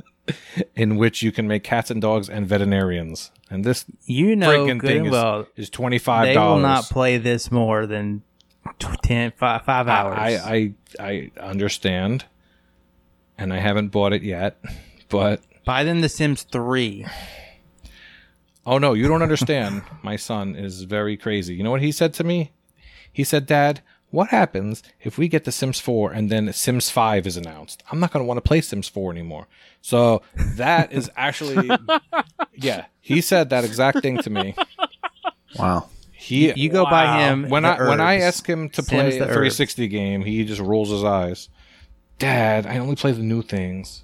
in 0.76 0.96
which 0.96 1.22
you 1.22 1.32
can 1.32 1.48
make 1.48 1.64
cats 1.64 1.90
and 1.90 2.02
dogs 2.02 2.28
and 2.28 2.46
veterinarians. 2.46 3.30
And 3.50 3.64
this 3.64 3.86
You 4.04 4.36
know 4.36 4.50
freaking 4.50 4.78
good 4.78 4.88
thing 4.88 4.98
and 4.98 5.06
is, 5.06 5.12
well 5.12 5.46
is 5.56 5.70
twenty 5.70 5.98
five 5.98 6.26
they 6.26 6.36
will 6.36 6.58
not 6.58 6.84
play 6.84 7.16
this 7.16 7.50
more 7.50 7.86
than 7.86 8.22
tw- 8.78 9.02
10, 9.02 9.32
five, 9.36 9.64
five 9.64 9.88
hours. 9.88 10.18
I, 10.18 10.74
I 10.98 11.30
I 11.38 11.40
understand, 11.40 12.24
and 13.36 13.52
I 13.52 13.58
haven't 13.58 13.88
bought 13.88 14.12
it 14.12 14.22
yet, 14.22 14.58
but 15.08 15.42
Buy 15.64 15.84
them 15.84 16.00
The 16.00 16.08
Sims 16.08 16.44
3. 16.44 17.04
oh 18.66 18.78
no, 18.78 18.94
you 18.94 19.06
don't 19.08 19.22
understand. 19.22 19.82
My 20.02 20.16
son 20.16 20.54
is 20.56 20.82
very 20.84 21.16
crazy. 21.16 21.54
You 21.54 21.62
know 21.62 21.70
what 21.70 21.82
he 21.82 21.92
said 21.92 22.14
to 22.14 22.24
me? 22.24 22.52
He 23.12 23.24
said, 23.24 23.46
"Dad, 23.46 23.82
what 24.10 24.28
happens 24.28 24.82
if 25.02 25.18
we 25.18 25.28
get 25.28 25.44
the 25.44 25.52
Sims 25.52 25.78
4 25.80 26.12
and 26.12 26.30
then 26.30 26.50
Sims 26.52 26.88
5 26.90 27.26
is 27.26 27.36
announced? 27.36 27.82
I'm 27.92 28.00
not 28.00 28.12
going 28.12 28.24
to 28.24 28.26
want 28.26 28.38
to 28.38 28.48
play 28.48 28.60
Sims 28.62 28.88
4 28.88 29.10
anymore." 29.12 29.46
So 29.82 30.22
that 30.36 30.92
is 30.92 31.10
actually, 31.16 31.70
yeah, 32.54 32.86
he 33.00 33.20
said 33.20 33.50
that 33.50 33.64
exact 33.64 34.00
thing 34.00 34.18
to 34.18 34.30
me. 34.30 34.54
Wow. 35.58 35.88
He 36.20 36.52
You 36.52 36.68
go 36.68 36.84
buy 36.84 37.04
Wow. 37.04 37.18
him 37.20 37.48
when 37.48 37.62
the 37.62 37.68
I 37.68 37.88
when 37.88 38.00
I 38.00 38.18
ask 38.20 38.44
him 38.44 38.68
to 38.70 38.82
Sims 38.82 38.88
play 38.88 39.10
the 39.18 39.24
a 39.24 39.28
herbs. 39.28 39.34
360 39.56 39.86
game, 39.88 40.22
he 40.24 40.44
just 40.44 40.60
rolls 40.60 40.90
his 40.90 41.04
eyes. 41.04 41.48
Dad, 42.18 42.66
I 42.66 42.78
only 42.78 42.96
play 42.96 43.12
the 43.12 43.22
new 43.22 43.40
things. 43.42 44.02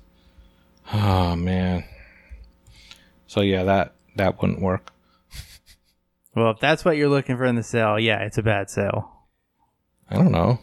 Oh 0.93 1.35
man. 1.35 1.85
So 3.27 3.41
yeah, 3.41 3.65
that 3.65 3.95
that 4.15 4.41
wouldn't 4.41 4.61
work. 4.61 4.93
Well, 6.37 6.51
if 6.53 6.61
that's 6.61 6.85
what 6.85 6.97
you're 6.97 7.09
looking 7.09 7.37
for 7.37 7.45
in 7.45 7.57
the 7.57 7.63
sale, 7.65 7.99
yeah, 7.99 8.21
it's 8.23 8.39
a 8.39 8.43
bad 8.43 8.71
sale. 8.71 9.11
I 10.09 10.15
don't 10.17 10.31
know. 10.33 10.61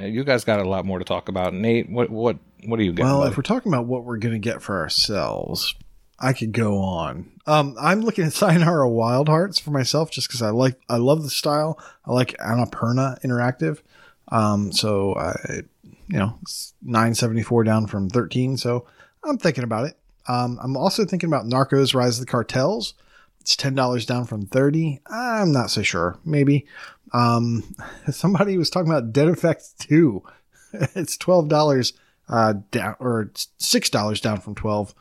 You 0.00 0.24
guys 0.24 0.44
got 0.44 0.60
a 0.60 0.68
lot 0.68 0.84
more 0.86 0.98
to 0.98 1.04
talk 1.04 1.28
about. 1.28 1.52
Nate, 1.52 1.90
what 1.90 2.08
what 2.10 2.38
what 2.64 2.80
are 2.80 2.82
you 2.82 2.92
getting? 2.92 3.04
Well, 3.06 3.20
buddy? 3.20 3.30
if 3.32 3.36
we're 3.36 3.42
talking 3.42 3.70
about 3.72 3.86
what 3.86 4.04
we're 4.04 4.18
going 4.18 4.32
to 4.34 4.38
get 4.38 4.62
for 4.62 4.78
ourselves, 4.78 5.74
I 6.18 6.32
could 6.32 6.52
go 6.52 6.78
on. 6.78 7.32
Um, 7.48 7.76
I'm 7.80 8.02
looking 8.02 8.24
at 8.24 8.32
Sayonara 8.34 8.88
Wild 8.88 9.28
Hearts 9.28 9.58
for 9.58 9.70
myself 9.70 10.10
just 10.10 10.28
because 10.28 10.42
I 10.42 10.50
like, 10.50 10.80
I 10.88 10.96
love 10.96 11.22
the 11.22 11.30
style. 11.30 11.78
I 12.04 12.12
like 12.12 12.36
Annapurna 12.38 13.20
Interactive. 13.22 13.80
Um, 14.28 14.72
so 14.72 15.14
I, 15.16 15.62
you 16.08 16.18
know, 16.18 16.38
it's 16.42 16.74
974 16.82 17.64
down 17.64 17.86
from 17.86 18.08
13. 18.10 18.56
So 18.56 18.86
I'm 19.24 19.38
thinking 19.38 19.64
about 19.64 19.86
it. 19.86 19.98
Um, 20.28 20.58
I'm 20.62 20.76
also 20.76 21.04
thinking 21.04 21.28
about 21.28 21.46
Narcos 21.46 21.94
Rise 21.94 22.20
of 22.20 22.26
the 22.26 22.30
Cartels. 22.30 22.94
It's 23.40 23.56
$10 23.56 24.06
down 24.06 24.26
from 24.26 24.46
30. 24.46 25.00
I'm 25.06 25.50
not 25.50 25.70
so 25.70 25.82
sure. 25.82 26.18
Maybe. 26.24 26.66
Um, 27.14 27.74
somebody 28.10 28.58
was 28.58 28.68
talking 28.68 28.92
about 28.92 29.12
Dead 29.12 29.28
Effect 29.28 29.78
2. 29.80 30.22
it's 30.94 31.16
$12 31.16 31.92
uh, 32.28 32.54
down 32.70 32.96
or 33.00 33.30
six 33.58 33.88
dollars 33.90 34.20
down 34.20 34.40
from 34.40 34.54
twelve. 34.54 34.94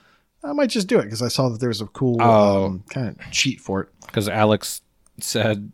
I 0.44 0.54
might 0.54 0.70
just 0.70 0.88
do 0.88 1.00
it 1.00 1.04
because 1.04 1.22
I 1.22 1.28
saw 1.28 1.50
that 1.50 1.60
there 1.60 1.70
was 1.70 1.82
a 1.82 1.88
cool 1.88 2.18
Oh. 2.22 2.66
um, 2.66 2.84
kind 2.90 3.10
of 3.10 3.32
cheat 3.32 3.60
for 3.60 3.82
it. 3.82 3.90
because 4.06 4.30
Alex 4.30 4.82
said 5.20 5.72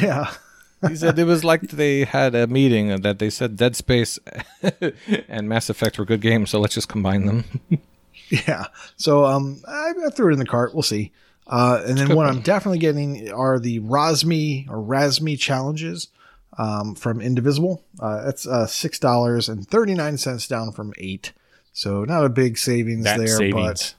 yeah, 0.00 0.32
he 0.88 0.94
said 0.96 1.18
it 1.18 1.24
was 1.24 1.44
like 1.44 1.62
they 1.62 2.04
had 2.04 2.34
a 2.34 2.46
meeting 2.46 3.00
that 3.02 3.18
they 3.18 3.30
said 3.30 3.56
Dead 3.56 3.74
Space 3.76 4.18
and 5.28 5.48
Mass 5.48 5.68
Effect 5.70 5.98
were 5.98 6.04
good 6.04 6.20
games, 6.20 6.50
so 6.50 6.60
let's 6.60 6.74
just 6.74 6.88
combine 6.88 7.26
them. 7.26 7.44
yeah. 8.28 8.66
So 8.96 9.24
um, 9.24 9.62
I, 9.66 9.92
I 10.06 10.10
threw 10.10 10.30
it 10.30 10.34
in 10.34 10.38
the 10.38 10.46
cart. 10.46 10.74
We'll 10.74 10.82
see. 10.82 11.12
Uh, 11.46 11.82
and 11.86 11.98
then 11.98 12.14
what 12.14 12.26
I'm 12.26 12.40
definitely 12.40 12.78
getting 12.78 13.30
are 13.32 13.58
the 13.58 13.80
Razmi 13.80 14.68
or 14.70 14.76
Razmi 14.76 15.38
challenges 15.38 16.08
um, 16.56 16.94
from 16.94 17.20
Indivisible. 17.20 17.84
Uh, 17.98 18.24
that's 18.24 18.46
uh, 18.46 18.66
six 18.66 18.98
dollars 18.98 19.48
and 19.48 19.66
thirty 19.66 19.92
nine 19.94 20.16
cents 20.18 20.46
down 20.46 20.70
from 20.72 20.92
eight. 20.98 21.32
So 21.72 22.04
not 22.04 22.24
a 22.24 22.28
big 22.28 22.58
savings 22.58 23.04
That 23.04 23.18
there, 23.18 23.26
savings. 23.28 23.54
but 23.54 23.94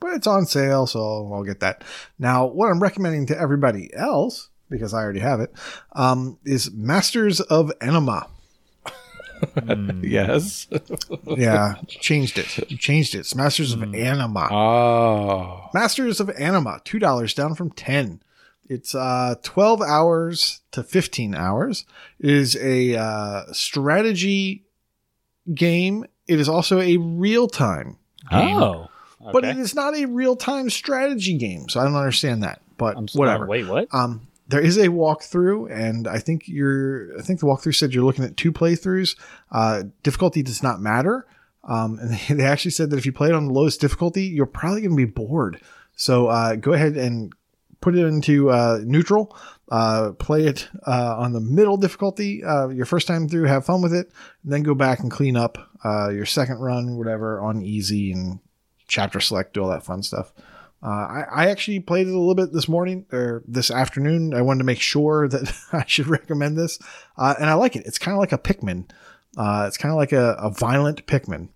but 0.00 0.14
it's 0.14 0.26
on 0.26 0.46
sale, 0.46 0.86
so 0.86 1.30
I'll 1.32 1.44
get 1.44 1.60
that. 1.60 1.84
Now, 2.18 2.46
what 2.46 2.70
I'm 2.70 2.82
recommending 2.82 3.26
to 3.26 3.38
everybody 3.38 3.92
else, 3.94 4.48
because 4.70 4.94
I 4.94 5.02
already 5.02 5.20
have 5.20 5.40
it, 5.40 5.52
um, 5.92 6.38
is 6.44 6.72
Masters 6.72 7.40
of 7.40 7.70
Enema. 7.82 8.26
yes. 10.02 10.66
Yeah, 11.26 11.74
changed 11.86 12.38
it. 12.38 12.70
You 12.70 12.76
changed 12.76 13.14
it. 13.14 13.20
It's 13.20 13.34
Masters 13.34 13.72
of 13.72 13.82
Anima. 13.82 14.48
Oh. 14.50 15.68
Masters 15.74 16.20
of 16.20 16.30
Anima, 16.30 16.80
two 16.84 16.98
dollars 16.98 17.34
down 17.34 17.54
from 17.54 17.70
ten. 17.70 18.22
It's 18.68 18.94
uh, 18.94 19.34
twelve 19.42 19.82
hours 19.82 20.60
to 20.72 20.82
fifteen 20.82 21.34
hours. 21.34 21.84
It 22.18 22.30
is 22.30 22.56
a 22.56 22.96
uh, 22.96 23.52
strategy 23.52 24.64
game. 25.52 26.06
It 26.30 26.40
is 26.40 26.48
also 26.48 26.80
a 26.80 26.96
real 26.96 27.48
time 27.48 27.96
game, 28.30 28.56
Oh. 28.56 28.88
but 29.32 29.44
it 29.44 29.58
is 29.58 29.74
not 29.74 29.96
a 29.96 30.06
real 30.06 30.36
time 30.36 30.70
strategy 30.70 31.36
game. 31.36 31.68
So 31.68 31.80
I 31.80 31.84
don't 31.84 31.94
understand 31.96 32.42
that. 32.44 32.60
But 32.78 32.96
I'm 32.96 33.06
whatever. 33.14 33.46
Wait, 33.46 33.66
what? 33.66 33.88
Um, 33.92 34.28
there 34.48 34.60
is 34.60 34.76
a 34.78 34.88
walkthrough, 34.88 35.70
and 35.70 36.08
I 36.08 36.18
think 36.18 36.48
you're. 36.48 37.18
I 37.18 37.22
think 37.22 37.40
the 37.40 37.46
walkthrough 37.46 37.74
said 37.74 37.92
you're 37.94 38.04
looking 38.04 38.24
at 38.24 38.36
two 38.36 38.52
playthroughs. 38.52 39.16
Uh, 39.52 39.84
difficulty 40.02 40.42
does 40.42 40.62
not 40.62 40.80
matter, 40.80 41.26
um, 41.64 41.98
and 42.00 42.10
they, 42.28 42.34
they 42.34 42.44
actually 42.44 42.70
said 42.70 42.90
that 42.90 42.96
if 42.98 43.04
you 43.06 43.12
play 43.12 43.28
it 43.28 43.34
on 43.34 43.46
the 43.48 43.52
lowest 43.52 43.80
difficulty, 43.80 44.24
you're 44.24 44.46
probably 44.46 44.80
going 44.80 44.92
to 44.92 44.96
be 44.96 45.04
bored. 45.04 45.60
So 45.96 46.28
uh, 46.28 46.54
go 46.56 46.72
ahead 46.72 46.96
and 46.96 47.32
put 47.80 47.94
it 47.96 48.04
into 48.06 48.50
uh, 48.50 48.80
neutral. 48.84 49.36
Uh, 49.70 50.12
play 50.18 50.46
it 50.46 50.68
uh, 50.84 51.16
on 51.16 51.32
the 51.32 51.40
middle 51.40 51.76
difficulty 51.76 52.42
uh, 52.42 52.68
your 52.68 52.86
first 52.86 53.06
time 53.06 53.28
through. 53.28 53.44
Have 53.44 53.64
fun 53.64 53.82
with 53.82 53.94
it, 53.94 54.10
and 54.42 54.52
then 54.52 54.62
go 54.62 54.74
back 54.74 55.00
and 55.00 55.10
clean 55.10 55.36
up 55.36 55.58
uh, 55.84 56.08
your 56.08 56.26
second 56.26 56.58
run, 56.58 56.96
whatever, 56.96 57.40
on 57.40 57.62
easy 57.62 58.12
and 58.12 58.40
chapter 58.88 59.20
select, 59.20 59.54
do 59.54 59.62
all 59.62 59.70
that 59.70 59.84
fun 59.84 60.02
stuff. 60.02 60.32
Uh, 60.82 60.88
I, 60.88 61.24
I 61.30 61.50
actually 61.50 61.80
played 61.80 62.06
it 62.06 62.14
a 62.14 62.18
little 62.18 62.34
bit 62.34 62.52
this 62.52 62.68
morning 62.68 63.06
or 63.12 63.42
this 63.46 63.70
afternoon. 63.70 64.32
I 64.32 64.42
wanted 64.42 64.58
to 64.58 64.64
make 64.64 64.80
sure 64.80 65.28
that 65.28 65.54
I 65.72 65.84
should 65.86 66.08
recommend 66.08 66.56
this, 66.56 66.78
uh, 67.16 67.34
and 67.38 67.48
I 67.48 67.54
like 67.54 67.76
it. 67.76 67.86
It's 67.86 67.98
kind 67.98 68.14
of 68.14 68.18
like 68.18 68.32
a 68.32 68.38
Pikmin. 68.38 68.90
Uh, 69.36 69.64
it's 69.68 69.76
kind 69.76 69.92
of 69.92 69.98
like 69.98 70.12
a, 70.12 70.34
a 70.38 70.50
violent 70.50 71.06
Pikmin. 71.06 71.48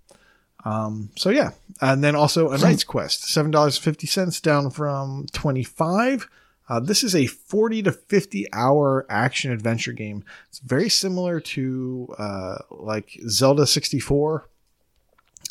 Um, 0.65 1.11
so 1.17 1.31
yeah, 1.31 1.51
and 1.81 2.03
then 2.03 2.15
also 2.15 2.51
a 2.51 2.59
Knight's 2.59 2.85
Quest, 2.85 3.25
seven 3.25 3.51
dollars 3.51 3.77
fifty 3.79 4.07
cents 4.07 4.41
down 4.41 4.71
from 4.71 5.27
twenty 5.33 5.65
five. 5.65 6.29
Uh, 6.69 6.81
this 6.81 7.03
is 7.03 7.15
a 7.15 7.27
40 7.27 7.83
to 7.85 7.93
50 7.93 8.47
hour 8.53 9.07
action 9.09 9.53
adventure 9.53 9.93
game. 9.93 10.25
It's 10.49 10.61
very 10.61 10.89
similar 10.89 11.41
to 11.41 12.15
uh, 12.19 12.57
like 12.71 13.19
Zelda 13.29 13.67
64. 13.67 14.49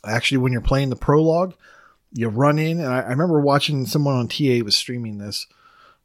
Actually, 0.06 0.40
when 0.40 0.52
you're 0.52 0.62
playing 0.62 0.90
the 0.90 0.96
prologue, 0.96 1.54
you 2.12 2.30
run 2.30 2.60
in, 2.60 2.80
and 2.80 2.90
I, 2.90 3.02
I 3.02 3.10
remember 3.10 3.40
watching 3.40 3.86
someone 3.86 4.16
on 4.16 4.28
TA 4.28 4.64
was 4.64 4.76
streaming 4.76 5.18
this 5.18 5.48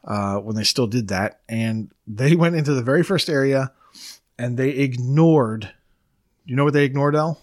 uh, 0.04 0.36
when 0.36 0.56
they 0.56 0.64
still 0.64 0.86
did 0.86 1.08
that, 1.08 1.40
and 1.48 1.90
they 2.06 2.36
went 2.36 2.56
into 2.56 2.74
the 2.74 2.82
very 2.82 3.02
first 3.02 3.28
area, 3.28 3.72
and 4.38 4.56
they 4.56 4.70
ignored. 4.70 5.72
You 6.44 6.56
know 6.56 6.64
what 6.64 6.74
they 6.74 6.84
ignored, 6.84 7.16
Al? 7.16 7.40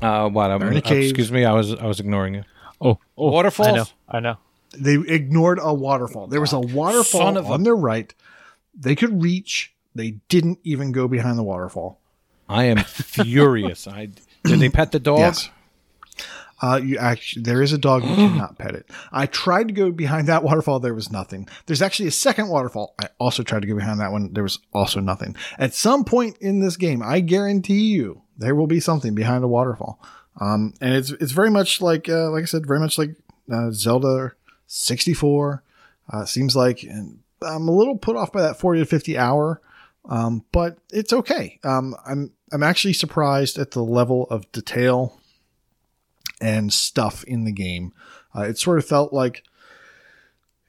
Uh, 0.00 0.28
what? 0.28 0.50
I'm, 0.50 0.62
in 0.62 0.74
a 0.74 0.78
uh, 0.78 0.80
cave. 0.80 1.04
excuse 1.04 1.30
me. 1.30 1.44
I 1.44 1.52
was 1.52 1.74
I 1.74 1.86
was 1.86 2.00
ignoring 2.00 2.34
you. 2.34 2.44
oh, 2.80 2.98
oh, 3.16 3.30
Waterfalls? 3.30 3.68
I 3.68 3.72
know. 3.72 3.84
I 4.08 4.20
know. 4.20 4.36
They 4.76 4.94
ignored 4.94 5.58
a 5.62 5.72
waterfall. 5.74 6.26
There 6.28 6.40
was 6.40 6.52
a 6.52 6.60
waterfall 6.60 7.36
of 7.36 7.46
a- 7.46 7.48
on 7.48 7.62
their 7.62 7.76
right. 7.76 8.12
They 8.74 8.94
could 8.96 9.22
reach. 9.22 9.74
They 9.94 10.12
didn't 10.28 10.58
even 10.64 10.92
go 10.92 11.06
behind 11.08 11.38
the 11.38 11.42
waterfall. 11.42 12.00
I 12.48 12.64
am 12.64 12.78
furious. 12.78 13.86
I 13.86 14.08
did 14.44 14.60
they 14.60 14.68
pet 14.70 14.92
the 14.92 14.98
dog? 15.00 15.18
Yes. 15.18 15.50
Uh, 16.60 16.76
you 16.82 16.96
actually, 16.96 17.42
there 17.42 17.60
is 17.60 17.72
a 17.72 17.78
dog. 17.78 18.04
You 18.04 18.14
cannot 18.14 18.56
pet 18.56 18.74
it. 18.76 18.86
I 19.10 19.26
tried 19.26 19.66
to 19.68 19.74
go 19.74 19.90
behind 19.90 20.28
that 20.28 20.44
waterfall. 20.44 20.78
There 20.78 20.94
was 20.94 21.10
nothing. 21.10 21.48
There's 21.66 21.82
actually 21.82 22.06
a 22.08 22.12
second 22.12 22.48
waterfall. 22.48 22.94
I 23.00 23.08
also 23.18 23.42
tried 23.42 23.62
to 23.62 23.68
go 23.68 23.74
behind 23.74 23.98
that 24.00 24.12
one. 24.12 24.32
There 24.32 24.44
was 24.44 24.60
also 24.72 25.00
nothing. 25.00 25.34
At 25.58 25.74
some 25.74 26.04
point 26.04 26.36
in 26.40 26.60
this 26.60 26.76
game, 26.76 27.02
I 27.02 27.18
guarantee 27.18 27.86
you, 27.90 28.22
there 28.38 28.54
will 28.54 28.68
be 28.68 28.78
something 28.78 29.12
behind 29.14 29.42
a 29.42 29.48
waterfall. 29.48 30.00
Um, 30.40 30.72
and 30.80 30.94
it's 30.94 31.10
it's 31.10 31.32
very 31.32 31.50
much 31.50 31.80
like 31.80 32.08
uh, 32.08 32.30
like 32.30 32.42
I 32.42 32.46
said, 32.46 32.64
very 32.66 32.78
much 32.80 32.96
like 32.96 33.16
uh, 33.52 33.70
Zelda 33.72 34.32
64. 34.72 35.62
Uh, 36.12 36.24
seems 36.24 36.56
like 36.56 36.82
and 36.82 37.20
I'm 37.42 37.68
a 37.68 37.72
little 37.72 37.96
put 37.96 38.16
off 38.16 38.32
by 38.32 38.42
that 38.42 38.58
40 38.58 38.80
to 38.80 38.86
50 38.86 39.18
hour, 39.18 39.60
um, 40.08 40.44
but 40.52 40.78
it's 40.90 41.12
okay. 41.12 41.58
Um, 41.64 41.94
I'm 42.06 42.32
I'm 42.52 42.62
actually 42.62 42.94
surprised 42.94 43.58
at 43.58 43.72
the 43.72 43.82
level 43.82 44.26
of 44.30 44.50
detail 44.52 45.18
and 46.40 46.72
stuff 46.72 47.24
in 47.24 47.44
the 47.44 47.52
game. 47.52 47.92
Uh, 48.34 48.42
it 48.42 48.58
sort 48.58 48.78
of 48.78 48.84
felt 48.84 49.12
like, 49.12 49.44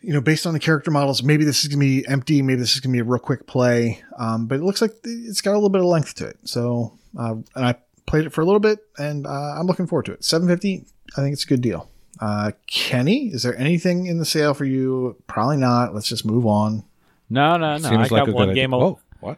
you 0.01 0.13
know, 0.13 0.21
based 0.21 0.45
on 0.45 0.53
the 0.53 0.59
character 0.59 0.91
models, 0.91 1.23
maybe 1.23 1.45
this 1.45 1.63
is 1.63 1.71
to 1.71 1.77
be 1.77 2.05
empty, 2.07 2.41
maybe 2.41 2.59
this 2.59 2.75
is 2.75 2.81
to 2.81 2.87
be 2.87 2.99
a 2.99 3.03
real 3.03 3.19
quick 3.19 3.47
play, 3.47 4.03
um, 4.17 4.47
but 4.47 4.59
it 4.59 4.63
looks 4.63 4.81
like 4.81 4.91
it's 5.03 5.41
got 5.41 5.53
a 5.53 5.55
little 5.55 5.69
bit 5.69 5.81
of 5.81 5.87
length 5.87 6.15
to 6.15 6.27
it. 6.27 6.37
So, 6.43 6.97
uh, 7.17 7.35
and 7.55 7.65
I 7.65 7.75
played 8.05 8.25
it 8.25 8.31
for 8.31 8.41
a 8.41 8.45
little 8.45 8.59
bit, 8.59 8.79
and 8.97 9.25
uh, 9.25 9.55
I'm 9.57 9.65
looking 9.65 9.87
forward 9.87 10.05
to 10.05 10.11
it. 10.13 10.23
750, 10.23 10.85
I 11.17 11.21
think 11.21 11.33
it's 11.33 11.45
a 11.45 11.47
good 11.47 11.61
deal. 11.61 11.89
Uh, 12.19 12.51
Kenny, 12.67 13.27
is 13.27 13.43
there 13.43 13.57
anything 13.57 14.05
in 14.05 14.17
the 14.17 14.25
sale 14.25 14.53
for 14.53 14.65
you? 14.65 15.15
Probably 15.27 15.57
not. 15.57 15.93
Let's 15.93 16.07
just 16.07 16.25
move 16.25 16.45
on. 16.45 16.83
No, 17.29 17.57
no, 17.57 17.77
no. 17.77 17.89
Seems 17.89 17.93
I 17.93 18.01
like 18.01 18.09
got 18.09 18.29
one 18.33 18.53
game. 18.53 18.73
idea. 18.73 18.83
I'll- 18.83 18.83
Oh, 18.93 18.99
what? 19.19 19.37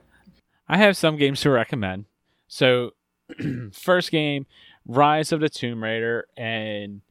I 0.68 0.78
have 0.78 0.98
some 0.98 1.16
games 1.18 1.42
to 1.42 1.50
recommend. 1.50 2.06
So, 2.48 2.92
first 3.72 4.12
game, 4.12 4.46
Rise 4.88 5.32
of 5.32 5.40
the 5.40 5.50
Tomb 5.50 5.84
Raider, 5.84 6.28
and 6.38 7.02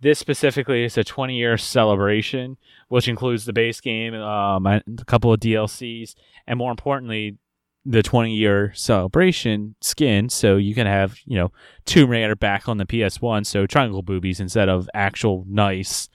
this 0.00 0.18
specifically 0.18 0.84
is 0.84 0.96
a 0.98 1.04
20 1.04 1.36
year 1.36 1.56
celebration, 1.58 2.56
which 2.88 3.06
includes 3.08 3.44
the 3.44 3.52
base 3.52 3.80
game, 3.80 4.14
um, 4.14 4.66
a 4.66 4.82
couple 5.06 5.32
of 5.32 5.40
DLCs, 5.40 6.14
and 6.46 6.58
more 6.58 6.70
importantly, 6.70 7.36
the 7.84 8.02
20 8.02 8.32
year 8.32 8.72
celebration 8.74 9.74
skin 9.80 10.28
so 10.28 10.56
you 10.56 10.74
can 10.74 10.86
have 10.86 11.18
you 11.24 11.36
know 11.36 11.50
tomb 11.84 12.10
raider 12.10 12.36
back 12.36 12.68
on 12.68 12.78
the 12.78 12.86
ps1 12.86 13.44
so 13.44 13.66
triangle 13.66 14.02
boobies 14.02 14.38
instead 14.38 14.68
of 14.68 14.88
actual 14.94 15.44
nice 15.48 16.08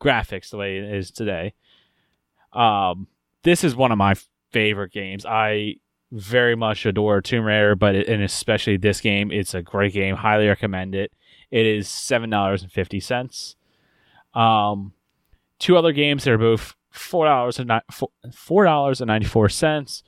graphics 0.00 0.50
the 0.50 0.56
way 0.56 0.78
it 0.78 0.94
is 0.94 1.10
today. 1.10 1.52
Um, 2.52 3.06
this 3.42 3.62
is 3.62 3.76
one 3.76 3.92
of 3.92 3.98
my 3.98 4.14
favorite 4.50 4.92
games. 4.92 5.26
I 5.26 5.76
very 6.10 6.56
much 6.56 6.86
adore 6.86 7.20
tomb 7.20 7.44
raider 7.44 7.76
but 7.76 7.94
it, 7.94 8.08
and 8.08 8.22
especially 8.22 8.76
this 8.76 9.00
game 9.00 9.30
it's 9.30 9.54
a 9.54 9.62
great 9.62 9.92
game 9.92 10.16
highly 10.16 10.48
recommend 10.48 10.94
it. 10.94 11.12
It 11.50 11.66
is 11.66 11.86
$7.50 11.86 13.54
um, 14.34 14.92
two 15.58 15.76
other 15.76 15.92
games 15.92 16.24
that 16.24 16.32
are 16.32 16.38
both 16.38 16.74
$4 16.94 17.58
and 17.58 17.68
$4.94 17.68 20.02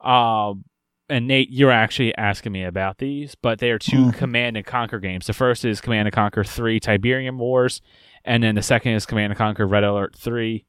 um, 0.00 0.64
and 1.08 1.28
Nate, 1.28 1.50
you're 1.50 1.70
actually 1.70 2.16
asking 2.16 2.52
me 2.52 2.64
about 2.64 2.98
these, 2.98 3.34
but 3.36 3.58
they 3.60 3.70
are 3.70 3.78
two 3.78 4.06
Mhm. 4.06 4.14
Command 4.14 4.56
and 4.56 4.66
Conquer 4.66 4.98
games. 4.98 5.26
The 5.26 5.32
first 5.32 5.64
is 5.64 5.80
Command 5.80 6.08
and 6.08 6.14
Conquer 6.14 6.42
Three: 6.44 6.80
Tiberium 6.80 7.36
Wars, 7.36 7.80
and 8.24 8.42
then 8.42 8.54
the 8.56 8.62
second 8.62 8.92
is 8.92 9.06
Command 9.06 9.30
and 9.32 9.38
Conquer 9.38 9.66
Red 9.66 9.84
Alert 9.84 10.16
Three. 10.16 10.64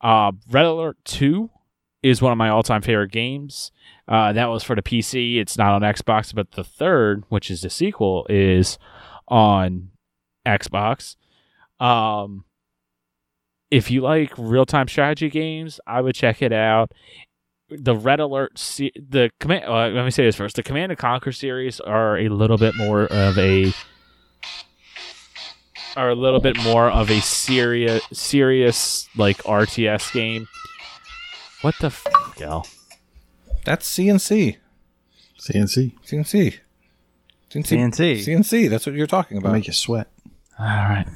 Uh, 0.00 0.32
Red 0.50 0.66
Alert 0.66 0.98
Two 1.04 1.50
is 2.02 2.22
one 2.22 2.30
of 2.30 2.38
my 2.38 2.48
all-time 2.48 2.82
favorite 2.82 3.10
games. 3.10 3.72
Uh, 4.06 4.32
that 4.32 4.46
was 4.46 4.62
for 4.62 4.76
the 4.76 4.82
PC. 4.82 5.38
It's 5.40 5.58
not 5.58 5.72
on 5.72 5.82
Xbox, 5.82 6.32
but 6.32 6.52
the 6.52 6.62
third, 6.62 7.24
which 7.28 7.50
is 7.50 7.62
the 7.62 7.70
sequel, 7.70 8.24
is 8.30 8.78
on 9.26 9.90
Xbox. 10.46 11.16
Um, 11.80 12.44
if 13.70 13.90
you 13.90 14.00
like 14.02 14.32
real-time 14.38 14.86
strategy 14.86 15.28
games, 15.28 15.80
I 15.86 16.00
would 16.00 16.14
check 16.14 16.40
it 16.40 16.52
out. 16.52 16.92
The 17.68 17.96
Red 17.96 18.20
Alert, 18.20 18.58
se- 18.58 18.92
the 18.94 19.30
command. 19.40 19.64
Uh, 19.64 19.88
let 19.88 20.04
me 20.04 20.10
say 20.10 20.24
this 20.24 20.36
first: 20.36 20.56
the 20.56 20.62
Command 20.62 20.92
and 20.92 20.98
Conquer 20.98 21.32
series 21.32 21.80
are 21.80 22.16
a 22.18 22.28
little 22.28 22.56
bit 22.58 22.76
more 22.76 23.06
of 23.06 23.36
a 23.38 23.72
are 25.96 26.10
a 26.10 26.14
little 26.14 26.40
bit 26.40 26.56
more 26.62 26.88
of 26.90 27.10
a 27.10 27.20
serious, 27.20 28.02
serious 28.12 29.08
like 29.16 29.38
RTS 29.38 30.12
game. 30.12 30.46
What 31.62 31.74
the 31.80 31.86
f- 31.86 32.06
hell? 32.38 32.66
That's 33.64 33.88
CNC. 33.90 34.58
CNC. 35.40 35.94
CNC. 36.04 36.58
CNC. 37.50 38.24
CNC. 38.24 38.70
That's 38.70 38.86
what 38.86 38.94
you're 38.94 39.06
talking 39.06 39.38
about. 39.38 39.52
make 39.52 39.66
you 39.66 39.72
sweat. 39.72 40.08
All 40.58 40.66
right. 40.66 41.06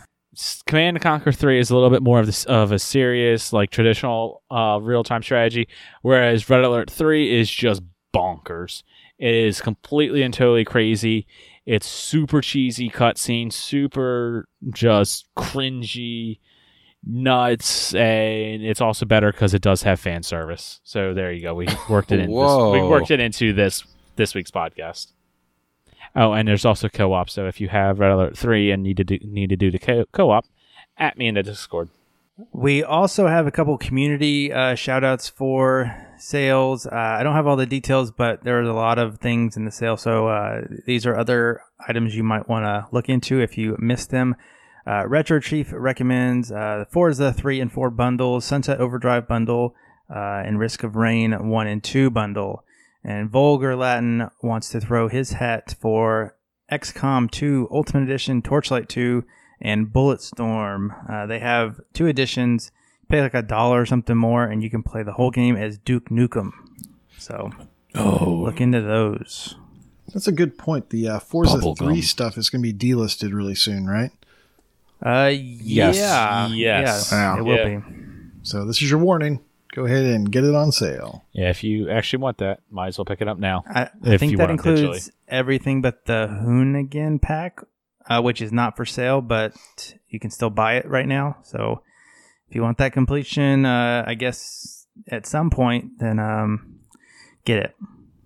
Command 0.66 0.96
and 0.96 1.02
Conquer 1.02 1.32
Three 1.32 1.58
is 1.58 1.70
a 1.70 1.74
little 1.74 1.90
bit 1.90 2.02
more 2.02 2.20
of 2.20 2.26
this 2.26 2.44
of 2.44 2.72
a 2.72 2.78
serious, 2.78 3.52
like 3.52 3.70
traditional 3.70 4.42
uh, 4.50 4.78
real 4.80 5.02
time 5.02 5.22
strategy, 5.22 5.68
whereas 6.02 6.48
Red 6.48 6.64
Alert 6.64 6.90
Three 6.90 7.38
is 7.38 7.50
just 7.50 7.82
bonkers. 8.14 8.82
It 9.18 9.34
is 9.34 9.60
completely 9.60 10.22
and 10.22 10.32
totally 10.32 10.64
crazy. 10.64 11.26
It's 11.66 11.86
super 11.86 12.40
cheesy 12.40 12.88
cutscene, 12.88 13.52
super 13.52 14.48
just 14.72 15.28
cringy, 15.36 16.38
nuts, 17.04 17.94
and 17.94 18.62
it's 18.62 18.80
also 18.80 19.04
better 19.04 19.30
because 19.32 19.54
it 19.54 19.62
does 19.62 19.82
have 19.82 20.00
fan 20.00 20.22
service. 20.22 20.80
So 20.84 21.14
there 21.14 21.32
you 21.32 21.42
go. 21.42 21.54
We 21.54 21.68
worked 21.88 22.12
it 22.12 22.20
in. 22.20 22.30
This, 22.30 22.72
we 22.82 22.88
worked 22.88 23.10
it 23.10 23.20
into 23.20 23.52
this 23.52 23.84
this 24.16 24.34
week's 24.34 24.50
podcast. 24.50 25.12
Oh, 26.16 26.32
and 26.32 26.48
there's 26.48 26.64
also 26.64 26.88
co-op. 26.88 27.30
So 27.30 27.46
if 27.46 27.60
you 27.60 27.68
have 27.68 28.00
Red 28.00 28.10
Alert 28.10 28.36
Three 28.36 28.70
and 28.70 28.82
need 28.82 28.96
to 28.96 29.04
do, 29.04 29.18
need 29.22 29.50
to 29.50 29.56
do 29.56 29.70
the 29.70 29.78
co- 29.78 30.06
co-op, 30.12 30.44
at 30.98 31.16
me 31.16 31.28
in 31.28 31.34
the 31.34 31.42
Discord. 31.42 31.88
We 32.52 32.82
also 32.82 33.26
have 33.26 33.46
a 33.46 33.50
couple 33.50 33.76
community 33.76 34.52
uh, 34.52 34.74
shout 34.74 35.04
outs 35.04 35.28
for 35.28 35.94
sales. 36.18 36.86
Uh, 36.86 36.90
I 36.94 37.22
don't 37.22 37.34
have 37.34 37.46
all 37.46 37.56
the 37.56 37.66
details, 37.66 38.10
but 38.10 38.44
there's 38.44 38.68
a 38.68 38.72
lot 38.72 38.98
of 38.98 39.18
things 39.18 39.56
in 39.56 39.64
the 39.64 39.70
sale. 39.70 39.96
So 39.96 40.28
uh, 40.28 40.62
these 40.86 41.06
are 41.06 41.16
other 41.16 41.62
items 41.86 42.16
you 42.16 42.22
might 42.22 42.48
want 42.48 42.64
to 42.64 42.86
look 42.92 43.08
into 43.08 43.40
if 43.40 43.58
you 43.58 43.76
missed 43.78 44.10
them. 44.10 44.36
Uh, 44.86 45.06
Retro 45.06 45.38
Chief 45.40 45.70
recommends 45.72 46.50
uh, 46.50 46.84
Forza 46.90 47.32
3 47.32 47.60
and 47.60 47.72
4 47.72 47.90
bundles, 47.90 48.44
Sunset 48.44 48.80
Overdrive 48.80 49.28
bundle, 49.28 49.74
uh, 50.08 50.42
and 50.44 50.58
Risk 50.58 50.82
of 50.82 50.96
Rain 50.96 51.48
1 51.48 51.66
and 51.66 51.84
2 51.84 52.10
bundle. 52.10 52.64
And 53.02 53.30
Vulgar 53.30 53.74
Latin 53.76 54.28
wants 54.42 54.68
to 54.70 54.80
throw 54.80 55.08
his 55.08 55.32
hat 55.32 55.74
for 55.80 56.36
XCOM 56.70 57.30
2 57.30 57.68
Ultimate 57.70 58.02
Edition, 58.04 58.42
Torchlight 58.42 58.88
2, 58.88 59.24
and 59.60 59.86
Bulletstorm. 59.88 61.10
Uh, 61.10 61.26
they 61.26 61.38
have 61.38 61.80
two 61.92 62.06
editions. 62.06 62.70
Pay 63.08 63.22
like 63.22 63.34
a 63.34 63.42
dollar 63.42 63.80
or 63.80 63.86
something 63.86 64.16
more, 64.16 64.44
and 64.44 64.62
you 64.62 64.70
can 64.70 64.82
play 64.82 65.02
the 65.02 65.12
whole 65.14 65.30
game 65.30 65.56
as 65.56 65.78
Duke 65.78 66.10
Nukem. 66.10 66.50
So 67.18 67.50
Oh, 67.94 68.42
look 68.44 68.60
into 68.60 68.80
those. 68.82 69.56
That's 70.14 70.28
a 70.28 70.32
good 70.32 70.56
point. 70.58 70.90
The 70.90 71.08
uh, 71.08 71.18
Forza 71.18 71.56
Bubble 71.56 71.74
3 71.74 71.86
gum. 71.94 72.02
stuff 72.02 72.38
is 72.38 72.50
going 72.50 72.62
to 72.62 72.72
be 72.72 72.78
delisted 72.94 73.32
really 73.32 73.54
soon, 73.56 73.86
right? 73.86 74.10
Uh, 75.04 75.30
Yes. 75.32 75.96
yeah, 75.96 76.46
Yes. 76.48 77.08
yeah, 77.10 77.34
Wow. 77.34 77.38
it 77.38 77.42
will 77.44 77.56
Yeah. 77.56 77.78
be. 77.78 77.84
So 78.42 78.64
this 78.64 78.80
is 78.82 78.90
your 78.90 79.00
warning. 79.00 79.40
Go 79.72 79.84
ahead 79.84 80.04
and 80.04 80.30
get 80.32 80.42
it 80.44 80.54
on 80.54 80.72
sale. 80.72 81.24
Yeah, 81.32 81.48
if 81.50 81.62
you 81.62 81.88
actually 81.90 82.20
want 82.22 82.38
that, 82.38 82.60
might 82.70 82.88
as 82.88 82.98
well 82.98 83.04
pick 83.04 83.20
it 83.20 83.28
up 83.28 83.38
now. 83.38 83.62
I, 83.68 83.88
I 84.02 84.16
think 84.16 84.36
that 84.36 84.48
want 84.48 84.50
'em 84.66 84.72
includes 84.74 85.10
everything 85.28 85.80
but 85.80 86.06
the 86.06 86.26
Hoonigan 86.28 87.22
pack, 87.22 87.60
uh, 88.08 88.20
which 88.20 88.42
is 88.42 88.50
not 88.52 88.76
for 88.76 88.84
sale, 88.84 89.20
but 89.20 89.54
you 90.08 90.18
can 90.18 90.30
still 90.30 90.50
buy 90.50 90.74
it 90.74 90.88
right 90.88 91.06
now. 91.06 91.36
So 91.44 91.82
if 92.48 92.56
you 92.56 92.62
want 92.62 92.78
that 92.78 92.92
completion, 92.92 93.64
uh, 93.64 94.02
I 94.06 94.14
guess 94.14 94.86
at 95.08 95.24
some 95.26 95.50
point, 95.50 95.98
then 96.00 96.18
um, 96.18 96.80
get 97.44 97.58
it. 97.58 97.76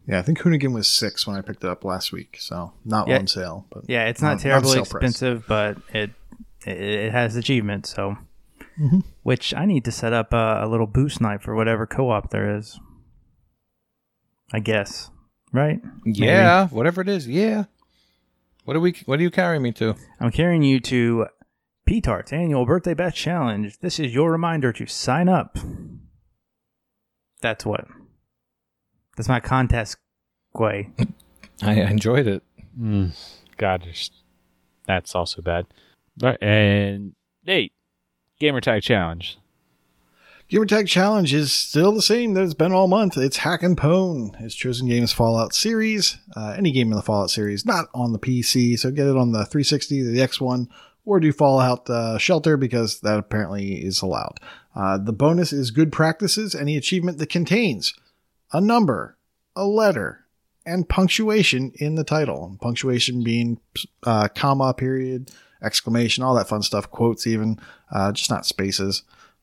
Yeah, 0.08 0.18
I 0.18 0.22
think 0.22 0.38
Hoonigan 0.38 0.72
was 0.72 0.88
six 0.88 1.26
when 1.26 1.36
I 1.36 1.42
picked 1.42 1.62
it 1.64 1.68
up 1.70 1.84
last 1.84 2.10
week, 2.12 2.36
so 2.40 2.72
not 2.86 3.06
Yeah. 3.08 3.18
on 3.18 3.26
sale. 3.26 3.66
But 3.70 3.84
Yeah, 3.88 4.04
it's 4.06 4.20
Not- 4.22 4.28
not 4.28 4.32
not 4.34 4.40
terribly 4.42 4.72
price. 4.76 4.80
expensive, 4.86 5.44
but 5.46 5.76
it, 5.92 6.10
it 6.66 6.78
it 6.80 7.12
has 7.12 7.36
achievements. 7.36 7.90
So, 7.94 8.16
Mhm. 8.78 9.04
which 9.22 9.54
I 9.54 9.66
need 9.66 9.84
to 9.84 9.92
set 9.92 10.12
up 10.12 10.32
a, 10.32 10.60
a 10.62 10.68
little 10.68 10.86
boost 10.86 11.20
night 11.20 11.42
for 11.42 11.54
whatever 11.54 11.86
co-op 11.86 12.30
there 12.30 12.56
is. 12.56 12.78
I 14.52 14.60
guess, 14.60 15.10
right? 15.52 15.80
yeah. 16.04 16.68
Whatever 16.68 17.00
it 17.00 17.08
is. 17.08 17.28
Yeah. 17.28 17.64
What 18.64 18.74
do 18.74 18.80
we? 18.80 18.94
What 19.06 19.18
do 19.18 19.22
you 19.22 19.30
carry 19.30 19.58
me 19.58 19.72
to? 19.72 19.94
I'm 20.20 20.30
carrying 20.30 20.62
you 20.62 20.80
to 20.80 21.26
P-Tart's 21.86 22.32
annual 22.32 22.64
birthday 22.64 22.94
bash 22.94 23.14
challenge. 23.14 23.78
This 23.80 24.00
is 24.00 24.14
your 24.14 24.32
reminder 24.32 24.72
to 24.72 24.86
sign 24.86 25.28
up. 25.28 25.58
That's 27.42 27.66
what. 27.66 27.86
That's 29.16 29.28
my 29.28 29.38
contest 29.40 29.98
way. 30.54 30.90
I 31.62 31.74
enjoyed 31.82 32.26
it. 32.26 32.42
Mm, 32.80 33.14
God, 33.58 33.86
that's 34.86 35.14
also 35.14 35.42
bad. 35.42 35.66
Right, 36.20 36.38
and 36.42 37.12
Nate, 37.46 37.72
Gamertag 38.40 38.82
Challenge. 38.82 39.38
Gamertag 40.50 40.86
Challenge 40.86 41.32
is 41.32 41.52
still 41.52 41.92
the 41.92 42.02
same 42.02 42.34
that 42.34 42.42
it's 42.42 42.54
been 42.54 42.72
all 42.72 42.88
month. 42.88 43.16
It's 43.16 43.38
Hack 43.38 43.62
and 43.62 43.76
Pwn. 43.76 44.40
It's 44.42 44.54
chosen 44.54 44.88
Games 44.88 45.12
Fallout 45.12 45.54
series. 45.54 46.18
Uh, 46.36 46.54
any 46.56 46.70
game 46.70 46.90
in 46.90 46.96
the 46.96 47.02
Fallout 47.02 47.30
series, 47.30 47.64
not 47.64 47.86
on 47.94 48.12
the 48.12 48.18
PC. 48.18 48.78
So 48.78 48.90
get 48.90 49.06
it 49.06 49.16
on 49.16 49.32
the 49.32 49.46
360, 49.46 50.02
the 50.02 50.18
X1, 50.18 50.68
or 51.04 51.20
do 51.20 51.32
Fallout 51.32 51.88
uh, 51.88 52.18
Shelter 52.18 52.56
because 52.56 53.00
that 53.00 53.18
apparently 53.18 53.84
is 53.84 54.02
allowed. 54.02 54.38
Uh, 54.74 54.98
the 54.98 55.12
bonus 55.12 55.52
is 55.52 55.70
good 55.70 55.92
practices. 55.92 56.54
Any 56.54 56.76
achievement 56.76 57.18
that 57.18 57.30
contains 57.30 57.94
a 58.52 58.60
number, 58.60 59.16
a 59.56 59.64
letter, 59.64 60.26
and 60.66 60.88
punctuation 60.88 61.72
in 61.76 61.94
the 61.94 62.04
title. 62.04 62.56
Punctuation 62.60 63.22
being 63.22 63.60
uh, 64.02 64.28
comma, 64.28 64.74
period, 64.74 65.30
exclamation, 65.64 66.22
all 66.22 66.34
that 66.34 66.48
fun 66.48 66.62
stuff, 66.62 66.90
quotes 66.90 67.26
even, 67.26 67.58
uh, 67.90 68.12
just 68.12 68.30
not 68.30 68.46
spaces. 68.46 69.02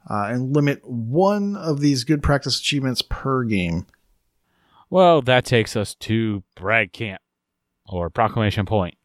Uh, 0.10 0.30
and 0.30 0.56
limit 0.56 0.88
one 0.88 1.56
of 1.56 1.80
these 1.80 2.04
good 2.04 2.24
practice 2.24 2.60
achievements 2.60 3.02
per 3.02 3.44
game. 3.44 3.86
Well, 4.90 5.22
that 5.22 5.46
takes 5.46 5.76
us 5.76 5.96
to 5.96 6.44
Brag 6.56 6.92
Camp 6.92 7.22
or 7.88 8.10
Proclamation 8.10 8.66
Point. 8.66 8.96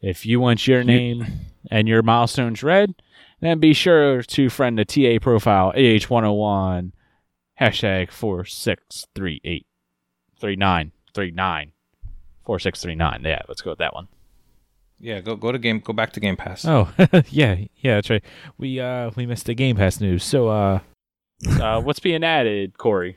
If 0.00 0.24
you 0.24 0.40
want 0.40 0.66
your 0.66 0.84
name 0.84 1.26
and 1.70 1.88
your 1.88 2.02
milestones 2.02 2.62
read, 2.62 2.94
then 3.40 3.58
be 3.58 3.72
sure 3.72 4.22
to 4.22 4.48
friend 4.48 4.78
the 4.78 4.84
TA 4.84 5.22
profile 5.22 5.72
AH101 5.72 6.92
hashtag 7.60 8.10
4638 8.10 9.66
3939 10.40 11.72
4639. 12.44 13.22
Yeah, 13.24 13.42
let's 13.48 13.60
go 13.60 13.70
with 13.70 13.78
that 13.80 13.94
one. 13.94 14.08
Yeah, 15.00 15.20
go 15.20 15.36
go 15.36 15.52
to 15.52 15.58
game. 15.58 15.80
Go 15.80 15.92
back 15.92 16.12
to 16.12 16.20
Game 16.20 16.36
Pass. 16.36 16.64
Oh, 16.66 16.92
yeah, 17.30 17.56
yeah, 17.76 17.94
that's 17.96 18.10
right. 18.10 18.24
We 18.56 18.80
uh 18.80 19.10
we 19.14 19.26
missed 19.26 19.46
the 19.46 19.54
Game 19.54 19.76
Pass 19.76 20.00
news. 20.00 20.24
So 20.24 20.48
uh, 20.48 20.80
uh 21.60 21.80
what's 21.80 22.00
being 22.00 22.24
added, 22.24 22.78
Corey? 22.78 23.16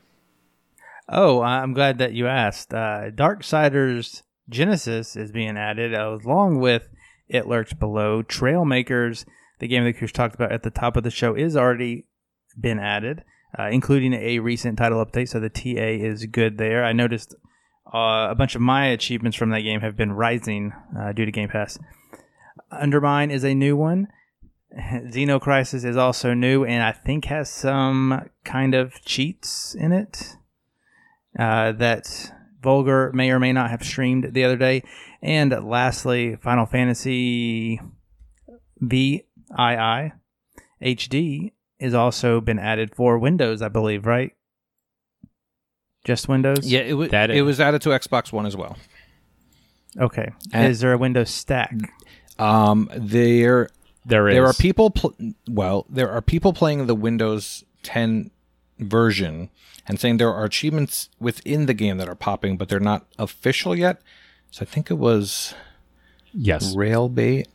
Oh, 1.10 1.42
I'm 1.42 1.74
glad 1.74 1.98
that 1.98 2.14
you 2.14 2.28
asked. 2.28 2.74
Uh, 2.74 3.10
Darksiders 3.12 4.22
Genesis 4.48 5.16
is 5.16 5.32
being 5.32 5.58
added 5.58 5.94
along 5.94 6.60
with 6.60 6.88
It 7.28 7.48
Lurks 7.48 7.74
Below. 7.74 8.24
Trailmakers, 8.24 9.26
the 9.60 9.68
game 9.68 9.84
that 9.84 9.98
Chris 9.98 10.12
talked 10.12 10.36
about 10.36 10.52
at 10.54 10.64
the 10.64 10.70
top 10.70 10.96
of 10.96 11.04
the 11.04 11.12
show, 11.12 11.36
is 11.36 11.58
already 11.58 12.06
been 12.58 12.80
added, 12.80 13.24
uh, 13.58 13.70
including 13.72 14.14
a 14.14 14.40
recent 14.40 14.78
title 14.78 15.04
update. 15.06 15.30
So 15.30 15.40
the 15.40 15.50
TA 15.50 16.06
is 16.06 16.26
good 16.28 16.58
there. 16.58 16.86
I 16.86 16.94
noticed 16.94 17.36
uh, 17.94 18.28
a 18.30 18.36
bunch 18.36 18.56
of 18.56 18.62
my 18.62 18.88
achievements 18.88 19.38
from 19.38 19.50
that 19.50 19.62
game 19.62 19.82
have 19.82 19.98
been 19.98 20.14
rising 20.14 20.74
uh, 20.98 21.12
due 21.12 21.26
to 21.26 21.32
Game 21.32 21.50
Pass. 21.50 21.78
Undermine 22.72 23.32
is 23.32 23.44
a 23.44 23.54
new 23.54 23.76
one. 23.76 24.08
Xenocrisis 24.78 25.84
is 25.84 25.98
also 25.98 26.34
new 26.34 26.64
and 26.64 26.84
I 26.84 26.94
think 26.94 27.26
has 27.26 27.50
some 27.50 28.30
kind 28.46 28.74
of 28.74 29.04
cheats 29.04 29.76
in 29.76 29.92
it 29.92 30.38
uh, 31.38 31.74
that 31.74 32.32
Vulgar 32.62 33.12
may 33.14 33.32
or 33.32 33.40
may 33.40 33.52
not 33.52 33.70
have 33.70 33.84
streamed 33.84 34.34
the 34.34 34.44
other 34.44 34.56
day. 34.56 34.84
And 35.22 35.52
lastly, 35.64 36.38
Final 36.38 36.66
Fantasy 36.66 37.82
VII 38.80 39.26
HD 40.82 41.52
is 41.80 41.94
also 41.94 42.42
been 42.42 42.60
added 42.60 42.96
for 42.96 43.18
Windows, 43.18 43.62
I 43.62 43.68
believe, 43.68 44.06
right? 44.06 44.32
Just 46.04 46.28
Windows? 46.28 46.60
Yeah, 46.70 46.80
it 46.82 46.94
was 46.94 47.10
That 47.12 47.30
it 47.30 47.38
is- 47.38 47.44
was 47.44 47.60
added 47.60 47.82
to 47.84 47.90
Xbox 47.90 48.32
One 48.32 48.46
as 48.46 48.56
well. 48.58 48.78
Okay. 50.00 50.30
And- 50.54 50.72
is 50.72 50.80
there 50.80 50.94
a 50.94 50.98
Windows 50.98 51.30
stack? 51.30 51.74
Um, 52.40 52.90
there 52.96 53.70
There 54.06 54.28
is. 54.30 54.34
there 54.36 54.46
are 54.46 54.54
people. 54.54 54.90
Pl- 54.90 55.14
well, 55.48 55.86
there 55.90 56.10
are 56.10 56.22
people 56.22 56.54
playing 56.54 56.88
the 56.88 56.96
Windows 56.96 57.64
10 57.84 58.32
version 58.80 59.50
and 59.88 60.00
saying 60.00 60.18
there 60.18 60.34
are 60.34 60.44
achievements 60.46 61.10
within 61.20 61.66
the 61.68 61.74
game 61.74 61.98
that 61.98 62.08
are 62.10 62.16
popping, 62.16 62.58
but 62.58 62.68
they're 62.70 62.80
not 62.80 63.06
official 63.20 63.76
yet. 63.76 64.02
So 64.50 64.64
I 64.64 64.66
think 64.66 64.90
it 64.90 64.96
was 64.98 65.54
Yes. 66.34 66.74
Railbait 66.76 67.46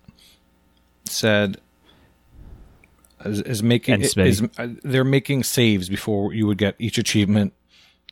said 1.05 1.57
is, 3.25 3.41
is 3.43 3.63
making 3.63 3.95
And 3.95 4.05
is, 4.05 4.43
uh, 4.59 4.69
they're 4.85 5.03
making 5.05 5.43
saves 5.43 5.89
before 5.89 6.33
you 6.33 6.47
would 6.47 6.59
get 6.59 6.77
each 6.79 6.99
achievement, 6.99 7.55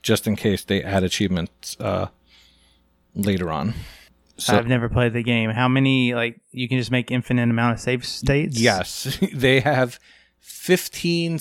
just 0.05 0.29
in 0.29 0.37
case 0.37 0.63
they 0.63 0.83
add 0.83 1.03
achievements 1.03 1.77
uh, 1.81 2.07
later 3.17 3.51
on. 3.51 3.75
So 4.37 4.57
I've 4.57 4.67
never 4.67 4.89
played 4.89 5.13
the 5.13 5.23
game. 5.23 5.51
How 5.51 5.69
many, 5.69 6.15
like, 6.15 6.41
you 6.53 6.69
can 6.69 6.79
just 6.79 6.91
make 6.91 7.11
infinite 7.11 7.49
amount 7.51 7.75
of 7.75 7.81
save 7.81 8.05
states? 8.05 8.61
yes, 8.61 9.19
they 9.33 9.61
have 9.61 9.99
fifteen. 10.41 11.37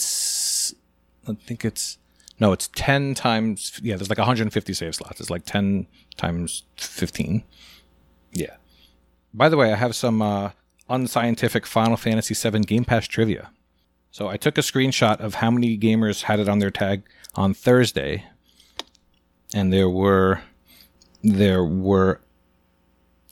I 1.27 1.33
think 1.45 1.65
it's 1.65 1.97
no, 2.39 2.51
it's 2.51 2.69
ten 2.69 3.13
times. 3.13 3.79
Yeah, 3.83 3.97
there's 3.97 4.09
like 4.09 4.17
150 4.17 4.73
save 4.73 4.95
slots. 4.95 5.19
It's 5.19 5.29
like 5.29 5.45
10 5.45 5.87
times 6.17 6.63
15. 6.77 7.43
Yeah. 8.31 8.55
By 9.33 9.49
the 9.49 9.57
way, 9.57 9.73
I 9.73 9.75
have 9.75 9.95
some 9.95 10.21
uh, 10.21 10.51
unscientific 10.89 11.65
Final 11.65 11.97
Fantasy 11.97 12.35
VII 12.35 12.59
Game 12.59 12.85
Pass 12.85 13.07
trivia. 13.07 13.49
So 14.11 14.27
I 14.27 14.37
took 14.37 14.59
a 14.59 14.61
screenshot 14.61 15.19
of 15.19 15.35
how 15.35 15.49
many 15.49 15.75
gamers 15.77 16.23
had 16.23 16.39
it 16.39 16.47
on 16.47 16.59
their 16.59 16.69
tag 16.69 17.03
on 17.33 17.55
Thursday, 17.55 18.25
and 19.53 19.71
there 19.71 19.89
were 19.89 20.41
there 21.23 21.63
were 21.63 22.19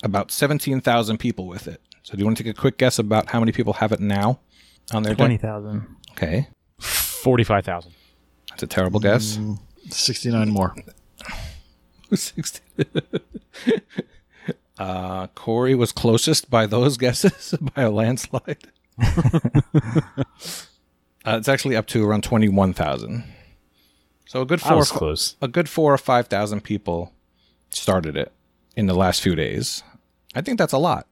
about 0.04 0.32
17,000 0.32 1.18
people 1.18 1.46
with 1.48 1.68
it. 1.68 1.82
So 2.04 2.14
do 2.14 2.20
you 2.20 2.26
want 2.26 2.38
to 2.38 2.44
take 2.44 2.56
a 2.56 2.60
quick 2.60 2.78
guess 2.78 2.98
about 2.98 3.30
how 3.30 3.40
many 3.40 3.52
people 3.52 3.74
have 3.74 3.92
it 3.92 4.00
now 4.00 4.40
on 4.94 5.04
their 5.04 5.14
tag? 5.14 5.40
20,000. 5.40 5.88
Okay, 6.12 6.48
45,000. 6.80 7.94
that's 8.50 8.64
a 8.64 8.68
terrible 8.68 9.00
guess. 9.00 9.38
69 9.90 10.50
more. 10.50 10.76
60. 12.14 12.62
uh, 14.80 15.28
Corey 15.28 15.76
was 15.76 15.92
closest 15.92 16.50
by 16.50 16.66
those 16.66 16.98
guesses 17.04 17.56
by 17.76 17.84
a 17.84 17.92
landslide. 17.92 18.58
uh, 19.02 20.24
it's 21.26 21.48
actually 21.48 21.76
up 21.76 21.88
to 21.88 22.06
around 22.06 22.24
twenty-one 22.24 22.74
thousand. 22.74 23.24
So 24.32 24.42
a 24.42 24.46
good 24.46 24.62
four, 24.62 24.86
close. 24.86 25.36
a 25.42 25.50
good 25.50 25.68
four 25.68 25.94
or 25.94 25.98
five 25.98 26.28
thousand 26.28 26.62
people 26.62 27.12
started 27.70 28.16
it 28.16 28.32
in 28.78 28.86
the 28.86 28.94
last 28.94 29.22
few 29.22 29.36
days. 29.36 29.84
I 30.34 30.40
think 30.40 30.58
that's 30.58 30.72
a 30.72 30.78
lot. 30.78 31.06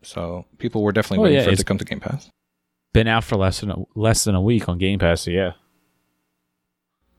So 0.00 0.44
people 0.58 0.84
were 0.84 0.92
definitely 0.92 1.18
Oh, 1.18 1.22
waiting 1.24 1.38
yeah, 1.40 1.44
for 1.46 1.50
it 1.50 1.56
to 1.58 1.64
come 1.64 1.78
to 1.78 1.84
Game 1.84 1.98
Pass 1.98 2.30
Been 2.92 3.08
out 3.08 3.24
for 3.24 3.34
less 3.34 3.58
than 3.58 3.72
a, 3.72 3.76
less 3.96 4.22
than 4.22 4.36
a 4.36 4.40
week 4.40 4.68
on 4.68 4.78
Game 4.78 5.00
Pass. 5.00 5.22
So 5.22 5.32
yeah. 5.32 5.54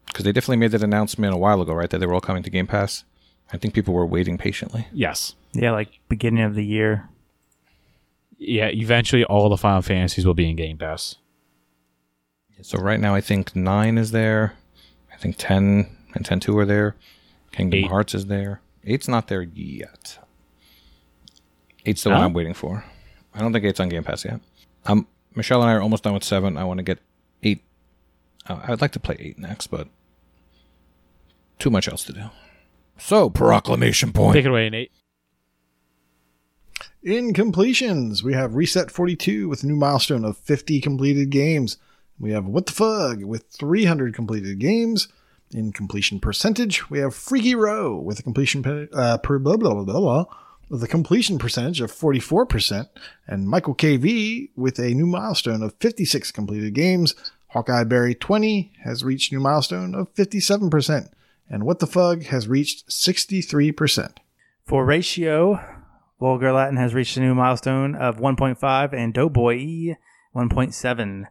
because 0.08 0.24
they 0.24 0.32
definitely 0.32 0.56
made 0.56 0.72
that 0.72 0.84
announcement 0.84 1.34
a 1.34 1.38
while 1.38 1.62
ago, 1.62 1.74
right? 1.74 1.90
That 1.90 1.98
they 1.98 2.06
were 2.06 2.14
all 2.14 2.22
coming 2.22 2.44
to 2.44 2.50
Game 2.50 2.68
Pass. 2.68 3.04
I 3.52 3.58
think 3.58 3.74
people 3.74 3.94
were 3.94 4.06
waiting 4.06 4.38
patiently. 4.38 4.88
Yes. 4.94 5.36
Yeah, 5.52 5.72
like 5.72 6.00
beginning 6.08 6.46
of 6.46 6.56
the 6.56 6.64
year. 6.64 7.10
Yeah. 8.38 8.68
Eventually, 8.68 9.26
all 9.26 9.50
the 9.50 9.58
Final 9.58 9.82
Fantasies 9.82 10.26
will 10.26 10.34
be 10.34 10.50
in 10.50 10.56
Game 10.56 10.78
Pass. 10.78 11.18
So 12.62 12.78
right 12.80 13.00
now, 13.00 13.14
I 13.14 13.22
think 13.22 13.56
nine 13.56 13.98
is 13.98 14.12
there. 14.12 14.54
I 15.14 15.18
think 15.18 15.36
ten 15.38 15.96
and 16.14 16.26
ten 16.26 16.40
two 16.40 16.58
are 16.58 16.66
there. 16.66 16.96
Kingdom 17.52 17.80
Eight. 17.80 17.88
Hearts 17.90 18.14
is 18.16 18.26
there. 18.26 18.62
Eight's 18.84 19.08
not 19.08 19.28
there 19.28 19.42
yet. 19.42 20.20
Eight's 21.86 22.04
the 22.04 22.10
Huh? 22.10 22.18
one 22.18 22.26
I'm 22.26 22.34
waiting 22.34 22.54
for. 22.54 22.84
I 23.34 23.40
don't 23.40 23.54
think 23.54 23.66
eight's 23.66 23.80
on 23.80 23.90
Game 23.90 24.04
Pass 24.04 24.26
yet. 24.26 24.40
Um, 24.86 25.08
Michelle 25.36 25.62
and 25.62 25.70
I 25.70 25.74
are 25.74 25.82
almost 25.82 26.04
done 26.04 26.14
with 26.14 26.24
seven. 26.24 26.58
I 26.58 26.64
want 26.64 26.78
to 26.80 26.84
get 26.84 27.00
eight. 27.44 27.62
Uh, 28.48 28.60
I'd 28.68 28.82
like 28.82 28.92
to 28.94 29.00
play 29.00 29.18
eight 29.20 29.38
next, 29.38 29.68
but 29.68 29.88
too 31.60 31.70
much 31.70 31.88
else 31.88 32.04
to 32.06 32.14
do. 32.14 32.24
So 32.98 33.30
proclamation 33.30 34.14
point. 34.14 34.36
Take 34.36 34.46
it 34.46 34.50
away, 34.50 34.70
Nate. 34.70 34.92
In 37.04 37.34
completions, 37.34 38.24
we 38.24 38.34
have 38.34 38.56
Reset 38.56 38.90
42 38.90 39.48
with 39.48 39.64
a 39.64 39.68
new 39.68 39.76
milestone 39.76 40.26
of 40.26 40.38
50 40.38 40.82
completed 40.82 41.30
games. 41.30 41.78
We 42.20 42.32
have 42.32 42.46
What 42.46 42.66
the 42.66 42.72
Fug 42.72 43.24
with 43.24 43.46
300 43.52 44.14
completed 44.14 44.60
games. 44.60 45.08
In 45.52 45.72
completion 45.72 46.20
percentage, 46.20 46.90
we 46.90 47.00
have 47.00 47.16
Freaky 47.16 47.56
Row 47.56 47.96
with 47.98 48.20
a 48.20 48.24
completion 48.24 48.64
pe- 48.64 48.88
uh, 48.92 49.20
per 49.20 49.38
blah 49.38 49.58
blah 49.58 49.74
blah 49.74 49.84
blah 49.84 50.00
blah 50.00 50.26
with 50.70 50.84
a 50.84 50.88
completion 50.88 51.38
percentage 51.38 51.82
of 51.82 51.92
44%, 51.92 52.88
and 53.28 53.48
Michael 53.48 53.76
KV 53.76 54.50
with 54.56 54.80
a 54.80 54.94
new 54.94 55.06
milestone 55.06 55.62
of 55.62 55.76
56 55.80 56.32
completed 56.32 56.74
games. 56.74 57.16
Hawkeye 57.50 57.84
Berry 57.84 58.16
20 58.16 58.74
has 58.84 59.04
reached 59.04 59.32
new 59.32 59.40
milestone 59.40 59.96
of 59.96 60.14
57%, 60.16 61.10
and 61.50 61.64
What 61.66 61.80
the 61.80 61.88
Fug 61.88 62.24
has 62.26 62.48
reached 62.48 62.90
63%. 62.90 64.18
For 64.66 64.84
ratio, 64.84 65.60
Vulgar 66.20 66.52
Latin 66.52 66.78
has 66.78 66.94
reached 66.94 67.18
a 67.18 67.22
new 67.22 67.36
milestone 67.36 67.96
of 67.96 68.18
1.5 68.18 68.94
and 68.94 69.14
Doughboy 69.14 69.96
1.7. 70.36 71.28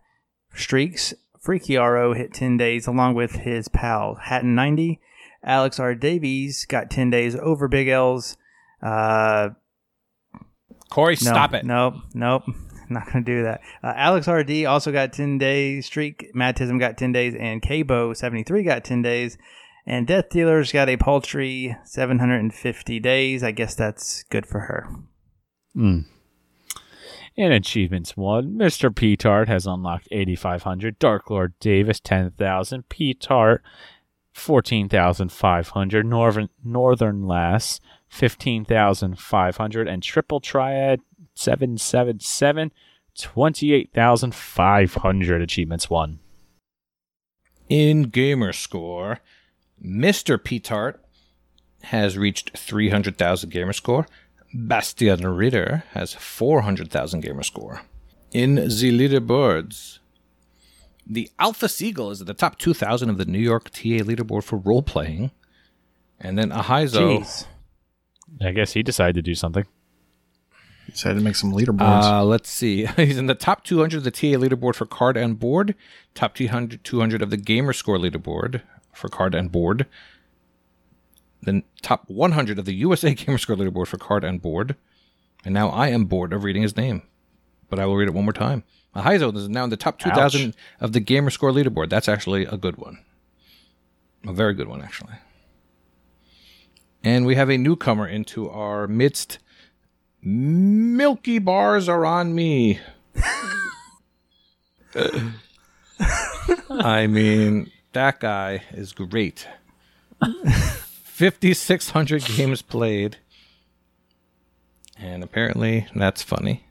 Streaks, 0.55 1.14
Freaky 1.40 1.76
RO 1.76 2.14
hit 2.14 2.32
10 2.32 2.56
days 2.56 2.86
along 2.86 3.14
with 3.14 3.32
his 3.32 3.68
pal 3.68 4.14
Hatton 4.14 4.55
90. 4.55 5.01
Alex 5.44 5.78
R. 5.78 5.94
Davies 5.94 6.64
got 6.64 6.90
10 6.90 7.10
days 7.10 7.36
over 7.36 7.68
Big 7.68 7.89
L's. 7.89 8.39
Uh, 8.82 9.51
Corey, 10.90 11.14
no, 11.22 11.31
stop 11.31 11.52
it. 11.52 11.66
Nope, 11.66 11.97
nope. 12.14 12.44
Not 12.89 13.06
going 13.12 13.24
to 13.24 13.31
do 13.31 13.43
that. 13.43 13.60
Uh, 13.82 13.93
Alex 13.97 14.28
RD 14.28 14.64
also 14.64 14.93
got 14.93 15.12
10 15.12 15.39
days. 15.39 15.86
Streak, 15.86 16.32
Matism 16.35 16.78
got 16.78 16.97
10 16.97 17.12
days. 17.12 17.35
And 17.39 17.60
Kabo73 17.60 18.64
got 18.64 18.85
10 18.85 19.02
days. 19.02 19.36
And 19.86 20.06
Def 20.06 20.31
Dealers 20.31 20.72
got 20.72 20.89
a 20.89 20.97
paltry 20.97 21.76
750 21.85 23.01
days. 23.01 23.43
I 23.43 23.51
guess 23.51 23.74
that's 23.74 24.22
good 24.24 24.47
for 24.47 24.60
her. 24.60 24.89
Mm. 25.76 26.06
In 27.36 27.51
achievements 27.51 28.16
one, 28.16 28.52
Mr. 28.52 28.94
Petard 28.94 29.48
has 29.48 29.66
unlocked 29.66 30.06
8,500. 30.12 31.01
Dark 31.01 31.31
Lord 31.31 31.59
Davis 31.59 31.98
10,000. 31.98 32.89
Petard 32.89 33.61
14,500. 34.32 36.06
Northern, 36.06 36.48
Northern 36.65 37.27
Lass, 37.27 37.81
15,500. 38.09 39.89
And 39.89 40.01
Triple 40.02 40.40
Triad, 40.40 41.01
777, 41.35 42.70
28,500 43.19 45.43
achievements 45.43 45.90
won. 45.90 46.20
In 47.69 48.05
gamer 48.05 48.52
score, 48.52 49.19
Mr. 49.85 50.39
Petart 50.39 50.98
has 51.85 52.16
reached 52.16 52.56
300,000 52.56 53.51
gamer 53.51 53.73
score. 53.73 54.06
Bastian 54.55 55.26
Ritter 55.26 55.82
has 55.93 56.14
400,000 56.14 57.20
gamer 57.20 57.43
score. 57.43 57.82
In 58.32 58.55
the 58.55 58.62
leaderboards, 58.62 59.98
the 61.06 61.31
Alpha 61.39 61.68
Seagull 61.68 62.10
is 62.12 62.20
at 62.20 62.26
the 62.26 62.35
top 62.35 62.59
2,000 62.59 63.10
of 63.10 63.18
the 63.18 63.24
New 63.24 63.40
York 63.40 63.70
TA 63.70 64.01
leaderboard 64.05 64.44
for 64.44 64.56
role 64.56 64.82
playing. 64.82 65.32
And 66.20 66.39
then 66.39 66.51
Ahizo. 66.51 67.18
Jeez. 67.18 67.47
I 68.40 68.52
guess 68.52 68.72
he 68.72 68.82
decided 68.82 69.16
to 69.16 69.22
do 69.22 69.35
something. 69.35 69.66
He 70.86 70.93
decided 70.93 71.16
to 71.16 71.24
make 71.24 71.36
some 71.36 71.52
leaderboards. 71.52 72.05
Uh, 72.05 72.24
let's 72.24 72.48
see. 72.48 72.86
He's 72.97 73.18
in 73.18 73.26
the 73.26 73.35
top 73.35 73.64
200 73.64 73.98
of 73.98 74.05
the 74.05 74.10
TA 74.10 74.39
leaderboard 74.39 74.76
for 74.76 74.86
card 74.86 75.16
and 75.16 75.39
board, 75.39 75.74
top 76.14 76.35
200, 76.35 76.85
200 76.85 77.22
of 77.22 77.31
the 77.31 77.36
gamer 77.36 77.72
score 77.72 77.98
leaderboard 77.98 78.62
for 78.93 79.09
card 79.09 79.35
and 79.35 79.51
board, 79.51 79.86
then 81.45 81.62
top 81.83 82.09
100 82.09 82.59
of 82.59 82.65
the 82.65 82.75
USA 82.75 83.15
gamer 83.15 83.39
score 83.39 83.57
leaderboard 83.57 83.89
for 83.89 83.99
card 83.99 84.25
and 84.25 84.41
board. 84.41 84.77
And 85.45 85.53
now 85.53 85.69
I 85.69 85.89
am 85.89 86.07
bored 86.07 86.33
of 86.33 86.45
reading 86.45 86.62
his 86.62 86.77
name, 86.77 87.03
but 87.69 87.79
I 87.79 87.87
will 87.87 87.97
read 87.97 88.09
it 88.09 88.15
one 88.15 88.25
more 88.25 88.33
time. 88.33 88.65
Ahizo 88.97 89.35
is 89.37 89.49
now 89.49 89.65
in 89.65 89.71
the 89.71 89.77
top 89.77 89.99
2,000 89.99 90.55
of 90.81 90.93
the 90.93 91.01
gamer 91.01 91.31
score 91.31 91.51
leaderboard. 91.51 91.91
That's 91.91 92.09
actually 92.09 92.45
a 92.45 92.57
good 92.57 92.77
one. 92.77 93.05
A 94.27 94.33
very 94.33 94.55
good 94.55 94.69
one, 94.69 94.81
actually. 94.81 95.15
And 97.03 97.27
we 97.27 97.35
have 97.35 97.51
a 97.51 97.59
newcomer 97.59 98.07
into 98.07 98.49
our 98.49 98.87
midst. 98.87 99.39
Milky 100.23 101.39
bars 101.39 101.89
are 101.89 102.07
on 102.07 102.35
me. 102.35 102.81
I 106.71 107.07
mean, 107.07 107.71
that 107.93 108.21
guy 108.21 108.62
is 108.73 108.93
great. 108.93 109.47
5,600 111.15 112.24
games 112.24 112.61
played. 112.61 113.19
And 114.99 115.23
apparently 115.23 115.86
that's 115.95 116.24
funny. 116.24 116.66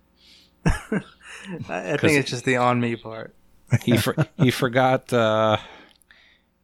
I, 0.66 1.02
I 1.70 1.96
think 1.96 2.20
it's 2.20 2.30
just 2.30 2.44
the 2.44 2.58
on 2.58 2.82
me 2.82 2.98
part. 2.98 3.34
He 3.84 3.96
for, 3.96 4.14
he 4.38 4.52
forgot 4.52 5.14
uh, 5.14 5.60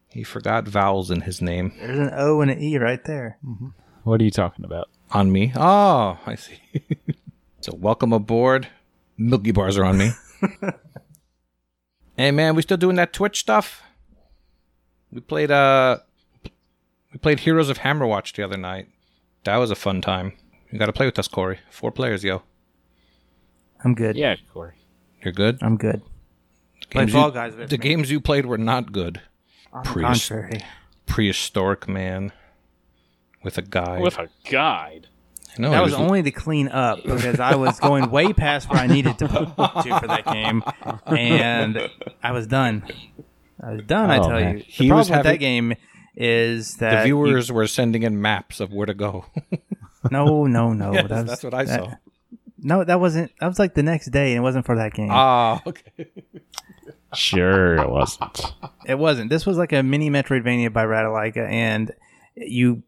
he 0.10 0.26
forgot 0.26 0.68
vowels 0.68 1.10
in 1.10 1.22
his 1.22 1.42
name. 1.42 1.72
There's 1.80 2.00
an 2.00 2.12
O 2.14 2.42
and 2.42 2.52
an 2.52 2.62
E 2.62 2.78
right 2.78 3.02
there. 3.06 3.38
What 4.04 4.20
are 4.20 4.26
you 4.26 4.32
talking 4.32 4.66
about? 4.66 4.90
On 5.12 5.32
me. 5.32 5.54
Oh, 5.56 6.20
I 6.26 6.36
see. 6.36 6.60
so 7.62 7.74
welcome 7.78 8.12
aboard. 8.12 8.68
Milky 9.18 9.54
bars 9.54 9.78
are 9.78 9.86
on 9.86 9.98
me. 9.98 10.12
hey 12.18 12.32
man, 12.32 12.56
we 12.56 12.62
still 12.62 12.76
doing 12.76 12.98
that 12.98 13.14
Twitch 13.14 13.40
stuff? 13.40 13.84
We 15.14 15.22
played 15.22 15.50
uh 15.50 16.00
we 17.12 17.20
played 17.20 17.42
Heroes 17.42 17.70
of 17.70 17.80
Hammerwatch 17.80 18.34
the 18.36 18.44
other 18.44 18.58
night. 18.58 18.88
That 19.46 19.58
was 19.58 19.72
a 19.72 19.76
fun 19.76 20.02
time. 20.02 20.34
You 20.72 20.78
gotta 20.80 20.94
play 20.94 21.06
with 21.06 21.18
us, 21.18 21.28
Corey. 21.28 21.60
Four 21.70 21.92
players, 21.92 22.24
yo. 22.24 22.44
I'm 23.84 23.96
good. 23.96 24.16
Yeah, 24.16 24.36
Corey. 24.54 24.74
You're 25.24 25.34
good? 25.34 25.58
I'm 25.62 25.78
good. 25.78 26.02
Play 26.90 27.04
Games 27.04 27.12
Fall 27.14 27.28
you- 27.28 27.34
Guys 27.34 27.56
the 27.56 27.68
me. 27.68 27.78
games 27.78 28.12
you 28.12 28.20
played 28.20 28.46
were 28.46 28.58
not 28.58 28.92
good. 28.92 29.22
On 29.74 29.84
the 29.84 29.90
contrary. 30.02 30.62
Prehistoric 31.06 31.88
man 31.88 32.32
with 33.44 33.58
a 33.58 33.62
guide. 33.62 34.02
With 34.02 34.18
a 34.18 34.30
guide. 34.50 35.08
no, 35.58 35.72
That 35.72 35.82
it 35.82 35.84
was 35.84 35.94
only 35.94 36.22
to 36.24 36.32
clean 36.32 36.68
up 36.68 37.04
because 37.04 37.40
I 37.40 37.56
was 37.56 37.80
going 37.80 38.10
way 38.12 38.34
past 38.34 38.70
where 38.70 38.80
I 38.80 38.88
needed 38.88 39.18
to, 39.20 39.28
to 39.28 40.00
for 40.00 40.08
that 40.08 40.26
game, 40.26 40.64
and 41.06 41.90
I 42.24 42.32
was 42.32 42.48
done. 42.48 42.84
I 43.62 43.74
was 43.74 43.84
done. 43.84 44.10
I 44.10 44.18
Oh, 44.20 44.22
tell 44.22 44.40
man. 44.40 44.58
you, 44.58 44.64
the 44.64 44.66
He 44.66 44.88
problem 44.88 44.98
was 44.98 45.10
with 45.10 45.16
having- 45.18 45.32
that 45.32 45.38
game 45.40 45.74
is 46.20 46.76
the 46.76 46.86
that 46.86 47.08
you- 47.08 47.16
viewers 47.26 47.52
were 47.52 47.66
sending 47.66 48.04
in 48.04 48.22
maps 48.22 48.60
of 48.60 48.72
where 48.74 48.86
to 48.86 48.94
go. 48.94 49.26
no, 50.12 50.46
no, 50.46 50.74
no. 50.74 50.94
Yes, 50.94 51.08
that 51.10 51.18
was- 51.22 51.26
that's 51.28 51.44
what 51.44 51.54
I 51.56 51.64
that- 51.64 51.80
saw. 51.80 51.94
No, 52.62 52.84
that 52.84 53.00
wasn't. 53.00 53.32
That 53.40 53.48
was 53.48 53.58
like 53.58 53.74
the 53.74 53.84
next 53.84 54.08
day, 54.08 54.32
and 54.34 54.40
it 54.40 54.42
wasn't 54.42 54.66
for 54.66 54.76
that 54.76 54.94
game. 54.94 55.08
Ah, 55.10 55.62
okay. 55.68 56.08
Sure, 57.14 57.78
it 57.78 57.90
wasn't. 57.90 58.42
It 58.86 59.00
wasn't. 59.00 59.30
This 59.30 59.46
was 59.46 59.58
like 59.58 59.72
a 59.72 59.82
mini 59.82 60.10
Metroidvania 60.10 60.72
by 60.74 60.84
Ratalaika, 60.84 61.50
and 61.50 61.94
you 62.36 62.84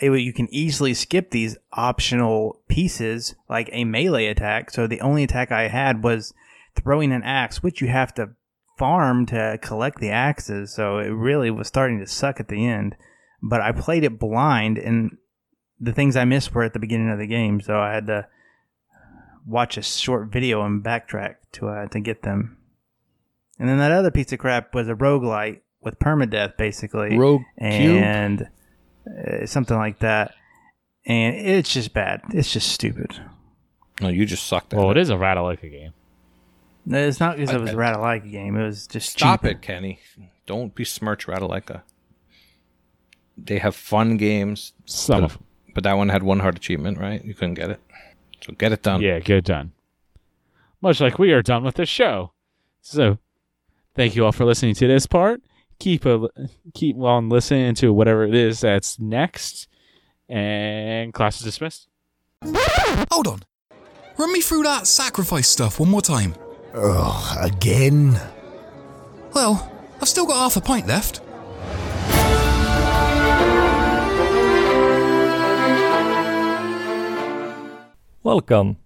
it, 0.00 0.10
you 0.10 0.32
can 0.32 0.48
easily 0.50 0.94
skip 0.94 1.30
these 1.30 1.56
optional 1.74 2.60
pieces 2.66 3.34
like 3.48 3.68
a 3.72 3.84
melee 3.84 4.26
attack. 4.26 4.70
So 4.70 4.86
the 4.86 5.02
only 5.02 5.22
attack 5.22 5.52
I 5.52 5.68
had 5.68 6.02
was 6.02 6.32
throwing 6.74 7.12
an 7.12 7.22
axe, 7.22 7.62
which 7.62 7.82
you 7.82 7.88
have 7.88 8.14
to 8.14 8.30
farm 8.76 9.26
to 9.26 9.58
collect 9.62 10.00
the 10.00 10.10
axes. 10.10 10.72
So 10.74 10.98
it 10.98 11.08
really 11.08 11.50
was 11.50 11.66
starting 11.68 11.98
to 12.00 12.06
suck 12.06 12.40
at 12.40 12.48
the 12.48 12.66
end. 12.66 12.96
But 13.42 13.60
I 13.60 13.72
played 13.72 14.02
it 14.04 14.18
blind, 14.18 14.78
and 14.78 15.18
the 15.78 15.92
things 15.92 16.16
I 16.16 16.24
missed 16.24 16.54
were 16.54 16.64
at 16.64 16.72
the 16.72 16.78
beginning 16.78 17.10
of 17.10 17.18
the 17.18 17.26
game, 17.26 17.60
so 17.60 17.78
I 17.78 17.92
had 17.92 18.06
to 18.06 18.26
watch 19.46 19.76
a 19.76 19.82
short 19.82 20.28
video 20.32 20.62
and 20.64 20.82
backtrack 20.82 21.36
to 21.52 21.68
uh, 21.68 21.86
to 21.88 22.00
get 22.00 22.22
them. 22.22 22.56
And 23.58 23.68
then 23.68 23.78
that 23.78 23.92
other 23.92 24.10
piece 24.10 24.32
of 24.32 24.38
crap 24.38 24.74
was 24.74 24.88
a 24.88 24.94
roguelite 24.94 25.60
with 25.80 25.98
permadeath, 25.98 26.56
basically. 26.56 27.16
Rogue 27.16 27.42
Cube. 27.60 28.02
and 28.02 28.48
uh, 29.06 29.46
something 29.46 29.76
like 29.76 29.98
that. 30.00 30.34
And 31.06 31.36
it's 31.36 31.72
just 31.72 31.92
bad. 31.94 32.22
It's 32.32 32.52
just 32.52 32.68
stupid. 32.72 33.20
No, 34.00 34.08
you 34.08 34.26
just 34.26 34.46
sucked 34.46 34.72
at 34.74 34.78
Well, 34.78 34.90
it. 34.90 34.96
it 34.96 35.00
is 35.02 35.10
a 35.10 35.14
Ratalaika 35.14 35.70
game. 35.70 35.92
No, 36.88 36.98
It's 37.06 37.18
not 37.20 37.36
because 37.36 37.50
it 37.52 37.60
was 37.60 37.70
a 37.70 37.74
Ratalaika 37.74 38.30
game. 38.30 38.56
It 38.56 38.64
was 38.64 38.86
just 38.86 39.10
Stop 39.10 39.42
cheap. 39.42 39.50
it, 39.50 39.62
Kenny. 39.62 39.98
Don't 40.46 40.72
besmirch 40.74 41.26
Ratalaika. 41.26 41.82
They 43.36 43.58
have 43.58 43.74
fun 43.74 44.16
games, 44.16 44.72
Some 44.86 45.24
of 45.24 45.32
them. 45.34 45.44
but 45.74 45.84
that 45.84 45.94
one 45.94 46.08
had 46.08 46.22
one 46.22 46.38
hard 46.40 46.56
achievement, 46.56 46.98
right? 46.98 47.22
You 47.24 47.34
couldn't 47.34 47.54
get 47.54 47.70
it. 47.70 47.80
So 48.40 48.52
get 48.54 48.72
it 48.72 48.82
done. 48.82 49.00
Yeah, 49.02 49.18
get 49.18 49.38
it 49.38 49.44
done. 49.44 49.72
Much 50.80 51.00
like 51.00 51.18
we 51.18 51.32
are 51.32 51.42
done 51.42 51.64
with 51.64 51.74
this 51.74 51.88
show. 51.88 52.32
So, 52.82 53.18
thank 53.94 54.14
you 54.14 54.24
all 54.24 54.32
for 54.32 54.44
listening 54.44 54.74
to 54.76 54.86
this 54.86 55.06
part. 55.06 55.42
Keep 55.80 56.06
a 56.06 56.28
keep 56.74 56.96
on 56.98 57.28
listening 57.28 57.74
to 57.76 57.92
whatever 57.92 58.24
it 58.24 58.34
is 58.34 58.60
that's 58.60 58.98
next. 59.00 59.66
And 60.28 61.12
class 61.12 61.38
is 61.38 61.44
dismissed. 61.44 61.88
Hold 62.44 63.26
on. 63.26 63.42
Run 64.16 64.32
me 64.32 64.40
through 64.40 64.62
that 64.62 64.86
sacrifice 64.86 65.48
stuff 65.48 65.78
one 65.80 65.90
more 65.90 66.00
time. 66.02 66.34
Ugh, 66.78 67.38
again? 67.40 68.20
Well, 69.32 69.72
I've 69.98 70.08
still 70.08 70.26
got 70.26 70.36
half 70.36 70.58
a 70.58 70.60
pint 70.60 70.86
left. 70.86 71.22
Welcome, 78.22 78.76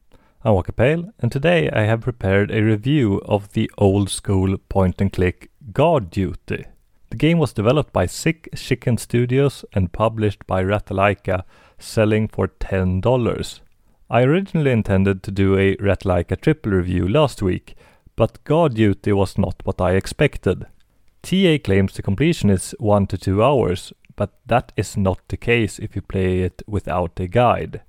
I'm 0.44 0.54
Walker 0.54 0.70
Pale, 0.70 1.12
and 1.18 1.32
today 1.32 1.68
I 1.70 1.80
have 1.82 2.02
prepared 2.02 2.52
a 2.52 2.62
review 2.62 3.20
of 3.24 3.54
the 3.54 3.68
old 3.76 4.08
school 4.08 4.56
point 4.68 5.00
and 5.00 5.12
click 5.12 5.50
Guard 5.72 6.10
Duty. 6.10 6.66
The 7.08 7.16
game 7.16 7.38
was 7.40 7.52
developed 7.52 7.92
by 7.92 8.06
Sick 8.06 8.50
Chicken 8.54 8.98
Studios 8.98 9.64
and 9.72 9.92
published 9.92 10.46
by 10.46 10.62
Ratalaika, 10.62 11.42
selling 11.80 12.28
for 12.28 12.46
$10. 12.46 13.60
I 14.08 14.22
originally 14.22 14.72
intended 14.72 15.22
to 15.22 15.30
do 15.30 15.56
a 15.56 15.76
Ratalaika 15.76 16.40
triple 16.40 16.72
review 16.72 17.06
last 17.08 17.42
week, 17.42 17.76
but 18.20 18.44
Guard 18.44 18.74
Duty 18.74 19.14
was 19.14 19.38
not 19.38 19.54
what 19.64 19.80
I 19.80 19.92
expected. 19.92 20.66
TA 21.22 21.56
claims 21.64 21.94
the 21.94 22.02
completion 22.02 22.50
is 22.50 22.74
1 22.78 23.06
to 23.06 23.16
2 23.16 23.42
hours, 23.42 23.94
but 24.14 24.34
that 24.44 24.72
is 24.76 24.94
not 24.94 25.20
the 25.28 25.38
case 25.38 25.78
if 25.78 25.96
you 25.96 26.02
play 26.02 26.40
it 26.40 26.62
without 26.66 27.18
a 27.18 27.26
guide. 27.26 27.80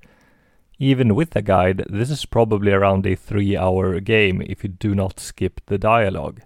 Even 0.79 1.15
with 1.15 1.35
a 1.35 1.41
guide, 1.41 1.83
this 1.89 2.09
is 2.09 2.23
probably 2.25 2.71
around 2.71 3.05
a 3.05 3.15
3 3.15 3.57
hour 3.57 3.99
game 3.99 4.41
if 4.41 4.63
you 4.63 4.69
do 4.69 4.95
not 4.95 5.19
skip 5.19 5.59
the 5.65 5.77
dialogue. 5.77 6.39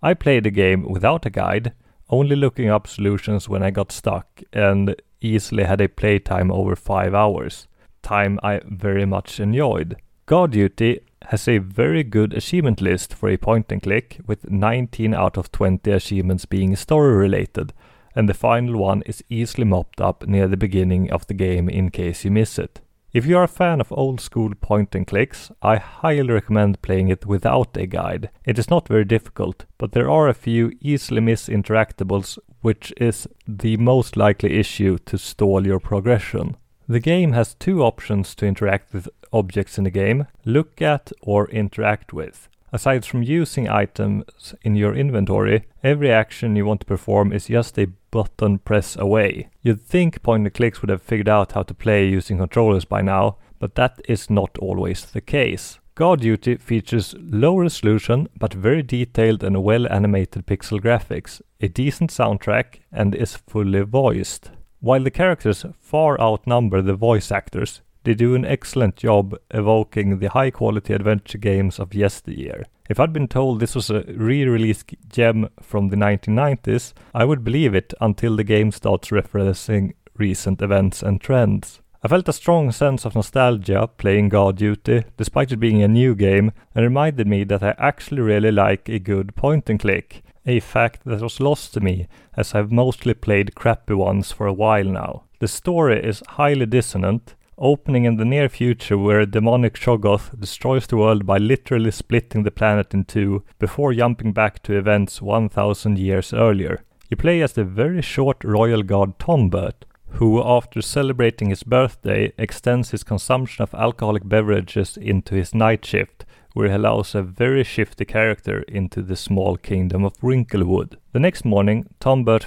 I 0.00 0.14
played 0.14 0.44
the 0.44 0.52
game 0.52 0.84
without 0.84 1.26
a 1.26 1.30
guide, 1.30 1.72
only 2.10 2.36
looking 2.36 2.68
up 2.68 2.86
solutions 2.86 3.48
when 3.48 3.64
I 3.64 3.72
got 3.72 3.90
stuck, 3.90 4.42
and 4.52 4.94
easily 5.20 5.64
had 5.64 5.80
a 5.80 5.88
playtime 5.88 6.52
over 6.52 6.76
5 6.76 7.12
hours. 7.12 7.66
Time 8.00 8.38
I 8.44 8.60
very 8.64 9.06
much 9.06 9.40
enjoyed. 9.40 9.96
Guard 10.26 10.52
Duty 10.52 11.00
has 11.28 11.48
a 11.48 11.58
very 11.58 12.02
good 12.02 12.32
achievement 12.32 12.80
list 12.80 13.14
for 13.14 13.28
a 13.28 13.36
point 13.36 13.70
and 13.70 13.82
click, 13.82 14.20
with 14.26 14.50
19 14.50 15.14
out 15.14 15.36
of 15.36 15.50
20 15.52 15.90
achievements 15.90 16.44
being 16.44 16.74
story 16.76 17.14
related, 17.14 17.72
and 18.14 18.28
the 18.28 18.34
final 18.34 18.76
one 18.76 19.02
is 19.02 19.24
easily 19.28 19.64
mopped 19.64 20.00
up 20.00 20.26
near 20.26 20.48
the 20.48 20.56
beginning 20.56 21.10
of 21.10 21.26
the 21.26 21.34
game 21.34 21.68
in 21.68 21.90
case 21.90 22.24
you 22.24 22.30
miss 22.30 22.58
it. 22.58 22.80
If 23.12 23.26
you 23.26 23.38
are 23.38 23.44
a 23.44 23.48
fan 23.48 23.80
of 23.80 23.92
old 23.92 24.20
school 24.20 24.54
point 24.60 24.94
and 24.96 25.06
clicks, 25.06 25.52
I 25.62 25.76
highly 25.76 26.32
recommend 26.32 26.82
playing 26.82 27.08
it 27.08 27.24
without 27.24 27.76
a 27.76 27.86
guide. 27.86 28.28
It 28.44 28.58
is 28.58 28.68
not 28.68 28.88
very 28.88 29.04
difficult, 29.04 29.66
but 29.78 29.92
there 29.92 30.10
are 30.10 30.28
a 30.28 30.34
few 30.34 30.72
easily 30.80 31.20
miss 31.20 31.48
interactables 31.48 32.38
which 32.60 32.92
is 32.96 33.28
the 33.46 33.76
most 33.76 34.16
likely 34.16 34.58
issue 34.58 34.98
to 35.06 35.16
stall 35.16 35.64
your 35.64 35.78
progression. 35.78 36.56
The 36.88 36.98
game 36.98 37.32
has 37.32 37.54
two 37.54 37.82
options 37.82 38.34
to 38.34 38.46
interact 38.46 38.92
with 38.92 39.08
objects 39.34 39.76
in 39.76 39.84
the 39.84 39.90
game 39.90 40.26
look 40.44 40.80
at 40.80 41.12
or 41.20 41.50
interact 41.50 42.12
with. 42.12 42.48
Aside 42.72 43.04
from 43.04 43.22
using 43.22 43.68
items 43.68 44.54
in 44.62 44.74
your 44.74 44.96
inventory, 44.96 45.66
every 45.84 46.10
action 46.10 46.56
you 46.56 46.66
want 46.66 46.80
to 46.80 46.86
perform 46.86 47.32
is 47.32 47.46
just 47.46 47.78
a 47.78 47.86
button 48.10 48.58
press 48.58 48.96
away. 48.96 49.48
You'd 49.62 49.80
think 49.80 50.22
point 50.22 50.44
and 50.44 50.52
clicks 50.52 50.80
would 50.80 50.90
have 50.90 51.02
figured 51.02 51.28
out 51.28 51.52
how 51.52 51.62
to 51.62 51.74
play 51.74 52.08
using 52.08 52.38
controllers 52.38 52.84
by 52.84 53.00
now, 53.00 53.36
but 53.60 53.76
that 53.76 54.00
is 54.08 54.28
not 54.28 54.58
always 54.58 55.04
the 55.04 55.20
case. 55.20 55.78
Guard 55.94 56.22
Duty 56.22 56.56
features 56.56 57.14
low 57.20 57.58
resolution 57.58 58.28
but 58.36 58.52
very 58.52 58.82
detailed 58.82 59.44
and 59.44 59.62
well 59.62 59.86
animated 59.88 60.44
pixel 60.44 60.80
graphics, 60.80 61.40
a 61.60 61.68
decent 61.68 62.10
soundtrack, 62.10 62.80
and 62.90 63.14
is 63.14 63.36
fully 63.36 63.82
voiced. 63.82 64.50
While 64.80 65.04
the 65.04 65.12
characters 65.12 65.64
far 65.78 66.20
outnumber 66.20 66.82
the 66.82 66.94
voice 66.94 67.30
actors, 67.30 67.80
they 68.04 68.14
do 68.14 68.34
an 68.34 68.44
excellent 68.44 68.96
job 68.96 69.36
evoking 69.50 70.18
the 70.18 70.30
high 70.30 70.50
quality 70.50 70.92
adventure 70.92 71.38
games 71.38 71.78
of 71.78 71.94
yesteryear. 71.94 72.64
If 72.88 73.00
I'd 73.00 73.12
been 73.12 73.28
told 73.28 73.60
this 73.60 73.74
was 73.74 73.90
a 73.90 74.02
re 74.02 74.44
release 74.44 74.84
gem 75.08 75.48
from 75.60 75.88
the 75.88 75.96
1990s, 75.96 76.92
I 77.14 77.24
would 77.24 77.42
believe 77.42 77.74
it 77.74 77.94
until 78.00 78.36
the 78.36 78.44
game 78.44 78.70
starts 78.72 79.08
referencing 79.08 79.94
recent 80.16 80.62
events 80.62 81.02
and 81.02 81.20
trends. 81.20 81.80
I 82.02 82.08
felt 82.08 82.28
a 82.28 82.34
strong 82.34 82.70
sense 82.70 83.06
of 83.06 83.14
nostalgia 83.14 83.88
playing 83.96 84.28
Guard 84.28 84.56
Duty, 84.56 85.04
despite 85.16 85.52
it 85.52 85.56
being 85.56 85.82
a 85.82 85.88
new 85.88 86.14
game, 86.14 86.52
and 86.74 86.84
reminded 86.84 87.26
me 87.26 87.44
that 87.44 87.62
I 87.62 87.74
actually 87.78 88.20
really 88.20 88.52
like 88.52 88.90
a 88.90 88.98
good 88.98 89.34
point 89.34 89.70
and 89.70 89.80
click, 89.80 90.22
a 90.44 90.60
fact 90.60 91.06
that 91.06 91.22
was 91.22 91.40
lost 91.40 91.72
to 91.72 91.80
me 91.80 92.06
as 92.36 92.54
I've 92.54 92.70
mostly 92.70 93.14
played 93.14 93.54
crappy 93.54 93.94
ones 93.94 94.30
for 94.30 94.46
a 94.46 94.52
while 94.52 94.84
now. 94.84 95.22
The 95.38 95.48
story 95.48 96.04
is 96.04 96.22
highly 96.28 96.66
dissonant, 96.66 97.34
opening 97.58 98.04
in 98.04 98.16
the 98.16 98.24
near 98.24 98.48
future 98.48 98.98
where 98.98 99.20
a 99.20 99.26
demonic 99.26 99.74
Shoggoth 99.74 100.38
destroys 100.38 100.86
the 100.86 100.96
world 100.96 101.26
by 101.26 101.38
literally 101.38 101.90
splitting 101.90 102.42
the 102.42 102.50
planet 102.50 102.94
in 102.94 103.04
two 103.04 103.44
before 103.58 103.92
jumping 103.92 104.32
back 104.32 104.62
to 104.64 104.76
events 104.76 105.22
1000 105.22 105.98
years 105.98 106.32
earlier. 106.32 106.82
You 107.10 107.16
play 107.16 107.42
as 107.42 107.52
the 107.52 107.64
very 107.64 108.02
short 108.02 108.42
royal 108.42 108.82
guard 108.82 109.18
Tombert, 109.18 109.84
who, 110.14 110.42
after 110.42 110.80
celebrating 110.80 111.50
his 111.50 111.62
birthday, 111.62 112.32
extends 112.38 112.90
his 112.90 113.02
consumption 113.02 113.62
of 113.62 113.74
alcoholic 113.74 114.28
beverages 114.28 114.96
into 114.96 115.34
his 115.34 115.54
night 115.54 115.84
shift, 115.84 116.23
where 116.54 116.68
he 116.68 116.74
allows 116.74 117.14
a 117.14 117.22
very 117.22 117.62
shifty 117.62 118.04
character 118.04 118.62
into 118.62 119.02
the 119.02 119.16
small 119.16 119.56
kingdom 119.56 120.04
of 120.04 120.16
Wrinklewood. 120.22 120.96
The 121.12 121.20
next 121.20 121.44
morning, 121.44 121.86
Tombert 122.00 122.44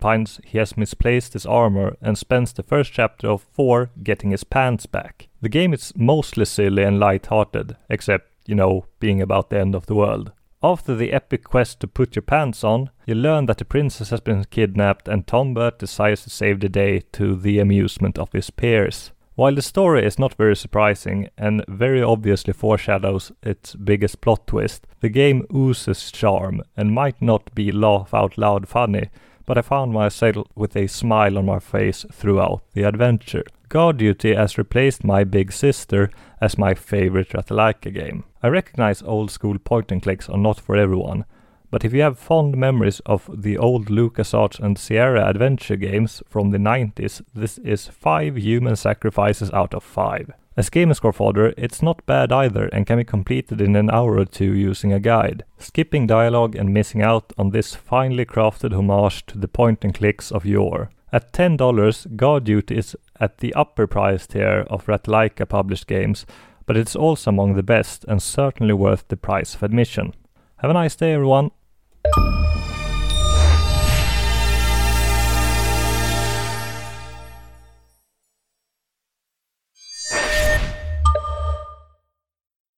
finds 0.00 0.40
he 0.44 0.58
has 0.58 0.76
misplaced 0.76 1.34
his 1.34 1.46
armor 1.46 1.96
and 2.02 2.18
spends 2.18 2.52
the 2.52 2.62
first 2.64 2.92
chapter 2.92 3.28
of 3.28 3.42
4 3.42 3.90
getting 4.02 4.32
his 4.32 4.42
pants 4.42 4.86
back. 4.86 5.28
The 5.40 5.48
game 5.48 5.72
is 5.72 5.92
mostly 5.94 6.46
silly 6.46 6.82
and 6.82 6.98
light-hearted, 6.98 7.76
except, 7.88 8.30
you 8.46 8.54
know, 8.54 8.86
being 8.98 9.22
about 9.22 9.50
the 9.50 9.60
end 9.60 9.74
of 9.74 9.86
the 9.86 9.94
world. 9.94 10.32
After 10.64 10.94
the 10.94 11.12
epic 11.12 11.44
quest 11.44 11.80
to 11.80 11.88
put 11.88 12.14
your 12.14 12.22
pants 12.22 12.62
on, 12.62 12.90
you 13.04 13.16
learn 13.16 13.46
that 13.46 13.58
the 13.58 13.64
princess 13.64 14.10
has 14.10 14.20
been 14.20 14.44
kidnapped 14.44 15.08
and 15.08 15.26
Tombert 15.26 15.78
decides 15.78 16.22
to 16.22 16.30
save 16.30 16.60
the 16.60 16.68
day 16.68 17.00
to 17.12 17.34
the 17.34 17.58
amusement 17.58 18.16
of 18.16 18.32
his 18.32 18.48
peers. 18.50 19.10
While 19.34 19.54
the 19.54 19.62
story 19.62 20.04
is 20.04 20.18
not 20.18 20.34
very 20.34 20.54
surprising 20.54 21.30
and 21.38 21.64
very 21.66 22.02
obviously 22.02 22.52
foreshadows 22.52 23.32
its 23.42 23.74
biggest 23.74 24.20
plot 24.20 24.46
twist, 24.46 24.86
the 25.00 25.08
game 25.08 25.46
oozes 25.54 26.10
charm 26.10 26.60
and 26.76 26.92
might 26.92 27.22
not 27.22 27.54
be 27.54 27.72
laugh 27.72 28.12
out 28.12 28.36
loud 28.36 28.68
funny, 28.68 29.08
but 29.46 29.56
I 29.56 29.62
found 29.62 29.92
myself 29.92 30.46
with 30.54 30.76
a 30.76 30.86
smile 30.86 31.38
on 31.38 31.46
my 31.46 31.60
face 31.60 32.04
throughout 32.12 32.62
the 32.74 32.82
adventure. 32.82 33.44
Guard 33.70 33.96
Duty 33.96 34.34
has 34.34 34.58
replaced 34.58 35.02
my 35.02 35.24
big 35.24 35.50
sister 35.50 36.10
as 36.42 36.58
my 36.58 36.74
favorite 36.74 37.30
Ratalaika 37.30 37.92
game. 37.92 38.24
I 38.42 38.48
recognize 38.48 39.02
old 39.02 39.30
school 39.30 39.58
point 39.58 39.90
and 39.90 40.02
clicks 40.02 40.28
are 40.28 40.36
not 40.36 40.60
for 40.60 40.76
everyone, 40.76 41.24
but 41.72 41.86
if 41.86 41.94
you 41.94 42.02
have 42.02 42.18
fond 42.18 42.54
memories 42.54 43.00
of 43.06 43.30
the 43.32 43.56
old 43.56 43.86
LucasArts 43.86 44.60
and 44.60 44.78
Sierra 44.78 45.26
adventure 45.26 45.76
games 45.76 46.22
from 46.28 46.50
the 46.50 46.58
90s, 46.58 47.22
this 47.34 47.56
is 47.56 47.88
5 47.88 48.36
human 48.36 48.76
sacrifices 48.76 49.50
out 49.52 49.72
of 49.72 49.82
5. 49.82 50.32
As 50.54 50.68
Gamerscore 50.68 51.14
fodder, 51.14 51.54
it's 51.56 51.80
not 51.80 52.04
bad 52.04 52.30
either 52.30 52.66
and 52.66 52.86
can 52.86 52.98
be 52.98 53.04
completed 53.04 53.62
in 53.62 53.74
an 53.74 53.88
hour 53.88 54.18
or 54.18 54.26
two 54.26 54.52
using 54.52 54.92
a 54.92 55.00
guide, 55.00 55.44
skipping 55.56 56.06
dialogue 56.06 56.54
and 56.54 56.74
missing 56.74 57.00
out 57.00 57.32
on 57.38 57.50
this 57.50 57.74
finely 57.74 58.26
crafted 58.26 58.74
homage 58.74 59.24
to 59.24 59.38
the 59.38 59.48
point 59.48 59.82
and 59.82 59.94
clicks 59.94 60.30
of 60.30 60.44
yore. 60.44 60.90
At 61.10 61.32
$10, 61.32 62.16
Guard 62.16 62.44
Duty 62.44 62.76
is 62.76 62.94
at 63.18 63.38
the 63.38 63.54
upper 63.54 63.86
price 63.86 64.26
tier 64.26 64.66
of 64.68 64.84
Ratalaika 64.84 65.48
published 65.48 65.86
games, 65.86 66.26
but 66.66 66.76
it's 66.76 66.94
also 66.94 67.30
among 67.30 67.54
the 67.54 67.62
best 67.62 68.04
and 68.06 68.22
certainly 68.22 68.74
worth 68.74 69.08
the 69.08 69.16
price 69.16 69.54
of 69.54 69.62
admission. 69.62 70.12
Have 70.58 70.70
a 70.70 70.74
nice 70.74 70.94
day, 70.94 71.14
everyone. 71.14 71.50